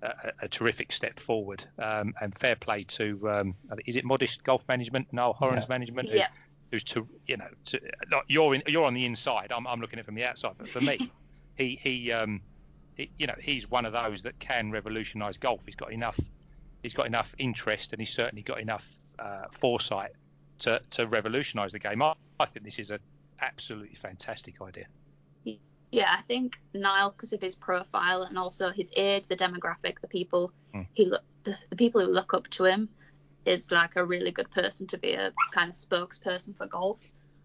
a, 0.02 0.32
a, 0.44 0.48
terrific 0.48 0.92
step 0.92 1.20
forward. 1.20 1.64
Um, 1.80 2.14
and 2.22 2.38
fair 2.38 2.56
play 2.56 2.84
to 2.84 3.30
um, 3.30 3.56
is 3.86 3.96
it 3.96 4.06
Modest 4.06 4.44
Golf 4.44 4.68
Management, 4.68 5.12
Niall 5.12 5.34
Horan's 5.34 5.66
yeah. 5.66 5.70
management, 5.70 6.10
yeah. 6.10 6.28
who's 6.72 6.84
to 6.86 7.08
you 7.26 7.38
know 7.38 7.48
to, 7.66 7.80
you're 8.28 8.56
in, 8.56 8.64
you're 8.68 8.86
on 8.86 8.94
the 8.94 9.06
inside. 9.06 9.52
I'm, 9.52 9.68
I'm 9.68 9.82
looking 9.82 10.00
at 10.00 10.04
it 10.04 10.06
from 10.06 10.16
the 10.16 10.26
outside. 10.26 10.54
But 10.58 10.70
for 10.70 10.82
me, 10.82 11.12
he 11.56 11.76
he, 11.76 12.12
um, 12.12 12.42
he 12.96 13.10
you 13.18 13.28
know 13.28 13.36
he's 13.40 13.70
one 13.70 13.86
of 13.86 13.94
those 13.94 14.22
that 14.24 14.40
can 14.40 14.72
revolutionise 14.72 15.38
golf. 15.38 15.62
He's 15.66 15.76
got 15.76 15.92
enough 15.92 16.20
he's 16.84 16.94
got 16.94 17.08
enough 17.08 17.36
interest 17.38 17.94
and 17.94 18.00
he's 18.00 18.14
certainly 18.14 18.44
got 18.44 18.60
enough 18.60 18.88
uh, 19.20 19.46
foresight 19.52 20.12
to 20.60 20.82
to 20.92 21.08
revolutionise 21.08 21.72
the 21.72 21.80
game. 21.80 22.02
I, 22.02 22.14
I 22.40 22.46
think 22.46 22.66
this 22.66 22.80
is 22.80 22.92
an 22.92 23.00
absolutely 23.42 23.96
fantastic 23.96 24.62
idea. 24.62 24.86
Yeah, 25.92 26.14
I 26.18 26.22
think 26.24 26.60
Niall, 26.74 27.12
because 27.12 27.34
of 27.34 27.42
his 27.42 27.56
profile 27.56 28.24
and 28.24 28.38
also 28.38 28.72
his 28.72 28.92
age, 28.96 29.28
the 29.28 29.36
demographic, 29.36 30.00
the 30.02 30.08
people 30.08 30.52
mm. 30.74 30.86
he 30.94 31.06
look, 31.06 31.24
the, 31.44 31.56
the 31.70 31.76
people 31.76 32.02
who 32.02 32.12
look 32.12 32.34
up 32.34 32.48
to 32.50 32.66
him, 32.66 32.90
is 33.46 33.72
like 33.72 33.96
a 33.96 34.04
really 34.04 34.32
good 34.32 34.52
person 34.52 34.86
to 34.88 34.98
be 34.98 35.14
a 35.14 35.32
kind 35.54 35.70
of 35.70 35.76
spokesperson 35.76 36.56
for 36.58 36.68
golf. 36.68 37.00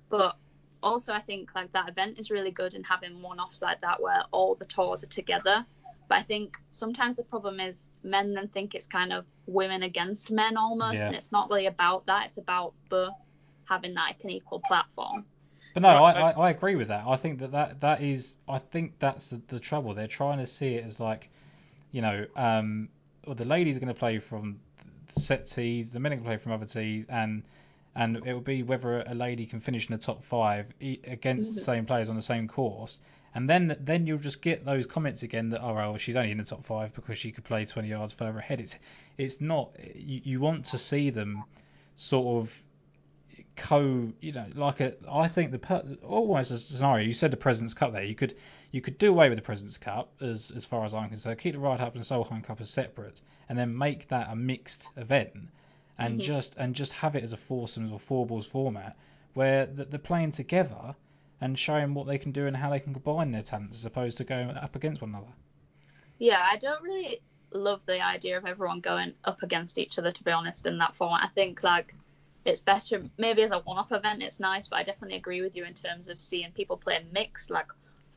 But 0.09 0.37
also, 0.83 1.13
I 1.13 1.21
think 1.21 1.55
like 1.55 1.73
that 1.73 1.89
event 1.89 2.19
is 2.19 2.31
really 2.31 2.51
good 2.51 2.75
in 2.75 2.83
having 2.83 3.23
one 3.23 3.39
offs 3.39 3.63
like 3.63 3.81
that 3.83 4.03
where 4.03 4.25
all 4.33 4.57
the 4.57 4.65
tours 4.65 5.05
are 5.05 5.09
together. 5.09 5.65
But 6.09 6.19
I 6.19 6.23
think 6.25 6.59
sometimes 6.71 7.17
the 7.17 7.23
problem 7.23 7.61
is 7.61 7.89
men 8.03 8.35
then 8.35 8.49
think 8.49 8.75
it's 8.75 8.87
kind 8.87 9.13
of 9.13 9.25
women 9.47 9.85
against 9.85 10.31
men 10.31 10.57
almost, 10.57 10.99
yeah. 10.99 11.07
and 11.07 11.15
it's 11.15 11.31
not 11.31 11.49
really 11.49 11.67
about 11.67 12.05
that. 12.07 12.27
It's 12.27 12.39
about 12.39 12.75
both 12.91 13.15
having 13.65 13.95
that 13.95 14.09
like 14.09 14.25
an 14.25 14.31
equal 14.31 14.61
platform. 14.61 15.25
But 15.75 15.83
no, 15.83 15.89
right, 15.89 16.17
I, 16.17 16.33
so... 16.33 16.41
I, 16.41 16.47
I, 16.47 16.51
agree 16.51 16.77
with 16.77 16.89
that. 16.89 17.05
I 17.07 17.17
think 17.17 17.41
that, 17.41 17.53
that 17.53 17.81
that 17.81 18.03
is 18.03 18.35
I 18.49 18.59
think 18.59 18.99
that's 18.99 19.31
the, 19.31 19.41
the 19.49 19.61
trouble. 19.61 19.95
They're 19.95 20.07
trying 20.07 20.39
to 20.39 20.47
see 20.47 20.75
it 20.75 20.85
as 20.85 21.01
like, 21.01 21.31
you 21.91 22.03
know, 22.03 22.27
um, 22.37 22.89
well, 23.27 23.35
the 23.35 23.45
ladies 23.45 23.77
are 23.77 23.81
going 23.81 23.93
to 23.93 23.99
play 23.99 24.19
from 24.19 24.61
set 25.11 25.47
tees, 25.47 25.91
the 25.91 26.01
men 26.01 26.13
are 26.13 26.17
going 26.17 26.25
to 26.25 26.29
play 26.29 26.37
from 26.39 26.53
other 26.53 26.67
tees, 26.67 27.07
and 27.09 27.43
and 27.95 28.17
it 28.17 28.33
will 28.33 28.41
be 28.41 28.63
whether 28.63 29.01
a 29.01 29.15
lady 29.15 29.47
can 29.47 29.61
finish 29.61 29.89
in 29.89 29.95
the 29.95 30.03
top 30.03 30.25
five 30.25 30.67
against 30.81 31.55
the 31.55 31.61
mm-hmm. 31.61 31.65
same 31.65 31.87
players 31.87 32.09
on 32.09 32.17
the 32.17 32.23
same 32.23 32.49
course. 32.49 32.99
And 33.35 33.49
then 33.49 33.77
then 33.81 34.07
you'll 34.07 34.19
just 34.19 34.43
get 34.43 34.65
those 34.65 34.87
comments 34.87 35.23
again 35.23 35.51
that 35.51 35.63
oh 35.63 35.75
well 35.75 35.97
she's 35.97 36.17
only 36.17 36.33
in 36.33 36.39
the 36.39 36.45
top 36.45 36.67
five 36.67 36.95
because 36.95 37.17
she 37.17 37.33
could 37.33 37.45
play 37.45 37.65
20 37.65 37.89
yards 37.89 38.13
further 38.13 38.39
ahead. 38.39 38.61
It's 38.61 38.79
it's 39.17 39.41
not 39.41 39.71
you, 39.95 40.21
you 40.25 40.41
want 40.41 40.67
to 40.67 40.79
see 40.79 41.11
them 41.11 41.45
sort 41.97 42.43
of 42.43 42.63
co 43.55 44.13
you 44.21 44.33
know 44.33 44.47
like 44.55 44.81
a 44.81 44.95
I 45.11 45.29
think 45.29 45.53
the 45.53 45.99
almost 46.03 46.51
a 46.51 46.59
scenario 46.59 47.07
you 47.07 47.15
said 47.15 47.31
the 47.31 47.37
President's 47.37 47.75
Cup 47.75 47.93
there 47.93 48.05
you 48.05 48.15
could 48.15 48.35
you 48.71 48.81
could 48.81 48.99
do 48.99 49.11
away 49.11 49.29
with 49.29 49.37
the 49.37 49.43
President's 49.43 49.79
Cup 49.79 50.13
as 50.21 50.51
as 50.51 50.65
far 50.65 50.85
as 50.85 50.95
I'm 50.95 51.09
concerned 51.09 51.39
keep 51.39 51.53
the 51.53 51.59
Ryder 51.59 51.85
Cup 51.85 51.95
and 51.95 52.03
the 52.03 52.07
Solheim 52.07 52.43
Cup 52.43 52.61
as 52.61 52.71
separate 52.71 53.21
and 53.49 53.59
then 53.59 53.77
make 53.77 54.09
that 54.09 54.31
a 54.31 54.37
mixed 54.37 54.89
event 54.97 55.51
and 55.99 56.15
mm-hmm. 56.15 56.27
just 56.27 56.57
and 56.57 56.75
just 56.75 56.93
have 56.93 57.17
it 57.17 57.25
as 57.25 57.33
a 57.33 57.37
foursomes 57.37 57.93
or 57.93 58.01
four 58.01 58.27
balls 58.27 58.47
format 58.47 58.97
where 59.35 59.67
they're 59.67 59.99
playing 59.99 60.31
together 60.31 60.95
and 61.41 61.59
showing 61.59 61.95
what 61.95 62.07
they 62.07 62.19
can 62.19 62.33
do 62.33 62.47
and 62.47 62.57
how 62.57 62.71
they 62.71 62.81
can 62.81 62.93
combine 62.93 63.33
their 63.33 63.43
talents 63.43 63.79
as 63.79 63.87
opposed 63.87 64.19
to 64.19 64.25
going 64.25 64.51
up 64.51 64.77
against 64.77 65.01
one 65.01 65.11
another. 65.11 65.33
Yeah, 66.19 66.41
I 66.41 66.57
don't 66.57 66.83
really 66.83 67.21
love 67.51 67.81
the 67.87 68.03
idea 68.03 68.39
of 68.39 68.47
everyone 68.47 68.81
going 68.81 69.15
up 69.25 69.43
against 69.43 69.77
each 69.77 69.99
other 69.99 70.13
to 70.13 70.23
be 70.23 70.31
honest 70.31 70.67
in 70.67 70.79
that 70.79 70.95
format. 70.95 71.25
I 71.25 71.29
think 71.29 71.63
like 71.63 71.95
it's 72.45 72.61
better 72.61 73.03
maybe 73.19 73.43
as 73.43 73.51
a 73.51 73.59
one-off 73.61 73.93
event 73.93 74.23
it's 74.23 74.41
nice 74.41 74.69
but 74.69 74.77
i 74.77 74.83
definitely 74.83 75.17
agree 75.17 75.43
with 75.43 75.55
you 75.55 75.65
in 75.65 75.75
terms 75.75 76.09
of 76.09 76.23
seeing 76.23 76.51
people 76.53 76.77
playing 76.77 77.07
mixed 77.13 77.51
like 77.51 77.69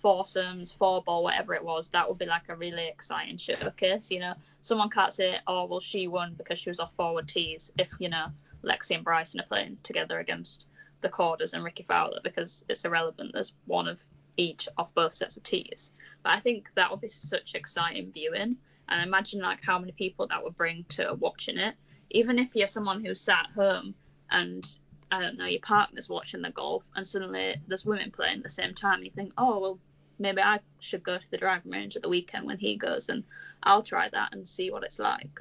foursomes 0.01 0.71
four 0.71 1.01
ball 1.03 1.23
whatever 1.23 1.53
it 1.53 1.63
was 1.63 1.89
that 1.89 2.07
would 2.07 2.17
be 2.17 2.25
like 2.25 2.49
a 2.49 2.55
really 2.55 2.87
exciting 2.87 3.37
showcase 3.37 4.11
you 4.11 4.19
know? 4.19 4.33
Someone 4.61 4.89
can't 4.89 5.13
say 5.13 5.37
oh 5.47 5.65
well 5.65 5.79
she 5.79 6.07
won 6.07 6.33
because 6.37 6.59
she 6.59 6.69
was 6.69 6.79
off 6.79 6.93
forward 6.95 7.27
tees 7.27 7.71
if 7.77 7.89
you 7.99 8.09
know 8.09 8.27
lexi 8.63 8.95
and 8.95 9.03
bryson 9.03 9.39
are 9.39 9.45
playing 9.45 9.77
together 9.83 10.19
against 10.19 10.65
the 11.01 11.09
Kordas 11.09 11.53
and 11.53 11.63
rickie 11.63 11.85
fowler 11.87 12.19
because 12.23 12.65
it's 12.67 12.83
irrelevant 12.83 13.31
there's 13.33 13.53
one 13.65 13.87
of 13.87 14.03
each 14.37 14.67
off 14.77 14.93
both 14.93 15.13
sets 15.13 15.37
of 15.37 15.43
tees. 15.43 15.91
But 16.23 16.31
i 16.33 16.39
think 16.39 16.69
that 16.75 16.89
would 16.91 17.01
be 17.01 17.09
such 17.09 17.53
exciting 17.53 18.11
viewing 18.11 18.57
and 18.89 19.01
imagine 19.01 19.41
like 19.41 19.63
how 19.63 19.79
many 19.79 19.91
people 19.91 20.27
that 20.27 20.43
would 20.43 20.57
bring 20.57 20.85
to 20.89 21.15
watching 21.19 21.57
it. 21.57 21.75
Even 22.11 22.37
if 22.37 22.55
you're 22.55 22.67
someone 22.67 23.03
who's 23.03 23.21
sat 23.21 23.47
home 23.55 23.95
and 24.29 24.67
I 25.11 25.21
don't 25.21 25.37
know, 25.37 25.45
your 25.45 25.61
partner's 25.61 26.09
watching 26.09 26.41
the 26.41 26.49
golf, 26.49 26.83
and 26.95 27.07
suddenly 27.07 27.55
there's 27.67 27.85
women 27.85 28.11
playing 28.11 28.37
at 28.37 28.43
the 28.43 28.49
same 28.49 28.73
time. 28.73 29.03
You 29.03 29.11
think, 29.11 29.33
oh 29.37 29.59
well, 29.59 29.79
maybe 30.19 30.41
I 30.41 30.59
should 30.79 31.03
go 31.03 31.17
to 31.17 31.31
the 31.31 31.37
driving 31.37 31.71
range 31.71 31.95
at 31.95 32.01
the 32.01 32.09
weekend 32.09 32.45
when 32.45 32.57
he 32.57 32.77
goes, 32.77 33.09
and 33.09 33.23
I'll 33.63 33.83
try 33.83 34.09
that 34.09 34.33
and 34.33 34.47
see 34.47 34.71
what 34.71 34.83
it's 34.83 34.99
like. 34.99 35.39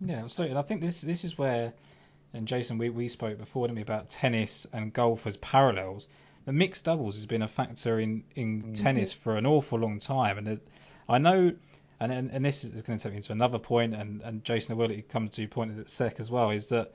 Yeah, 0.00 0.24
absolutely. 0.24 0.56
I 0.56 0.62
think 0.62 0.80
this 0.80 1.00
this 1.00 1.24
is 1.24 1.38
where, 1.38 1.72
and 2.34 2.48
Jason, 2.48 2.78
we, 2.78 2.90
we 2.90 3.08
spoke 3.08 3.38
before, 3.38 3.66
didn't 3.66 3.76
we, 3.76 3.82
about 3.82 4.08
tennis 4.08 4.66
and 4.72 4.92
golf 4.92 5.26
as 5.26 5.36
parallels. 5.36 6.08
The 6.44 6.52
mixed 6.52 6.84
doubles 6.84 7.14
has 7.16 7.26
been 7.26 7.42
a 7.42 7.48
factor 7.48 8.00
in 8.00 8.24
in 8.34 8.62
mm-hmm. 8.62 8.72
tennis 8.72 9.12
for 9.12 9.36
an 9.36 9.46
awful 9.46 9.78
long 9.78 10.00
time, 10.00 10.38
and 10.38 10.48
it, 10.48 10.68
I 11.08 11.18
know. 11.18 11.52
And, 12.00 12.10
and, 12.10 12.32
and 12.32 12.44
this 12.44 12.64
is 12.64 12.82
going 12.82 12.98
to 12.98 13.02
take 13.04 13.14
me 13.14 13.22
to 13.22 13.30
another 13.30 13.60
point, 13.60 13.94
and, 13.94 14.22
and 14.22 14.42
Jason 14.42 14.72
I 14.72 14.76
will 14.76 14.90
come 15.08 15.28
to 15.28 15.46
point 15.46 15.78
at 15.78 15.88
sec 15.88 16.18
as 16.18 16.32
well, 16.32 16.50
is 16.50 16.66
that 16.66 16.92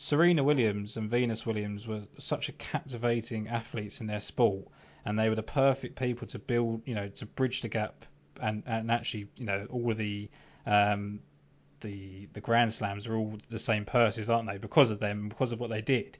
Serena 0.00 0.44
Williams 0.44 0.96
and 0.96 1.10
Venus 1.10 1.44
Williams 1.44 1.88
were 1.88 2.04
such 2.18 2.48
a 2.48 2.52
captivating 2.52 3.48
athletes 3.48 4.00
in 4.00 4.06
their 4.06 4.20
sport, 4.20 4.68
and 5.04 5.18
they 5.18 5.28
were 5.28 5.34
the 5.34 5.42
perfect 5.42 5.96
people 5.96 6.24
to 6.28 6.38
build, 6.38 6.82
you 6.86 6.94
know, 6.94 7.08
to 7.08 7.26
bridge 7.26 7.62
the 7.62 7.68
gap 7.68 8.04
and, 8.40 8.62
and 8.64 8.92
actually, 8.92 9.26
you 9.34 9.44
know, 9.44 9.66
all 9.70 9.90
of 9.90 9.96
the 9.96 10.30
um, 10.66 11.18
the 11.80 12.28
the 12.32 12.40
Grand 12.40 12.72
Slams 12.72 13.08
are 13.08 13.16
all 13.16 13.38
the 13.48 13.58
same 13.58 13.84
purses, 13.84 14.30
aren't 14.30 14.48
they? 14.48 14.58
Because 14.58 14.92
of 14.92 15.00
them, 15.00 15.28
because 15.28 15.50
of 15.50 15.58
what 15.58 15.68
they 15.68 15.82
did. 15.82 16.16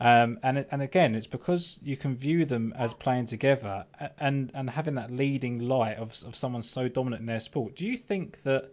Um, 0.00 0.38
and 0.42 0.64
and 0.70 0.80
again, 0.80 1.14
it's 1.14 1.26
because 1.26 1.78
you 1.82 1.98
can 1.98 2.16
view 2.16 2.46
them 2.46 2.72
as 2.74 2.94
playing 2.94 3.26
together 3.26 3.84
and 4.18 4.50
and 4.54 4.70
having 4.70 4.94
that 4.94 5.10
leading 5.10 5.58
light 5.58 5.98
of 5.98 6.10
of 6.24 6.34
someone 6.34 6.62
so 6.62 6.88
dominant 6.88 7.20
in 7.20 7.26
their 7.26 7.40
sport. 7.40 7.76
Do 7.76 7.86
you 7.86 7.98
think 7.98 8.42
that 8.44 8.72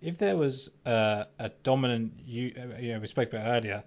if 0.00 0.18
there 0.18 0.36
was 0.36 0.70
a, 0.84 1.26
a 1.38 1.50
dominant, 1.62 2.12
you, 2.24 2.52
uh, 2.56 2.78
you 2.78 2.92
know, 2.92 3.00
we 3.00 3.06
spoke 3.06 3.32
about 3.32 3.46
earlier, 3.46 3.82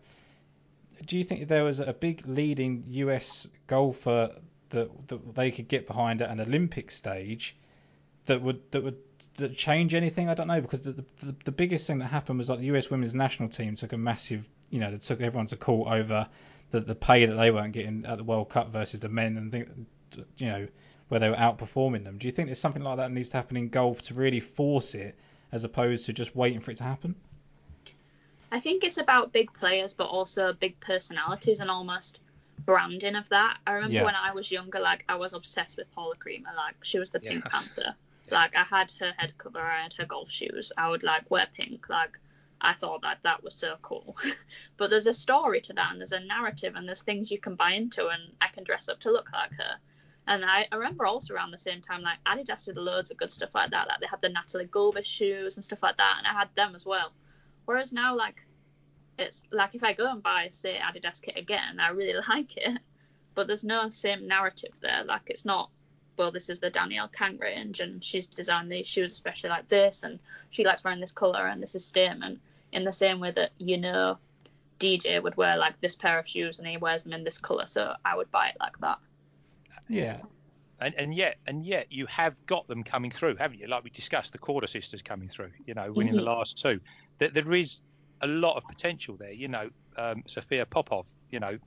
do 1.05 1.17
you 1.17 1.23
think 1.23 1.47
there 1.47 1.63
was 1.63 1.79
a 1.79 1.93
big 1.93 2.27
leading 2.27 2.83
US 2.89 3.47
golfer 3.67 4.35
that, 4.69 5.07
that 5.07 5.35
they 5.35 5.51
could 5.51 5.67
get 5.67 5.87
behind 5.87 6.21
at 6.21 6.29
an 6.29 6.39
Olympic 6.39 6.91
stage 6.91 7.55
that 8.25 8.41
would 8.41 8.59
that 8.71 8.83
would 8.83 8.97
that 9.35 9.55
change 9.55 9.93
anything? 9.93 10.29
I 10.29 10.33
don't 10.33 10.47
know 10.47 10.61
because 10.61 10.81
the, 10.81 11.03
the 11.19 11.35
the 11.45 11.51
biggest 11.51 11.87
thing 11.87 11.99
that 11.99 12.07
happened 12.07 12.37
was 12.37 12.49
like 12.49 12.59
the 12.59 12.65
US 12.65 12.89
women's 12.89 13.13
national 13.13 13.49
team 13.49 13.75
took 13.75 13.93
a 13.93 13.97
massive, 13.97 14.47
you 14.69 14.79
know, 14.79 14.91
they 14.91 14.97
took 14.97 15.21
everyone 15.21 15.47
to 15.47 15.57
court 15.57 15.91
over 15.91 16.27
the 16.71 16.81
the 16.81 16.95
pay 16.95 17.25
that 17.25 17.35
they 17.35 17.51
weren't 17.51 17.73
getting 17.73 18.05
at 18.05 18.17
the 18.17 18.23
World 18.23 18.49
Cup 18.49 18.71
versus 18.71 18.99
the 18.99 19.09
men, 19.09 19.37
and 19.37 19.51
think, 19.51 19.69
you 20.37 20.47
know, 20.47 20.67
where 21.07 21.19
they 21.19 21.29
were 21.29 21.35
outperforming 21.35 22.03
them. 22.03 22.17
Do 22.17 22.27
you 22.27 22.31
think 22.31 22.47
there's 22.47 22.59
something 22.59 22.83
like 22.83 22.97
that 22.97 23.11
needs 23.11 23.29
to 23.29 23.37
happen 23.37 23.57
in 23.57 23.69
golf 23.69 24.01
to 24.03 24.13
really 24.13 24.39
force 24.39 24.93
it, 24.93 25.17
as 25.51 25.63
opposed 25.63 26.05
to 26.05 26.13
just 26.13 26.35
waiting 26.35 26.59
for 26.59 26.71
it 26.71 26.77
to 26.77 26.83
happen? 26.83 27.15
I 28.51 28.59
think 28.59 28.83
it's 28.83 28.97
about 28.97 29.31
big 29.31 29.53
players, 29.53 29.93
but 29.93 30.05
also 30.05 30.53
big 30.53 30.79
personalities 30.79 31.59
and 31.59 31.69
almost 31.71 32.19
branding 32.65 33.15
of 33.15 33.27
that. 33.29 33.57
I 33.65 33.73
remember 33.73 33.95
Yeah. 33.95 34.03
when 34.03 34.15
I 34.15 34.33
was 34.33 34.51
younger, 34.51 34.79
like 34.79 35.05
I 35.07 35.15
was 35.15 35.33
obsessed 35.33 35.77
with 35.77 35.91
Paula 35.93 36.15
Creamer. 36.17 36.49
Like 36.55 36.75
she 36.83 36.99
was 36.99 37.09
the 37.09 37.19
Pink 37.19 37.43
Yeah. 37.45 37.49
Panther. 37.51 37.95
Like 38.29 38.55
I 38.55 38.63
had 38.63 38.91
her 38.99 39.13
head 39.17 39.33
cover, 39.37 39.59
I 39.59 39.83
had 39.83 39.93
her 39.93 40.05
golf 40.05 40.29
shoes. 40.29 40.71
I 40.77 40.89
would 40.89 41.03
like 41.03 41.29
wear 41.31 41.47
pink. 41.53 41.89
Like 41.89 42.19
I 42.61 42.73
thought 42.73 43.01
that 43.01 43.19
that 43.23 43.43
was 43.43 43.55
so 43.55 43.77
cool. 43.81 44.15
but 44.77 44.89
there's 44.89 45.07
a 45.07 45.13
story 45.13 45.61
to 45.61 45.73
that, 45.73 45.91
and 45.91 45.99
there's 45.99 46.11
a 46.11 46.19
narrative, 46.19 46.75
and 46.75 46.87
there's 46.87 47.01
things 47.01 47.31
you 47.31 47.39
can 47.39 47.55
buy 47.55 47.71
into, 47.73 48.07
and 48.07 48.21
I 48.39 48.47
can 48.49 48.63
dress 48.63 48.87
up 48.87 48.99
to 49.01 49.11
look 49.11 49.31
like 49.33 49.51
her. 49.53 49.77
And 50.27 50.45
I, 50.45 50.67
I 50.71 50.75
remember 50.75 51.05
also 51.05 51.33
around 51.33 51.51
the 51.51 51.57
same 51.57 51.81
time, 51.81 52.03
like 52.03 52.19
Adidas 52.25 52.65
did 52.65 52.77
loads 52.77 53.11
of 53.11 53.17
good 53.17 53.31
stuff 53.31 53.55
like 53.55 53.71
that. 53.71 53.87
Like 53.87 53.99
they 53.99 54.07
had 54.07 54.21
the 54.21 54.29
Natalie 54.29 54.67
Gulbis 54.67 55.05
shoes 55.05 55.55
and 55.55 55.65
stuff 55.65 55.83
like 55.83 55.97
that, 55.97 56.15
and 56.19 56.27
I 56.27 56.31
had 56.31 56.49
them 56.55 56.75
as 56.75 56.85
well. 56.85 57.11
Whereas 57.65 57.91
now, 57.91 58.15
like 58.15 58.45
it's 59.17 59.43
like 59.51 59.75
if 59.75 59.83
I 59.83 59.93
go 59.93 60.11
and 60.11 60.21
buy 60.21 60.49
say 60.51 60.77
Adidas 60.77 61.21
kit 61.21 61.37
again, 61.37 61.79
I 61.79 61.89
really 61.89 62.19
like 62.29 62.55
it, 62.57 62.79
but 63.35 63.47
there's 63.47 63.63
no 63.63 63.89
same 63.89 64.27
narrative 64.27 64.73
there. 64.81 65.03
Like 65.03 65.23
it's 65.27 65.45
not, 65.45 65.69
well, 66.17 66.31
this 66.31 66.49
is 66.49 66.59
the 66.59 66.69
Danielle 66.69 67.07
Kang 67.07 67.37
range, 67.37 67.79
and 67.79 68.03
she's 68.03 68.27
designed 68.27 68.71
these 68.71 68.87
shoes 68.87 69.13
especially 69.13 69.49
like 69.49 69.69
this, 69.69 70.03
and 70.03 70.19
she 70.51 70.63
likes 70.63 70.83
wearing 70.83 71.01
this 71.01 71.11
color, 71.11 71.47
and 71.47 71.61
this 71.61 71.75
is 71.75 71.85
statement. 71.85 72.39
In 72.71 72.85
the 72.85 72.93
same 72.93 73.19
way 73.19 73.31
that 73.31 73.51
you 73.57 73.77
know, 73.77 74.17
DJ 74.79 75.21
would 75.21 75.35
wear 75.35 75.57
like 75.57 75.81
this 75.81 75.95
pair 75.95 76.19
of 76.19 76.27
shoes, 76.27 76.59
and 76.59 76.67
he 76.67 76.77
wears 76.77 77.03
them 77.03 77.13
in 77.13 77.23
this 77.23 77.37
color, 77.37 77.65
so 77.65 77.95
I 78.05 78.15
would 78.15 78.31
buy 78.31 78.49
it 78.49 78.57
like 78.59 78.77
that. 78.79 78.99
Yeah, 79.87 80.21
and, 80.79 80.93
and 80.95 81.13
yet 81.13 81.37
and 81.47 81.65
yet 81.65 81.91
you 81.91 82.05
have 82.07 82.43
got 82.45 82.67
them 82.67 82.83
coming 82.83 83.11
through, 83.11 83.35
haven't 83.35 83.59
you? 83.59 83.67
Like 83.67 83.83
we 83.83 83.89
discussed, 83.89 84.31
the 84.31 84.39
Korda 84.39 84.67
sisters 84.69 85.01
coming 85.01 85.27
through. 85.27 85.51
You 85.65 85.73
know, 85.73 85.91
winning 85.91 86.15
the 86.15 86.21
Mhm. 86.21 86.25
last 86.25 86.57
two. 86.57 86.79
There, 87.19 87.29
there 87.29 87.53
is 87.53 87.79
a 88.21 88.27
lot 88.27 88.55
of 88.57 88.63
potential 88.65 89.17
there. 89.17 89.31
You 89.31 89.47
know, 89.47 89.69
um, 89.97 90.23
Sophia 90.27 90.65
Popov. 90.65 91.07
You 91.29 91.39
know, 91.39 91.57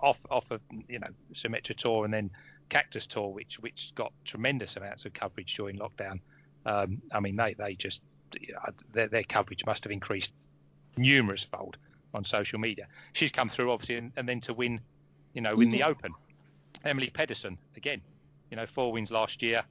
off 0.00 0.20
off 0.30 0.50
of 0.50 0.60
you 0.88 0.98
know 0.98 1.08
Symetra 1.34 1.76
Tour 1.76 2.04
and 2.04 2.14
then 2.14 2.30
Cactus 2.68 3.06
Tour, 3.06 3.30
which 3.32 3.58
which 3.60 3.92
got 3.94 4.12
tremendous 4.24 4.76
amounts 4.76 5.04
of 5.04 5.12
coverage 5.12 5.54
during 5.56 5.78
lockdown. 5.78 6.20
Um, 6.66 7.00
I 7.12 7.20
mean, 7.20 7.36
they 7.36 7.54
they 7.54 7.74
just 7.74 8.02
you 8.40 8.52
know, 8.52 8.60
their 8.92 9.08
their 9.08 9.24
coverage 9.24 9.64
must 9.66 9.84
have 9.84 9.90
increased 9.90 10.32
numerous 10.96 11.42
fold 11.44 11.76
on 12.14 12.24
social 12.24 12.58
media. 12.58 12.86
She's 13.12 13.30
come 13.32 13.48
through 13.48 13.70
obviously, 13.72 13.96
and, 13.96 14.12
and 14.16 14.28
then 14.28 14.40
to 14.42 14.54
win, 14.54 14.80
you 15.34 15.40
know, 15.40 15.56
win 15.56 15.70
the 15.70 15.82
Open. 15.82 16.12
Emily 16.84 17.10
Pedersen 17.10 17.58
again, 17.76 18.00
you 18.50 18.56
know, 18.56 18.66
four 18.66 18.92
wins 18.92 19.10
last 19.10 19.42
year, 19.42 19.62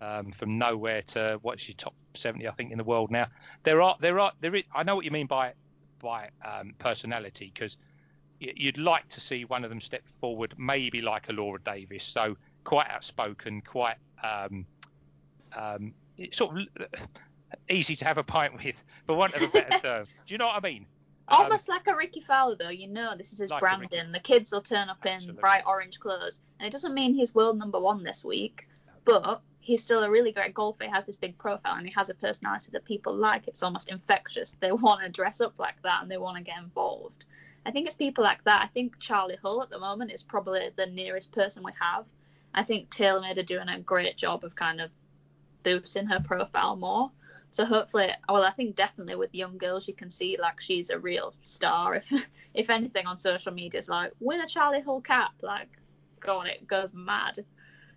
um, 0.00 0.32
from 0.32 0.58
nowhere 0.58 1.02
to 1.02 1.38
what's 1.42 1.68
your 1.68 1.74
top 1.76 1.94
70, 2.14 2.46
I 2.48 2.52
think, 2.52 2.72
in 2.72 2.78
the 2.78 2.84
world 2.84 3.10
now. 3.10 3.26
There 3.64 3.82
are 3.82 3.96
there 4.00 4.18
are 4.18 4.32
there 4.40 4.54
is, 4.54 4.64
I 4.74 4.82
know 4.82 4.96
what 4.96 5.04
you 5.04 5.10
mean 5.10 5.26
by 5.26 5.52
by 5.98 6.30
um, 6.44 6.74
personality 6.78 7.50
because 7.52 7.76
you'd 8.40 8.78
like 8.78 9.08
to 9.08 9.20
see 9.20 9.44
one 9.44 9.64
of 9.64 9.70
them 9.70 9.80
step 9.80 10.02
forward, 10.20 10.54
maybe 10.56 11.02
like 11.02 11.28
a 11.28 11.32
Laura 11.32 11.60
Davies, 11.60 12.04
so 12.04 12.36
quite 12.64 12.88
outspoken, 12.88 13.60
quite 13.62 13.96
um, 14.22 14.64
um, 15.56 15.92
sort 16.32 16.56
of 16.56 16.66
easy 17.68 17.96
to 17.96 18.04
have 18.04 18.18
a 18.18 18.22
pint 18.22 18.54
with, 18.64 18.82
for 19.06 19.16
want 19.16 19.34
of 19.34 19.42
a 19.42 19.48
better 19.48 19.78
term. 19.80 20.06
Do 20.26 20.34
you 20.34 20.38
know 20.38 20.46
what 20.46 20.56
I 20.56 20.60
mean? 20.60 20.86
Um, 21.30 21.42
Almost 21.42 21.68
like 21.68 21.86
a 21.86 21.94
Rickie 21.94 22.22
Fowler, 22.22 22.56
though. 22.56 22.70
You 22.70 22.88
know, 22.88 23.14
this 23.16 23.32
is 23.32 23.38
his 23.38 23.50
Like 23.50 23.60
branding. 23.60 24.12
The 24.12 24.20
kids 24.20 24.50
will 24.50 24.62
turn 24.62 24.88
up 24.88 25.04
in 25.04 25.34
bright 25.34 25.64
orange 25.66 26.00
clothes, 26.00 26.40
and 26.58 26.66
it 26.66 26.70
doesn't 26.70 26.94
mean 26.94 27.14
he's 27.14 27.34
world 27.34 27.58
number 27.58 27.78
one 27.78 28.02
this 28.02 28.24
week, 28.24 28.66
but 29.04 29.42
he's 29.60 29.82
still 29.82 30.02
a 30.04 30.10
really 30.10 30.32
great 30.32 30.54
golfer. 30.54 30.84
He 30.84 30.90
has 30.90 31.04
this 31.04 31.18
big 31.18 31.36
profile, 31.36 31.74
and 31.76 31.86
he 31.86 31.92
has 31.92 32.08
a 32.08 32.14
personality 32.14 32.70
that 32.72 32.86
people 32.86 33.14
like. 33.14 33.46
It's 33.46 33.62
almost 33.62 33.90
infectious. 33.90 34.56
They 34.58 34.72
want 34.86 35.02
to 35.02 35.10
dress 35.10 35.42
up 35.42 35.52
like 35.58 35.80
that, 35.82 36.02
and 36.02 36.10
they 36.10 36.16
want 36.16 36.38
to 36.38 36.42
get 36.42 36.62
involved. 36.62 37.26
I 37.66 37.70
think 37.70 37.86
it's 37.86 37.96
people 37.96 38.24
like 38.24 38.42
that. 38.44 38.62
I 38.62 38.68
think 38.68 38.98
Charley 38.98 39.36
Hull 39.42 39.62
at 39.62 39.68
the 39.68 39.78
moment 39.78 40.12
is 40.12 40.22
probably 40.22 40.70
the 40.76 40.86
nearest 40.86 41.32
person 41.32 41.62
we 41.62 41.72
have. 41.78 42.06
I 42.54 42.64
think 42.64 42.88
TaylorMade 42.88 43.36
are 43.36 43.42
doing 43.42 43.68
a 43.68 43.78
great 43.78 44.16
job 44.16 44.44
of 44.44 44.54
kind 44.54 44.80
of 44.80 44.90
boosting 45.62 46.06
her 46.06 46.20
profile 46.20 46.76
more. 46.76 47.10
So 47.50 47.64
hopefully, 47.64 48.10
well, 48.28 48.44
I 48.44 48.52
think 48.52 48.76
definitely 48.76 49.16
with 49.16 49.34
young 49.34 49.58
girls, 49.58 49.88
you 49.88 49.94
can 49.94 50.10
see 50.10 50.38
like 50.40 50.60
she's 50.60 50.90
a 50.90 50.98
real 50.98 51.34
star. 51.42 51.94
If 51.96 52.12
if 52.54 52.70
anything 52.70 53.06
on 53.06 53.16
social 53.18 53.52
media 53.52 53.80
is 53.80 53.88
like 53.88 54.12
win 54.20 54.40
a 54.40 54.46
Charley 54.46 54.80
Hull 54.82 55.00
cap, 55.02 55.32
like 55.42 55.68
go 56.20 56.38
on, 56.38 56.46
it 56.46 56.66
goes 56.66 56.92
mad. 56.94 57.38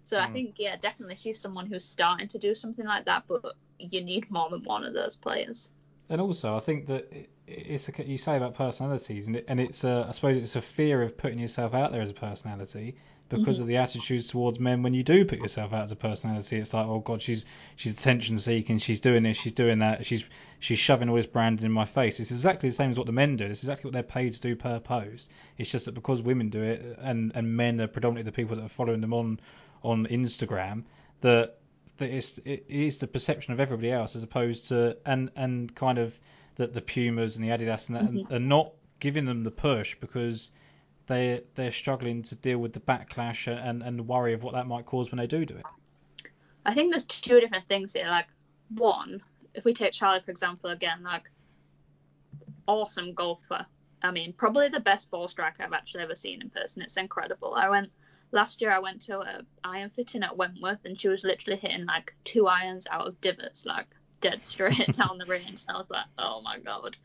So 0.05 0.19
I 0.19 0.27
Mm. 0.27 0.31
think 0.31 0.55
yeah, 0.59 0.77
definitely 0.77 1.15
she's 1.17 1.41
someone 1.41 1.67
who's 1.67 1.85
starting 1.87 2.27
to 2.29 2.39
do 2.39 2.55
something 2.55 2.85
like 2.85 3.05
that. 3.05 3.25
But 3.27 3.55
you 3.79 4.03
need 4.03 4.29
more 4.31 4.49
than 4.49 4.63
one 4.63 4.83
of 4.85 4.93
those 4.93 5.15
players. 5.17 5.69
and 6.09 6.21
also 6.21 6.55
I 6.55 6.59
think 6.59 6.87
that 6.87 7.11
it's 7.51 7.89
a, 7.89 8.03
you 8.05 8.17
say 8.17 8.37
about 8.37 8.55
personalities, 8.55 9.27
and 9.27 9.35
it, 9.37 9.45
and 9.47 9.59
it's 9.59 9.83
a, 9.83 10.05
I 10.07 10.11
suppose 10.11 10.41
it's 10.41 10.55
a 10.55 10.61
fear 10.61 11.01
of 11.01 11.17
putting 11.17 11.39
yourself 11.39 11.73
out 11.73 11.91
there 11.91 12.01
as 12.01 12.09
a 12.09 12.13
personality 12.13 12.95
because 13.29 13.55
mm-hmm. 13.55 13.63
of 13.63 13.67
the 13.67 13.77
attitudes 13.77 14.27
towards 14.27 14.59
men. 14.59 14.83
When 14.83 14.93
you 14.93 15.03
do 15.03 15.23
put 15.25 15.39
yourself 15.39 15.73
out 15.73 15.85
as 15.85 15.91
a 15.91 15.95
personality, 15.95 16.57
it's 16.57 16.73
like, 16.73 16.85
oh 16.85 16.99
god, 16.99 17.21
she's 17.21 17.45
she's 17.75 17.97
attention 17.97 18.37
seeking, 18.37 18.77
she's 18.77 18.99
doing 18.99 19.23
this, 19.23 19.37
she's 19.37 19.53
doing 19.53 19.79
that, 19.79 20.05
she's 20.05 20.25
she's 20.59 20.79
shoving 20.79 21.09
all 21.09 21.15
this 21.15 21.25
branding 21.25 21.65
in 21.65 21.71
my 21.71 21.85
face. 21.85 22.19
It's 22.19 22.31
exactly 22.31 22.69
the 22.69 22.75
same 22.75 22.91
as 22.91 22.97
what 22.97 23.07
the 23.07 23.13
men 23.13 23.37
do. 23.37 23.45
It's 23.45 23.63
exactly 23.63 23.87
what 23.87 23.93
they're 23.93 24.03
paid 24.03 24.33
to 24.33 24.41
do 24.41 24.55
per 24.55 24.79
post. 24.79 25.31
It's 25.57 25.71
just 25.71 25.85
that 25.85 25.93
because 25.93 26.21
women 26.21 26.49
do 26.49 26.61
it, 26.61 26.97
and 26.99 27.31
and 27.35 27.55
men 27.55 27.79
are 27.81 27.87
predominantly 27.87 28.29
the 28.29 28.35
people 28.35 28.55
that 28.57 28.63
are 28.63 28.69
following 28.69 29.01
them 29.01 29.13
on 29.13 29.39
on 29.83 30.05
Instagram, 30.07 30.83
that 31.21 31.57
that 31.97 32.09
it's, 32.09 32.37
it 32.39 32.65
is 32.67 32.97
the 32.97 33.07
perception 33.07 33.53
of 33.53 33.59
everybody 33.59 33.91
else 33.91 34.15
as 34.15 34.23
opposed 34.23 34.67
to 34.67 34.97
and 35.05 35.31
and 35.35 35.73
kind 35.75 35.97
of 35.97 36.19
that 36.55 36.73
the 36.73 36.81
Pumas 36.81 37.35
and 37.35 37.45
the 37.45 37.49
Adidas 37.49 37.87
and 37.87 37.97
that 37.97 38.03
and, 38.05 38.19
mm-hmm. 38.19 38.33
are 38.33 38.39
not 38.39 38.71
giving 38.99 39.25
them 39.25 39.43
the 39.43 39.51
push 39.51 39.95
because 39.95 40.51
they 41.07 41.41
they're 41.55 41.71
struggling 41.71 42.23
to 42.23 42.35
deal 42.35 42.57
with 42.57 42.73
the 42.73 42.79
backlash 42.79 43.47
and 43.47 43.83
and 43.83 43.99
the 43.99 44.03
worry 44.03 44.33
of 44.33 44.43
what 44.43 44.53
that 44.53 44.67
might 44.67 44.85
cause 44.85 45.11
when 45.11 45.17
they 45.17 45.27
do 45.27 45.45
do 45.45 45.55
it. 45.55 45.65
I 46.65 46.73
think 46.73 46.91
there's 46.91 47.05
two 47.05 47.39
different 47.39 47.67
things 47.67 47.93
here. 47.93 48.07
Like 48.07 48.27
one, 48.75 49.21
if 49.53 49.65
we 49.65 49.73
take 49.73 49.93
Charlie 49.93 50.21
for 50.23 50.31
example 50.31 50.69
again, 50.69 51.03
like 51.03 51.29
awesome 52.67 53.13
golfer. 53.13 53.65
I 54.03 54.11
mean, 54.11 54.33
probably 54.33 54.69
the 54.69 54.79
best 54.79 55.11
ball 55.11 55.27
striker 55.27 55.63
I've 55.63 55.73
actually 55.73 56.03
ever 56.03 56.15
seen 56.15 56.41
in 56.41 56.49
person. 56.49 56.81
It's 56.81 56.97
incredible. 56.97 57.53
I 57.53 57.69
went 57.69 57.91
last 58.31 58.61
year. 58.61 58.71
I 58.71 58.79
went 58.79 59.01
to 59.03 59.19
a 59.19 59.41
iron 59.63 59.91
fitting 59.91 60.23
at 60.23 60.37
Wentworth, 60.37 60.85
and 60.85 60.99
she 60.99 61.07
was 61.07 61.23
literally 61.23 61.59
hitting 61.59 61.85
like 61.85 62.13
two 62.23 62.47
irons 62.47 62.87
out 62.89 63.07
of 63.07 63.21
divots, 63.21 63.65
like 63.65 63.87
dead 64.21 64.41
straight 64.41 64.93
down 64.93 65.17
the 65.17 65.25
range. 65.25 65.61
And 65.67 65.75
I 65.75 65.79
was 65.79 65.89
like, 65.89 66.05
oh 66.17 66.41
my 66.41 66.59
god. 66.59 66.97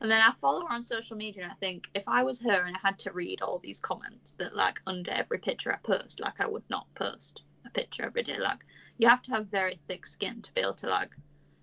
And 0.00 0.10
then 0.10 0.20
I 0.20 0.32
follow 0.40 0.62
her 0.62 0.72
on 0.72 0.82
social 0.82 1.16
media, 1.16 1.44
and 1.44 1.52
I 1.52 1.54
think 1.56 1.86
if 1.94 2.02
I 2.08 2.24
was 2.24 2.40
her 2.40 2.64
and 2.66 2.76
I 2.76 2.80
had 2.82 2.98
to 3.00 3.12
read 3.12 3.40
all 3.40 3.60
these 3.60 3.78
comments 3.78 4.32
that 4.32 4.56
like 4.56 4.80
under 4.86 5.12
every 5.12 5.38
picture 5.38 5.72
I 5.72 5.76
post, 5.76 6.18
like 6.18 6.40
I 6.40 6.46
would 6.46 6.68
not 6.68 6.92
post 6.94 7.42
a 7.64 7.70
picture 7.70 8.04
every 8.04 8.24
day. 8.24 8.38
Like 8.38 8.64
you 8.98 9.08
have 9.08 9.22
to 9.22 9.30
have 9.30 9.46
very 9.46 9.78
thick 9.86 10.06
skin 10.06 10.42
to 10.42 10.52
be 10.54 10.62
able 10.62 10.74
to 10.74 10.88
like. 10.88 11.10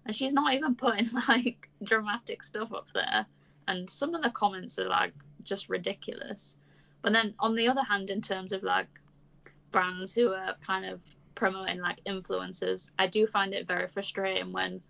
And 0.06 0.16
she's 0.16 0.34
not 0.34 0.54
even 0.54 0.76
putting 0.76 1.08
like 1.28 1.70
dramatic 1.84 2.44
stuff 2.44 2.72
up 2.74 2.88
there. 2.94 3.26
And 3.68 3.90
some 3.90 4.16
of 4.16 4.24
the 4.24 4.30
comments 4.30 4.80
are 4.80 4.88
like 4.88 5.14
just 5.44 5.70
ridiculous. 5.70 6.56
But 7.02 7.14
then 7.14 7.34
on 7.40 7.56
the 7.56 7.68
other 7.68 7.84
hand, 7.84 8.10
in 8.10 8.22
terms 8.22 8.52
of 8.52 8.64
like 8.64 8.88
brands 9.72 10.14
who 10.14 10.34
are 10.34 10.56
kind 10.66 10.86
of 10.86 11.02
promoting 11.36 11.80
like 11.80 12.04
influencers, 12.06 12.90
I 12.98 13.08
do 13.08 13.28
find 13.28 13.54
it 13.54 13.68
very 13.68 13.88
frustrating 13.88 14.52
when 14.52 14.82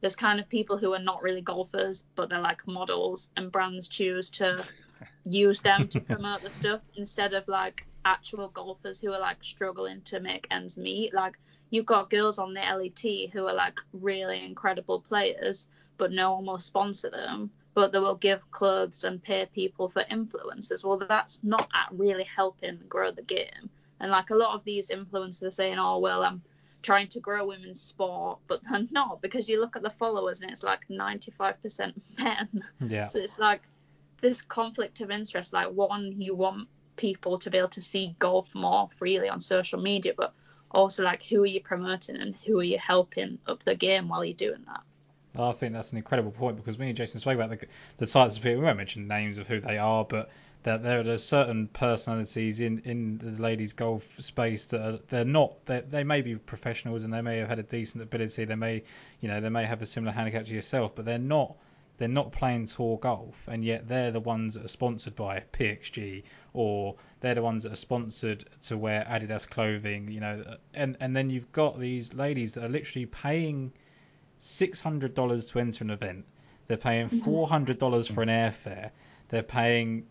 there's 0.00 0.16
kind 0.16 0.38
of 0.38 0.48
people 0.48 0.78
who 0.78 0.94
are 0.94 1.00
not 1.00 1.22
really 1.22 1.40
golfers, 1.40 2.04
but 2.14 2.28
they're 2.28 2.40
like 2.40 2.66
models, 2.66 3.28
and 3.36 3.50
brands 3.50 3.88
choose 3.88 4.30
to 4.30 4.64
use 5.24 5.60
them 5.60 5.88
to 5.88 6.00
promote 6.12 6.42
the 6.42 6.50
stuff 6.50 6.80
instead 6.96 7.34
of 7.34 7.46
like 7.48 7.84
actual 8.04 8.48
golfers 8.48 8.98
who 9.00 9.12
are 9.12 9.20
like 9.20 9.42
struggling 9.42 10.00
to 10.02 10.20
make 10.20 10.46
ends 10.50 10.76
meet. 10.76 11.12
Like 11.12 11.38
you've 11.70 11.86
got 11.86 12.10
girls 12.10 12.38
on 12.38 12.54
the 12.54 12.60
LET 12.60 13.30
who 13.32 13.46
are 13.46 13.54
like 13.54 13.78
really 13.92 14.44
incredible 14.44 15.00
players, 15.00 15.66
but 15.96 16.12
no 16.12 16.34
one 16.34 16.46
will 16.46 16.58
sponsor 16.58 17.10
them. 17.10 17.50
But 17.74 17.92
they 17.92 17.98
will 18.00 18.16
give 18.16 18.50
clothes 18.50 19.04
and 19.04 19.22
pay 19.22 19.46
people 19.52 19.88
for 19.88 20.02
influencers. 20.10 20.84
Well, 20.84 20.98
that's 20.98 21.44
not 21.44 21.68
at 21.74 21.88
really 21.92 22.24
helping 22.24 22.80
grow 22.88 23.12
the 23.12 23.22
game. 23.22 23.70
And 24.00 24.10
like 24.10 24.30
a 24.30 24.34
lot 24.34 24.54
of 24.54 24.64
these 24.64 24.88
influencers 24.88 25.44
are 25.44 25.50
saying, 25.50 25.78
"Oh 25.78 25.98
well, 25.98 26.24
I'm 26.24 26.42
trying 26.82 27.08
to 27.08 27.20
grow 27.20 27.46
women's 27.46 27.80
sport, 27.80 28.38
but 28.46 28.60
they're 28.68 28.86
not 28.90 29.20
because 29.22 29.48
you 29.48 29.60
look 29.60 29.76
at 29.76 29.82
the 29.82 29.90
followers 29.90 30.40
and 30.40 30.50
it's 30.50 30.62
like 30.62 30.80
95% 30.88 31.94
men. 32.18 32.64
Yeah. 32.80 33.08
So 33.08 33.18
it's 33.18 33.38
like 33.38 33.62
this 34.20 34.42
conflict 34.42 35.00
of 35.00 35.10
interest. 35.10 35.52
Like, 35.52 35.70
one, 35.70 36.20
you 36.20 36.34
want 36.34 36.68
people 36.96 37.38
to 37.38 37.50
be 37.50 37.58
able 37.58 37.68
to 37.68 37.82
see 37.82 38.14
golf 38.18 38.54
more 38.54 38.88
freely 38.98 39.28
on 39.28 39.40
social 39.40 39.80
media, 39.80 40.12
but 40.16 40.34
also 40.70 41.02
like 41.02 41.22
who 41.22 41.42
are 41.42 41.46
you 41.46 41.60
promoting 41.60 42.16
and 42.16 42.34
who 42.44 42.58
are 42.58 42.64
you 42.64 42.78
helping 42.78 43.38
up 43.46 43.64
the 43.64 43.74
game 43.74 44.08
while 44.08 44.24
you're 44.24 44.34
doing 44.34 44.64
that? 44.66 44.82
I 45.40 45.52
think 45.52 45.72
that's 45.72 45.92
an 45.92 45.98
incredible 45.98 46.32
point 46.32 46.56
because 46.56 46.78
me 46.78 46.88
and 46.88 46.96
Jason 46.96 47.20
spoke 47.20 47.36
about 47.36 47.50
the, 47.50 47.66
the 47.98 48.06
types 48.06 48.36
of 48.36 48.42
people. 48.42 48.60
We 48.60 48.64
won't 48.64 48.76
mention 48.76 49.06
names 49.06 49.38
of 49.38 49.46
who 49.46 49.60
they 49.60 49.78
are, 49.78 50.04
but 50.04 50.30
that 50.64 50.82
there 50.82 51.08
are 51.08 51.18
certain 51.18 51.68
personalities 51.68 52.60
in, 52.60 52.80
in 52.80 53.18
the 53.18 53.42
ladies' 53.42 53.72
golf 53.72 54.20
space 54.20 54.66
that 54.68 54.80
are, 54.80 54.98
they're 55.08 55.24
not. 55.24 55.64
They're, 55.66 55.82
they 55.82 56.04
may 56.04 56.20
be 56.20 56.36
professionals 56.36 57.04
and 57.04 57.12
they 57.12 57.20
may 57.20 57.38
have 57.38 57.48
had 57.48 57.58
a 57.58 57.62
decent 57.62 58.02
ability. 58.02 58.44
They 58.44 58.54
may, 58.54 58.82
you 59.20 59.28
know, 59.28 59.40
they 59.40 59.48
may 59.48 59.64
have 59.64 59.82
a 59.82 59.86
similar 59.86 60.12
handicap 60.12 60.46
to 60.46 60.54
yourself, 60.54 60.94
but 60.94 61.04
they're 61.04 61.18
not. 61.18 61.56
They're 61.98 62.06
not 62.06 62.30
playing 62.30 62.66
tour 62.66 62.96
golf, 62.96 63.48
and 63.48 63.64
yet 63.64 63.88
they're 63.88 64.12
the 64.12 64.20
ones 64.20 64.54
that 64.54 64.64
are 64.64 64.68
sponsored 64.68 65.16
by 65.16 65.42
PXG, 65.52 66.22
or 66.52 66.94
they're 67.20 67.34
the 67.34 67.42
ones 67.42 67.64
that 67.64 67.72
are 67.72 67.76
sponsored 67.76 68.44
to 68.62 68.78
wear 68.78 69.04
Adidas 69.08 69.48
clothing, 69.48 70.08
you 70.08 70.20
know. 70.20 70.56
And 70.74 70.96
and 71.00 71.16
then 71.16 71.28
you've 71.28 71.50
got 71.50 71.80
these 71.80 72.14
ladies 72.14 72.54
that 72.54 72.64
are 72.64 72.68
literally 72.68 73.06
paying 73.06 73.72
six 74.38 74.80
hundred 74.80 75.14
dollars 75.14 75.46
to 75.46 75.58
enter 75.58 75.82
an 75.82 75.90
event. 75.90 76.24
They're 76.68 76.76
paying 76.76 77.06
mm-hmm. 77.06 77.20
four 77.22 77.48
hundred 77.48 77.78
dollars 77.78 78.06
for 78.06 78.22
an 78.22 78.28
airfare. 78.28 78.90
They're 79.28 79.42
paying 79.42 80.06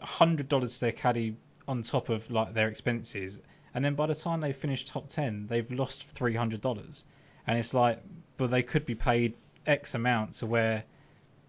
hundred 0.00 0.48
dollars 0.48 0.74
to 0.74 0.80
their 0.80 0.92
caddy 0.92 1.36
on 1.68 1.82
top 1.82 2.08
of 2.08 2.30
like 2.30 2.54
their 2.54 2.68
expenses, 2.68 3.40
and 3.74 3.84
then 3.84 3.94
by 3.94 4.06
the 4.06 4.14
time 4.14 4.40
they 4.40 4.52
finish 4.52 4.84
top 4.84 5.08
ten, 5.08 5.46
they've 5.46 5.70
lost 5.70 6.04
three 6.06 6.34
hundred 6.34 6.60
dollars. 6.60 7.04
And 7.46 7.58
it's 7.58 7.74
like, 7.74 8.00
but 8.36 8.50
they 8.50 8.62
could 8.62 8.86
be 8.86 8.94
paid 8.94 9.34
X 9.66 9.94
amount 9.94 10.34
to 10.34 10.46
wear 10.46 10.84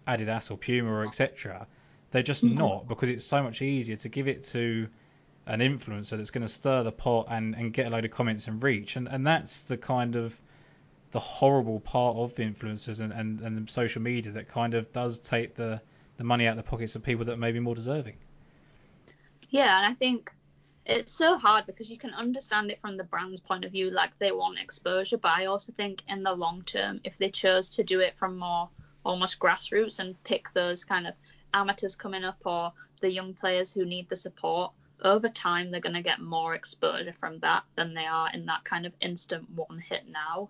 Adidas 0.08 0.50
or 0.50 0.56
Puma 0.58 0.92
or 0.92 1.02
etc. 1.02 1.66
They're 2.10 2.22
just 2.22 2.44
Mhm. 2.44 2.58
not 2.58 2.88
because 2.88 3.08
it's 3.08 3.24
so 3.24 3.42
much 3.42 3.62
easier 3.62 3.96
to 3.96 4.08
give 4.08 4.28
it 4.28 4.44
to 4.44 4.88
an 5.46 5.60
influencer 5.60 6.16
that's 6.16 6.30
going 6.30 6.46
to 6.46 6.52
stir 6.52 6.82
the 6.84 6.92
pot 6.92 7.26
and, 7.28 7.54
and 7.54 7.72
get 7.72 7.86
a 7.86 7.90
load 7.90 8.04
of 8.04 8.10
comments 8.10 8.48
and 8.48 8.62
reach. 8.62 8.96
And 8.96 9.08
and 9.08 9.26
that's 9.26 9.62
the 9.62 9.76
kind 9.76 10.16
of 10.16 10.40
the 11.10 11.20
horrible 11.20 11.78
part 11.80 12.16
of 12.16 12.34
influencers 12.36 13.00
and, 13.00 13.12
and, 13.12 13.40
and 13.40 13.70
social 13.70 14.02
media 14.02 14.32
that 14.32 14.48
kind 14.48 14.74
of 14.74 14.92
does 14.92 15.20
take 15.20 15.54
the, 15.54 15.80
the 16.16 16.24
money 16.24 16.46
out 16.48 16.58
of 16.58 16.64
the 16.64 16.68
pockets 16.68 16.96
of 16.96 17.04
people 17.04 17.26
that 17.26 17.38
may 17.38 17.52
be 17.52 17.60
more 17.60 17.76
deserving. 17.76 18.16
Yeah, 19.54 19.78
and 19.78 19.86
I 19.86 19.94
think 19.94 20.32
it's 20.84 21.12
so 21.12 21.38
hard 21.38 21.64
because 21.64 21.88
you 21.88 21.96
can 21.96 22.12
understand 22.12 22.72
it 22.72 22.80
from 22.80 22.96
the 22.96 23.04
brand's 23.04 23.38
point 23.38 23.64
of 23.64 23.70
view, 23.70 23.88
like 23.88 24.10
they 24.18 24.32
want 24.32 24.58
exposure, 24.58 25.16
but 25.16 25.30
I 25.30 25.46
also 25.46 25.70
think 25.70 26.02
in 26.08 26.24
the 26.24 26.32
long 26.32 26.62
term, 26.62 27.00
if 27.04 27.16
they 27.18 27.30
chose 27.30 27.70
to 27.70 27.84
do 27.84 28.00
it 28.00 28.18
from 28.18 28.36
more 28.36 28.68
almost 29.04 29.38
grassroots 29.38 30.00
and 30.00 30.20
pick 30.24 30.52
those 30.54 30.84
kind 30.84 31.06
of 31.06 31.14
amateurs 31.54 31.94
coming 31.94 32.24
up 32.24 32.38
or 32.44 32.72
the 33.00 33.08
young 33.08 33.32
players 33.32 33.72
who 33.72 33.84
need 33.84 34.08
the 34.08 34.16
support, 34.16 34.72
over 35.04 35.28
time 35.28 35.70
they're 35.70 35.80
going 35.80 35.94
to 35.94 36.02
get 36.02 36.20
more 36.20 36.56
exposure 36.56 37.12
from 37.12 37.38
that 37.38 37.62
than 37.76 37.94
they 37.94 38.06
are 38.06 38.30
in 38.34 38.46
that 38.46 38.64
kind 38.64 38.86
of 38.86 38.92
instant 39.00 39.48
one 39.50 39.78
hit 39.78 40.02
now. 40.10 40.48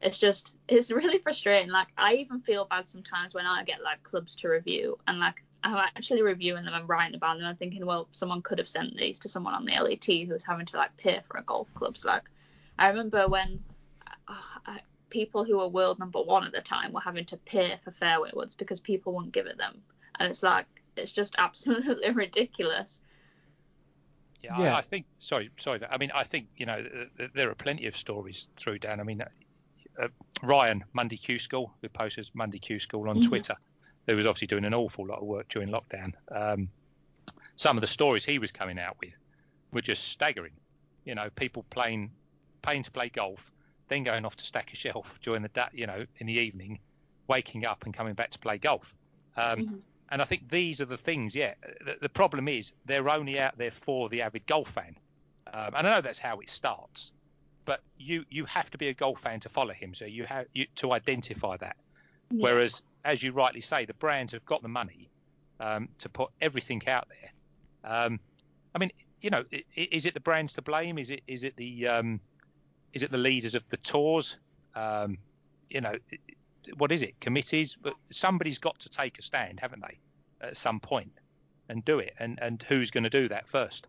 It's 0.00 0.20
just, 0.20 0.54
it's 0.68 0.92
really 0.92 1.18
frustrating. 1.18 1.70
Like, 1.70 1.88
I 1.98 2.14
even 2.14 2.40
feel 2.40 2.66
bad 2.66 2.88
sometimes 2.88 3.34
when 3.34 3.46
I 3.46 3.64
get 3.64 3.82
like 3.82 4.04
clubs 4.04 4.36
to 4.36 4.48
review 4.48 4.96
and 5.08 5.18
like 5.18 5.42
I'm 5.64 5.76
actually 5.76 6.22
reviewing 6.22 6.64
them 6.64 6.74
and 6.74 6.88
writing 6.88 7.14
about 7.14 7.38
them 7.38 7.46
and 7.46 7.58
thinking, 7.58 7.86
well, 7.86 8.06
someone 8.12 8.42
could 8.42 8.58
have 8.58 8.68
sent 8.68 8.96
these 8.96 9.18
to 9.20 9.28
someone 9.28 9.54
on 9.54 9.64
the 9.64 9.72
LET 9.72 10.04
who 10.04 10.32
was 10.34 10.44
having 10.44 10.66
to 10.66 10.76
like 10.76 10.96
pay 10.98 11.20
for 11.26 11.38
a 11.38 11.42
golf 11.42 11.72
club. 11.74 11.96
So, 11.96 12.08
like, 12.08 12.24
I 12.78 12.88
remember 12.88 13.28
when 13.28 13.64
uh, 14.28 14.34
I, 14.66 14.80
people 15.10 15.44
who 15.44 15.58
were 15.58 15.68
world 15.68 15.98
number 15.98 16.20
one 16.20 16.44
at 16.44 16.52
the 16.52 16.60
time 16.60 16.92
were 16.92 17.00
having 17.00 17.24
to 17.26 17.36
pay 17.38 17.78
for 17.82 17.90
fairway 17.92 18.30
woods 18.34 18.54
because 18.54 18.78
people 18.80 19.14
wouldn't 19.14 19.32
give 19.32 19.46
it 19.46 19.56
them, 19.56 19.82
and 20.18 20.30
it's 20.30 20.42
like 20.42 20.66
it's 20.96 21.12
just 21.12 21.34
absolutely 21.38 22.10
ridiculous. 22.10 23.00
Yeah, 24.42 24.58
Yeah. 24.58 24.74
I, 24.74 24.78
I 24.78 24.82
think. 24.82 25.06
Sorry, 25.18 25.50
sorry. 25.58 25.80
I 25.90 25.96
mean, 25.96 26.10
I 26.14 26.24
think 26.24 26.48
you 26.56 26.66
know 26.66 26.82
th- 26.82 27.08
th- 27.16 27.30
there 27.34 27.50
are 27.50 27.54
plenty 27.54 27.86
of 27.86 27.96
stories 27.96 28.46
through 28.56 28.80
Dan. 28.80 29.00
I 29.00 29.02
mean, 29.04 29.22
uh, 30.00 30.08
Ryan 30.42 30.84
Monday 30.92 31.16
Q 31.16 31.38
School, 31.38 31.72
who 31.80 31.88
posts 31.88 32.18
as 32.18 32.30
Monday 32.34 32.58
Q 32.58 32.78
School 32.78 33.08
on 33.08 33.16
Mhm. 33.16 33.24
Twitter, 33.24 33.54
who 34.06 34.16
was 34.16 34.26
obviously 34.26 34.46
doing 34.46 34.64
an 34.64 34.74
awful 34.74 35.06
lot 35.06 35.20
of 35.20 35.26
work 35.26 35.48
during 35.48 35.68
lockdown. 35.68 36.12
Um, 36.30 36.68
some 37.56 37.76
of 37.76 37.80
the 37.80 37.86
stories 37.86 38.24
he 38.24 38.38
was 38.38 38.52
coming 38.52 38.78
out 38.78 38.96
with 39.00 39.16
were 39.72 39.80
just 39.80 40.08
staggering. 40.08 40.52
You 41.04 41.14
know, 41.14 41.28
people 41.34 41.64
playing, 41.70 42.10
paying 42.62 42.82
to 42.82 42.90
play 42.90 43.08
golf, 43.08 43.50
then 43.88 44.04
going 44.04 44.24
off 44.24 44.36
to 44.36 44.44
stack 44.44 44.72
a 44.72 44.76
shelf 44.76 45.18
during 45.22 45.42
the 45.42 45.48
da- 45.48 45.68
you 45.72 45.86
know 45.86 46.04
in 46.16 46.26
the 46.26 46.32
evening, 46.34 46.80
waking 47.28 47.64
up 47.64 47.84
and 47.84 47.94
coming 47.94 48.14
back 48.14 48.30
to 48.30 48.38
play 48.38 48.58
golf. 48.58 48.94
Um, 49.36 49.58
Mhm. 49.58 49.80
And 50.10 50.20
I 50.20 50.26
think 50.26 50.50
these 50.50 50.80
are 50.80 50.84
the 50.84 50.98
things. 50.98 51.34
Yeah, 51.34 51.54
the, 51.84 51.96
the 52.00 52.08
problem 52.08 52.46
is 52.46 52.72
they're 52.84 53.08
only 53.08 53.40
out 53.40 53.56
there 53.56 53.70
for 53.70 54.08
the 54.10 54.22
avid 54.22 54.46
golf 54.46 54.68
fan. 54.68 54.96
Um, 55.52 55.74
and 55.74 55.86
I 55.88 55.96
know 55.96 56.00
that's 56.02 56.18
how 56.18 56.40
it 56.40 56.50
starts, 56.50 57.10
but 57.64 57.80
you 57.98 58.24
you 58.28 58.44
have 58.44 58.70
to 58.70 58.78
be 58.78 58.88
a 58.88 58.94
golf 58.94 59.20
fan 59.20 59.40
to 59.40 59.48
follow 59.48 59.72
him. 59.72 59.94
So 59.94 60.04
you 60.04 60.24
have 60.24 60.46
you, 60.52 60.66
to 60.76 60.92
identify 60.92 61.56
that. 61.56 61.76
Yeah. 62.30 62.42
Whereas, 62.42 62.82
as 63.04 63.22
you 63.22 63.32
rightly 63.32 63.60
say, 63.60 63.84
the 63.84 63.94
brands 63.94 64.32
have 64.32 64.44
got 64.46 64.62
the 64.62 64.68
money 64.68 65.10
um, 65.60 65.88
to 65.98 66.08
put 66.08 66.30
everything 66.40 66.82
out 66.88 67.06
there. 67.08 67.90
Um, 67.90 68.18
I 68.74 68.78
mean, 68.78 68.90
you 69.20 69.30
know, 69.30 69.44
i- 69.52 69.64
i- 69.76 69.88
is 69.92 70.06
it 70.06 70.14
the 70.14 70.20
brands 70.20 70.52
to 70.54 70.62
blame? 70.62 70.98
Is 70.98 71.10
it 71.10 71.22
is 71.26 71.44
it 71.44 71.56
the 71.56 71.86
um, 71.86 72.20
is 72.92 73.02
it 73.02 73.10
the 73.10 73.18
leaders 73.18 73.54
of 73.54 73.68
the 73.68 73.76
tours? 73.78 74.38
Um, 74.74 75.18
you 75.68 75.80
know, 75.80 75.92
i- 75.92 76.18
i- 76.28 76.72
what 76.76 76.90
is 76.92 77.02
it? 77.02 77.18
Committees? 77.20 77.76
But 77.80 77.94
somebody's 78.10 78.58
got 78.58 78.78
to 78.80 78.88
take 78.88 79.18
a 79.18 79.22
stand, 79.22 79.60
haven't 79.60 79.82
they, 79.82 79.98
at 80.40 80.56
some 80.56 80.80
point, 80.80 81.12
and 81.68 81.84
do 81.84 81.98
it. 81.98 82.14
And 82.18 82.38
and 82.40 82.62
who's 82.62 82.90
going 82.90 83.04
to 83.04 83.10
do 83.10 83.28
that 83.28 83.46
first? 83.46 83.86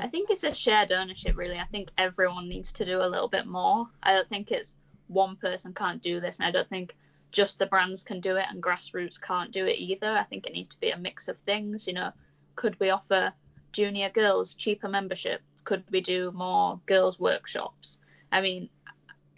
I 0.00 0.08
think 0.08 0.30
it's 0.30 0.42
a 0.42 0.54
shared 0.54 0.90
ownership, 0.90 1.36
really. 1.36 1.58
I 1.58 1.64
think 1.66 1.90
everyone 1.98 2.48
needs 2.48 2.72
to 2.74 2.86
do 2.86 3.02
a 3.02 3.06
little 3.06 3.28
bit 3.28 3.46
more. 3.46 3.86
I 4.02 4.14
don't 4.14 4.28
think 4.30 4.50
it's 4.50 4.74
one 5.08 5.36
person 5.36 5.74
can't 5.74 6.02
do 6.02 6.18
this, 6.18 6.38
and 6.38 6.46
I 6.46 6.50
don't 6.50 6.68
think 6.70 6.96
just 7.32 7.58
the 7.58 7.66
brands 7.66 8.04
can 8.04 8.20
do 8.20 8.36
it 8.36 8.46
and 8.50 8.62
grassroots 8.62 9.20
can't 9.20 9.52
do 9.52 9.66
it 9.66 9.78
either. 9.78 10.06
I 10.06 10.24
think 10.24 10.46
it 10.46 10.52
needs 10.52 10.68
to 10.70 10.80
be 10.80 10.90
a 10.90 10.98
mix 10.98 11.28
of 11.28 11.36
things. 11.38 11.86
You 11.86 11.94
know, 11.94 12.12
could 12.56 12.78
we 12.78 12.90
offer 12.90 13.32
junior 13.72 14.10
girls 14.10 14.54
cheaper 14.54 14.88
membership? 14.88 15.40
Could 15.64 15.84
we 15.90 16.00
do 16.00 16.30
more 16.32 16.80
girls 16.86 17.18
workshops? 17.18 17.98
I 18.30 18.40
mean, 18.40 18.68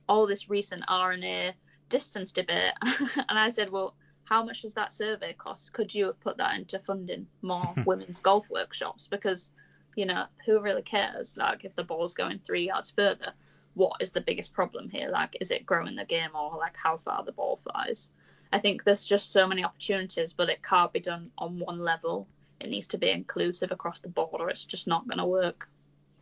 all 0.09 0.27
this 0.27 0.51
recent 0.51 0.83
R&A 0.89 1.55
distance 1.89 2.33
debate, 2.33 2.73
and 2.83 3.39
I 3.39 3.49
said, 3.51 3.71
well, 3.71 3.95
how 4.25 4.45
much 4.45 4.63
does 4.63 4.75
that 4.75 4.93
survey 4.93 5.35
cost? 5.35 5.73
Could 5.73 5.95
you 5.95 6.07
have 6.07 6.21
put 6.21 6.37
that 6.39 6.59
into 6.59 6.79
funding 6.79 7.27
more 7.43 7.75
women's 7.87 8.21
golf 8.21 8.49
workshops? 8.51 9.07
Because 9.07 9.53
you 9.97 10.07
know, 10.07 10.25
who 10.45 10.61
really 10.61 10.83
cares? 10.83 11.37
Like, 11.37 11.65
if 11.65 11.75
the 11.77 11.85
ball's 11.85 12.15
going 12.15 12.41
three 12.41 12.67
yards 12.67 12.91
further, 12.91 13.33
what 13.75 14.01
is 14.01 14.11
the 14.11 14.21
biggest 14.21 14.53
problem 14.53 14.89
here? 14.89 15.09
Like, 15.11 15.37
is 15.41 15.51
it 15.51 15.67
growing 15.67 15.97
the 15.97 16.05
game 16.05 16.31
or 16.35 16.57
like 16.57 16.77
how 16.77 16.97
far 16.97 17.25
the 17.25 17.33
ball 17.33 17.57
flies? 17.57 18.11
I 18.53 18.61
think 18.61 18.85
there's 18.85 19.05
just 19.05 19.33
so 19.33 19.47
many 19.47 19.65
opportunities, 19.65 20.33
but 20.33 20.49
it 20.49 20.63
can't 20.63 20.93
be 20.93 21.01
done 21.01 21.31
on 21.39 21.59
one 21.59 21.81
level. 21.81 22.29
It 22.61 22.71
needs 22.71 22.87
to 22.89 22.99
be 22.99 23.11
inclusive 23.11 23.73
across 23.73 24.01
the 24.01 24.09
board, 24.09 24.41
or 24.41 24.49
it's 24.49 24.65
just 24.65 24.87
not 24.87 25.09
going 25.09 25.19
to 25.19 25.27
work. 25.27 25.69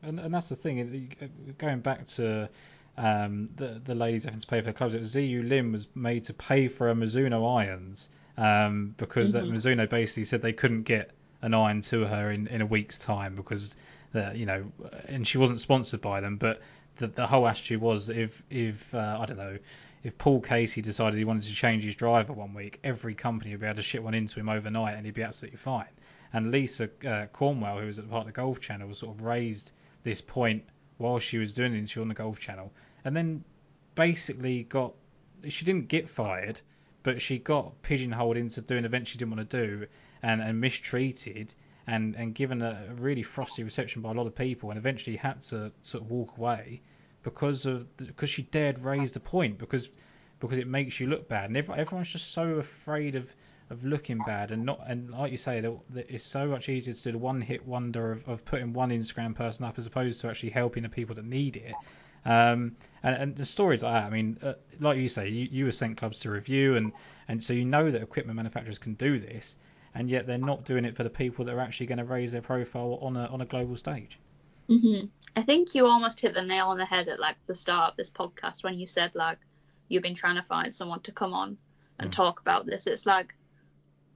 And, 0.02 0.18
and 0.18 0.34
that's 0.34 0.48
the 0.48 0.56
thing. 0.56 1.14
Going 1.58 1.80
back 1.80 2.06
to 2.06 2.48
um, 2.96 3.50
the 3.56 3.80
the 3.84 3.94
ladies 3.94 4.24
having 4.24 4.40
to 4.40 4.46
pay 4.46 4.60
for 4.60 4.64
their 4.64 4.72
clubs, 4.72 4.94
it 4.94 5.00
was 5.00 5.10
ZU 5.10 5.42
Lim 5.42 5.72
was 5.72 5.88
made 5.94 6.24
to 6.24 6.34
pay 6.34 6.68
for 6.68 6.90
a 6.90 6.94
Mizuno 6.94 7.58
irons 7.58 8.08
um, 8.36 8.94
because 8.96 9.32
that 9.32 9.44
Mhm. 9.44 9.52
Mizuno 9.52 9.88
basically 9.88 10.24
said 10.24 10.42
they 10.42 10.52
couldn't 10.52 10.82
get 10.82 11.10
an 11.42 11.54
iron 11.54 11.80
to 11.82 12.06
her 12.06 12.30
in, 12.30 12.46
in 12.46 12.62
a 12.62 12.66
week's 12.66 12.98
time 12.98 13.34
because 13.34 13.76
the, 14.12 14.32
you 14.34 14.46
know, 14.46 14.70
and 15.06 15.26
she 15.26 15.38
wasn't 15.38 15.60
sponsored 15.60 16.00
by 16.00 16.20
them. 16.20 16.36
But 16.36 16.62
the 16.96 17.06
the 17.08 17.26
whole 17.26 17.46
attitude 17.46 17.80
was 17.80 18.08
if 18.08 18.42
if 18.50 18.94
uh, 18.94 19.18
I 19.20 19.26
don't 19.26 19.38
know. 19.38 19.58
If 20.04 20.18
Paul 20.18 20.40
Casey 20.40 20.82
decided 20.82 21.16
he 21.16 21.24
wanted 21.24 21.44
to 21.44 21.54
change 21.54 21.84
his 21.84 21.94
driver 21.94 22.32
one 22.32 22.54
week, 22.54 22.80
every 22.82 23.14
company 23.14 23.52
would 23.52 23.60
be 23.60 23.66
able 23.66 23.76
to 23.76 23.82
ship 23.82 24.02
one 24.02 24.14
into 24.14 24.40
him 24.40 24.48
overnight, 24.48 24.96
and 24.96 25.06
he'd 25.06 25.14
be 25.14 25.22
absolutely 25.22 25.58
fine. 25.58 25.86
And 26.32 26.50
Lisa 26.50 26.90
uh, 27.06 27.26
Cornwell, 27.26 27.78
who 27.78 27.86
was 27.86 28.00
at 28.00 28.06
the 28.06 28.10
part 28.10 28.22
of 28.22 28.26
the 28.26 28.32
Golf 28.32 28.60
Channel, 28.60 28.92
sort 28.94 29.14
of 29.14 29.22
raised 29.22 29.70
this 30.02 30.20
point 30.20 30.64
while 30.98 31.20
she 31.20 31.38
was 31.38 31.52
doing 31.52 31.74
interview 31.74 32.02
on 32.02 32.08
the 32.08 32.14
Golf 32.14 32.40
Channel, 32.40 32.72
and 33.04 33.16
then 33.16 33.44
basically 33.94 34.64
got 34.64 34.92
she 35.48 35.64
didn't 35.64 35.88
get 35.88 36.08
fired, 36.08 36.60
but 37.02 37.20
she 37.20 37.38
got 37.38 37.80
pigeonholed 37.82 38.36
into 38.36 38.60
doing 38.60 38.84
events 38.84 39.10
she 39.10 39.18
didn't 39.18 39.36
want 39.36 39.50
to 39.50 39.66
do, 39.66 39.86
and, 40.22 40.40
and 40.40 40.60
mistreated, 40.60 41.54
and 41.86 42.14
and 42.16 42.34
given 42.34 42.62
a 42.62 42.88
really 42.96 43.22
frosty 43.22 43.62
reception 43.62 44.02
by 44.02 44.10
a 44.10 44.14
lot 44.14 44.26
of 44.26 44.34
people, 44.34 44.70
and 44.70 44.78
eventually 44.78 45.16
had 45.16 45.40
to 45.42 45.72
sort 45.82 46.04
of 46.04 46.10
walk 46.10 46.36
away 46.38 46.80
because 47.22 47.66
of 47.66 47.96
because 47.96 48.30
she 48.30 48.42
dared 48.42 48.78
raise 48.80 49.12
the 49.12 49.20
point 49.20 49.58
because 49.58 49.90
because 50.40 50.58
it 50.58 50.66
makes 50.66 50.98
you 50.98 51.06
look 51.06 51.28
bad, 51.28 51.50
and 51.50 51.56
everyone's 51.56 52.08
just 52.08 52.32
so 52.32 52.56
afraid 52.56 53.14
of 53.14 53.32
of 53.70 53.84
looking 53.84 54.18
bad 54.26 54.50
and 54.50 54.66
not 54.66 54.80
and 54.86 55.10
like 55.10 55.32
you 55.32 55.38
say 55.38 55.64
it's 55.94 56.24
so 56.24 56.46
much 56.46 56.68
easier 56.68 56.92
to 56.92 57.02
do 57.04 57.12
the 57.12 57.18
one 57.18 57.40
hit 57.40 57.66
wonder 57.66 58.12
of, 58.12 58.28
of 58.28 58.44
putting 58.44 58.72
one 58.72 58.90
Instagram 58.90 59.34
person 59.34 59.64
up 59.64 59.78
as 59.78 59.86
opposed 59.86 60.20
to 60.20 60.28
actually 60.28 60.50
helping 60.50 60.82
the 60.82 60.88
people 60.88 61.14
that 61.14 61.24
need 61.24 61.56
it. 61.56 61.74
Um, 62.24 62.76
and, 63.02 63.16
and 63.16 63.36
the 63.36 63.44
stories 63.44 63.82
like 63.82 63.94
that, 63.94 64.04
I 64.04 64.10
mean, 64.10 64.38
uh, 64.42 64.54
like 64.78 64.98
you 64.98 65.08
say, 65.08 65.28
you, 65.28 65.48
you 65.50 65.64
were 65.64 65.72
sent 65.72 65.96
clubs 65.96 66.20
to 66.20 66.30
review, 66.30 66.76
and, 66.76 66.92
and 67.28 67.42
so 67.42 67.52
you 67.52 67.64
know 67.64 67.90
that 67.90 68.00
equipment 68.00 68.36
manufacturers 68.36 68.78
can 68.78 68.94
do 68.94 69.18
this, 69.18 69.56
and 69.94 70.08
yet 70.10 70.26
they're 70.26 70.38
not 70.38 70.64
doing 70.64 70.84
it 70.84 70.96
for 70.96 71.02
the 71.04 71.10
people 71.10 71.44
that 71.44 71.54
are 71.54 71.60
actually 71.60 71.86
going 71.86 71.98
to 71.98 72.04
raise 72.04 72.32
their 72.32 72.42
profile 72.42 72.98
on 73.02 73.16
a 73.16 73.26
on 73.26 73.40
a 73.40 73.46
global 73.46 73.76
stage. 73.76 74.18
hmm 74.68 75.06
I 75.36 75.42
think 75.42 75.74
you 75.74 75.86
almost 75.86 76.20
hit 76.20 76.34
the 76.34 76.42
nail 76.42 76.68
on 76.68 76.78
the 76.78 76.84
head 76.84 77.08
at 77.08 77.18
like 77.20 77.36
the 77.46 77.54
start 77.54 77.90
of 77.92 77.96
this 77.96 78.10
podcast 78.10 78.62
when 78.64 78.78
you 78.78 78.86
said 78.86 79.14
like 79.14 79.38
you've 79.88 80.02
been 80.02 80.14
trying 80.14 80.36
to 80.36 80.42
find 80.42 80.74
someone 80.74 81.00
to 81.02 81.12
come 81.12 81.32
on 81.34 81.56
and 81.98 82.10
Mm. 82.10 82.12
talk 82.12 82.40
about 82.40 82.66
this. 82.66 82.86
It's 82.86 83.06
like 83.06 83.34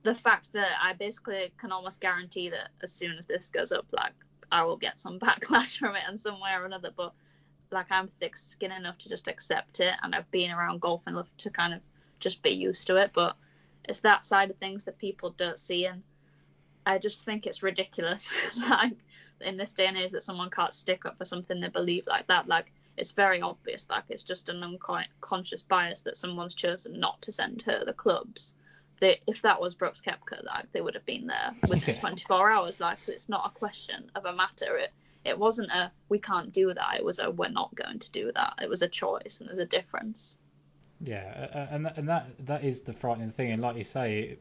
the 0.03 0.15
fact 0.15 0.53
that 0.53 0.79
I 0.83 0.93
basically 0.95 1.53
can 1.59 1.73
almost 1.73 2.01
guarantee 2.01 2.49
that 2.51 2.71
as 2.83 2.93
soon 2.93 3.17
as 3.19 3.27
this 3.27 3.49
goes 3.49 3.73
up, 3.73 3.87
like 3.93 4.13
I 4.53 4.63
will 4.65 4.77
get 4.77 5.01
some 5.01 5.19
backlash 5.27 5.79
from 5.79 5.97
it 5.97 6.05
in 6.09 6.19
some 6.19 6.41
way 6.41 6.53
or 6.55 6.65
another. 6.67 6.91
But 6.97 7.13
like 7.73 7.91
I'm 7.91 8.09
thick 8.21 8.37
skinned 8.37 8.73
enough 8.73 8.99
to 8.99 9.09
just 9.09 9.29
accept 9.29 9.81
it, 9.81 9.95
and 10.03 10.15
I've 10.15 10.31
been 10.31 10.53
around 10.53 10.81
golf 10.81 11.03
enough 11.07 11.29
to 11.39 11.51
kind 11.51 11.75
of 11.75 11.81
just 12.21 12.43
be 12.43 12.51
used 12.51 12.87
to 12.89 12.97
it. 12.97 13.11
But 13.15 13.37
it's 13.89 14.01
that 14.01 14.25
side 14.25 14.51
of 14.51 14.57
things 14.57 14.85
that 14.85 14.99
people 14.99 15.31
don't 15.31 15.59
see, 15.59 15.87
and 15.87 16.03
I 16.85 16.99
just 16.99 17.25
think 17.25 17.47
it's 17.47 17.63
ridiculous. 17.63 18.33
like 18.69 18.97
in 19.41 19.57
this 19.57 19.73
day 19.73 19.87
and 19.87 19.97
age, 19.97 20.13
that 20.13 20.23
someone 20.23 20.51
can't 20.51 20.75
stick 20.75 21.05
up 21.07 21.19
for 21.19 21.25
something 21.25 21.61
they 21.61 21.69
believe 21.69 22.07
like 22.07 22.27
that. 22.29 22.49
Like 22.49 22.73
it's 22.97 23.11
very 23.11 23.41
obvious. 23.41 23.87
Like 23.91 24.05
it's 24.09 24.25
just 24.25 24.49
an 24.49 24.63
unconscious 24.63 25.63
bias 25.63 26.01
that 26.03 26.17
someone's 26.17 26.55
chosen 26.55 26.99
not 26.99 27.21
to 27.23 27.33
send 27.33 27.63
her 27.63 27.85
the 27.85 27.93
clubs. 27.93 28.55
They, 28.99 29.21
if 29.27 29.43
that 29.43 29.61
was 29.61 29.75
Brooks 29.75 30.01
Koepka, 30.01 30.43
like 30.45 30.73
they 30.73 30.81
would 30.81 30.95
have 30.95 31.05
been 31.05 31.27
there 31.27 31.55
within 31.69 31.95
Yeah. 31.95 32.01
24 32.01 32.51
hours. 32.51 32.81
Like 32.81 32.99
it's 33.07 33.29
not 33.29 33.47
a 33.47 33.59
question 33.59 34.11
of 34.15 34.25
a 34.25 34.33
matter. 34.33 34.77
It 34.77 34.93
it 35.25 35.39
wasn't 35.39 35.71
a 35.71 35.91
we 36.09 36.19
can't 36.19 36.53
do 36.53 36.73
that. 36.73 36.97
It 36.97 37.05
was 37.05 37.19
a 37.19 37.31
we're 37.31 37.49
not 37.49 37.75
going 37.75 37.99
to 37.99 38.11
do 38.11 38.33
that. 38.35 38.55
It 38.63 38.71
was 38.71 38.83
a 38.83 38.89
choice, 38.89 39.39
and 39.41 39.49
there's 39.49 39.59
a 39.59 39.67
difference. 39.67 40.39
Yeah, 41.01 41.49
uh, 41.55 41.75
and 41.75 41.87
that, 41.87 41.99
and 41.99 42.09
that 42.09 42.29
that 42.47 42.65
is 42.65 42.83
the 42.83 42.93
frightening 42.93 43.31
thing. 43.31 43.53
And 43.53 43.63
like 43.63 43.77
you 43.77 43.85
say, 43.85 44.39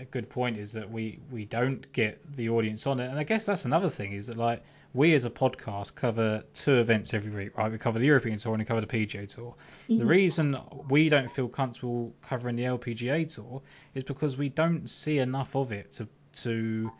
a 0.00 0.04
good 0.06 0.30
point 0.30 0.56
is 0.56 0.72
that 0.72 0.90
we 0.90 1.18
we 1.30 1.44
don't 1.44 1.90
get 1.92 2.20
the 2.36 2.48
audience 2.48 2.86
on 2.86 3.00
it. 3.00 3.10
And 3.10 3.18
I 3.18 3.24
guess 3.24 3.46
that's 3.46 3.64
another 3.64 3.90
thing 3.90 4.12
is 4.12 4.28
that 4.28 4.36
like 4.36 4.62
we 4.94 5.14
as 5.14 5.24
a 5.24 5.30
podcast 5.30 5.94
cover 5.94 6.42
two 6.54 6.78
events 6.78 7.12
every 7.12 7.30
week, 7.30 7.56
right? 7.58 7.70
We 7.70 7.78
cover 7.78 7.98
the 7.98 8.06
European 8.06 8.38
Tour 8.38 8.54
and 8.54 8.60
we 8.60 8.64
cover 8.64 8.80
the 8.80 8.86
PGA 8.86 9.32
Tour. 9.32 9.54
The 9.88 10.04
reason 10.04 10.56
we 10.88 11.08
don't 11.08 11.30
feel 11.30 11.48
comfortable 11.48 12.14
covering 12.22 12.56
the 12.56 12.64
LPGA 12.64 13.32
Tour 13.32 13.60
is 13.94 14.04
because 14.04 14.38
we 14.38 14.48
don't 14.48 14.88
see 14.88 15.18
enough 15.18 15.54
of 15.54 15.72
it 15.72 15.92
to 15.92 16.08
to 16.44 16.90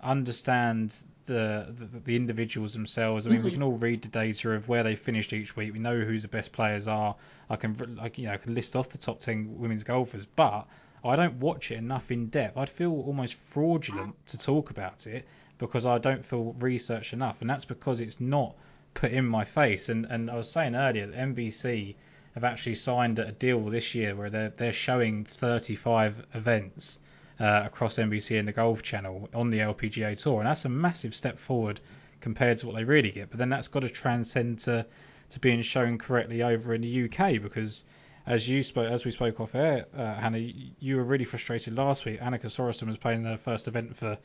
understand 0.00 0.96
the, 1.26 1.74
the 1.78 2.00
the 2.00 2.16
individuals 2.16 2.72
themselves. 2.72 3.26
I 3.26 3.30
mean, 3.30 3.42
we 3.42 3.50
mm-hmm. 3.50 3.60
can 3.60 3.62
all 3.62 3.78
read 3.78 4.02
the 4.02 4.08
data 4.08 4.52
of 4.52 4.68
where 4.68 4.82
they 4.82 4.96
finished 4.96 5.32
each 5.32 5.56
week. 5.56 5.72
We 5.72 5.78
know 5.78 5.98
who 5.98 6.20
the 6.20 6.28
best 6.28 6.52
players 6.52 6.88
are. 6.88 7.14
I 7.48 7.56
can 7.56 7.96
like 7.96 8.18
you 8.18 8.26
know 8.26 8.32
I 8.32 8.36
can 8.36 8.54
list 8.54 8.76
off 8.76 8.88
the 8.88 8.98
top 8.98 9.20
ten 9.20 9.58
women's 9.58 9.84
golfers, 9.84 10.26
but 10.26 10.66
I 11.04 11.16
don't 11.16 11.34
watch 11.40 11.70
it 11.70 11.78
enough 11.78 12.10
in 12.10 12.28
depth. 12.28 12.56
I'd 12.56 12.70
feel 12.70 12.92
almost 12.92 13.34
fraudulent 13.34 14.14
to 14.28 14.38
talk 14.38 14.70
about 14.70 15.06
it 15.06 15.26
because 15.58 15.86
I 15.86 15.98
don't 15.98 16.24
feel 16.24 16.54
researched 16.58 17.12
enough, 17.12 17.40
and 17.40 17.50
that's 17.50 17.64
because 17.64 18.00
it's 18.00 18.20
not 18.20 18.54
put 18.94 19.12
in 19.12 19.26
my 19.26 19.44
face. 19.44 19.88
And 19.88 20.06
and 20.06 20.30
I 20.30 20.36
was 20.36 20.50
saying 20.50 20.74
earlier 20.74 21.06
that 21.06 21.16
NBC 21.16 21.94
have 22.34 22.44
actually 22.44 22.76
signed 22.76 23.18
a 23.18 23.32
deal 23.32 23.64
this 23.64 23.94
year 23.94 24.16
where 24.16 24.30
they're 24.30 24.50
they're 24.50 24.72
showing 24.72 25.24
35 25.24 26.26
events 26.34 26.98
uh, 27.40 27.62
across 27.64 27.96
NBC 27.96 28.38
and 28.38 28.48
the 28.48 28.52
Golf 28.52 28.82
Channel 28.82 29.28
on 29.34 29.50
the 29.50 29.58
LPGA 29.58 30.20
Tour, 30.20 30.40
and 30.40 30.48
that's 30.48 30.64
a 30.64 30.68
massive 30.68 31.14
step 31.14 31.38
forward 31.38 31.80
compared 32.20 32.58
to 32.58 32.66
what 32.66 32.76
they 32.76 32.84
really 32.84 33.10
get. 33.10 33.30
But 33.30 33.38
then 33.38 33.48
that's 33.48 33.68
got 33.68 33.80
to 33.80 33.90
transcend 33.90 34.60
to 34.60 34.86
to 35.30 35.40
being 35.40 35.62
shown 35.62 35.98
correctly 35.98 36.42
over 36.42 36.74
in 36.74 36.80
the 36.80 37.04
UK 37.04 37.42
because. 37.42 37.84
As 38.24 38.48
you 38.48 38.62
spoke, 38.62 38.88
as 38.88 39.04
we 39.04 39.10
spoke 39.10 39.40
off 39.40 39.56
air, 39.56 39.86
uh, 39.96 40.14
Hannah, 40.14 40.38
you 40.38 40.96
were 40.96 41.02
really 41.02 41.24
frustrated 41.24 41.74
last 41.74 42.04
week. 42.04 42.20
Annika 42.20 42.44
Sorenstam 42.44 42.86
was 42.86 42.96
playing 42.96 43.24
her 43.24 43.36
first 43.36 43.66
event 43.66 43.96
for 43.96 44.16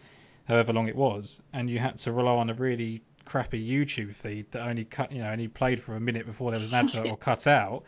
however 0.47 0.71
long 0.71 0.87
it 0.87 0.95
was, 0.95 1.41
and 1.51 1.67
you 1.67 1.79
had 1.79 1.97
to 1.97 2.11
rely 2.11 2.35
on 2.35 2.51
a 2.51 2.53
really 2.53 3.01
crappy 3.25 3.67
YouTube 3.67 4.15
feed 4.15 4.49
that 4.51 4.65
only 4.65 4.85
cut, 4.85 5.11
you 5.11 5.19
know, 5.19 5.29
only 5.29 5.47
played 5.47 5.81
for 5.81 5.95
a 5.95 5.99
minute 5.99 6.25
before 6.25 6.51
there 6.51 6.59
was 6.59 6.71
an 6.71 6.75
advert 6.75 7.07
or 7.11 7.17
cut 7.17 7.45
out 7.45 7.83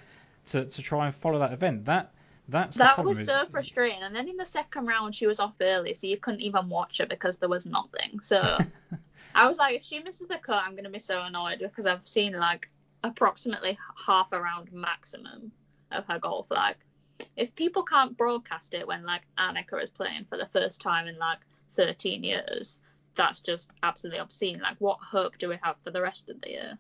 to, 0.46 0.66
to 0.66 0.82
try 0.82 1.06
and 1.06 1.16
follow 1.16 1.40
that 1.40 1.54
event. 1.54 1.86
That 1.86 2.14
that's 2.50 2.78
the 2.78 2.84
That 2.84 3.04
was 3.04 3.20
is- 3.20 3.28
so 3.28 3.46
frustrating. 3.52 4.02
And 4.02 4.16
then 4.16 4.28
in 4.28 4.38
the 4.38 4.46
second 4.46 4.88
round, 4.88 5.16
she 5.16 5.28
was 5.28 5.40
off 5.40 5.54
early, 5.62 5.94
so 5.94 6.08
you 6.08 6.18
couldn't 6.18 6.42
even 6.42 6.70
watch 6.70 7.00
it 7.00 7.10
because 7.10 7.38
there 7.38 7.50
was 7.50 7.66
nothing. 7.66 8.20
So 8.22 8.58
I 9.36 9.48
was 9.48 9.58
like, 9.58 9.76
if 9.78 9.84
she 9.84 10.00
misses 10.00 10.28
the 10.28 10.38
cut, 10.38 10.64
I'm 10.66 10.76
gonna 10.76 10.90
be 10.90 11.00
so 11.00 11.22
annoyed 11.22 11.60
because 11.60 11.86
I've 11.86 12.08
seen 12.08 12.34
like 12.34 12.70
approximately 13.04 13.78
half 14.06 14.28
a 14.32 14.42
round 14.42 14.72
maximum 14.74 15.52
of 15.92 16.06
her 16.08 16.20
golf. 16.20 16.48
Like, 16.50 16.78
if 17.36 17.54
people 17.56 17.84
can't 17.84 18.18
broadcast 18.18 18.74
it 18.74 18.88
when 18.88 19.04
like 19.04 19.22
Annika 19.38 19.82
is 19.82 19.90
playing 19.90 20.26
for 20.30 20.38
the 20.38 20.48
first 20.48 20.82
time 20.82 21.08
in 21.08 21.18
like 21.18 21.40
13 21.74 22.24
years, 22.24 22.80
that's 23.16 23.40
just 23.42 23.72
absolutely 23.84 24.20
obscene. 24.20 24.60
Like, 24.60 24.78
what 24.80 24.98
hope 25.00 25.38
do 25.38 25.50
we 25.50 25.58
have 25.62 25.76
for 25.84 25.92
the 25.92 26.02
rest 26.02 26.30
of 26.30 26.42
the 26.42 26.50
year? 26.50 26.78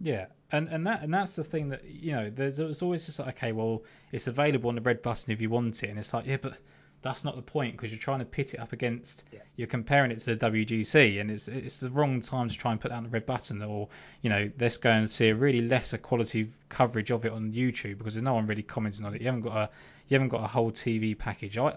Yeah, 0.00 0.26
and 0.50 0.68
and 0.68 0.86
that 0.86 1.02
and 1.02 1.12
that's 1.12 1.36
the 1.36 1.44
thing 1.44 1.68
that 1.68 1.84
you 1.84 2.12
know. 2.12 2.30
There's, 2.30 2.56
there's 2.56 2.82
always 2.82 3.06
just 3.06 3.18
like, 3.18 3.36
okay, 3.36 3.52
well, 3.52 3.84
it's 4.12 4.26
available 4.26 4.68
on 4.70 4.74
the 4.74 4.80
red 4.80 5.02
button 5.02 5.30
if 5.30 5.40
you 5.40 5.50
want 5.50 5.82
it, 5.82 5.90
and 5.90 5.98
it's 5.98 6.14
like, 6.14 6.26
yeah, 6.26 6.38
but 6.40 6.54
that's 7.02 7.24
not 7.24 7.36
the 7.36 7.42
point 7.42 7.76
because 7.76 7.90
you're 7.90 8.00
trying 8.00 8.18
to 8.18 8.24
pit 8.24 8.54
it 8.54 8.60
up 8.60 8.72
against. 8.72 9.24
Yeah. 9.32 9.40
You're 9.56 9.68
comparing 9.68 10.10
it 10.10 10.18
to 10.20 10.34
the 10.34 10.50
WGC, 10.50 11.20
and 11.20 11.30
it's 11.30 11.48
it's 11.48 11.78
the 11.78 11.90
wrong 11.90 12.20
time 12.20 12.48
to 12.48 12.56
try 12.56 12.72
and 12.72 12.80
put 12.80 12.90
that 12.90 12.96
on 12.96 13.04
the 13.04 13.10
red 13.10 13.26
button, 13.26 13.62
or 13.62 13.88
you 14.22 14.30
know, 14.30 14.50
let's 14.58 14.76
go 14.78 14.90
and 14.90 15.08
see 15.08 15.28
a 15.28 15.34
really 15.34 15.60
lesser 15.60 15.98
quality 15.98 16.52
coverage 16.68 17.10
of 17.10 17.24
it 17.24 17.32
on 17.32 17.52
YouTube 17.52 17.98
because 17.98 18.14
there's 18.14 18.24
no 18.24 18.34
one 18.34 18.46
really 18.46 18.62
commenting 18.62 19.04
on 19.04 19.14
it. 19.14 19.20
You 19.20 19.26
haven't 19.26 19.42
got 19.42 19.56
a 19.56 19.70
you 20.08 20.14
haven't 20.14 20.28
got 20.28 20.44
a 20.44 20.48
whole 20.48 20.72
TV 20.72 21.16
package. 21.16 21.58
I, 21.58 21.76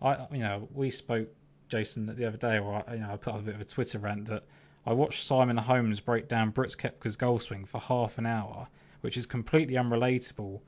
I, 0.00 0.26
you 0.32 0.38
know, 0.38 0.68
we 0.72 0.90
spoke 0.90 1.28
Jason 1.68 2.06
the 2.06 2.26
other 2.26 2.38
day, 2.38 2.58
or 2.58 2.84
I, 2.88 2.94
you 2.94 3.00
know, 3.00 3.12
I 3.12 3.16
put 3.16 3.34
up 3.34 3.40
a 3.40 3.42
bit 3.42 3.54
of 3.54 3.60
a 3.60 3.64
Twitter 3.64 3.98
rant 3.98 4.26
that 4.26 4.44
I 4.86 4.92
watched 4.92 5.24
Simon 5.24 5.56
Holmes 5.56 5.98
break 5.98 6.28
down 6.28 6.50
Brooks 6.50 6.76
Koepka's 6.76 7.16
golf 7.16 7.42
swing 7.42 7.64
for 7.64 7.80
half 7.80 8.18
an 8.18 8.26
hour, 8.26 8.68
which 9.00 9.16
is 9.16 9.26
completely 9.26 9.74
unrelatable 9.74 10.60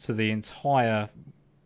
to 0.00 0.12
the 0.12 0.30
entire, 0.30 1.08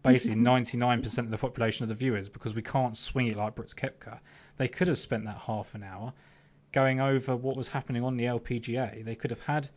basically 0.02 0.36
99% 0.40 1.18
of 1.18 1.30
the 1.30 1.38
population 1.38 1.82
of 1.82 1.88
the 1.88 1.96
viewers 1.96 2.28
because 2.28 2.54
we 2.54 2.62
can't 2.62 2.96
swing 2.96 3.26
it 3.26 3.36
like 3.36 3.56
Brooks 3.56 3.74
Koepka. 3.74 4.20
They 4.56 4.68
could 4.68 4.86
have 4.86 4.98
spent 4.98 5.24
that 5.24 5.38
half 5.38 5.74
an 5.74 5.82
hour 5.82 6.12
going 6.70 7.00
over 7.00 7.34
what 7.34 7.56
was 7.56 7.66
happening 7.66 8.04
on 8.04 8.16
the 8.16 8.24
LPGA. 8.24 9.04
They 9.04 9.14
could 9.16 9.30
have 9.30 9.40
had 9.40 9.68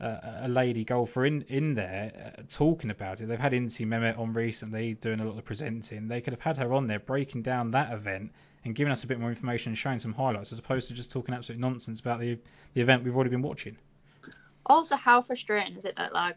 uh, 0.00 0.18
a 0.42 0.48
lady 0.48 0.84
golfer 0.84 1.26
in 1.26 1.42
in 1.48 1.74
there 1.74 2.34
uh, 2.38 2.42
talking 2.48 2.90
about 2.90 3.20
it. 3.20 3.26
They've 3.26 3.38
had 3.38 3.52
Inci 3.52 3.86
Mehmet 3.86 4.18
on 4.18 4.32
recently 4.32 4.94
doing 4.94 5.20
a 5.20 5.24
lot 5.24 5.36
of 5.36 5.44
presenting. 5.44 6.08
They 6.08 6.22
could 6.22 6.32
have 6.32 6.40
had 6.40 6.56
her 6.56 6.72
on 6.72 6.86
there 6.86 7.00
breaking 7.00 7.42
down 7.42 7.72
that 7.72 7.92
event 7.92 8.32
and 8.64 8.74
giving 8.74 8.92
us 8.92 9.04
a 9.04 9.06
bit 9.06 9.18
more 9.20 9.28
information 9.30 9.70
and 9.70 9.78
showing 9.78 9.98
some 9.98 10.12
highlights 10.12 10.52
as 10.52 10.58
opposed 10.58 10.88
to 10.88 10.94
just 10.94 11.10
talking 11.12 11.34
absolute 11.34 11.60
nonsense 11.60 12.00
about 12.00 12.20
the 12.20 12.38
the 12.74 12.80
event 12.80 13.04
we've 13.04 13.14
already 13.14 13.30
been 13.30 13.42
watching. 13.42 13.76
Also, 14.66 14.96
how 14.96 15.22
frustrating 15.22 15.76
is 15.76 15.84
it 15.84 15.96
that 15.96 16.12
like, 16.12 16.36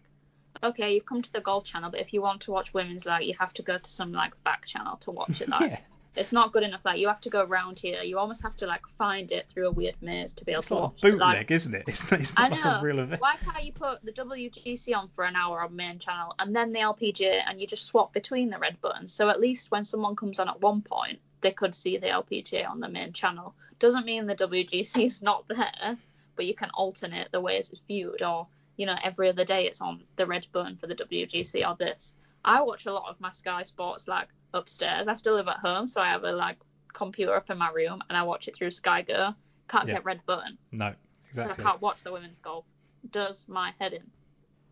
okay, 0.64 0.94
you've 0.94 1.06
come 1.06 1.22
to 1.22 1.34
the 1.34 1.42
golf 1.42 1.66
channel, 1.66 1.90
but 1.92 2.00
if 2.00 2.14
you 2.14 2.22
want 2.22 2.42
to 2.42 2.52
watch 2.52 2.74
women's 2.74 3.06
like, 3.06 3.26
you 3.26 3.34
have 3.40 3.54
to 3.54 3.62
go 3.62 3.78
to 3.78 3.90
some 3.92 4.12
like 4.14 4.42
back 4.44 4.66
channel 4.66 4.96
to 4.98 5.12
watch 5.12 5.42
it. 5.42 5.50
Like, 5.50 5.72
yeah, 5.72 5.80
it's 6.16 6.32
not 6.32 6.54
good 6.54 6.64
enough. 6.64 6.82
Like, 6.86 7.00
you 7.00 7.08
have 7.10 7.20
to 7.22 7.30
go 7.30 7.44
around 7.44 7.80
here. 7.80 8.02
You 8.02 8.18
almost 8.20 8.42
have 8.44 8.56
to 8.58 8.68
like 8.68 8.88
find 8.98 9.32
it 9.34 9.48
through 9.50 9.68
a 9.68 9.72
weird 9.72 9.96
maze 10.02 10.34
to 10.36 10.46
be 10.46 10.54
able 10.54 10.60
it's 10.60 10.68
to 10.70 10.76
like 10.76 10.84
watch 10.84 10.94
it. 10.98 11.02
bootleg, 11.02 11.20
Like, 11.38 11.52
isn't 11.52 11.76
it? 11.76 11.84
It's, 11.88 12.10
it's 12.12 12.34
I 12.38 12.48
not 12.48 12.52
like 12.52 12.64
know. 12.64 12.80
a 12.80 12.82
real 12.82 13.00
event. 13.00 13.22
why 13.22 13.36
can't 13.44 13.64
you 13.66 13.74
put 13.74 14.04
the 14.06 14.14
WGC 14.14 14.96
on 14.96 15.10
for 15.10 15.26
an 15.26 15.36
hour 15.36 15.62
on 15.62 15.76
main 15.76 16.00
channel 16.00 16.34
and 16.40 16.56
then 16.56 16.72
the 16.72 16.80
LPGA 16.80 17.42
and 17.48 17.60
you 17.60 17.68
just 17.68 17.88
swap 17.88 18.14
between 18.14 18.50
the 18.50 18.60
red 18.60 18.80
buttons? 18.80 19.12
So 19.12 19.28
at 19.30 19.42
least 19.42 19.72
when 19.72 19.84
someone 19.84 20.16
comes 20.16 20.40
on 20.40 20.48
at 20.48 20.62
one 20.62 20.82
point, 20.82 21.20
they 21.42 21.52
could 21.52 21.74
see 21.76 21.98
the 21.98 22.08
LPGA 22.08 22.70
on 22.70 22.80
the 22.80 22.89
main 22.89 23.14
channel. 23.14 23.54
Doesn't 23.80 24.06
mean 24.06 24.26
the 24.28 24.36
WGC 24.36 25.06
is 25.08 25.22
not 25.22 25.48
there, 25.48 25.98
but 26.36 26.46
you 26.46 26.54
can 26.54 26.70
alternate 26.74 27.32
the 27.32 27.42
ways 27.42 27.70
it's 27.72 27.82
viewed, 27.88 28.22
or 28.22 28.48
you 28.78 28.86
know, 28.86 28.96
every 29.04 29.30
other 29.30 29.44
day 29.46 29.66
it's 29.68 29.82
on 29.82 30.02
the 30.16 30.26
red 30.26 30.48
button 30.52 30.78
for 30.78 30.88
the 30.88 30.96
WGC 30.96 31.68
or 31.68 31.76
this. 31.76 32.14
I 32.44 32.62
watch 32.62 32.86
a 32.86 32.94
lot 32.94 33.10
of 33.10 33.20
my 33.20 33.32
Sky 33.32 33.64
Sports 33.64 34.08
like 34.08 34.28
upstairs. 34.54 35.08
I 35.08 35.16
still 35.16 35.36
live 35.36 35.48
at 35.48 35.58
home, 35.58 35.88
so 35.88 36.02
I 36.02 36.08
have 36.10 36.24
a 36.24 36.32
like 36.32 36.58
computer 36.94 37.36
up 37.36 37.50
in 37.50 37.58
my 37.58 37.70
room 37.72 38.02
and 38.10 38.18
I 38.18 38.24
watch 38.24 38.48
it 38.48 38.56
through 38.56 38.72
Sky 38.72 39.02
Go. 39.02 39.34
Can't 39.68 39.88
Yeah. 39.88 39.96
get 39.96 40.06
red 40.06 40.22
button. 40.26 40.58
No, 40.72 40.94
So 41.32 41.42
I 41.44 41.46
exactly. 41.46 41.64
can't 41.64 41.82
watch 41.82 42.04
the 42.04 42.12
women's 42.12 42.39
golf. 42.39 42.66
Does 43.12 43.46
my 43.48 43.72
head 43.80 43.94
in. 43.94 44.04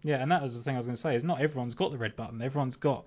Yeah, 0.04 0.18
and 0.22 0.32
that 0.32 0.42
was 0.42 0.58
the 0.58 0.64
thing 0.64 0.76
I 0.76 0.78
was 0.78 0.86
going 0.86 0.96
to 0.96 1.02
say. 1.02 1.16
Is 1.16 1.24
not 1.24 1.42
everyone's 1.42 1.76
got 1.76 1.92
the 1.92 1.98
red 1.98 2.16
button. 2.16 2.42
Everyone's 2.42 2.76
got, 2.78 3.06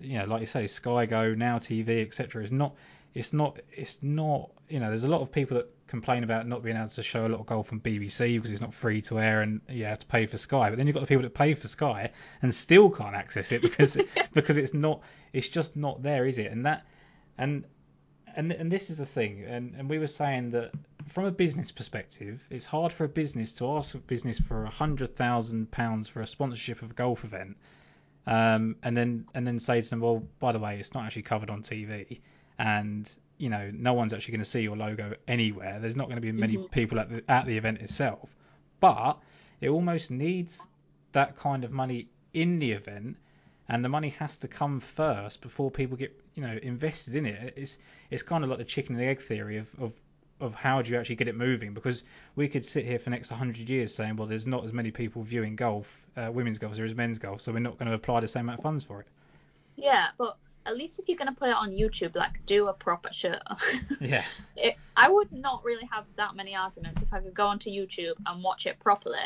you 0.00 0.18
know, 0.18 0.26
like 0.26 0.40
you 0.40 0.46
say, 0.46 0.66
Sky 0.66 1.06
Go, 1.06 1.34
Now 1.34 1.58
TV, 1.58 2.02
etc. 2.02 2.42
It's 2.42 2.52
not, 2.52 2.74
it's 3.14 3.32
not, 3.32 3.58
it's 3.72 4.02
not. 4.02 4.50
You 4.68 4.80
know, 4.80 4.88
there's 4.88 5.04
a 5.04 5.08
lot 5.08 5.20
of 5.20 5.32
people 5.32 5.56
that 5.56 5.68
complain 5.88 6.22
about 6.22 6.46
not 6.46 6.62
being 6.62 6.76
able 6.76 6.86
to 6.86 7.02
show 7.02 7.26
a 7.26 7.28
lot 7.28 7.40
of 7.40 7.46
golf 7.46 7.72
on 7.72 7.80
BBC 7.80 8.36
because 8.36 8.52
it's 8.52 8.60
not 8.60 8.72
free 8.72 9.00
to 9.02 9.18
air 9.18 9.42
and 9.42 9.60
you 9.68 9.84
have 9.84 9.98
to 9.98 10.06
pay 10.06 10.26
for 10.26 10.38
Sky. 10.38 10.70
But 10.70 10.78
then 10.78 10.86
you've 10.86 10.94
got 10.94 11.00
the 11.00 11.06
people 11.08 11.22
that 11.22 11.34
pay 11.34 11.54
for 11.54 11.66
Sky 11.66 12.10
and 12.42 12.54
still 12.54 12.90
can't 12.90 13.16
access 13.16 13.50
it 13.52 13.62
because 13.62 13.96
because 14.32 14.56
it's 14.56 14.74
not, 14.74 15.02
it's 15.32 15.48
just 15.48 15.76
not 15.76 16.02
there, 16.02 16.26
is 16.26 16.38
it? 16.38 16.52
And 16.52 16.66
that 16.66 16.86
And 17.38 17.64
and 18.36 18.52
and 18.52 18.70
this 18.70 18.90
is 18.90 18.98
the 18.98 19.06
thing, 19.06 19.44
and, 19.44 19.74
and 19.76 19.88
we 19.88 19.98
were 19.98 20.06
saying 20.06 20.50
that 20.52 20.70
from 21.08 21.24
a 21.24 21.30
business 21.30 21.72
perspective, 21.72 22.46
it's 22.50 22.66
hard 22.66 22.92
for 22.92 23.04
a 23.04 23.08
business 23.08 23.52
to 23.54 23.68
ask 23.76 23.94
a 23.94 23.98
business 23.98 24.38
for 24.38 24.64
a 24.64 24.70
hundred 24.70 25.16
thousand 25.16 25.70
pounds 25.70 26.06
for 26.08 26.20
a 26.20 26.26
sponsorship 26.26 26.82
of 26.82 26.92
a 26.92 26.94
golf 26.94 27.24
event, 27.24 27.56
um, 28.26 28.76
and 28.82 28.96
then 28.96 29.26
and 29.34 29.46
then 29.46 29.58
say 29.58 29.80
to 29.80 29.90
them, 29.90 30.00
well, 30.00 30.22
by 30.38 30.52
the 30.52 30.58
way, 30.58 30.78
it's 30.78 30.94
not 30.94 31.04
actually 31.06 31.22
covered 31.22 31.50
on 31.50 31.62
TV, 31.62 32.20
and 32.58 33.12
you 33.38 33.48
know, 33.48 33.70
no 33.72 33.94
one's 33.94 34.12
actually 34.12 34.32
going 34.32 34.40
to 34.40 34.50
see 34.50 34.60
your 34.60 34.76
logo 34.76 35.14
anywhere. 35.26 35.78
There's 35.80 35.96
not 35.96 36.06
going 36.08 36.16
to 36.16 36.20
be 36.20 36.32
many 36.32 36.56
Mhm. 36.58 36.70
people 36.70 37.00
at 37.00 37.08
the 37.08 37.22
at 37.30 37.46
the 37.46 37.56
event 37.56 37.78
itself, 37.80 38.34
but 38.80 39.18
it 39.60 39.70
almost 39.70 40.10
needs 40.10 40.66
that 41.12 41.36
kind 41.36 41.64
of 41.64 41.72
money 41.72 42.08
in 42.34 42.58
the 42.58 42.72
event, 42.72 43.16
and 43.68 43.84
the 43.84 43.88
money 43.88 44.10
has 44.10 44.38
to 44.38 44.48
come 44.48 44.80
first 44.80 45.40
before 45.40 45.70
people 45.70 45.96
get 45.96 46.12
you 46.34 46.42
know 46.42 46.58
invested 46.62 47.14
in 47.14 47.26
it. 47.26 47.54
It's 47.56 47.78
it's 48.10 48.22
kind 48.22 48.44
of 48.44 48.50
like 48.50 48.58
the 48.58 48.64
chicken 48.64 48.96
and 48.96 49.04
egg 49.04 49.20
theory 49.20 49.56
of 49.56 49.74
of 49.80 49.92
of 50.40 50.54
how 50.54 50.82
do 50.82 50.92
you 50.92 50.98
actually 50.98 51.16
get 51.16 51.28
it 51.28 51.36
moving 51.36 51.74
because 51.74 52.04
we 52.36 52.48
could 52.48 52.64
sit 52.64 52.84
here 52.84 52.98
for 52.98 53.04
the 53.04 53.10
next 53.10 53.30
100 53.30 53.68
years 53.68 53.94
saying 53.94 54.16
well 54.16 54.26
there's 54.26 54.46
not 54.46 54.64
as 54.64 54.72
many 54.72 54.90
people 54.90 55.22
viewing 55.22 55.56
golf 55.56 56.06
uh, 56.16 56.30
women's 56.32 56.58
golf 56.58 56.72
as 56.72 56.76
there 56.76 56.86
is 56.86 56.94
men's 56.94 57.18
golf 57.18 57.40
so 57.40 57.52
we're 57.52 57.58
not 57.58 57.78
going 57.78 57.88
to 57.88 57.94
apply 57.94 58.20
the 58.20 58.28
same 58.28 58.42
amount 58.42 58.58
of 58.58 58.62
funds 58.62 58.84
for 58.84 59.00
it 59.00 59.06
Yeah, 59.76 60.08
but 60.18 60.36
at 60.66 60.76
least 60.76 60.98
if 60.98 61.08
you're 61.08 61.16
gonna 61.16 61.32
put 61.32 61.48
it 61.48 61.54
on 61.54 61.70
YouTube, 61.70 62.14
like 62.14 62.44
do 62.46 62.68
a 62.68 62.72
proper 62.72 63.08
show. 63.12 63.36
yeah 64.00 64.24
it, 64.56 64.76
I 64.96 65.08
would 65.08 65.32
not 65.32 65.64
really 65.64 65.88
have 65.90 66.04
that 66.16 66.36
many 66.36 66.54
arguments 66.54 67.02
if 67.02 67.12
I 67.12 67.20
could 67.20 67.34
go 67.34 67.46
onto 67.46 67.70
YouTube 67.70 68.14
and 68.26 68.42
watch 68.42 68.66
it 68.66 68.78
properly, 68.78 69.18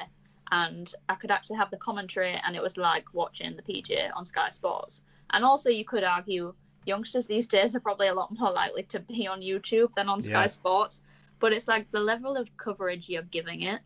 and 0.53 0.93
I 1.09 1.15
could 1.17 1.31
actually 1.31 1.57
have 1.57 1.71
the 1.71 1.77
commentary, 1.77 2.41
and 2.45 2.55
it 2.55 2.63
was 2.63 2.77
like 2.77 3.13
watching 3.13 3.57
the 3.57 3.63
PGA 3.63 4.11
on 4.15 4.25
Sky 4.25 4.51
Sports. 4.51 5.03
And 5.31 5.45
also, 5.45 5.71
you 5.71 5.85
could 5.85 6.05
argue 6.05 6.55
youngsters 6.87 7.27
these 7.27 7.47
days 7.47 7.75
are 7.75 7.81
probably 7.81 8.09
a 8.09 8.15
lot 8.15 8.31
more 8.39 8.53
likely 8.53 8.83
to 8.85 9.01
be 9.01 9.27
on 9.27 9.41
YouTube 9.41 9.95
than 9.95 10.09
on 10.09 10.23
Sky 10.23 10.43
Yeah. 10.43 10.47
Sports. 10.49 11.01
But 11.41 11.53
it's 11.53 11.67
like 11.69 11.91
the 11.91 12.01
level 12.01 12.37
of 12.37 12.49
coverage 12.57 13.09
you're 13.09 13.23
giving 13.23 13.63
it. 13.63 13.81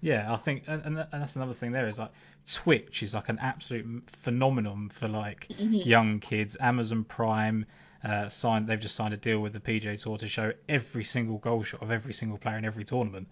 Yeah, 0.00 0.32
I 0.32 0.36
think, 0.36 0.64
and, 0.66 0.82
and 0.84 1.06
that's 1.12 1.36
another 1.36 1.54
thing. 1.54 1.70
There 1.72 1.86
is 1.86 1.98
like 1.98 2.10
Twitch 2.50 3.04
is 3.04 3.14
like 3.14 3.28
an 3.28 3.38
absolute 3.38 4.02
phenomenon 4.22 4.88
for 4.88 5.06
like 5.06 5.46
Mhm. 5.48 5.86
young 5.86 6.18
kids. 6.20 6.56
Amazon 6.58 7.04
Prime 7.04 7.66
uh, 8.02 8.28
signed, 8.28 8.66
they've 8.66 8.80
just 8.80 8.96
signed 8.96 9.14
a 9.14 9.16
deal 9.16 9.38
with 9.38 9.52
the 9.52 9.60
PGA 9.60 9.96
Tour 9.96 10.18
to 10.18 10.26
show 10.26 10.52
every 10.68 11.04
single 11.04 11.38
goal 11.38 11.62
shot 11.62 11.82
of 11.82 11.92
every 11.92 12.12
single 12.12 12.36
player 12.36 12.58
in 12.58 12.64
every 12.64 12.84
tournament. 12.84 13.28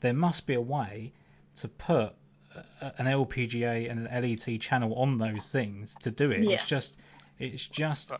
There 0.00 0.12
must 0.12 0.46
be 0.46 0.52
a 0.54 0.60
way 0.60 1.14
to 1.56 1.68
put 1.68 2.12
an 2.98 3.06
LPGA 3.06 3.90
and 3.90 4.06
an 4.06 4.22
LET 4.22 4.60
channel 4.60 4.94
on 4.96 5.16
those 5.16 5.50
things 5.50 5.94
to 6.00 6.10
do 6.10 6.30
it. 6.32 6.42
Yeah. 6.42 6.56
It's 6.56 6.66
just, 6.66 6.98
it's 7.40 7.66
just 7.66 8.12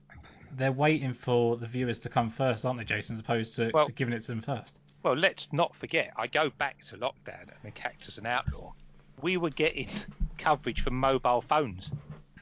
they're 0.56 0.72
waiting 0.72 1.12
for 1.14 1.56
the 1.56 1.66
viewers 1.66 2.00
to 2.00 2.08
come 2.08 2.30
first, 2.30 2.64
aren't 2.64 2.78
they, 2.78 2.84
Jason? 2.84 3.14
As 3.14 3.20
opposed 3.20 3.56
to, 3.56 3.70
Well- 3.72 3.84
to 3.84 3.92
giving 3.92 4.14
it 4.14 4.20
to 4.22 4.28
them 4.28 4.42
first. 4.42 4.76
Well, 5.02 5.14
let's 5.14 5.50
not 5.52 5.74
forget. 5.74 6.12
I 6.16 6.26
go 6.26 6.50
back 6.50 6.80
to 6.86 6.96
lockdown 6.98 7.42
and 7.42 7.56
the 7.62 7.70
Cactus 7.70 8.18
and 8.18 8.26
Outlaw. 8.26 8.72
We 9.22 9.38
were 9.38 9.48
getting 9.50 9.88
coverage 10.38 10.82
from 10.82 10.94
mobile 10.94 11.40
phones 11.40 11.90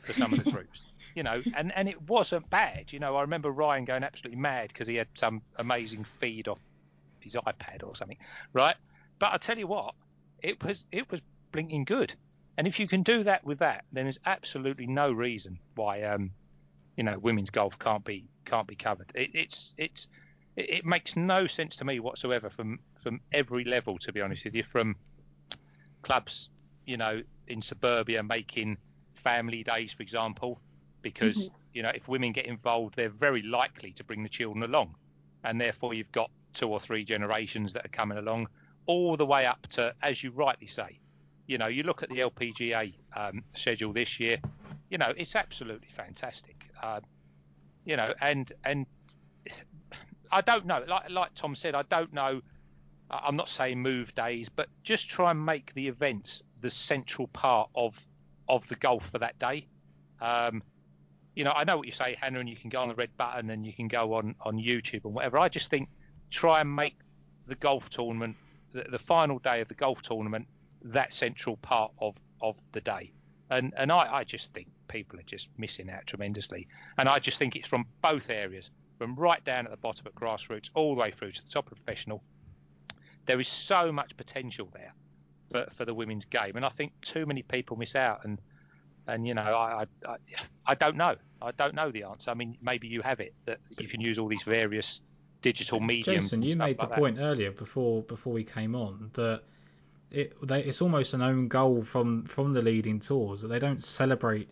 for 0.03 0.13
some 0.13 0.33
of 0.33 0.43
the 0.43 0.51
groups, 0.51 0.81
you 1.15 1.23
know, 1.23 1.41
and 1.55 1.73
and 1.77 1.89
it 1.89 2.03
wasn't 2.09 2.49
bad. 2.51 2.93
You 2.93 2.99
know, 2.99 3.15
I 3.17 3.21
remember 3.21 3.51
Ryan 3.51 3.85
going 3.85 4.03
absolutely 4.03 4.41
mad 4.41 4.69
because 4.69 4.89
he 4.89 4.97
had 4.97 5.07
some 5.15 5.43
amazing 5.57 6.03
feed 6.03 6.49
off 6.49 6.59
his 7.21 7.35
iPad 7.35 7.85
or 7.85 7.95
something, 7.95 8.19
right? 8.53 8.77
But 9.21 9.33
I 9.33 9.37
tell 9.37 9.59
you 9.59 9.69
what, 9.69 9.95
it 10.43 10.63
was 10.65 10.85
it 10.91 11.09
was 11.11 11.23
blinking 11.53 11.85
good. 11.85 12.13
And 12.57 12.67
if 12.67 12.81
you 12.81 12.89
can 12.89 13.05
do 13.05 13.23
that 13.23 13.45
with 13.45 13.61
that, 13.61 13.85
then 13.93 14.07
there's 14.07 14.19
absolutely 14.27 14.89
no 14.89 15.13
reason 15.13 15.61
why 15.77 16.03
um, 16.03 16.33
you 16.99 17.05
know, 17.05 17.17
women's 17.17 17.49
golf 17.49 17.79
can't 17.79 18.05
be 18.05 18.25
can't 18.45 18.67
be 18.67 18.75
covered. 18.75 19.11
It, 19.15 19.31
it's 19.33 19.73
it's 19.79 20.09
it, 20.57 20.85
makes 20.85 21.17
no 21.17 21.47
sense 21.47 21.77
to 21.77 21.85
me 21.85 22.01
whatsoever 22.01 22.51
from 22.51 22.81
from 22.97 23.21
every 23.33 23.63
level 23.65 23.97
to 23.99 24.13
be 24.13 24.21
honest 24.21 24.45
with 24.45 24.57
you 24.57 24.65
from 24.65 24.97
clubs 26.03 26.51
you 26.85 26.97
know 26.97 27.23
in 27.47 27.63
suburbia 27.63 28.23
making 28.25 28.77
family 29.15 29.63
days 29.63 29.93
for 29.93 30.03
example 30.03 30.61
because 31.01 31.49
you 31.73 31.83
know 31.83 31.91
if 31.95 32.09
women 32.09 32.33
get 32.33 32.47
involved 32.47 32.97
they're 32.97 33.09
very 33.09 33.43
likely 33.43 33.93
to 33.93 34.03
bring 34.03 34.25
the 34.25 34.29
children 34.29 34.65
along 34.65 34.93
and 35.45 35.61
therefore 35.61 35.95
you've 35.95 36.11
got 36.11 36.31
two 36.55 36.69
or 36.69 36.81
three 36.81 37.05
generations 37.05 37.73
that 37.73 37.85
are 37.85 37.91
coming 37.91 38.19
along 38.19 38.49
all 38.87 39.17
the 39.17 39.27
way 39.27 39.47
up 39.47 39.65
to 39.69 39.95
as 40.03 40.25
you 40.25 40.33
rightly 40.33 40.67
say 40.67 40.99
you 41.47 41.59
know 41.59 41.69
you 41.69 41.85
look 41.85 42.03
at 42.03 42.11
the 42.11 42.19
lpga 42.19 42.93
um, 43.15 43.45
schedule 43.55 43.93
this 43.93 44.19
year 44.19 44.39
you 44.91 44.99
know 44.99 45.13
it's 45.17 45.37
absolutely 45.37 45.89
fantastic 45.89 46.67
uh, 46.83 47.01
you 47.85 47.97
know 47.97 48.13
and 48.21 48.53
and 48.65 48.87
I 50.31 50.41
don't 50.41 50.67
know. 50.67 50.85
Like 50.87 51.11
like 51.11 51.35
Tom 51.35 51.55
said, 51.55 51.75
I 51.75 51.83
don't 51.83 52.13
know. 52.13 52.43
I'm 53.11 53.37
not 53.37 53.49
saying 53.49 53.81
move 53.81 54.15
days, 54.15 54.49
but 54.49 54.69
just 54.83 55.09
try 55.09 55.31
and 55.31 55.45
make 55.45 55.73
the 55.75 55.89
events 55.89 56.43
the 56.61 56.71
central 56.71 57.29
part 57.29 57.71
of 57.75 58.07
of 58.49 58.67
the 58.69 58.77
golf 58.77 59.09
for 59.11 59.19
that 59.19 59.39
day. 59.39 59.67
Um, 60.21 60.63
you 61.35 61.45
know, 61.45 61.53
I 61.53 61.65
know 61.65 61.77
what 61.77 61.87
you 61.87 61.93
say, 61.93 62.17
Hannah, 62.21 62.41
and 62.41 62.49
you 62.49 62.57
can 62.57 62.71
go 62.71 62.83
on 62.83 62.89
the 62.89 62.95
red 62.95 63.17
button 63.17 63.51
and 63.51 63.65
you 63.65 63.73
can 63.73 63.89
go 63.89 64.15
on 64.15 64.35
on 64.41 64.57
YouTube 64.59 65.05
and 65.05 65.15
whatever. 65.15 65.39
I 65.39 65.49
just 65.49 65.71
think 65.71 65.89
try 66.31 66.61
and 66.61 66.75
make 66.75 66.97
the 67.47 67.55
golf 67.55 67.89
tournament, 67.89 68.37
the, 68.73 68.85
the 68.91 68.99
final 68.99 69.39
day 69.39 69.61
of 69.61 69.69
the 69.69 69.75
golf 69.75 70.03
tournament, 70.03 70.47
that 70.83 71.13
central 71.13 71.57
part 71.57 71.93
of 71.99 72.17
of 72.41 72.57
the 72.73 72.81
day. 72.81 73.13
And 73.51 73.73
and 73.77 73.91
I, 73.91 74.17
I 74.17 74.25
just 74.25 74.53
think 74.53 74.69
people 74.89 75.19
are 75.19 75.25
just 75.25 75.49
missing 75.59 75.91
out 75.91 76.07
tremendously. 76.07 76.69
And 76.97 77.09
I 77.09 77.19
just 77.19 77.39
think 77.39 77.57
it's 77.57 77.69
from 77.69 77.87
both 78.03 78.31
areas, 78.31 78.71
from 78.99 79.15
right 79.15 79.45
down 79.45 79.67
at 79.67 79.71
the 79.71 79.77
bottom 79.77 80.07
at 80.07 80.15
grassroots 80.15 80.71
all 80.75 80.95
the 80.95 81.01
way 81.01 81.11
through 81.11 81.33
to 81.33 81.45
the 81.45 81.51
top 81.51 81.71
of 81.71 81.77
professional. 81.77 82.23
There 83.27 83.39
is 83.39 83.49
so 83.49 83.93
much 83.93 84.17
potential 84.17 84.69
there 84.73 84.95
for, 85.51 85.71
for 85.73 85.85
the 85.85 85.95
women's 85.95 86.25
game, 86.25 86.57
and 86.57 86.65
I 86.65 86.71
think 86.71 86.93
too 87.03 87.27
many 87.27 87.43
people 87.43 87.77
miss 87.77 87.95
out. 87.95 88.25
And 88.25 88.41
and 89.07 89.27
you 89.27 89.35
know, 89.35 89.43
I, 89.43 89.85
I 90.07 90.17
I 90.67 90.75
don't 90.75 90.97
know. 90.97 91.17
I 91.41 91.53
don't 91.53 91.75
know 91.75 91.91
the 91.91 92.05
answer. 92.05 92.31
I 92.31 92.35
mean, 92.35 92.57
maybe 92.63 92.89
you 92.89 93.03
have 93.03 93.21
it 93.21 93.35
that 93.45 93.59
you 93.79 93.89
can 93.89 94.01
use 94.01 94.19
all 94.19 94.29
these 94.29 94.43
various 94.43 95.01
digital 95.43 95.81
media. 95.81 96.15
Jason, 96.15 96.43
you 96.43 96.57
made 96.57 96.79
the 96.79 96.83
like 96.83 96.91
that. 96.91 96.99
point 96.99 97.19
earlier 97.19 97.51
before 97.51 98.03
before 98.03 98.33
we 98.33 98.45
came 98.45 98.75
on 98.75 99.11
that 99.15 99.43
it 100.11 100.35
they, 100.47 100.63
it's 100.65 100.83
almost 100.83 101.15
an 101.15 101.23
own 101.23 101.49
goal 101.49 101.83
from 101.83 102.25
from 102.25 102.53
the 102.53 102.63
leading 102.63 103.01
tours 103.01 103.43
that 103.43 103.49
they 103.49 103.59
don't 103.59 103.85
celebrate 103.85 104.49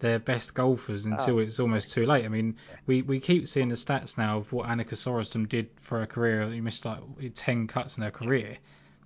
their 0.00 0.18
best 0.18 0.54
golfers 0.54 1.06
until 1.06 1.36
Oh. 1.36 1.38
it's 1.38 1.58
almost 1.58 1.90
too 1.90 2.06
late. 2.06 2.24
I 2.24 2.28
mean, 2.28 2.56
we, 2.86 3.02
we 3.02 3.18
keep 3.20 3.48
seeing 3.48 3.68
the 3.68 3.74
stats 3.74 4.16
now 4.16 4.38
of 4.38 4.52
what 4.52 4.68
Annika 4.68 4.94
Sorenstam 4.94 5.48
did 5.48 5.68
for 5.80 5.98
her 6.00 6.06
career. 6.06 6.52
You 6.52 6.62
missed 6.62 6.84
like 6.84 7.00
ten 7.34 7.66
cuts 7.66 7.96
in 7.96 8.04
her 8.04 8.10
career. 8.10 8.58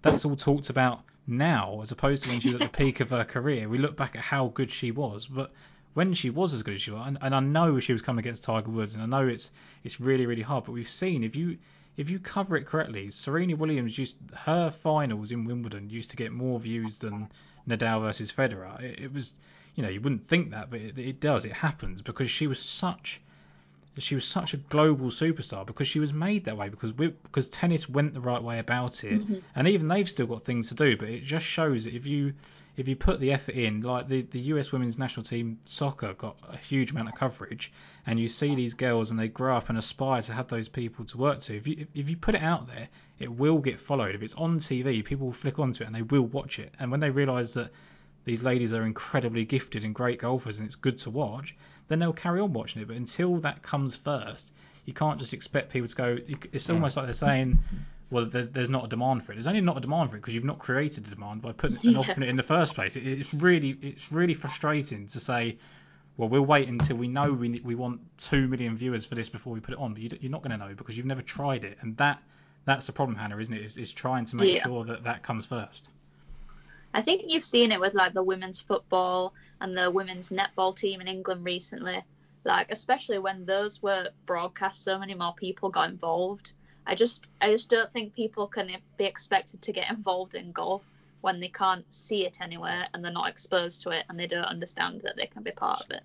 That's 0.03 0.24
all 0.24 0.36
talked 0.36 0.68
about 0.70 1.03
now, 1.26 1.80
as 1.82 1.93
opposed 1.93 2.24
to 2.24 2.28
when 2.30 2.40
she 2.40 2.49
was 2.53 2.61
at 2.61 2.72
the 2.72 2.76
peak 2.76 3.01
of 3.01 3.11
her 3.11 3.24
career. 3.24 3.68
We 3.68 3.78
look 3.78 3.97
back 3.97 4.16
at 4.16 4.22
how 4.22 4.49
good 4.49 4.70
she 4.70 4.90
was, 4.90 5.26
but 5.26 5.53
when 5.95 6.14
she 6.14 6.30
was 6.30 6.55
as 6.55 6.62
good 6.62 6.74
as 6.74 6.82
she 6.82 6.90
was, 6.90 7.07
and, 7.07 7.18
and 7.20 7.34
I 7.34 7.40
know 7.40 7.78
she 7.78 7.93
was 7.93 8.03
coming 8.03 8.20
against 8.24 8.45
Tiger 8.45 8.70
Woods, 8.70 8.95
and 8.95 9.03
I 9.03 9.07
know 9.07 9.28
it's 9.28 9.51
it's 9.84 10.01
really 10.01 10.26
really 10.26 10.43
hard, 10.43 10.64
but 10.64 10.72
we've 10.72 10.88
seen 10.88 11.22
if 11.24 11.36
you 11.36 11.59
if 11.97 12.09
you 12.11 12.18
cover 12.18 12.57
it 12.57 12.66
correctly, 12.66 13.11
Serena 13.11 13.55
Williams 13.57 13.97
used 13.97 14.16
her 14.34 14.70
finals 14.70 15.30
in 15.30 15.45
Wimbledon 15.45 15.90
used 15.90 16.11
to 16.11 16.16
get 16.16 16.32
more 16.32 16.59
views 16.59 16.97
than 16.99 17.28
Nadal 17.68 18.01
versus 18.01 18.32
Federer. 18.32 18.80
It, 18.82 19.01
it 19.01 19.12
was, 19.12 19.34
you 19.75 19.83
know, 19.83 19.89
you 19.89 20.01
wouldn't 20.01 20.25
think 20.25 20.51
that, 20.51 20.70
but 20.70 20.81
it, 20.81 20.99
it 20.99 21.20
does. 21.20 21.45
It 21.45 21.53
happens 21.53 22.03
because 22.03 22.31
she 22.31 22.47
was 22.47 22.61
such, 22.61 23.20
she 23.99 24.14
was 24.14 24.27
such 24.27 24.55
a 24.55 24.59
global 24.59 25.07
superstar 25.07 25.67
because 25.67 25.88
she 25.88 26.01
was 26.01 26.13
made 26.13 26.45
that 26.45 26.57
way 26.57 26.68
because 26.68 26.92
we, 26.95 27.09
because 27.09 27.49
tennis 27.49 27.88
went 27.88 28.14
the 28.14 28.21
right 28.21 28.42
way 28.42 28.59
about 28.59 29.05
it, 29.05 29.21
mm-hmm. 29.21 29.38
and 29.55 29.68
even 29.68 29.88
they've 29.88 30.09
still 30.09 30.26
got 30.26 30.42
things 30.42 30.68
to 30.68 30.75
do. 30.75 30.96
But 30.96 31.09
it 31.09 31.22
just 31.22 31.46
shows 31.46 31.84
that 31.84 31.95
if 31.95 32.07
you 32.07 32.34
if 32.76 32.88
you 32.88 32.96
put 32.96 33.21
the 33.21 33.33
effort 33.33 33.55
in, 33.55 33.83
like 33.83 34.09
the, 34.09 34.22
the 34.22 34.41
US 34.41 34.72
women's 34.72 34.99
national 34.99 35.25
team 35.25 35.59
soccer 35.67 36.14
got 36.14 36.37
a 36.51 36.57
huge 36.57 36.92
amount 36.92 37.09
of 37.09 37.14
coverage, 37.14 37.71
and 38.07 38.18
you 38.18 38.29
see 38.29 38.55
these 38.55 38.75
girls 38.75 39.11
and 39.11 39.21
they 39.21 39.29
grow 39.29 39.57
up 39.57 39.68
and 39.68 39.76
aspire 39.76 40.22
to 40.22 40.33
have 40.33 40.49
those 40.49 40.68
people 40.68 41.05
to 41.07 41.18
work 41.18 41.41
to. 41.41 41.57
If 41.57 41.67
you 41.67 41.87
if 41.95 42.11
you 42.11 42.17
put 42.17 42.34
it 42.34 42.42
out 42.42 42.67
there, 42.67 42.88
it 43.18 43.30
will 43.30 43.59
get 43.59 43.79
followed. 43.79 44.14
If 44.14 44.22
it's 44.22 44.34
on 44.34 44.59
TV, 44.59 45.05
people 45.05 45.26
will 45.26 45.34
flick 45.34 45.59
onto 45.59 45.84
it 45.84 45.87
and 45.87 45.95
they 45.95 46.03
will 46.03 46.26
watch 46.26 46.59
it. 46.59 46.72
And 46.79 46.91
when 46.91 47.01
they 47.01 47.11
realise 47.11 47.55
that 47.55 47.71
these 48.24 48.42
ladies 48.42 48.72
are 48.72 48.84
incredibly 48.84 49.44
gifted 49.44 49.84
and 49.84 49.94
great 49.94 50.18
golfers 50.18 50.58
and 50.58 50.66
it's 50.66 50.76
good 50.76 50.99
to 50.99 51.11
watch, 51.11 51.57
then 51.88 51.99
they'll 51.99 52.12
carry 52.12 52.40
on 52.40 52.53
watching 52.53 52.82
it. 52.82 52.88
But 52.88 52.96
until 52.96 53.36
that 53.38 53.62
comes 53.62 53.96
first, 53.96 54.53
you 54.84 54.92
can't 54.92 55.18
just 55.18 55.32
expect 55.34 55.70
people 55.72 55.88
to 55.88 55.94
go. 55.96 56.18
It's 56.53 56.70
almost 56.70 56.96
like 56.96 57.07
they're 57.07 57.12
saying, 57.14 57.58
well, 58.11 58.26
there's, 58.26 58.50
there's 58.50 58.70
not 58.70 58.84
a 58.84 58.88
demand 58.88 59.24
for 59.24 59.32
it. 59.32 59.36
There's 59.36 59.46
only 59.46 59.61
not 59.61 59.76
a 59.76 59.80
demand 59.80 60.11
for 60.11 60.16
it 60.16 60.20
because 60.20 60.34
you've 60.34 60.44
not 60.44 60.58
created 60.58 61.07
a 61.07 61.11
demand 61.11 61.42
by 61.42 61.53
putting 61.53 61.78
Yeah. 61.92 61.99
offering 61.99 62.22
it 62.24 62.28
in 62.30 62.36
the 62.36 62.42
first 62.42 62.74
place. 62.74 62.96
It, 62.96 63.07
it's 63.07 63.32
really 63.34 63.70
it's 63.82 64.12
really 64.12 64.34
frustrating 64.34 65.07
to 65.08 65.20
say, 65.20 65.57
well, 66.16 66.28
we'll 66.28 66.44
wait 66.44 66.68
until 66.68 66.96
we 66.96 67.08
know 67.08 67.32
we 67.32 67.61
we 67.64 67.74
want 67.74 68.00
two 68.18 68.46
million 68.49 68.76
viewers 68.76 69.07
for 69.07 69.14
this 69.14 69.28
before 69.28 69.53
we 69.53 69.61
put 69.61 69.72
it 69.74 69.80
on. 69.80 69.94
But 69.94 70.03
you, 70.03 70.11
you're 70.20 70.30
not 70.30 70.42
going 70.42 70.58
to 70.58 70.64
know 70.64 70.74
because 70.74 70.96
you've 70.96 71.07
never 71.07 71.22
tried 71.22 71.64
it, 71.64 71.78
and 71.80 71.96
that 71.96 72.22
that's 72.64 72.86
the 72.86 72.92
problem, 72.92 73.16
Hannah, 73.16 73.38
isn't 73.38 73.54
it? 73.54 73.62
Is, 73.62 73.76
is 73.78 73.92
trying 73.92 74.24
to 74.26 74.36
make 74.36 74.54
Yeah. 74.54 74.62
sure 74.62 74.84
that 74.84 75.04
that 75.04 75.22
comes 75.22 75.46
first. 75.46 75.88
I 76.95 77.03
think 77.03 77.25
you've 77.27 77.45
seen 77.45 77.73
it 77.73 77.81
with 77.81 77.95
like 77.95 78.13
the 78.13 78.23
women's 78.23 78.61
football 78.61 79.35
and 79.61 79.77
the 79.77 79.91
women's 79.91 80.31
netball 80.31 80.77
team 80.77 81.01
in 81.01 81.09
England 81.09 81.45
recently. 81.45 82.05
like 82.45 82.71
especially 82.73 83.19
when 83.19 83.47
those 83.47 83.83
were 83.83 84.11
broadcast, 84.27 84.83
so 84.83 84.99
many 84.99 85.14
more 85.14 85.35
people 85.35 85.71
got 85.71 85.91
involved. 85.91 86.53
I 86.87 86.95
just 86.95 87.29
I 87.41 87.51
just 87.51 87.71
don't 87.71 87.93
think 87.93 88.14
people 88.14 88.47
can 88.47 88.77
be 88.99 89.05
expected 89.05 89.63
to 89.63 89.73
get 89.73 89.91
involved 89.97 90.35
in 90.35 90.53
golf 90.53 90.83
when 91.23 91.41
they 91.41 91.49
can't 91.49 91.87
see 91.93 92.27
it 92.27 92.41
anywhere 92.41 92.87
and 92.93 93.05
they're 93.05 93.13
not 93.13 93.29
exposed 93.29 93.83
to 93.83 93.91
it 93.91 94.05
and 94.09 94.19
they 94.19 94.27
don't 94.27 94.45
understand 94.45 95.01
that 95.03 95.17
they 95.17 95.27
can 95.27 95.43
be 95.43 95.53
part 95.53 95.83
of 95.85 95.91
it. 95.93 96.03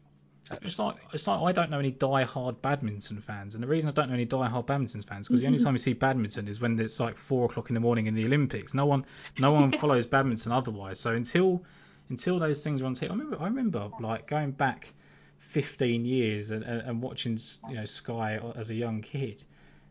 It's 0.62 0.80
like 0.80 0.96
it's 1.14 1.28
like 1.28 1.42
I 1.42 1.52
don't 1.52 1.70
know 1.70 1.80
any 1.80 1.92
die-hard 1.92 2.62
badminton 2.62 3.22
fans, 3.22 3.56
and 3.56 3.64
the 3.64 3.68
reason 3.68 3.90
I 3.90 3.94
don't 3.94 4.08
know 4.08 4.14
any 4.14 4.26
die-hard 4.26 4.66
badminton 4.66 5.02
fans 5.02 5.28
because 5.28 5.42
the 5.42 5.48
only 5.48 5.60
time 5.64 5.74
you 5.74 5.80
see 5.80 5.94
badminton 5.94 6.48
is 6.48 6.62
when 6.62 6.80
it's 6.80 7.00
like 7.00 7.18
four 7.18 7.46
o'clock 7.46 7.70
in 7.70 7.74
the 7.74 7.80
morning 7.80 8.08
in 8.08 8.16
the 8.16 8.26
Olympics. 8.26 8.74
No 8.74 8.86
one, 8.86 9.06
no 9.38 9.52
one 9.52 9.72
follows 9.80 10.06
badminton 10.06 10.52
otherwise. 10.52 11.00
So 11.00 11.14
until 11.14 11.64
until 12.10 12.40
those 12.40 12.64
things 12.64 12.82
are 12.82 12.86
on 12.86 12.96
TV, 12.96 13.10
I 13.10 13.14
remember 13.14 13.38
I 13.42 13.46
remember 13.46 13.90
like 14.00 14.28
going 14.28 14.52
back 14.52 14.94
15 15.40 16.06
years 16.06 16.52
and, 16.52 16.64
and, 16.64 16.82
and 16.82 17.02
watching 17.02 17.38
you 17.70 17.76
know 17.76 17.86
Sky 17.86 18.40
as 18.56 18.70
a 18.70 18.76
young 18.76 19.02
kid, 19.02 19.44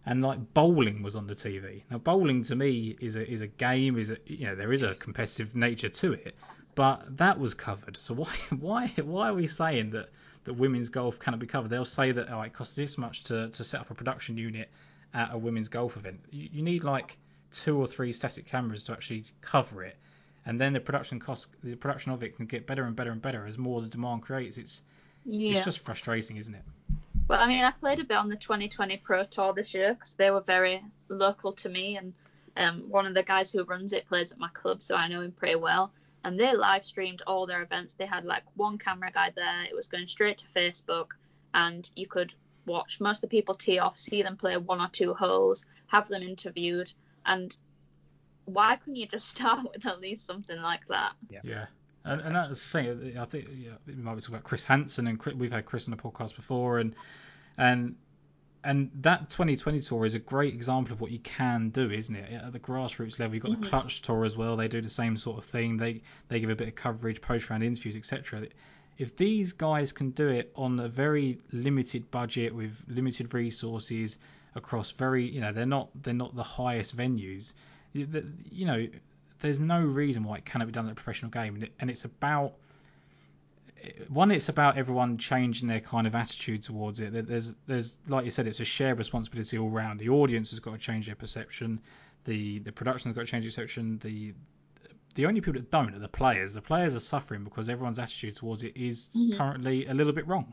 and 0.06 0.22
like 0.22 0.54
bowling 0.54 1.02
was 1.02 1.16
on 1.16 1.26
the 1.26 1.34
TV. 1.34 1.82
Now 1.90 1.98
bowling 1.98 2.42
to 2.44 2.56
me 2.56 2.96
is 3.00 3.16
a 3.16 3.30
is 3.30 3.42
a 3.42 3.46
game, 3.46 3.98
is 3.98 4.10
a 4.10 4.16
you 4.26 4.46
know 4.46 4.54
there 4.54 4.72
is 4.72 4.82
a 4.82 4.94
competitive 4.94 5.54
nature 5.54 5.88
to 5.90 6.14
it, 6.14 6.34
but 6.74 7.16
that 7.18 7.38
was 7.38 7.52
covered. 7.52 7.96
So 7.96 8.14
why 8.14 8.34
why 8.58 8.88
why 9.02 9.28
are 9.28 9.34
we 9.34 9.48
saying 9.48 9.90
that? 9.90 10.08
That 10.46 10.54
women's 10.54 10.88
golf 10.88 11.18
cannot 11.18 11.40
be 11.40 11.46
covered. 11.46 11.68
They'll 11.68 11.84
say 11.84 12.12
that 12.12 12.30
oh, 12.30 12.40
it 12.42 12.52
costs 12.52 12.74
this 12.74 12.96
much 12.96 13.24
to, 13.24 13.48
to 13.50 13.64
set 13.64 13.80
up 13.80 13.90
a 13.90 13.94
production 13.94 14.38
unit 14.38 14.70
at 15.12 15.34
a 15.34 15.38
women's 15.38 15.68
golf 15.68 15.96
event. 15.96 16.20
You, 16.30 16.48
you 16.52 16.62
need 16.62 16.84
like 16.84 17.18
two 17.52 17.78
or 17.78 17.86
three 17.86 18.12
static 18.12 18.46
cameras 18.46 18.84
to 18.84 18.92
actually 18.92 19.24
cover 19.40 19.82
it, 19.82 19.96
and 20.46 20.60
then 20.60 20.72
the 20.72 20.80
production 20.80 21.20
cost, 21.20 21.48
the 21.62 21.74
production 21.74 22.12
of 22.12 22.22
it 22.22 22.36
can 22.36 22.46
get 22.46 22.66
better 22.66 22.84
and 22.84 22.96
better 22.96 23.10
and 23.10 23.20
better 23.20 23.46
as 23.46 23.58
more 23.58 23.80
the 23.82 23.88
demand 23.88 24.22
creates. 24.22 24.56
It's 24.56 24.82
yeah. 25.24 25.56
it's 25.56 25.64
just 25.64 25.80
frustrating, 25.80 26.36
isn't 26.36 26.54
it? 26.54 26.62
Well, 27.28 27.40
I 27.40 27.48
mean, 27.48 27.64
I 27.64 27.72
played 27.72 27.98
a 27.98 28.04
bit 28.04 28.16
on 28.16 28.28
the 28.28 28.36
2020 28.36 28.98
Pro 28.98 29.24
Tour 29.24 29.52
this 29.52 29.74
year 29.74 29.94
because 29.94 30.14
they 30.14 30.30
were 30.30 30.42
very 30.42 30.80
local 31.08 31.52
to 31.54 31.68
me, 31.68 31.96
and 31.96 32.14
um, 32.56 32.84
one 32.88 33.04
of 33.04 33.14
the 33.14 33.24
guys 33.24 33.50
who 33.50 33.64
runs 33.64 33.92
it 33.92 34.06
plays 34.06 34.30
at 34.30 34.38
my 34.38 34.48
club, 34.52 34.80
so 34.80 34.94
I 34.94 35.08
know 35.08 35.22
him 35.22 35.32
pretty 35.32 35.56
well 35.56 35.90
and 36.26 36.40
they 36.40 36.56
live 36.56 36.84
streamed 36.84 37.22
all 37.24 37.46
their 37.46 37.62
events. 37.62 37.94
They 37.94 38.04
had 38.04 38.24
like 38.24 38.42
one 38.56 38.78
camera 38.78 39.12
guy 39.14 39.32
there. 39.36 39.62
It 39.62 39.76
was 39.76 39.86
going 39.86 40.08
straight 40.08 40.38
to 40.38 40.46
Facebook, 40.48 41.10
and 41.54 41.88
you 41.94 42.08
could 42.08 42.34
watch 42.66 42.98
most 42.98 43.18
of 43.18 43.20
the 43.30 43.36
people 43.36 43.54
tee 43.54 43.78
off, 43.78 43.96
see 43.96 44.24
them 44.24 44.36
play 44.36 44.56
one 44.56 44.80
or 44.80 44.88
two 44.88 45.14
holes, 45.14 45.64
have 45.86 46.08
them 46.08 46.24
interviewed, 46.24 46.92
and 47.24 47.56
why 48.44 48.74
couldn't 48.74 48.96
you 48.96 49.06
just 49.06 49.28
start 49.36 49.68
with 49.72 49.86
at 49.86 50.00
least 50.00 50.26
something 50.26 50.60
like 50.60 50.84
that? 50.88 51.12
Yeah. 51.30 51.40
yeah. 51.44 51.66
And, 52.04 52.20
and 52.20 52.34
that's 52.34 52.48
the 52.48 52.56
thing. 52.56 53.16
I 53.16 53.24
think 53.24 53.48
yeah, 53.54 53.74
we 53.86 53.94
might 53.94 54.16
be 54.16 54.20
talking 54.20 54.34
about 54.34 54.44
Chris 54.44 54.64
Hansen, 54.64 55.06
and 55.06 55.22
we've 55.36 55.52
had 55.52 55.64
Chris 55.64 55.86
on 55.86 55.92
the 55.92 56.02
podcast 56.02 56.34
before, 56.34 56.80
and 56.80 56.96
and 57.56 57.94
and 58.64 58.90
that 59.02 59.28
2020 59.30 59.80
tour 59.80 60.04
is 60.04 60.14
a 60.14 60.18
great 60.18 60.54
example 60.54 60.92
of 60.92 61.00
what 61.00 61.10
you 61.10 61.18
can 61.20 61.70
do, 61.70 61.90
isn't 61.90 62.14
it? 62.14 62.32
At 62.32 62.52
the 62.52 62.58
grassroots 62.58 63.18
level, 63.18 63.34
you've 63.34 63.42
got 63.44 63.52
mm-hmm. 63.52 63.62
the 63.62 63.68
Clutch 63.68 64.02
tour 64.02 64.24
as 64.24 64.36
well. 64.36 64.56
They 64.56 64.68
do 64.68 64.80
the 64.80 64.88
same 64.88 65.16
sort 65.16 65.38
of 65.38 65.44
thing. 65.44 65.76
They 65.76 66.02
they 66.28 66.40
give 66.40 66.50
a 66.50 66.56
bit 66.56 66.68
of 66.68 66.74
coverage, 66.74 67.20
post 67.20 67.48
round 67.48 67.62
interviews, 67.62 67.96
etc. 67.96 68.48
If 68.98 69.16
these 69.16 69.52
guys 69.52 69.92
can 69.92 70.10
do 70.10 70.28
it 70.28 70.52
on 70.56 70.80
a 70.80 70.88
very 70.88 71.38
limited 71.52 72.10
budget 72.10 72.54
with 72.54 72.82
limited 72.88 73.34
resources 73.34 74.18
across 74.54 74.90
very, 74.90 75.24
you 75.26 75.40
know, 75.40 75.52
they're 75.52 75.66
not 75.66 75.90
they're 76.02 76.14
not 76.14 76.34
the 76.34 76.42
highest 76.42 76.96
venues. 76.96 77.52
You 77.92 78.66
know, 78.66 78.86
there's 79.40 79.60
no 79.60 79.80
reason 79.80 80.24
why 80.24 80.36
it 80.36 80.44
cannot 80.44 80.66
be 80.66 80.72
done 80.72 80.86
in 80.86 80.92
a 80.92 80.94
professional 80.94 81.30
game, 81.30 81.66
and 81.78 81.90
it's 81.90 82.04
about 82.04 82.54
one, 84.08 84.30
it's 84.30 84.48
about 84.48 84.78
everyone 84.78 85.18
changing 85.18 85.68
their 85.68 85.80
kind 85.80 86.06
of 86.06 86.14
attitude 86.14 86.62
towards 86.62 87.00
it. 87.00 87.26
There's, 87.26 87.54
there's, 87.66 87.98
like 88.08 88.24
you 88.24 88.30
said, 88.30 88.46
it's 88.46 88.60
a 88.60 88.64
shared 88.64 88.98
responsibility 88.98 89.58
all 89.58 89.68
round. 89.68 90.00
The 90.00 90.08
audience 90.08 90.50
has 90.50 90.60
got 90.60 90.72
to 90.72 90.78
change 90.78 91.06
their 91.06 91.14
perception. 91.14 91.80
The, 92.24 92.58
the 92.60 92.72
production 92.72 93.10
has 93.10 93.14
got 93.14 93.22
to 93.22 93.26
change 93.26 93.46
its 93.46 93.56
perception. 93.56 93.98
The, 94.02 94.34
the 95.14 95.26
only 95.26 95.40
people 95.40 95.54
that 95.54 95.70
don't 95.70 95.94
are 95.94 95.98
the 95.98 96.08
players. 96.08 96.54
The 96.54 96.62
players 96.62 96.94
are 96.96 97.00
suffering 97.00 97.44
because 97.44 97.68
everyone's 97.68 97.98
attitude 97.98 98.34
towards 98.34 98.64
it 98.64 98.76
is 98.76 99.08
mm-hmm. 99.16 99.36
currently 99.36 99.86
a 99.86 99.94
little 99.94 100.12
bit 100.12 100.26
wrong. 100.26 100.52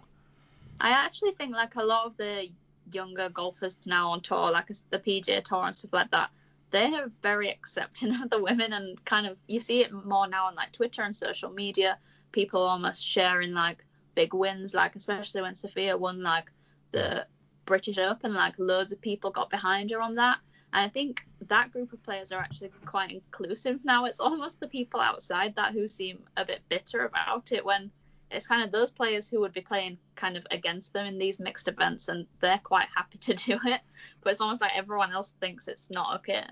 I 0.79 0.89
actually 0.89 1.31
think 1.31 1.53
like 1.53 1.75
a 1.75 1.83
lot 1.83 2.05
of 2.05 2.17
the 2.17 2.49
younger 2.91 3.29
golfers 3.29 3.77
now 3.85 4.11
on 4.11 4.21
tour, 4.21 4.51
like 4.51 4.67
the 4.89 4.99
PGA 4.99 5.43
Tour 5.43 5.65
and 5.65 5.75
stuff 5.75 5.93
like 5.93 6.11
that, 6.11 6.29
they're 6.71 7.11
very 7.21 7.49
accepting 7.49 8.13
of 8.21 8.29
the 8.29 8.41
women 8.41 8.73
and 8.73 9.03
kind 9.05 9.27
of 9.27 9.37
you 9.47 9.59
see 9.59 9.81
it 9.81 9.91
more 9.91 10.27
now 10.27 10.45
on 10.47 10.55
like 10.55 10.71
Twitter 10.71 11.03
and 11.03 11.15
social 11.15 11.49
media 11.49 11.97
people 12.33 12.61
almost 12.61 13.05
sharing 13.05 13.53
like 13.53 13.85
big 14.15 14.33
wins, 14.33 14.73
like 14.73 14.95
especially 14.97 15.41
when 15.41 15.55
Sophia 15.55 15.97
won 15.97 16.21
like 16.21 16.51
the 16.91 17.25
British 17.65 17.97
Open, 17.97 18.33
like 18.33 18.55
loads 18.57 18.91
of 18.91 18.99
people 18.99 19.31
got 19.31 19.49
behind 19.49 19.91
her 19.91 20.01
on 20.01 20.15
that. 20.15 20.39
And 20.73 20.85
I 20.85 20.89
think 20.89 21.25
that 21.47 21.71
group 21.71 21.93
of 21.93 22.03
players 22.03 22.31
are 22.31 22.39
actually 22.39 22.71
quite 22.85 23.11
inclusive 23.11 23.85
now. 23.85 24.05
It's 24.05 24.19
almost 24.19 24.59
the 24.59 24.67
people 24.67 24.99
outside 24.99 25.55
that 25.55 25.73
who 25.73 25.87
seem 25.87 26.19
a 26.35 26.43
bit 26.43 26.61
bitter 26.67 27.05
about 27.05 27.51
it 27.51 27.63
when 27.63 27.91
it's 28.31 28.47
kind 28.47 28.63
of 28.63 28.71
those 28.71 28.89
players 28.89 29.29
who 29.29 29.39
would 29.39 29.53
be 29.53 29.61
playing 29.61 29.99
kind 30.15 30.35
of 30.35 30.45
against 30.49 30.91
them 30.91 31.05
in 31.05 31.19
these 31.19 31.39
mixed 31.39 31.67
events 31.67 32.07
and 32.07 32.25
they're 32.41 32.61
quite 32.63 32.87
happy 32.93 33.19
to 33.19 33.33
do 33.45 33.59
it. 33.65 33.81
But 34.21 34.31
it's 34.31 34.41
almost 34.41 34.61
like 34.61 34.75
everyone 34.75 35.11
else 35.11 35.33
thinks 35.39 35.67
it's 35.67 35.89
not 35.91 36.15
okay. 36.17 36.45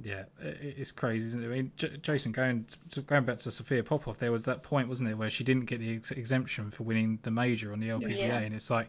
Yeah, 0.00 0.24
it's 0.40 0.90
crazy, 0.90 1.28
isn't 1.28 1.42
it? 1.42 1.46
I 1.46 1.50
mean, 1.50 1.72
J- 1.76 1.96
Jason, 2.00 2.32
going 2.32 2.66
going 3.06 3.24
back 3.24 3.36
to 3.38 3.50
Sophia 3.50 3.84
Popov, 3.84 4.18
there 4.18 4.32
was 4.32 4.46
that 4.46 4.62
point, 4.62 4.88
wasn't 4.88 5.10
it, 5.10 5.18
where 5.18 5.28
she 5.28 5.44
didn't 5.44 5.66
get 5.66 5.80
the 5.80 5.96
ex- 5.96 6.10
exemption 6.12 6.70
for 6.70 6.84
winning 6.84 7.18
the 7.22 7.30
major 7.30 7.72
on 7.72 7.80
the 7.80 7.88
LPGA, 7.88 8.18
yeah. 8.18 8.38
and 8.38 8.54
it's 8.54 8.70
like 8.70 8.88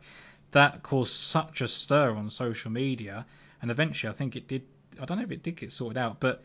that 0.51 0.81
caused 0.81 1.13
such 1.13 1.59
a 1.59 1.67
stir 1.67 2.15
on 2.15 2.29
social 2.29 2.71
media, 2.71 3.25
and 3.61 3.69
eventually, 3.69 4.09
I 4.09 4.13
think 4.13 4.37
it 4.37 4.47
did. 4.47 4.63
I 5.01 5.05
don't 5.05 5.17
know 5.17 5.25
if 5.25 5.31
it 5.31 5.43
did 5.43 5.57
get 5.57 5.73
sorted 5.73 5.97
out, 5.97 6.21
but 6.21 6.41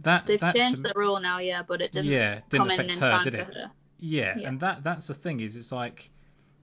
that 0.00 0.26
they've 0.26 0.40
changed 0.40 0.82
the 0.82 0.94
rule 0.96 1.20
now, 1.20 1.38
yeah, 1.38 1.62
but 1.62 1.82
it 1.82 1.92
didn't. 1.92 2.10
Yeah, 2.10 2.40
didn't 2.48 2.70
affect 2.70 2.92
her, 2.92 3.20
did 3.24 3.34
it? 3.34 3.46
Her. 3.46 3.70
Yeah, 4.00 4.38
yeah, 4.38 4.48
and 4.48 4.60
that 4.60 4.84
that's 4.84 5.06
the 5.06 5.14
thing 5.14 5.40
is, 5.40 5.54
it's 5.54 5.72
like 5.72 6.08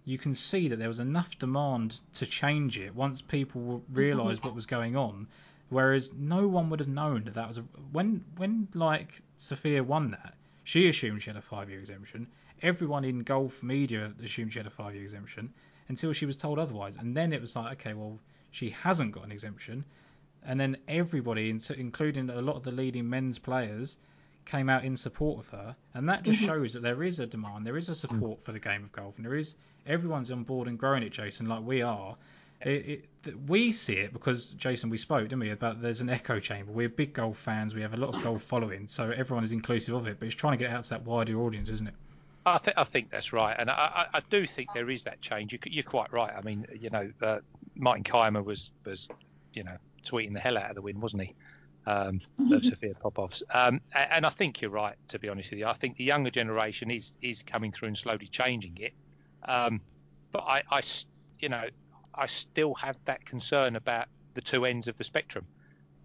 you 0.06 0.18
can 0.18 0.34
see 0.34 0.70
that 0.70 0.80
there 0.80 0.88
was 0.88 1.00
enough 1.00 1.38
demand 1.38 2.00
to 2.16 2.26
change 2.26 2.80
it 2.80 2.96
once 2.96 3.22
people 3.22 3.84
realised 3.92 4.40
mm-hmm. 4.40 4.50
what 4.50 4.56
was 4.56 4.66
going 4.66 4.96
on 4.96 5.28
Whereas 5.74 6.14
no 6.14 6.48
one 6.48 6.70
would 6.70 6.80
have 6.80 6.88
known 6.88 7.24
that 7.24 7.34
that 7.34 7.48
was 7.48 7.58
a, 7.58 7.62
when 7.92 8.24
when 8.38 8.68
like 8.76 9.22
Sophia 9.38 9.84
won 9.84 10.12
that, 10.12 10.36
she 10.64 10.88
assumed 10.88 11.24
she 11.24 11.32
had 11.32 11.38
a 11.38 11.42
five 11.42 11.68
year 11.68 11.80
exemption. 11.80 12.28
Everyone 12.62 13.04
in 13.04 13.24
golf 13.24 13.64
media 13.64 14.14
assumed 14.24 14.54
she 14.54 14.60
had 14.60 14.68
a 14.68 14.70
five 14.70 14.94
year 14.94 15.04
exemption 15.04 15.52
until 15.88 16.14
she 16.14 16.28
was 16.28 16.38
told 16.38 16.60
otherwise, 16.60 16.96
and 16.98 17.18
then 17.18 17.34
it 17.34 17.42
was 17.42 17.56
like, 17.56 17.80
okay, 17.80 17.96
well 17.96 18.20
she 18.52 18.70
hasn't 18.70 19.14
got 19.14 19.26
an 19.26 19.32
exemption, 19.32 19.84
and 20.44 20.60
then 20.60 20.78
everybody, 20.88 21.50
including 21.76 22.30
a 22.30 22.42
lot 22.42 22.56
of 22.56 22.64
the 22.64 22.72
leading 22.72 23.10
men's 23.10 23.40
players, 23.40 23.98
came 24.46 24.70
out 24.70 24.86
in 24.86 24.96
support 24.96 25.40
of 25.40 25.50
her, 25.50 25.76
and 25.96 26.08
that 26.08 26.22
just 26.22 26.38
mm-hmm. 26.38 26.50
shows 26.50 26.74
that 26.74 26.84
there 26.84 27.02
is 27.02 27.20
a 27.20 27.26
demand, 27.26 27.66
there 27.66 27.78
is 27.78 27.90
a 27.90 27.96
support 27.96 28.44
for 28.44 28.52
the 28.52 28.60
game 28.60 28.84
of 28.84 28.92
golf, 28.92 29.16
and 29.18 29.26
there 29.26 29.34
is 29.34 29.56
everyone's 29.88 30.30
on 30.30 30.44
board 30.44 30.68
and 30.68 30.78
growing 30.78 31.02
it, 31.02 31.10
Jason, 31.10 31.48
like 31.48 31.64
we 31.64 31.82
are. 31.82 32.16
It, 32.64 33.06
it, 33.26 33.40
we 33.48 33.72
see 33.72 33.94
it 33.94 34.14
because 34.14 34.52
Jason, 34.52 34.90
we 34.90 34.98
spoke, 34.98 35.24
didn't 35.24 35.40
we, 35.40 35.52
about 35.52 35.82
there's 35.82 36.02
an 36.02 36.10
echo 36.10 36.40
chamber. 36.40 36.72
We're 36.72 36.90
big 36.90 37.14
golf 37.14 37.38
fans. 37.38 37.74
We 37.74 37.82
have 37.82 37.94
a 37.94 37.98
lot 37.98 38.16
of 38.16 38.24
golf 38.24 38.42
following, 38.42 38.88
so 38.88 39.12
everyone 39.12 39.44
is 39.44 39.52
inclusive 39.52 39.96
of 39.96 40.08
it. 40.08 40.18
But 40.20 40.28
it's 40.28 40.36
trying 40.36 40.58
to 40.58 40.64
get 40.64 40.72
out 40.72 40.84
to 40.84 40.90
that 40.92 41.04
wider 41.06 41.40
audience, 41.42 41.70
isn't 41.70 41.88
it? 41.88 41.94
I 42.46 42.58
think 42.58 42.78
I 42.78 42.84
think 42.84 43.10
that's 43.10 43.32
right, 43.32 43.56
and 43.58 43.70
I, 43.70 44.08
I, 44.14 44.18
I 44.18 44.22
do 44.30 44.46
think 44.46 44.74
there 44.74 44.90
is 44.90 45.04
that 45.06 45.22
change. 45.22 45.54
You, 45.54 45.80
are 45.80 45.84
quite 45.84 46.12
right. 46.12 46.34
I 46.36 46.42
mean, 46.42 46.66
you 46.78 46.90
know, 46.90 47.10
uh, 47.22 47.40
Martin 47.76 48.04
Kaymer 48.04 48.44
was 48.44 48.72
was, 48.86 49.08
you 49.54 49.64
know, 49.64 49.78
tweeting 50.06 50.34
the 50.34 50.40
hell 50.40 50.58
out 50.58 50.70
of 50.70 50.76
the 50.76 50.82
win, 50.82 51.00
wasn't 51.00 51.24
he? 51.24 51.36
Um, 51.86 52.22
of 52.52 52.64
Sophia 52.64 52.94
Popov's, 52.96 53.44
um, 53.54 53.82
and 53.94 54.26
I 54.26 54.30
think 54.30 54.62
you're 54.62 54.72
right. 54.72 54.96
To 55.10 55.20
be 55.20 55.30
honest 55.30 55.52
with 55.52 55.60
you, 55.60 55.68
I 55.68 55.74
think 55.74 55.98
the 55.98 56.04
younger 56.04 56.32
generation 56.32 56.92
is 56.92 57.14
is 57.22 57.44
coming 57.44 57.72
through 57.72 57.90
and 57.90 57.98
slowly 57.98 58.28
changing 58.28 58.78
it. 58.78 58.94
Um, 59.44 59.82
but 60.32 60.44
I, 60.44 60.64
I, 60.70 60.82
you 61.40 61.50
know, 61.50 61.66
I 62.16 62.28
still 62.28 62.74
have 62.76 62.98
that 63.06 63.26
concern 63.26 63.76
about 63.76 64.08
the 64.34 64.42
two 64.42 64.66
ends 64.66 64.88
of 64.88 64.98
the 64.98 65.04
spectrum. 65.04 65.46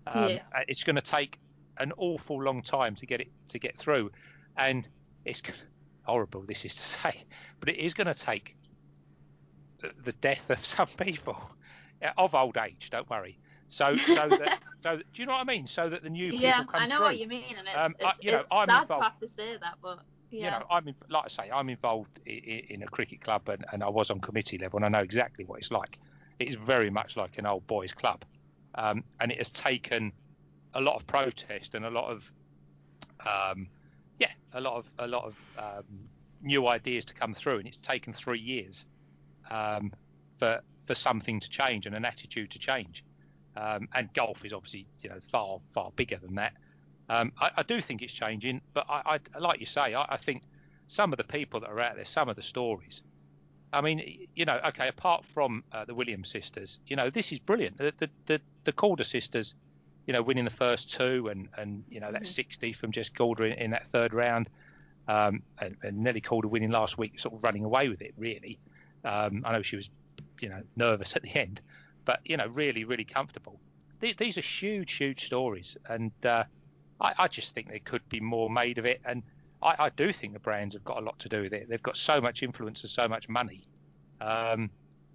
Um, 0.06 0.30
yeah. 0.30 0.42
Uh, 0.54 0.60
it's 0.68 0.84
going 0.84 0.96
to 0.96 1.02
take 1.02 1.38
an 1.78 1.92
awful 1.96 2.42
long 2.42 2.62
time 2.62 2.94
to 2.96 3.06
get 3.06 3.20
it 3.20 3.28
to 3.48 3.58
get 3.58 3.76
through, 3.76 4.10
and 4.56 4.88
it's 5.24 5.42
horrible. 6.02 6.42
This 6.42 6.64
is 6.64 6.74
to 6.74 6.82
say, 7.02 7.24
but 7.60 7.68
it 7.68 7.76
is 7.76 7.94
going 7.94 8.06
to 8.06 8.14
take 8.14 8.56
the, 9.78 9.92
the 10.04 10.12
death 10.12 10.50
of 10.50 10.64
some 10.64 10.88
people 10.88 11.38
uh, 12.02 12.10
of 12.16 12.34
old 12.34 12.56
age. 12.56 12.90
Don't 12.90 13.08
worry. 13.08 13.38
So, 13.68 13.96
so 13.96 14.28
that, 14.28 14.60
so 14.82 14.96
do 14.96 15.02
you 15.14 15.26
know 15.26 15.32
what 15.32 15.42
I 15.42 15.44
mean? 15.44 15.66
So 15.66 15.88
that 15.90 16.02
the 16.02 16.10
new 16.10 16.30
people 16.30 16.40
yeah, 16.40 16.64
come 16.64 16.82
I 16.82 16.86
know 16.86 16.96
through. 16.96 17.04
what 17.04 17.18
you 17.18 17.28
mean, 17.28 17.54
and 17.58 17.68
it's, 17.68 17.76
um, 17.76 17.94
it's, 17.98 18.18
I, 18.18 18.22
you 18.22 18.32
know, 18.32 18.40
it's 18.40 18.48
sad 18.50 18.68
involved, 18.68 18.88
to 18.88 19.00
have 19.02 19.18
to 19.20 19.28
say 19.28 19.56
that, 19.60 19.74
but 19.82 20.00
yeah. 20.30 20.44
You 20.44 20.50
know, 20.60 20.66
I'm 20.70 20.88
in, 20.88 20.94
like 21.08 21.24
I 21.24 21.28
say, 21.28 21.50
I'm 21.50 21.68
involved 21.68 22.20
in, 22.26 22.62
in 22.70 22.82
a 22.82 22.86
cricket 22.86 23.20
club, 23.20 23.48
and, 23.48 23.64
and, 23.72 23.82
I 23.82 23.88
was 23.88 24.10
on 24.10 24.20
committee 24.20 24.58
level, 24.58 24.78
and 24.78 24.86
I 24.86 24.88
know 24.98 25.02
exactly 25.02 25.44
what 25.44 25.58
it's 25.58 25.70
like. 25.70 25.98
It's 26.38 26.56
very 26.56 26.90
much 26.90 27.16
like 27.16 27.38
an 27.38 27.46
old 27.46 27.66
boys' 27.66 27.92
club, 27.92 28.24
um, 28.74 29.04
and 29.20 29.32
it 29.32 29.38
has 29.38 29.50
taken 29.50 30.12
a 30.74 30.80
lot 30.80 30.96
of 30.96 31.06
protest 31.06 31.74
and 31.74 31.84
a 31.84 31.90
lot 31.90 32.10
of, 32.10 32.30
um, 33.26 33.68
yeah, 34.18 34.30
a 34.54 34.60
lot 34.60 34.76
of 34.76 34.90
a 34.98 35.08
lot 35.08 35.24
of 35.24 35.40
um, 35.58 35.84
new 36.42 36.66
ideas 36.68 37.04
to 37.06 37.14
come 37.14 37.34
through, 37.34 37.58
and 37.58 37.66
it's 37.66 37.78
taken 37.78 38.12
three 38.12 38.40
years. 38.40 38.86
um, 39.50 39.92
for 40.38 40.60
for 40.84 40.94
something 40.94 41.38
to 41.40 41.50
change 41.50 41.86
and 41.86 41.94
an 41.94 42.04
attitude 42.04 42.50
to 42.50 42.58
change. 42.58 43.04
Um, 43.56 43.88
and 43.94 44.12
golf 44.14 44.44
is 44.44 44.52
obviously 44.52 44.86
you 45.00 45.10
know 45.10 45.18
far 45.30 45.58
far 45.70 45.90
bigger 45.96 46.16
than 46.16 46.34
that. 46.36 46.54
Um, 47.08 47.32
I, 47.40 47.50
I, 47.58 47.62
do 47.62 47.80
think 47.80 48.02
it's 48.02 48.12
changing, 48.12 48.60
but 48.74 48.84
I, 48.88 49.18
I 49.34 49.38
like 49.38 49.60
you 49.60 49.66
say, 49.66 49.94
I, 49.94 50.04
I, 50.10 50.16
think 50.18 50.42
some 50.88 51.12
of 51.12 51.16
the 51.16 51.24
people 51.24 51.60
that 51.60 51.70
are 51.70 51.80
out 51.80 51.96
there, 51.96 52.04
some 52.04 52.28
of 52.28 52.36
the 52.36 52.42
stories. 52.42 53.00
I 53.72 53.80
mean, 53.80 54.28
you 54.34 54.44
know, 54.44 54.60
okay, 54.66 54.88
apart 54.88 55.24
from 55.24 55.64
uh, 55.72 55.84
the 55.84 55.94
Williams 55.94 56.28
sisters, 56.28 56.80
you 56.86 56.96
know, 56.96 57.10
this 57.10 57.32
is 57.32 57.38
brilliant. 57.38 57.78
The 57.78 57.94
the 57.96 58.10
the, 58.26 58.40
the 58.64 58.72
Korda 58.72 59.06
sisters, 59.06 59.54
you 60.06 60.12
know, 60.12 60.22
winning 60.22 60.44
the 60.44 60.50
first 60.50 60.90
two 60.90 61.28
and 61.28 61.48
and 61.56 61.84
you 61.88 62.00
know 62.00 62.12
that 62.12 62.22
mm-hmm. 62.22 62.32
60 62.32 62.72
from 62.74 62.92
Jess 62.92 63.08
Korda 63.08 63.52
in, 63.52 63.52
in 63.52 63.70
that 63.70 63.86
third 63.86 64.12
round, 64.12 64.50
um, 65.06 65.42
and, 65.60 65.76
and 65.82 65.98
Nelly 65.98 66.20
Korda 66.20 66.46
winning 66.46 66.70
last 66.70 66.98
week, 66.98 67.18
sort 67.18 67.34
of 67.34 67.42
running 67.42 67.64
away 67.64 67.88
with 67.88 68.02
it. 68.02 68.12
Really, 68.18 68.58
um, 69.04 69.42
I 69.46 69.52
know 69.52 69.62
she 69.62 69.76
was, 69.76 69.88
you 70.40 70.50
know, 70.50 70.62
nervous 70.76 71.16
at 71.16 71.22
the 71.22 71.34
end, 71.34 71.62
but 72.04 72.20
you 72.24 72.36
know, 72.36 72.48
really, 72.48 72.84
really 72.84 73.04
comfortable. 73.04 73.60
These 74.00 74.38
are 74.38 74.42
huge, 74.42 74.92
huge 74.92 75.26
stories, 75.26 75.76
and 75.88 76.12
uh, 76.24 76.44
I, 77.00 77.14
I, 77.18 77.28
just 77.28 77.54
think 77.54 77.68
there 77.68 77.78
could 77.78 78.06
be 78.08 78.20
more 78.20 78.50
made 78.50 78.78
of 78.78 78.86
it. 78.86 79.00
And 79.04 79.22
I, 79.62 79.74
I, 79.78 79.90
do 79.90 80.12
think 80.12 80.32
the 80.32 80.40
brands 80.40 80.74
have 80.74 80.84
got 80.84 80.98
a 80.98 81.00
lot 81.00 81.18
to 81.20 81.28
do 81.28 81.42
with 81.42 81.52
it. 81.52 81.68
They've 81.68 81.82
got 81.82 81.96
so 81.96 82.20
much 82.20 82.42
influence 82.42 82.82
and 82.82 82.90
so 82.90 83.08
much 83.08 83.28
money. 83.28 83.62
Um, 84.20 84.70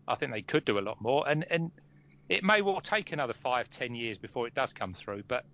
I 0.07 0.15
think 0.15 0.31
they 0.31 0.41
could 0.41 0.65
do 0.65 0.79
a 0.79 0.81
lot 0.81 1.01
more, 1.01 1.27
and 1.27 1.45
and 1.49 1.71
it 2.29 2.43
may 2.43 2.61
well 2.61 2.81
take 2.81 3.11
another 3.11 3.33
five, 3.33 3.69
ten 3.69 3.95
years 3.95 4.17
before 4.17 4.47
it 4.47 4.53
does 4.53 4.73
come 4.73 4.93
through. 4.93 5.23
But 5.27 5.45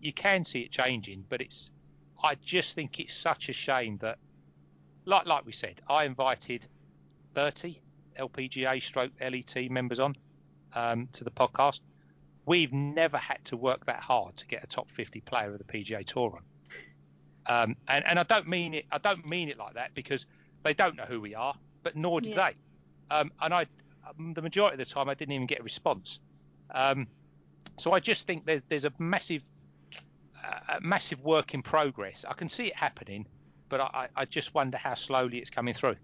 you 0.00 0.12
can 0.12 0.44
see 0.44 0.60
it 0.60 0.70
changing. 0.70 1.24
But 1.28 1.40
it's, 1.40 1.70
I 2.22 2.36
just 2.36 2.74
think 2.74 3.00
it's 3.00 3.14
such 3.14 3.48
a 3.48 3.52
shame 3.52 3.98
that, 3.98 4.18
like 5.04 5.26
like 5.26 5.46
we 5.46 5.52
said, 5.52 5.80
I 5.88 6.04
invited 6.04 6.66
30 7.34 7.80
LPGA 8.18 8.82
stroke 8.82 9.12
LET 9.20 9.70
members 9.70 10.00
on 10.00 10.16
um, 10.74 11.08
to 11.12 11.24
the 11.24 11.30
podcast, 11.30 11.80
we've 12.48 12.72
never 12.72 13.18
had 13.18 13.44
to 13.44 13.58
work 13.58 13.84
that 13.84 14.00
hard 14.00 14.34
to 14.34 14.46
get 14.46 14.64
a 14.64 14.66
top 14.66 14.90
50 14.90 15.20
player 15.20 15.52
of 15.52 15.58
the 15.58 15.64
PGA 15.64 16.02
Tour 16.04 16.34
on. 16.34 16.42
Um, 17.46 17.76
and, 17.86 18.06
and 18.06 18.18
I 18.18 18.22
don't 18.22 18.48
mean 18.48 18.72
it. 18.72 18.86
I 18.90 18.96
don't 18.96 19.28
mean 19.28 19.50
it 19.50 19.58
like 19.58 19.74
that 19.74 19.94
because 19.94 20.24
they 20.62 20.72
don't 20.72 20.96
know 20.96 21.04
who 21.04 21.20
we 21.20 21.34
are, 21.34 21.54
but 21.82 21.94
nor 21.94 22.22
do 22.22 22.30
yeah. 22.30 22.50
they. 22.50 23.14
Um, 23.14 23.30
and 23.42 23.52
I, 23.52 23.66
um, 24.08 24.32
the 24.32 24.40
majority 24.40 24.80
of 24.80 24.88
the 24.88 24.94
time, 24.94 25.10
I 25.10 25.14
didn't 25.14 25.32
even 25.32 25.46
get 25.46 25.60
a 25.60 25.62
response. 25.62 26.20
Um, 26.70 27.06
so 27.76 27.92
I 27.92 28.00
just 28.00 28.26
think 28.26 28.46
there's 28.46 28.62
there's 28.68 28.86
a 28.86 28.92
massive, 28.98 29.44
uh, 30.42 30.76
a 30.78 30.80
massive 30.80 31.22
work 31.22 31.52
in 31.52 31.60
progress. 31.60 32.24
I 32.26 32.32
can 32.32 32.48
see 32.48 32.68
it 32.68 32.76
happening, 32.76 33.26
but 33.68 33.80
I, 33.80 34.08
I 34.16 34.24
just 34.24 34.54
wonder 34.54 34.78
how 34.78 34.94
slowly 34.94 35.36
it's 35.36 35.50
coming 35.50 35.74
through. 35.74 35.96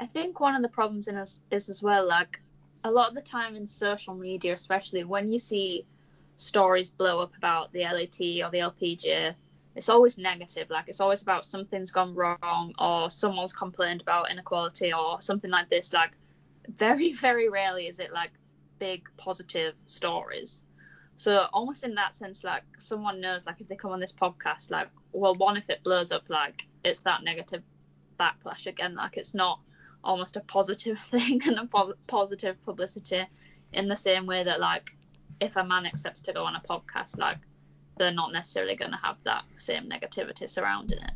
I 0.00 0.06
think 0.06 0.40
one 0.40 0.56
of 0.56 0.62
the 0.62 0.68
problems 0.68 1.06
in 1.06 1.14
us 1.14 1.40
is 1.52 1.68
as 1.68 1.82
well, 1.82 2.06
like 2.06 2.40
a 2.84 2.90
lot 2.90 3.08
of 3.08 3.14
the 3.14 3.22
time 3.22 3.56
in 3.56 3.66
social 3.66 4.14
media, 4.14 4.54
especially 4.54 5.04
when 5.04 5.30
you 5.32 5.38
see 5.38 5.86
stories 6.36 6.90
blow 6.90 7.20
up 7.20 7.36
about 7.36 7.72
the 7.72 7.80
LET 7.80 8.18
or 8.44 8.50
the 8.50 8.58
LPGA, 8.58 9.34
it's 9.76 9.88
always 9.88 10.18
negative. 10.18 10.70
Like 10.70 10.88
it's 10.88 11.00
always 11.00 11.22
about 11.22 11.46
something's 11.46 11.90
gone 11.90 12.14
wrong 12.14 12.74
or 12.78 13.10
someone's 13.10 13.52
complained 13.52 14.00
about 14.00 14.30
inequality 14.30 14.92
or 14.92 15.20
something 15.20 15.50
like 15.50 15.68
this. 15.68 15.92
Like 15.92 16.12
very, 16.76 17.12
very 17.28 17.48
rarely 17.48 17.86
is 17.86 17.98
it 17.98 18.12
like 18.12 18.30
big 18.78 19.08
positive 19.16 19.74
stories. 19.86 20.62
So 21.16 21.48
almost 21.52 21.82
in 21.82 21.94
that 21.96 22.14
sense, 22.14 22.44
like 22.44 22.62
someone 22.78 23.20
knows, 23.20 23.44
like 23.44 23.60
if 23.60 23.68
they 23.68 23.76
come 23.76 23.90
on 23.90 24.00
this 24.00 24.12
podcast, 24.12 24.70
like 24.70 24.88
well, 25.12 25.34
one 25.34 25.56
if 25.56 25.68
it 25.68 25.82
blows 25.82 26.12
up, 26.12 26.24
like 26.28 26.62
it's 26.84 27.00
that 27.00 27.24
negative 27.24 27.62
backlash 28.20 28.66
again. 28.66 28.94
Like 28.94 29.16
it's 29.16 29.34
not 29.34 29.60
almost 30.04 30.36
a 30.36 30.40
positive 30.40 30.98
thing 31.10 31.40
and 31.46 31.58
a 31.58 31.66
pos- 31.66 31.94
positive 32.06 32.62
publicity 32.64 33.26
in 33.72 33.88
the 33.88 33.96
same 33.96 34.26
way 34.26 34.44
that 34.44 34.60
like 34.60 34.90
if 35.40 35.56
a 35.56 35.64
man 35.64 35.86
accepts 35.86 36.20
to 36.22 36.32
go 36.32 36.44
on 36.44 36.56
a 36.56 36.62
podcast 36.68 37.18
like 37.18 37.38
they're 37.96 38.12
not 38.12 38.32
necessarily 38.32 38.76
going 38.76 38.92
to 38.92 38.98
have 39.02 39.16
that 39.24 39.44
same 39.56 39.88
negativity 39.88 40.48
surrounding 40.48 40.98
it. 40.98 41.10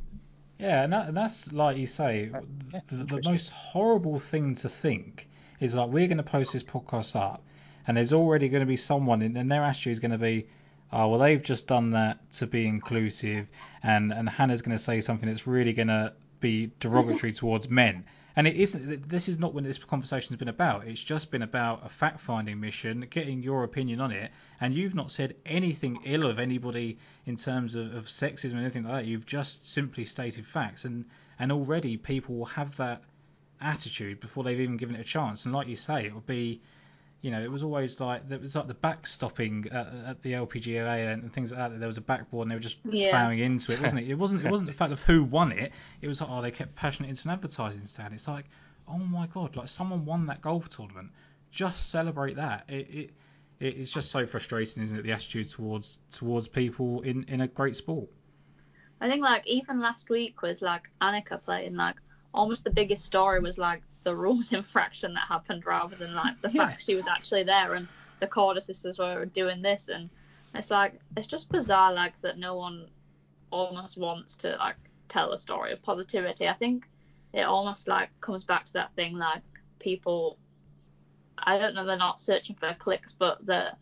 Yeah 0.58 0.82
and, 0.82 0.92
that, 0.92 1.08
and 1.08 1.16
that's 1.16 1.52
like 1.52 1.76
you 1.76 1.86
say 1.86 2.30
the, 2.90 3.04
the 3.04 3.22
most 3.24 3.50
horrible 3.50 4.18
thing 4.18 4.54
to 4.56 4.68
think 4.68 5.28
is 5.60 5.74
like 5.74 5.88
we're 5.90 6.06
going 6.06 6.18
to 6.18 6.22
post 6.22 6.52
this 6.52 6.62
podcast 6.62 7.16
up 7.16 7.42
and 7.86 7.96
there's 7.96 8.12
already 8.12 8.48
going 8.48 8.60
to 8.60 8.66
be 8.66 8.76
someone 8.76 9.22
and 9.22 9.50
their 9.50 9.64
attitude 9.64 9.92
is 9.92 10.00
going 10.00 10.12
to 10.12 10.18
be 10.18 10.46
oh 10.92 11.08
well 11.08 11.18
they've 11.18 11.42
just 11.42 11.66
done 11.66 11.90
that 11.90 12.30
to 12.32 12.46
be 12.46 12.66
inclusive 12.66 13.48
and 13.82 14.12
and 14.12 14.28
hannah's 14.28 14.62
going 14.62 14.76
to 14.76 14.82
say 14.82 15.00
something 15.00 15.28
that's 15.28 15.46
really 15.46 15.72
going 15.72 15.88
to 15.88 16.12
be 16.40 16.70
derogatory 16.80 17.32
towards 17.40 17.68
men 17.68 18.04
and 18.36 18.46
it 18.46 18.56
isn't. 18.56 19.08
This 19.08 19.28
is 19.28 19.38
not 19.38 19.54
what 19.54 19.64
this 19.64 19.78
conversation's 19.78 20.38
been 20.38 20.48
about. 20.48 20.86
It's 20.86 21.02
just 21.02 21.30
been 21.30 21.42
about 21.42 21.84
a 21.84 21.88
fact-finding 21.88 22.58
mission, 22.58 23.06
getting 23.10 23.42
your 23.42 23.64
opinion 23.64 24.00
on 24.00 24.10
it. 24.10 24.30
And 24.60 24.74
you've 24.74 24.94
not 24.94 25.10
said 25.10 25.34
anything 25.44 26.00
ill 26.04 26.26
of 26.26 26.38
anybody 26.38 26.98
in 27.26 27.36
terms 27.36 27.74
of, 27.74 27.94
of 27.94 28.06
sexism 28.06 28.54
or 28.54 28.58
anything 28.58 28.84
like 28.84 29.02
that. 29.02 29.06
You've 29.06 29.26
just 29.26 29.66
simply 29.66 30.04
stated 30.04 30.46
facts, 30.46 30.84
and 30.84 31.04
and 31.38 31.52
already 31.52 31.96
people 31.96 32.36
will 32.36 32.46
have 32.46 32.76
that 32.76 33.02
attitude 33.60 34.20
before 34.20 34.44
they've 34.44 34.60
even 34.60 34.76
given 34.76 34.96
it 34.96 35.00
a 35.00 35.04
chance. 35.04 35.44
And 35.44 35.54
like 35.54 35.68
you 35.68 35.76
say, 35.76 36.06
it 36.06 36.14
will 36.14 36.20
be 36.20 36.60
you 37.22 37.30
know, 37.30 37.40
it 37.40 37.50
was 37.50 37.62
always 37.62 38.00
like 38.00 38.28
there 38.28 38.40
was 38.40 38.56
like 38.56 38.66
the 38.66 38.74
backstopping 38.74 39.72
at, 39.72 39.86
at 40.08 40.22
the 40.22 40.32
LPGA 40.32 41.12
and 41.12 41.32
things 41.32 41.52
like 41.52 41.58
that. 41.70 41.78
There 41.78 41.86
was 41.86 41.96
a 41.96 42.02
backboard 42.02 42.46
and 42.46 42.50
they 42.50 42.56
were 42.56 42.60
just 42.60 42.78
yeah. 42.84 43.10
plowing 43.10 43.38
into 43.38 43.72
it, 43.72 43.80
wasn't 43.80 44.02
it? 44.02 44.10
It 44.10 44.16
wasn't. 44.16 44.44
It 44.44 44.50
wasn't 44.50 44.66
the 44.66 44.72
fact 44.82 44.92
of 44.92 45.00
who 45.02 45.22
won 45.22 45.52
it. 45.52 45.72
It 46.00 46.08
was 46.08 46.20
like 46.20 46.28
oh, 46.30 46.42
they 46.42 46.50
kept 46.50 46.74
passionate 46.74 47.10
into 47.10 47.28
an 47.28 47.30
advertising 47.30 47.86
stand. 47.86 48.12
It's 48.12 48.26
like 48.26 48.46
oh 48.88 48.98
my 48.98 49.28
god, 49.28 49.54
like 49.54 49.68
someone 49.68 50.04
won 50.04 50.26
that 50.26 50.42
golf 50.42 50.68
tournament. 50.68 51.12
Just 51.52 51.90
celebrate 51.90 52.36
that. 52.36 52.64
It, 52.68 52.88
it 52.90 53.10
it's 53.60 53.92
just 53.92 54.10
so 54.10 54.26
frustrating, 54.26 54.82
isn't 54.82 54.98
it? 54.98 55.02
The 55.02 55.12
attitude 55.12 55.48
towards 55.48 56.00
towards 56.10 56.48
people 56.48 57.02
in 57.02 57.22
in 57.28 57.40
a 57.40 57.46
great 57.46 57.76
sport. 57.76 58.08
I 59.00 59.08
think 59.08 59.22
like 59.22 59.46
even 59.46 59.80
last 59.80 60.10
week 60.10 60.42
with 60.42 60.60
like 60.60 60.90
Annika 61.00 61.40
playing, 61.40 61.76
like 61.76 61.96
almost 62.34 62.64
the 62.64 62.70
biggest 62.70 63.04
story 63.04 63.38
was 63.38 63.58
like 63.58 63.82
the 64.02 64.14
rules 64.14 64.52
infraction 64.52 65.14
that 65.14 65.26
happened 65.26 65.64
rather 65.66 65.96
than 65.96 66.14
like 66.14 66.40
the 66.40 66.50
yeah. 66.52 66.68
fact 66.68 66.84
she 66.84 66.94
was 66.94 67.06
actually 67.08 67.44
there 67.44 67.74
and 67.74 67.88
the 68.20 68.26
Korda 68.26 68.62
sisters 68.62 68.98
were 68.98 69.24
doing 69.26 69.62
this 69.62 69.88
and 69.88 70.08
it's 70.54 70.70
like 70.70 71.00
it's 71.16 71.26
just 71.26 71.48
bizarre 71.48 71.92
like 71.92 72.20
that 72.22 72.38
no 72.38 72.56
one 72.56 72.86
almost 73.50 73.96
wants 73.96 74.36
to 74.36 74.56
like 74.56 74.76
tell 75.08 75.32
a 75.32 75.38
story 75.38 75.72
of 75.72 75.82
positivity. 75.82 76.48
I 76.48 76.54
think 76.54 76.88
it 77.32 77.42
almost 77.42 77.88
like 77.88 78.08
comes 78.20 78.44
back 78.44 78.64
to 78.66 78.72
that 78.74 78.94
thing 78.94 79.16
like 79.16 79.42
people 79.78 80.38
I 81.38 81.58
don't 81.58 81.74
know 81.74 81.84
they're 81.84 81.96
not 81.96 82.20
searching 82.20 82.56
for 82.56 82.74
clicks 82.78 83.12
but 83.12 83.44
they're 83.44 83.72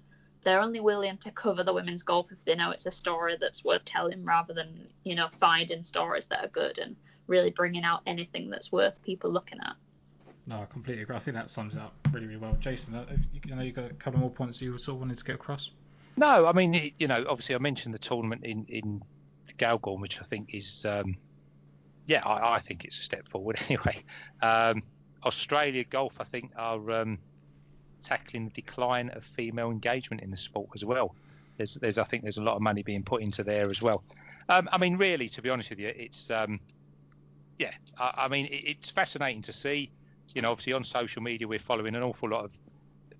they're 0.43 0.61
only 0.61 0.81
willing 0.81 1.19
to 1.19 1.31
cover 1.33 1.63
the 1.63 1.75
women's 1.75 2.03
golf 2.03 2.33
if 2.33 2.45
they 2.45 2.55
know 2.55 2.71
it's 2.71 2.87
a 2.87 2.91
story 2.91 3.37
that's 3.39 3.65
worth 3.65 3.85
telling 3.85 4.25
rather 4.25 4.55
than 4.55 4.87
you 5.05 5.15
know 5.15 5.29
finding 5.39 5.83
stories 5.83 6.27
that 6.27 6.45
are 6.45 6.49
good 6.49 6.79
and 6.79 6.97
really 7.27 7.51
bringing 7.51 7.85
out 7.85 8.03
anything 8.07 8.51
that's 8.51 8.73
worth 8.73 9.03
people 9.03 9.31
looking 9.31 9.61
at. 9.61 9.77
No, 10.47 10.63
I 10.63 10.65
completely 10.67 11.03
agree. 11.03 11.17
I 11.17 11.19
think 11.19 11.37
that 11.37 11.51
sums 11.51 11.75
it 11.75 11.81
up 11.81 11.95
really, 12.13 12.27
really 12.27 12.39
well. 12.39 12.57
Jason, 12.59 12.95
uh, 12.95 13.05
you 13.33 13.55
know, 13.55 13.63
you 13.63 13.73
got 13.73 13.91
a 13.91 13.95
couple 13.95 14.21
more 14.21 14.31
points 14.31 14.61
you 14.61 14.77
sort 14.79 14.97
of 14.97 15.01
wanted 15.01 15.19
to 15.19 15.25
get 15.25 15.35
across. 15.37 15.71
No, 16.17 16.47
I 16.47 16.53
mean, 16.53 16.93
you 16.99 17.07
know, 17.07 17.25
obviously 17.29 17.55
I 17.55 17.59
mentioned 17.59 17.95
the 17.95 17.99
tournament 17.99 18.45
in 18.45 18.67
in 18.69 19.03
Cairngorm, 19.59 20.01
which 20.01 20.21
I 20.21 20.25
think 20.25 20.55
is, 20.55 20.85
um, 20.85 21.17
yeah, 22.07 22.23
I, 22.25 22.55
I, 22.55 22.59
think 22.59 22.85
it's 22.85 22.99
a 22.99 23.03
step 23.03 23.29
forward 23.29 23.59
anyway. 23.69 24.03
Um, 24.43 24.83
Australia 25.25 25.85
Golf, 25.85 26.17
I 26.21 26.25
think, 26.25 26.53
are 26.57 26.91
um, 26.91 27.19
tackling 28.03 28.47
the 28.47 28.51
decline 28.51 29.11
of 29.11 29.25
female 29.25 29.71
engagement 29.71 30.23
in 30.23 30.31
the 30.31 30.37
sport 30.37 30.71
as 30.75 30.85
well. 30.85 31.15
There's, 31.57 31.75
there's, 31.75 31.99
I 31.99 32.05
think, 32.05 32.23
there's 32.23 32.39
a 32.39 32.43
lot 32.43 32.57
of 32.57 32.63
money 32.63 32.83
being 32.83 33.03
put 33.03 33.23
into 33.23 33.45
there 33.45 33.69
as 33.71 33.83
well. 33.83 34.03
Um, 34.49 34.69
I 34.73 34.79
mean, 34.79 34.97
really, 34.97 35.29
to 35.31 35.43
be 35.43 35.51
honest 35.51 35.71
with 35.71 35.79
you, 35.79 35.93
it's, 35.95 36.31
um, 36.31 36.59
yeah, 37.59 37.73
I, 37.99 38.25
I 38.25 38.29
mean, 38.29 38.47
it, 38.47 38.65
it's 38.67 38.91
fascinating 38.91 39.43
to 39.43 39.53
see 39.53 39.91
you 40.35 40.43
know, 40.43 40.51
obviously 40.51 40.73
on 40.73 40.85
social 40.85 41.23
media 41.23 41.47
we're 41.47 41.59
following 41.59 41.95
an 41.97 42.03
awful 42.03 42.29
lot 42.29 42.45
of, 42.45 42.59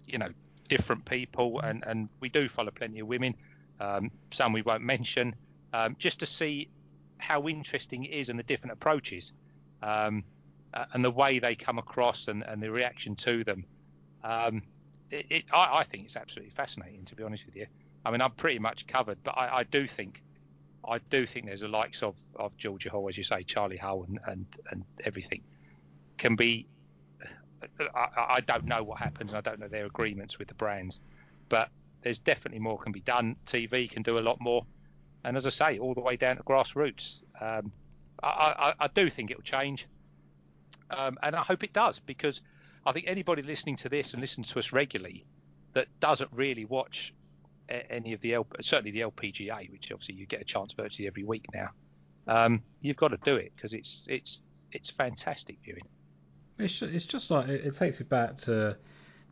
you 0.07 0.19
know, 0.19 0.29
different 0.69 1.05
people, 1.05 1.61
and 1.61 1.85
and 1.87 2.09
we 2.21 2.29
do 2.29 2.49
follow 2.49 2.71
plenty 2.71 3.01
of 3.01 3.07
women. 3.07 3.35
Um, 3.81 4.11
some 4.31 4.53
we 4.53 4.63
won't 4.63 4.83
mention, 4.83 5.35
um, 5.73 5.97
just 5.99 6.21
to 6.21 6.27
see 6.27 6.69
how 7.19 7.49
interesting 7.49 8.05
it 8.05 8.13
is 8.13 8.29
and 8.29 8.39
the 8.39 8.43
different 8.43 8.73
approaches, 8.73 9.33
um, 9.83 10.25
uh, 10.75 10.87
and 10.93 11.05
the 11.05 11.11
way 11.11 11.39
they 11.39 11.55
come 11.55 11.79
across 11.79 12.29
and, 12.29 12.43
and 12.43 12.63
the 12.63 12.71
reaction 12.71 13.15
to 13.17 13.45
them. 13.45 13.65
Um, 14.23 14.63
it, 15.11 15.27
it, 15.31 15.45
I, 15.53 15.79
I, 15.79 15.85
think 15.85 16.05
it's 16.05 16.17
absolutely 16.17 16.51
fascinating, 16.51 17.05
to 17.07 17.15
be 17.15 17.23
honest 17.23 17.47
with 17.47 17.57
you. 17.57 17.67
I 18.05 18.11
mean, 18.11 18.21
I'm 18.21 18.33
pretty 18.33 18.59
much 18.59 18.87
covered, 18.87 19.19
but 19.23 19.33
I, 19.33 19.59
I 19.59 19.63
do 19.65 19.87
think, 19.87 20.23
I 20.87 20.99
do 21.11 21.27
think 21.27 21.47
there's 21.47 21.63
the 21.63 21.69
likes 21.69 22.03
of, 22.03 22.17
of 22.37 22.57
Georgia 22.57 22.91
Hall, 22.91 23.09
as 23.09 23.17
you 23.17 23.25
say, 23.25 23.43
Charley 23.43 23.77
Hull, 23.77 24.05
and, 24.07 24.21
and, 24.27 24.47
and 24.71 24.85
everything 25.05 25.43
can 26.17 26.37
be 26.37 26.67
I, 27.95 28.09
I 28.17 28.41
don't 28.41 28.65
know 28.65 28.83
what 28.83 28.99
happens, 28.99 29.33
and 29.33 29.39
I 29.39 29.41
don't 29.41 29.61
know 29.61 29.69
their 29.69 29.87
agreements 29.87 30.39
with 30.39 30.49
the 30.49 30.55
brands, 30.55 31.01
but 31.49 31.69
there's 32.03 32.19
definitely 32.19 32.61
more 32.61 32.79
can 32.79 32.93
be 32.93 33.01
done. 33.01 33.37
TV 33.47 33.91
can 33.91 34.03
do 34.03 34.19
a 34.19 34.21
lot 34.21 34.41
more, 34.41 34.65
and 35.25 35.37
as 35.37 35.47
I 35.47 35.51
say, 35.51 35.79
all 35.79 35.95
the 35.95 36.01
way 36.01 36.17
down 36.17 36.37
to 36.37 36.43
grassroots. 36.43 37.23
Um, 37.41 37.73
I, 38.23 38.29
I, 38.29 38.75
I, 38.85 38.89
do 38.89 39.09
think 39.09 39.31
it 39.31 39.37
will 39.37 39.43
change, 39.43 39.87
um, 40.91 41.19
and 41.23 41.35
I 41.35 41.43
hope 41.43 41.65
it 41.65 41.73
does 41.73 41.99
because 41.99 42.41
I 42.85 42.93
think 42.93 43.07
anybody 43.09 43.43
listening 43.43 43.77
to 43.77 43.89
this 43.89 44.13
and 44.13 44.21
listens 44.21 44.49
to 44.51 44.59
us 44.59 44.73
regularly 44.73 45.25
that 45.73 45.89
doesn't 46.01 46.31
really 46.33 46.65
watch 46.65 47.15
any 47.69 48.13
of 48.13 48.21
the 48.21 48.35
L, 48.35 48.47
certainly 48.61 48.91
the 48.91 49.01
LPGA, 49.01 49.71
which 49.71 49.93
obviously 49.93 50.17
you 50.17 50.27
get 50.27 50.41
a 50.41 50.45
chance 50.45 50.73
virtually 50.73 51.07
every 51.07 51.25
week 51.25 51.47
now, 51.55 51.69
um, 52.27 52.63
you've 52.81 52.97
got 52.97 53.09
to 53.09 53.19
do 53.19 53.37
it 53.37 53.53
because 53.55 53.75
it's 53.75 54.07
it's 54.09 54.41
it's 54.73 54.91
fantastic 54.91 55.57
viewing. 55.65 55.87
It's 56.63 56.83
it's 56.83 57.05
just 57.05 57.31
like 57.31 57.49
it, 57.49 57.67
it 57.67 57.75
takes 57.75 58.01
me 58.01 58.07
back 58.09 58.37
to 58.37 58.77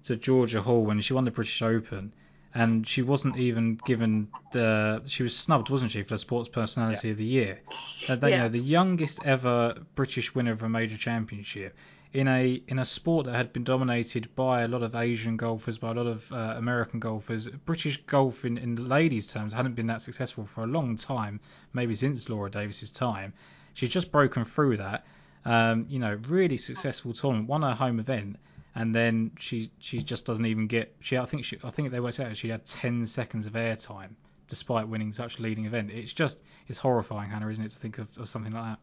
to 0.05 0.17
Georgia 0.17 0.63
Hall 0.63 0.85
when 0.85 1.01
she 1.01 1.13
won 1.13 1.25
the 1.25 1.31
British 1.31 1.61
Open, 1.63 2.13
and 2.55 2.87
she 2.87 3.03
wasn't 3.03 3.37
even 3.37 3.77
given 3.77 4.29
the 4.51 5.03
she 5.07 5.23
was 5.23 5.37
snubbed, 5.37 5.71
wasn't 5.71 5.91
she, 5.91 6.03
for 6.03 6.15
the 6.15 6.19
Sports 6.19 6.49
Personality 6.49 7.11
of 7.11 7.17
the 7.17 7.25
Year? 7.25 7.61
Uh, 8.09 8.17
they, 8.17 8.33
You 8.33 8.39
know, 8.39 8.49
the 8.49 8.61
youngest 8.61 9.21
ever 9.25 9.75
British 9.95 10.35
winner 10.35 10.53
of 10.53 10.63
a 10.63 10.69
major 10.69 10.97
championship 10.97 11.77
in 12.13 12.27
a 12.27 12.63
in 12.69 12.79
a 12.79 12.85
sport 12.85 13.27
that 13.27 13.35
had 13.35 13.53
been 13.53 13.65
dominated 13.65 14.35
by 14.35 14.63
a 14.63 14.69
lot 14.69 14.83
of 14.83 14.95
Asian 14.95 15.37
golfers, 15.37 15.79
by 15.79 15.91
a 15.91 15.95
lot 15.95 16.07
of 16.07 16.33
uh, 16.33 16.55
American 16.57 17.01
golfers. 17.01 17.49
British 17.49 17.99
golf 18.07 18.45
in, 18.45 18.57
in 18.57 18.89
ladies' 18.89 19.27
terms 19.27 19.53
hadn't 19.53 19.75
been 19.75 19.87
that 19.89 20.01
successful 20.01 20.45
for 20.45 20.65
a 20.65 20.67
long 20.67 20.97
time, 20.97 21.41
maybe 21.73 21.95
since 21.95 22.29
Laura 22.29 22.51
Davies's 22.51 22.91
time. 22.91 23.33
She's 23.75 23.91
just 23.91 24.11
broken 24.11 24.45
through 24.45 24.79
that. 24.79 24.98
Um, 25.45 25.87
you 25.89 25.99
know, 25.99 26.19
really 26.29 26.59
successful 26.59 27.13
tournament, 27.13 27.49
won 27.49 27.63
her 27.63 27.75
home 27.75 28.01
event, 28.01 28.37
and 28.75 28.95
then 28.95 29.31
she 29.39 29.71
she 29.79 30.03
just 30.03 30.27
doesn't 30.27 30.47
even 30.47 30.67
get. 30.67 30.95
She 31.01 31.17
I 31.17 31.25
think 31.25 31.45
she 31.45 31.59
I 31.65 31.71
think 31.71 31.91
they 31.91 32.01
worked 32.01 32.21
out 32.21 32.37
she 32.37 32.49
had 32.49 32.67
10 32.67 33.07
seconds 33.07 33.47
of 33.47 33.55
airtime 33.55 34.11
despite 34.49 34.89
winning 34.89 35.13
such 35.13 35.39
a 35.39 35.43
leading 35.43 35.67
event. 35.67 35.91
It's 35.91 36.13
just 36.13 36.41
it's 36.67 36.79
horrifying, 36.79 37.31
Hannah, 37.31 37.49
isn't 37.49 37.65
it, 37.65 37.71
to 37.71 37.79
think 37.79 37.99
of, 37.99 38.09
of 38.19 38.29
something 38.29 38.53
like 38.53 38.65
that. 38.65 38.79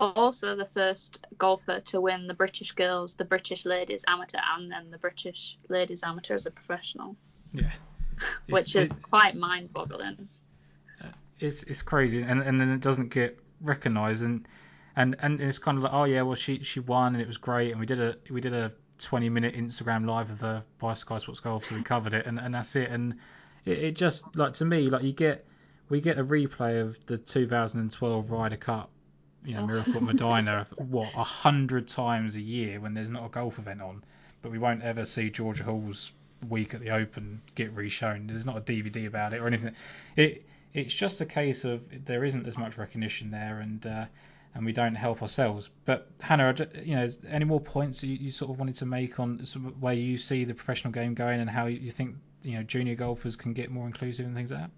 Also, 0.00 0.56
the 0.56 0.64
first 0.64 1.24
golfer 1.38 1.80
to 1.80 2.00
win 2.00 2.26
the 2.26 2.34
British 2.34 2.72
girls, 2.72 3.14
the 3.14 3.24
British 3.24 3.64
ladies 3.64 4.04
amateur, 4.08 4.38
and 4.56 4.70
then 4.70 4.90
the 4.90 4.98
British 4.98 5.56
ladies 5.68 6.02
amateur 6.02 6.34
as 6.34 6.46
a 6.46 6.50
professional, 6.50 7.16
Yeah, 7.52 7.70
which 8.48 8.74
is 8.74 8.90
quite 9.02 9.36
mind-boggling. 9.36 10.28
it's 11.38 11.62
it's 11.64 11.82
crazy, 11.82 12.22
and 12.22 12.40
and 12.40 12.58
then 12.58 12.70
it 12.70 12.80
doesn't 12.80 13.10
get 13.10 13.38
recognised, 13.60 14.22
and 14.22 14.46
and 14.96 15.16
and 15.20 15.40
it's 15.40 15.58
kind 15.58 15.78
of 15.78 15.84
like, 15.84 15.92
oh 15.92 16.04
yeah, 16.04 16.22
well 16.22 16.34
she 16.34 16.62
she 16.62 16.80
won 16.80 17.14
and 17.14 17.22
it 17.22 17.26
was 17.26 17.38
great, 17.38 17.70
and 17.70 17.80
we 17.80 17.86
did 17.86 18.00
a 18.00 18.16
we 18.30 18.40
did 18.40 18.52
a 18.52 18.72
20 18.98 19.28
minute 19.28 19.54
Instagram 19.54 20.06
live 20.06 20.30
of 20.30 20.38
the 20.38 20.62
by 20.78 20.94
Sky 20.94 21.18
Sports 21.18 21.40
Golf, 21.40 21.64
so 21.64 21.74
we 21.74 21.82
covered 21.82 22.14
it, 22.14 22.26
and 22.26 22.38
and 22.38 22.54
that's 22.54 22.76
it, 22.76 22.90
and 22.90 23.14
it, 23.64 23.78
it 23.78 23.96
just 23.96 24.36
like 24.36 24.52
to 24.54 24.64
me 24.64 24.88
like 24.90 25.02
you 25.02 25.12
get 25.12 25.46
we 25.88 26.00
get 26.00 26.18
a 26.18 26.24
replay 26.24 26.80
of 26.80 26.98
the 27.06 27.18
2012 27.18 28.30
Ryder 28.30 28.56
Cup. 28.56 28.90
You 29.44 29.54
know, 29.54 29.60
Oh. 29.64 29.66
Miracle 29.66 29.96
at 29.96 30.02
Medina, 30.14 30.66
what 30.76 31.10
a 31.14 31.22
hundred 31.22 31.86
times 31.88 32.34
a 32.36 32.40
year 32.40 32.80
when 32.80 32.94
there's 32.94 33.10
not 33.10 33.26
a 33.26 33.28
golf 33.28 33.58
event 33.58 33.82
on, 33.82 34.02
but 34.40 34.50
we 34.50 34.58
won't 34.58 34.82
ever 34.82 35.04
see 35.04 35.28
Georgia 35.28 35.64
Hall's 35.64 36.12
week 36.48 36.72
at 36.72 36.80
the 36.80 36.90
Open 36.90 37.42
get 37.54 37.74
reshown. 37.74 38.28
There's 38.28 38.46
not 38.46 38.56
a 38.56 38.60
DVD 38.60 39.06
about 39.06 39.34
it 39.34 39.40
or 39.42 39.46
anything. 39.46 39.74
It 40.16 40.46
it's 40.72 40.94
just 40.94 41.20
a 41.20 41.26
case 41.26 41.64
of 41.64 41.82
there 42.06 42.24
isn't 42.24 42.46
as 42.46 42.56
much 42.56 42.78
recognition 42.78 43.30
there, 43.30 43.60
and 43.60 43.86
uh, 43.86 44.06
and 44.54 44.64
we 44.64 44.72
don't 44.72 44.94
help 44.94 45.20
ourselves. 45.20 45.70
But 45.84 46.08
Hannah, 46.20 46.54
you 46.82 46.94
know, 46.94 47.08
any 47.28 47.44
more 47.44 47.60
points 47.60 48.04
you, 48.04 48.14
you 48.14 48.30
sort 48.30 48.50
of 48.50 48.58
wanted 48.58 48.76
to 48.76 48.86
make 48.86 49.18
on 49.18 49.38
where 49.80 49.94
you 49.94 50.16
see 50.16 50.44
the 50.44 50.54
professional 50.54 50.92
game 50.92 51.14
going 51.14 51.40
and 51.40 51.50
how 51.50 51.66
you 51.66 51.90
think 51.90 52.16
you 52.42 52.56
know 52.56 52.62
junior 52.62 52.94
golfers 52.94 53.36
can 53.36 53.52
get 53.52 53.70
more 53.70 53.86
inclusive 53.86 54.26
and 54.26 54.34
things 54.34 54.52
like 54.52 54.60
that? 54.60 54.70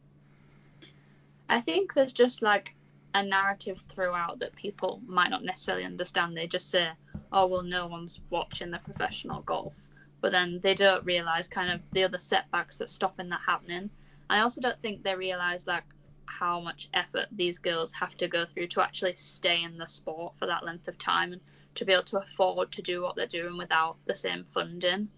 I 1.48 1.60
think 1.60 1.94
there's 1.94 2.12
just 2.12 2.42
like 2.42 2.74
a 3.14 3.22
narrative 3.22 3.78
throughout 3.88 4.40
that 4.40 4.54
people 4.56 5.00
might 5.06 5.30
not 5.30 5.44
necessarily 5.44 5.84
understand. 5.84 6.36
They 6.36 6.46
just 6.46 6.70
say, 6.70 6.90
"Oh 7.32 7.46
well, 7.46 7.62
no 7.62 7.86
one's 7.86 8.20
watching 8.30 8.70
the 8.70 8.78
professional 8.78 9.42
golf," 9.42 9.74
but 10.20 10.32
then 10.32 10.60
they 10.62 10.74
don't 10.74 11.04
realize 11.04 11.48
kind 11.48 11.70
of 11.70 11.82
the 11.92 12.04
other 12.04 12.18
setbacks 12.18 12.78
that 12.78 12.88
stopping 12.88 13.28
that 13.28 13.40
happening. 13.46 13.90
I 14.28 14.40
also 14.40 14.60
don't 14.60 14.80
think 14.80 15.02
they 15.02 15.14
realize 15.14 15.66
like 15.66 15.84
how 16.26 16.60
much 16.60 16.88
effort 16.94 17.26
these 17.32 17.58
girls 17.58 17.92
have 17.92 18.16
to 18.16 18.28
go 18.28 18.44
through 18.44 18.68
to 18.68 18.82
actually 18.82 19.14
stay 19.14 19.62
in 19.62 19.78
the 19.78 19.86
sport 19.86 20.34
for 20.38 20.46
that 20.46 20.64
length 20.64 20.88
of 20.88 20.98
time 20.98 21.32
and 21.32 21.40
to 21.74 21.84
be 21.84 21.92
able 21.92 22.02
to 22.02 22.18
afford 22.18 22.72
to 22.72 22.82
do 22.82 23.02
what 23.02 23.16
they're 23.16 23.26
doing 23.26 23.56
without 23.56 23.96
the 24.06 24.14
same 24.14 24.44
funding. 24.50 25.08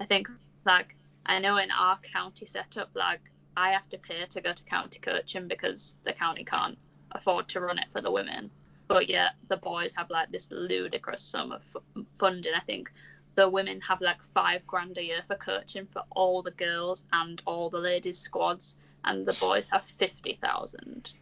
I 0.00 0.04
think 0.04 0.28
like 0.64 0.96
I 1.26 1.38
know 1.38 1.56
in 1.58 1.70
our 1.70 1.98
county 1.98 2.46
setup, 2.46 2.90
like 2.94 3.20
I 3.56 3.70
have 3.70 3.88
to 3.90 3.98
pay 3.98 4.24
to 4.24 4.40
go 4.40 4.52
to 4.52 4.64
county 4.64 4.98
coaching 5.00 5.48
because 5.48 5.94
the 6.04 6.12
county 6.12 6.44
can't 6.44 6.78
afford 7.12 7.48
to 7.48 7.60
run 7.60 7.78
it 7.78 7.90
for 7.90 8.00
the 8.00 8.10
women. 8.10 8.50
But 8.86 9.08
yet 9.08 9.34
the 9.48 9.56
boys 9.56 9.94
have 9.94 10.10
like 10.10 10.30
this 10.30 10.48
ludicrous 10.50 11.22
sum 11.22 11.52
of 11.52 11.62
f- 11.74 12.04
funding. 12.18 12.54
I 12.54 12.60
think 12.60 12.90
the 13.34 13.48
women 13.48 13.80
have 13.82 14.00
like 14.00 14.22
five 14.34 14.66
grand 14.66 14.98
a 14.98 15.04
year 15.04 15.22
for 15.26 15.36
coaching 15.36 15.86
for 15.86 16.02
all 16.10 16.42
the 16.42 16.50
girls 16.52 17.04
and 17.12 17.40
all 17.46 17.70
the 17.70 17.78
ladies 17.78 18.18
squads, 18.18 18.76
and 19.04 19.24
the 19.26 19.32
boys 19.40 19.64
have 19.70 19.82
fifty 19.98 20.38
thousand. 20.42 21.12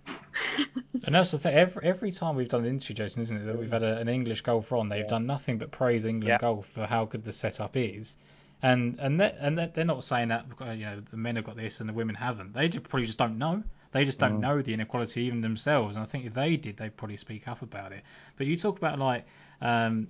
And 1.04 1.14
that's 1.14 1.30
the 1.30 1.38
thing. 1.38 1.54
Every, 1.54 1.84
every 1.84 2.10
time 2.12 2.34
we've 2.36 2.48
done 2.48 2.62
an 2.64 2.70
interview, 2.70 2.94
Jason, 2.96 3.22
isn't 3.22 3.36
it, 3.36 3.44
that 3.44 3.58
we've 3.58 3.70
had 3.70 3.82
a, 3.82 3.98
an 3.98 4.08
English 4.08 4.40
golfer 4.42 4.76
on, 4.76 4.88
they've 4.88 5.06
done 5.06 5.26
nothing 5.26 5.58
but 5.58 5.70
praise 5.70 6.04
England 6.04 6.28
Yeah. 6.28 6.38
golf 6.38 6.66
for 6.66 6.86
how 6.86 7.04
good 7.04 7.24
the 7.24 7.32
setup 7.32 7.76
is. 7.76 8.16
And 8.62 8.98
and 8.98 9.20
they, 9.20 9.34
and 9.38 9.58
they- 9.58 9.70
they're 9.72 9.84
not 9.84 10.02
saying 10.04 10.28
that 10.28 10.48
because, 10.48 10.76
you 10.78 10.84
know 10.86 11.00
the 11.00 11.16
men 11.16 11.36
have 11.36 11.44
got 11.44 11.56
this 11.56 11.80
and 11.80 11.88
the 11.88 11.92
women 11.92 12.14
haven't. 12.14 12.54
They 12.54 12.68
just 12.68 12.88
probably 12.88 13.06
just 13.06 13.18
don't 13.18 13.38
know. 13.38 13.62
They 13.92 14.04
just 14.04 14.18
don't 14.18 14.40
know 14.40 14.60
the 14.60 14.74
inequality 14.74 15.22
even 15.22 15.40
themselves. 15.40 15.96
And 15.96 16.02
I 16.02 16.06
think 16.06 16.26
if 16.26 16.34
they 16.34 16.56
did, 16.56 16.76
they'd 16.76 16.94
probably 16.96 17.16
speak 17.16 17.48
up 17.48 17.62
about 17.62 17.92
it. 17.92 18.02
But 18.36 18.46
you 18.46 18.56
talk 18.56 18.76
about 18.78 18.98
like 18.98 19.24
um, 19.62 20.08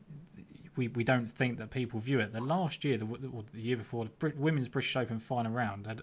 we, 0.77 0.89
we 0.89 1.05
don't 1.05 1.27
think 1.31 1.59
that 1.59 1.71
people 1.71 2.01
view 2.01 2.19
it. 2.21 2.33
The 2.33 2.41
last 2.41 2.85
year, 2.85 2.99
the, 2.99 3.05
or 3.07 3.45
the 3.53 3.61
year 3.61 3.77
before, 3.77 4.05
the 4.05 4.11
Brit- 4.11 4.37
women's 4.39 4.69
British 4.69 4.97
Open 4.97 5.21
final 5.21 5.53
round 5.53 5.87
had 5.87 6.03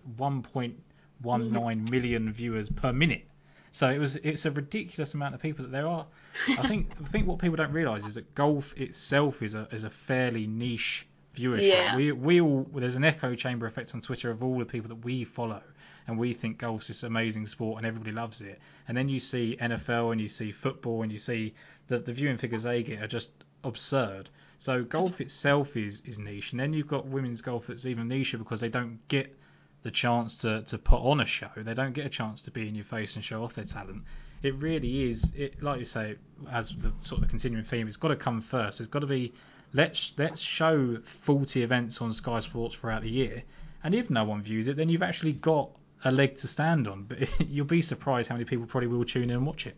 1.19 1.23 1.51
mm. 1.51 1.89
million 1.89 2.31
viewers 2.31 2.69
per 2.69 2.93
minute. 2.93 3.25
So 3.71 3.89
it 3.89 3.97
was 3.97 4.15
it's 4.17 4.45
a 4.45 4.51
ridiculous 4.51 5.15
amount 5.15 5.33
of 5.33 5.41
people 5.41 5.65
that 5.65 5.71
there 5.71 5.87
are. 5.87 6.05
I 6.47 6.67
think 6.67 6.91
I 7.03 7.07
think 7.07 7.27
what 7.27 7.39
people 7.39 7.55
don't 7.55 7.71
realise 7.71 8.05
is 8.05 8.15
that 8.15 8.35
golf 8.35 8.77
itself 8.77 9.41
is 9.41 9.55
a 9.55 9.67
is 9.71 9.83
a 9.83 9.89
fairly 9.89 10.45
niche 10.45 11.07
viewership. 11.35 11.69
Yeah. 11.69 11.95
We 11.95 12.11
we 12.11 12.41
all 12.41 12.67
there's 12.75 12.97
an 12.97 13.03
echo 13.03 13.33
chamber 13.33 13.65
effect 13.65 13.95
on 13.95 14.01
Twitter 14.01 14.29
of 14.29 14.43
all 14.43 14.59
the 14.59 14.65
people 14.65 14.89
that 14.89 15.03
we 15.03 15.23
follow 15.23 15.63
and 16.07 16.17
we 16.17 16.33
think 16.33 16.57
golf's 16.57 16.87
this 16.87 17.03
amazing 17.03 17.45
sport 17.45 17.77
and 17.77 17.85
everybody 17.87 18.11
loves 18.11 18.41
it. 18.41 18.59
And 18.87 18.95
then 18.95 19.09
you 19.09 19.19
see 19.19 19.57
NFL 19.59 20.11
and 20.11 20.21
you 20.21 20.27
see 20.27 20.51
football 20.51 21.01
and 21.01 21.11
you 21.11 21.19
see 21.19 21.53
that 21.87 22.05
the 22.05 22.13
viewing 22.13 22.37
figures 22.37 22.63
they 22.63 22.83
get 22.83 23.01
are 23.01 23.07
just 23.07 23.31
absurd. 23.63 24.29
So 24.57 24.83
golf 24.83 25.21
itself 25.21 25.75
is 25.75 26.01
is 26.05 26.19
niche, 26.19 26.51
and 26.51 26.59
then 26.59 26.73
you've 26.73 26.87
got 26.87 27.05
women's 27.05 27.41
golf 27.41 27.67
that's 27.67 27.85
even 27.85 28.07
nicher 28.07 28.37
because 28.37 28.61
they 28.61 28.69
don't 28.69 28.99
get 29.07 29.35
the 29.83 29.91
chance 29.91 30.37
to, 30.37 30.61
to 30.63 30.77
put 30.77 31.01
on 31.01 31.19
a 31.19 31.25
show. 31.25 31.49
They 31.55 31.73
don't 31.73 31.93
get 31.93 32.05
a 32.05 32.09
chance 32.09 32.41
to 32.41 32.51
be 32.51 32.67
in 32.67 32.75
your 32.75 32.85
face 32.85 33.15
and 33.15 33.23
show 33.23 33.43
off 33.43 33.53
their 33.53 33.65
talent. 33.65 34.03
It 34.41 34.55
really 34.55 35.09
is, 35.09 35.33
it 35.35 35.61
like 35.61 35.79
you 35.79 35.85
say, 35.85 36.15
as 36.51 36.75
the 36.75 36.89
sort 36.97 37.19
of 37.19 37.21
the 37.21 37.27
continuing 37.27 37.63
theme, 37.63 37.87
it's 37.87 37.97
got 37.97 38.09
to 38.09 38.15
come 38.15 38.41
first. 38.41 38.79
It's 38.79 38.89
got 38.89 38.99
to 38.99 39.07
be 39.07 39.33
let's 39.73 40.13
let's 40.17 40.41
show 40.41 40.97
40 41.03 41.63
events 41.63 42.01
on 42.01 42.11
Sky 42.13 42.39
Sports 42.39 42.75
throughout 42.75 43.03
the 43.03 43.09
year, 43.09 43.43
and 43.83 43.93
if 43.93 44.09
no 44.09 44.23
one 44.23 44.41
views 44.41 44.67
it, 44.67 44.77
then 44.77 44.89
you've 44.89 45.03
actually 45.03 45.33
got 45.33 45.69
a 46.05 46.11
leg 46.11 46.35
to 46.37 46.47
stand 46.47 46.87
on. 46.87 47.03
But 47.03 47.29
you'll 47.47 47.65
be 47.65 47.81
surprised 47.81 48.29
how 48.29 48.35
many 48.35 48.45
people 48.45 48.65
probably 48.65 48.87
will 48.87 49.05
tune 49.05 49.23
in 49.23 49.31
and 49.31 49.45
watch 49.45 49.67
it. 49.67 49.75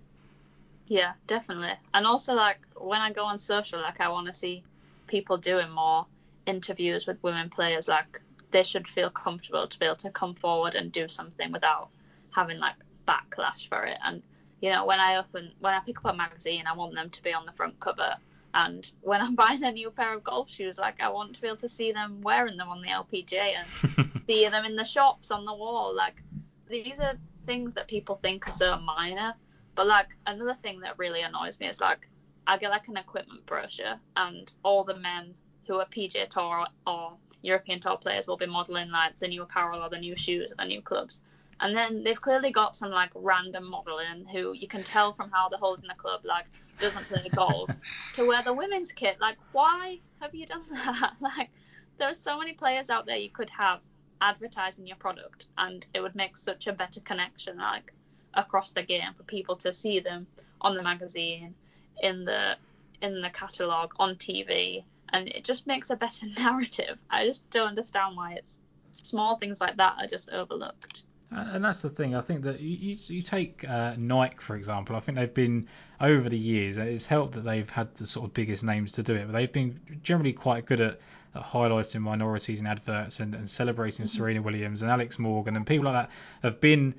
Yeah, 0.87 1.13
definitely. 1.27 1.73
And 1.93 2.05
also, 2.05 2.33
like, 2.33 2.59
when 2.77 3.01
I 3.01 3.11
go 3.11 3.25
on 3.25 3.39
social, 3.39 3.81
like, 3.81 3.99
I 3.99 4.09
want 4.09 4.27
to 4.27 4.33
see 4.33 4.63
people 5.07 5.37
doing 5.37 5.71
more 5.71 6.05
interviews 6.45 7.07
with 7.07 7.21
women 7.23 7.49
players. 7.49 7.87
Like, 7.87 8.21
they 8.51 8.63
should 8.63 8.87
feel 8.87 9.09
comfortable 9.09 9.67
to 9.67 9.79
be 9.79 9.85
able 9.85 9.95
to 9.97 10.11
come 10.11 10.35
forward 10.35 10.75
and 10.75 10.91
do 10.91 11.07
something 11.07 11.51
without 11.51 11.89
having, 12.31 12.59
like, 12.59 12.75
backlash 13.07 13.67
for 13.69 13.83
it. 13.83 13.97
And, 14.03 14.21
you 14.61 14.71
know, 14.71 14.85
when 14.85 14.99
I 14.99 15.17
open, 15.17 15.51
when 15.59 15.73
I 15.73 15.79
pick 15.79 15.97
up 15.99 16.13
a 16.13 16.15
magazine, 16.15 16.65
I 16.67 16.75
want 16.75 16.95
them 16.95 17.09
to 17.09 17.23
be 17.23 17.33
on 17.33 17.45
the 17.45 17.51
front 17.53 17.79
cover. 17.79 18.15
And 18.53 18.89
when 19.01 19.21
I'm 19.21 19.35
buying 19.43 19.63
a 19.63 19.71
new 19.71 19.91
pair 19.91 20.13
of 20.13 20.23
golf 20.23 20.49
shoes, 20.49 20.77
like, 20.77 21.01
I 21.01 21.09
want 21.09 21.35
to 21.35 21.41
be 21.41 21.47
able 21.47 21.57
to 21.57 21.69
see 21.69 21.91
them 21.91 22.21
wearing 22.21 22.57
them 22.57 22.69
on 22.69 22.81
the 22.81 22.89
LPGA 22.89 23.55
and 23.57 24.11
see 24.27 24.47
them 24.47 24.65
in 24.65 24.75
the 24.75 24.83
shops 24.83 25.31
on 25.31 25.45
the 25.45 25.53
wall. 25.53 25.95
Like 25.95 26.21
these 26.67 26.99
are 26.99 27.13
things 27.45 27.73
that 27.75 27.87
people 27.87 28.19
think 28.21 28.47
are 28.47 28.53
so 28.53 28.77
minor. 28.77 29.33
But 29.75 29.87
like 29.87 30.07
another 30.25 30.57
thing 30.61 30.79
that 30.81 30.97
really 30.97 31.21
annoys 31.21 31.59
me 31.59 31.67
is 31.67 31.81
like 31.81 32.07
I 32.47 32.57
get 32.57 32.69
like 32.69 32.87
an 32.87 32.97
equipment 32.97 33.45
brochure 33.45 33.99
and 34.15 34.51
all 34.63 34.83
the 34.83 34.97
men 34.97 35.33
who 35.67 35.79
are 35.79 35.85
PGA 35.85 36.29
Tour 36.29 36.65
or 36.85 37.13
European 37.41 37.79
Tour 37.79 37.97
players 37.97 38.27
will 38.27 38.37
be 38.37 38.45
modeling 38.45 38.89
like 38.89 39.17
the 39.19 39.27
new 39.27 39.43
apparel 39.43 39.81
or 39.81 39.89
the 39.89 39.99
new 39.99 40.15
shoes 40.15 40.51
or 40.51 40.55
the 40.57 40.65
new 40.65 40.81
clubs. 40.81 41.21
And 41.59 41.75
then 41.75 42.03
they've 42.03 42.19
clearly 42.19 42.51
got 42.51 42.75
some 42.75 42.89
like 42.89 43.11
random 43.15 43.69
modeling 43.69 44.25
who 44.25 44.53
you 44.53 44.67
can 44.67 44.83
tell 44.83 45.13
from 45.13 45.31
how 45.31 45.47
they're 45.49 45.59
holding 45.59 45.87
the 45.87 45.95
club 45.95 46.21
like 46.25 46.45
doesn't 46.79 47.05
play 47.05 47.29
golf 47.33 47.69
to 48.13 48.25
wear 48.25 48.43
the 48.43 48.53
women's 48.53 48.91
kit. 48.91 49.17
Like 49.21 49.37
why 49.51 49.99
have 50.21 50.35
you 50.35 50.45
done 50.45 50.63
that? 50.71 51.13
like 51.21 51.49
there 51.97 52.09
are 52.09 52.15
so 52.15 52.37
many 52.37 52.53
players 52.53 52.89
out 52.89 53.05
there 53.05 53.15
you 53.15 53.29
could 53.29 53.49
have 53.49 53.79
advertising 54.21 54.87
your 54.87 54.97
product 54.97 55.47
and 55.57 55.85
it 55.93 56.01
would 56.01 56.15
make 56.15 56.35
such 56.37 56.67
a 56.67 56.73
better 56.73 56.99
connection 57.01 57.57
like 57.57 57.93
across 58.33 58.71
the 58.71 58.81
game 58.81 59.13
for 59.15 59.23
people 59.23 59.55
to 59.55 59.73
see 59.73 59.99
them 59.99 60.25
on 60.61 60.75
the 60.75 60.83
magazine 60.83 61.53
in 62.01 62.25
the 62.25 62.57
in 63.01 63.21
the 63.21 63.29
catalog 63.29 63.93
on 63.97 64.15
TV 64.15 64.83
and 65.15 65.29
it 65.29 65.43
just 65.43 65.65
makes 65.65 65.89
a 65.89 65.95
better 65.95 66.25
narrative. 66.37 66.97
I 67.09 67.25
just 67.25 67.49
don't 67.49 67.69
understand 67.69 68.15
why 68.17 68.33
it's 68.33 68.59
small 68.91 69.37
things 69.37 69.61
like 69.61 69.77
that 69.77 69.95
are 69.99 70.07
just 70.07 70.29
overlooked. 70.29 71.03
And 71.31 71.65
that's 71.65 71.81
the 71.81 71.89
thing. 71.89 72.17
I 72.17 72.21
think 72.21 72.43
that 72.43 72.59
you, 72.61 72.95
you, 73.07 73.21
take 73.21 73.65
uh, 73.67 73.95
Nike 73.97 74.37
for 74.37 74.55
example. 74.55 74.95
I 74.95 74.99
think 74.99 75.17
they've 75.17 75.33
been 75.33 75.67
over 75.99 76.29
the 76.29 76.37
years. 76.37 76.77
It's 76.77 77.07
helped 77.07 77.33
that 77.33 77.43
they've 77.43 77.69
had 77.69 77.93
the 77.95 78.05
sort 78.05 78.25
of 78.25 78.33
biggest 78.33 78.63
names 78.63 78.91
to 78.93 79.03
do 79.03 79.15
it, 79.15 79.25
but 79.25 79.33
they've 79.33 79.51
been 79.51 79.79
generally 80.03 80.33
quite 80.33 80.65
good 80.65 80.79
at, 80.79 80.99
at 81.33 81.43
highlighting 81.43 82.01
minorities 82.01 82.59
in 82.59 82.67
adverts 82.67 83.19
and, 83.19 83.33
and 83.33 83.49
celebrating 83.49 84.05
mm-hmm. 84.05 84.17
Serena 84.17 84.41
Williams 84.41 84.81
and 84.81 84.91
Alex 84.91 85.17
Morgan 85.17 85.55
and 85.55 85.65
people 85.65 85.85
like 85.85 86.07
that 86.07 86.11
have 86.43 86.61
been. 86.61 86.93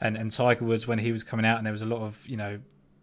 And, 0.00 0.16
and 0.16 0.32
Tiger 0.32 0.64
Woods 0.64 0.88
when 0.88 0.98
he 0.98 1.12
was 1.12 1.22
coming 1.22 1.46
out, 1.46 1.58
and 1.58 1.66
there 1.66 1.72
was 1.72 1.82
a 1.82 1.86
lot 1.86 2.00
of 2.00 2.28
you 2.28 2.36
know 2.36 2.58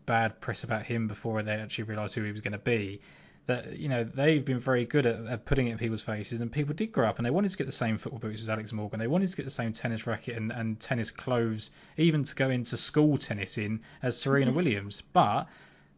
bad 0.06 0.42
press 0.42 0.66
about 0.66 0.84
him 0.84 1.08
before 1.08 1.42
they 1.44 1.54
actually 1.54 1.86
realised 1.86 2.14
who 2.14 2.24
he 2.24 2.32
was 2.34 2.42
going 2.42 2.52
to 2.52 2.58
be 2.58 3.00
that 3.46 3.78
you 3.78 3.90
know 3.90 4.04
they've 4.04 4.46
been 4.46 4.60
very 4.60 4.86
good 4.86 5.06
at, 5.06 5.26
at, 5.26 5.46
putting 5.46 5.68
it 5.68 5.72
in 5.72 5.78
people's 5.78 6.02
faces, 6.02 6.42
and 6.42 6.52
people 6.52 6.74
did 6.76 6.92
grow 6.92 7.08
up 7.08 7.18
and 7.18 7.26
they 7.26 7.32
wanted 7.32 7.50
to 7.52 7.58
get 7.58 7.66
the 7.66 7.74
same 7.74 7.98
football 7.98 8.20
boots 8.20 8.42
as 8.42 8.50
Alex 8.50 8.72
Morgan. 8.72 9.00
They 9.00 9.08
wanted 9.08 9.30
to 9.30 9.36
get 9.36 9.46
the 9.46 9.52
same 9.52 9.72
tennis 9.72 10.06
racket 10.06 10.38
and, 10.38 10.52
and 10.52 10.80
tennis 10.80 11.12
clothes, 11.12 11.72
even 11.98 12.24
to 12.24 12.36
go 12.36 12.50
into 12.50 12.78
school 12.78 13.18
tennis 13.18 13.58
in 13.58 13.82
as 14.02 14.20
Serena 14.20 14.48
mm-hmm. 14.48 14.58
Williams. 14.58 15.02
But 15.02 15.48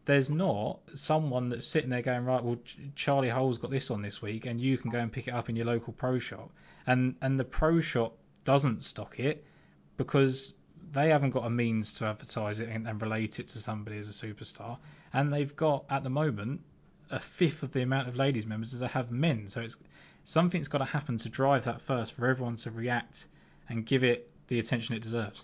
there's 0.05 0.30
not 0.30 0.80
someone 0.95 1.49
that's 1.49 1.68
sitting 1.68 1.89
there 1.89 2.01
going 2.01 2.26
right. 2.26 2.43
Well, 2.43 2.57
Charley 2.95 3.30
Hull's 3.30 3.57
got 3.57 3.72
this 3.72 3.91
on 3.91 4.01
this 4.01 4.22
week, 4.22 4.45
and 4.45 4.59
you 4.59 4.77
can 4.77 4.89
go 4.89 4.99
and 4.99 5.11
pick 5.11 5.27
it 5.27 5.34
up 5.34 5.49
in 5.49 5.55
your 5.55 5.65
local 5.65 5.93
pro 5.93 6.19
shop. 6.19 6.51
And 6.88 7.15
and 7.22 7.39
the 7.39 7.45
pro 7.45 7.81
shop 7.81 8.18
doesn't 8.43 8.84
stock 8.84 9.19
it 9.19 9.45
because 9.97 10.53
they 10.91 11.09
haven't 11.09 11.30
got 11.30 11.45
a 11.45 11.49
means 11.49 11.93
to 11.93 12.05
advertise 12.05 12.59
it 12.59 12.69
and, 12.69 12.88
and 12.88 13.01
relate 13.01 13.39
it 13.39 13.47
to 13.47 13.59
somebody 13.59 13.97
as 13.97 14.09
a 14.09 14.27
superstar. 14.27 14.77
And 15.13 15.31
they've 15.31 15.55
got 15.55 15.85
at 15.89 16.03
the 16.03 16.09
moment 16.09 16.61
a 17.11 17.19
fifth 17.19 17.63
of 17.63 17.71
the 17.71 17.81
amount 17.81 18.07
of 18.07 18.15
ladies 18.15 18.45
members 18.45 18.73
as 18.73 18.79
they 18.79 18.88
have 18.88 19.11
men. 19.11 19.47
So 19.47 19.61
it's 19.61 19.77
something's 20.25 20.67
got 20.67 20.79
to 20.79 20.85
happen 20.85 21.17
to 21.19 21.29
drive 21.29 21.65
that 21.65 21.81
first 21.81 22.13
for 22.13 22.27
everyone 22.27 22.55
to 22.57 22.71
react 22.71 23.27
and 23.69 23.85
give 23.85 24.03
it 24.03 24.29
the 24.47 24.59
attention 24.59 24.95
it 24.95 25.01
deserves. 25.01 25.43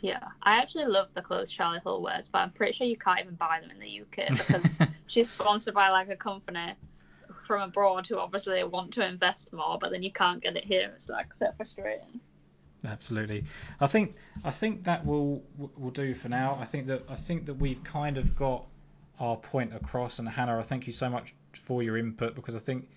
Yeah, 0.00 0.20
I 0.42 0.56
actually 0.56 0.86
love 0.86 1.14
the 1.14 1.22
clothes 1.22 1.50
Charley 1.50 1.78
Hull 1.84 2.02
wears, 2.02 2.26
but 2.26 2.38
I'm 2.38 2.50
pretty 2.50 2.72
sure 2.72 2.86
you 2.86 2.96
can't 2.96 3.20
even 3.20 3.36
buy 3.36 3.60
them 3.60 3.70
in 3.70 3.78
the 3.78 4.00
UK 4.00 4.36
because 4.36 4.68
she's 5.06 5.30
sponsored 5.30 5.74
by 5.74 5.90
like 5.90 6.08
a 6.08 6.16
company 6.16 6.74
from 7.46 7.62
abroad 7.62 8.06
who 8.08 8.18
obviously 8.18 8.64
want 8.64 8.92
to 8.94 9.06
invest 9.06 9.52
more, 9.52 9.78
but 9.78 9.92
then 9.92 10.02
you 10.02 10.10
can't 10.10 10.42
get 10.42 10.56
it 10.56 10.64
here. 10.64 10.90
It's 10.94 11.08
like 11.08 11.32
so 11.34 11.52
frustrating. 11.56 12.20
Absolutely, 12.84 13.44
I 13.78 13.86
think 13.86 14.16
I 14.44 14.50
think 14.50 14.82
that 14.84 15.06
will 15.06 15.44
will 15.56 15.92
do 15.92 16.14
for 16.14 16.28
now. 16.28 16.58
I 16.60 16.64
think 16.64 16.88
that 16.88 17.04
I 17.08 17.14
think 17.14 17.46
that 17.46 17.54
we've 17.54 17.82
kind 17.84 18.18
of 18.18 18.34
got 18.34 18.66
our 19.22 19.36
point 19.36 19.74
across. 19.74 20.18
And 20.18 20.28
Hannah, 20.28 20.58
I 20.58 20.62
thank 20.62 20.86
you 20.86 20.92
so 20.92 21.08
much 21.08 21.34
for 21.52 21.82
your 21.82 21.96
input 21.96 22.34
because 22.34 22.56
I 22.56 22.58
think 22.58 22.88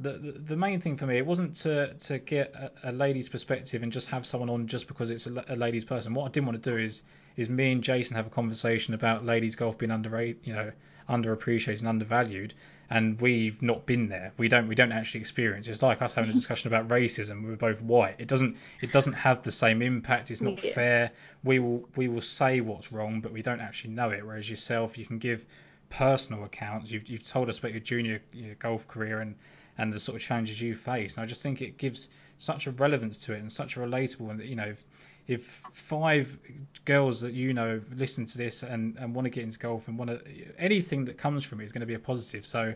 the, 0.00 0.12
the, 0.14 0.32
the 0.32 0.56
main 0.56 0.80
thing 0.80 0.96
for 0.96 1.06
me 1.06 1.16
it 1.18 1.24
wasn't 1.24 1.54
to 1.56 1.94
to 1.94 2.18
get 2.18 2.52
a, 2.54 2.90
a, 2.90 2.92
lady's 2.92 3.28
perspective 3.28 3.82
and 3.82 3.92
just 3.92 4.08
have 4.08 4.26
someone 4.26 4.50
on 4.50 4.66
just 4.66 4.88
because 4.88 5.10
it's 5.10 5.26
a, 5.26 5.44
a 5.48 5.56
lady's 5.56 5.84
person. 5.84 6.14
What 6.14 6.24
I 6.24 6.28
didn't 6.30 6.46
want 6.46 6.62
to 6.62 6.70
do 6.70 6.76
is 6.76 7.02
is 7.36 7.48
me 7.48 7.72
and 7.72 7.82
Jason 7.82 8.16
have 8.16 8.26
a 8.26 8.30
conversation 8.30 8.94
about 8.94 9.24
ladies 9.24 9.54
golf 9.54 9.78
being 9.78 9.92
underrated, 9.92 10.40
you 10.44 10.52
know, 10.52 10.72
underappreciated 11.08 11.78
and 11.80 11.88
undervalued, 11.88 12.54
and 12.92 13.18
we've 13.22 13.62
not 13.62 13.86
been 13.86 14.08
there. 14.08 14.32
We 14.36 14.48
don't 14.48 14.68
we 14.68 14.74
don't 14.74 14.92
actually 14.92 15.20
experience. 15.20 15.66
It's 15.66 15.80
like 15.80 16.02
us 16.02 16.12
having 16.12 16.28
a 16.28 16.32
mm-hmm. 16.32 16.40
discussion 16.40 16.68
about 16.68 16.88
racism. 16.88 17.42
We're 17.42 17.56
both 17.56 17.80
white. 17.80 18.16
It 18.18 18.28
doesn't 18.28 18.58
it 18.82 18.92
doesn't 18.92 19.14
have 19.14 19.42
the 19.42 19.50
same 19.50 19.80
impact. 19.80 20.30
It's 20.30 20.42
not 20.42 20.62
yeah. 20.62 20.74
fair. 20.74 21.10
We 21.42 21.58
will 21.58 21.88
we 21.96 22.08
will 22.08 22.20
say 22.20 22.60
what's 22.60 22.92
wrong, 22.92 23.22
but 23.22 23.32
we 23.32 23.40
don't 23.40 23.62
actually 23.62 23.94
know 23.94 24.10
it. 24.10 24.26
Whereas 24.26 24.48
yourself, 24.48 24.98
you 24.98 25.06
can 25.06 25.18
give 25.18 25.46
personal 25.88 26.44
accounts. 26.44 26.90
You've 26.90 27.08
you've 27.08 27.26
told 27.26 27.48
us 27.48 27.60
about 27.60 27.70
your 27.70 27.80
junior 27.80 28.20
your 28.30 28.56
golf 28.56 28.86
career 28.88 29.20
and 29.20 29.36
and 29.78 29.90
the 29.90 29.98
sort 29.98 30.16
of 30.16 30.22
challenges 30.22 30.60
you 30.60 30.74
face. 30.74 31.16
And 31.16 31.24
I 31.24 31.26
just 31.26 31.42
think 31.42 31.62
it 31.62 31.78
gives 31.78 32.10
such 32.36 32.66
a 32.66 32.72
relevance 32.72 33.16
to 33.24 33.32
it 33.32 33.38
and 33.38 33.50
such 33.50 33.78
a 33.78 33.80
relatable 33.80 34.30
and 34.30 34.42
you 34.42 34.56
know. 34.56 34.68
If, 34.68 34.84
if 35.26 35.62
five 35.72 36.38
girls 36.84 37.20
that 37.20 37.32
you 37.32 37.54
know 37.54 37.80
listen 37.94 38.26
to 38.26 38.38
this 38.38 38.62
and, 38.62 38.96
and 38.98 39.14
want 39.14 39.24
to 39.26 39.30
get 39.30 39.44
into 39.44 39.58
golf 39.58 39.88
and 39.88 39.98
want 39.98 40.10
to 40.10 40.20
anything 40.58 41.04
that 41.04 41.16
comes 41.16 41.44
from 41.44 41.60
it 41.60 41.64
is 41.64 41.72
going 41.72 41.80
to 41.80 41.86
be 41.86 41.94
a 41.94 41.98
positive. 41.98 42.44
So 42.44 42.74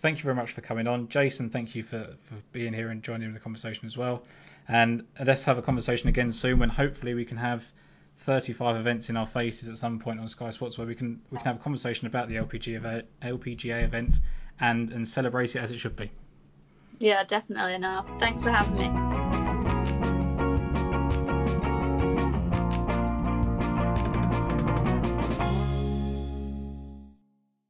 thank 0.00 0.18
you 0.18 0.24
very 0.24 0.34
much 0.34 0.52
for 0.52 0.60
coming 0.60 0.86
on, 0.86 1.08
Jason. 1.08 1.50
Thank 1.50 1.74
you 1.74 1.82
for, 1.82 2.14
for 2.22 2.34
being 2.52 2.72
here 2.72 2.88
and 2.90 3.02
joining 3.02 3.28
in 3.28 3.34
the 3.34 3.40
conversation 3.40 3.86
as 3.86 3.96
well. 3.96 4.24
And 4.68 5.04
let's 5.24 5.44
have 5.44 5.58
a 5.58 5.62
conversation 5.62 6.08
again 6.08 6.32
soon 6.32 6.58
when 6.58 6.68
hopefully 6.68 7.14
we 7.14 7.24
can 7.24 7.36
have 7.36 7.64
35 8.16 8.76
events 8.76 9.10
in 9.10 9.16
our 9.16 9.26
faces 9.26 9.68
at 9.68 9.78
some 9.78 9.98
point 9.98 10.20
on 10.20 10.28
Sky 10.28 10.50
Sports 10.50 10.78
where 10.78 10.86
we 10.86 10.94
can 10.94 11.20
we 11.30 11.38
can 11.38 11.46
have 11.46 11.56
a 11.56 11.60
conversation 11.60 12.06
about 12.06 12.28
the 12.28 12.36
LPG 12.36 12.74
event, 12.74 13.06
LPGA 13.22 13.82
event 13.82 14.20
and 14.60 14.90
and 14.90 15.06
celebrate 15.06 15.54
it 15.56 15.60
as 15.60 15.72
it 15.72 15.78
should 15.78 15.96
be. 15.96 16.10
Yeah, 16.98 17.24
definitely. 17.24 17.78
No, 17.78 17.98
uh, 17.98 18.18
thanks 18.18 18.42
for 18.42 18.50
having 18.50 18.76
me. 18.76 19.23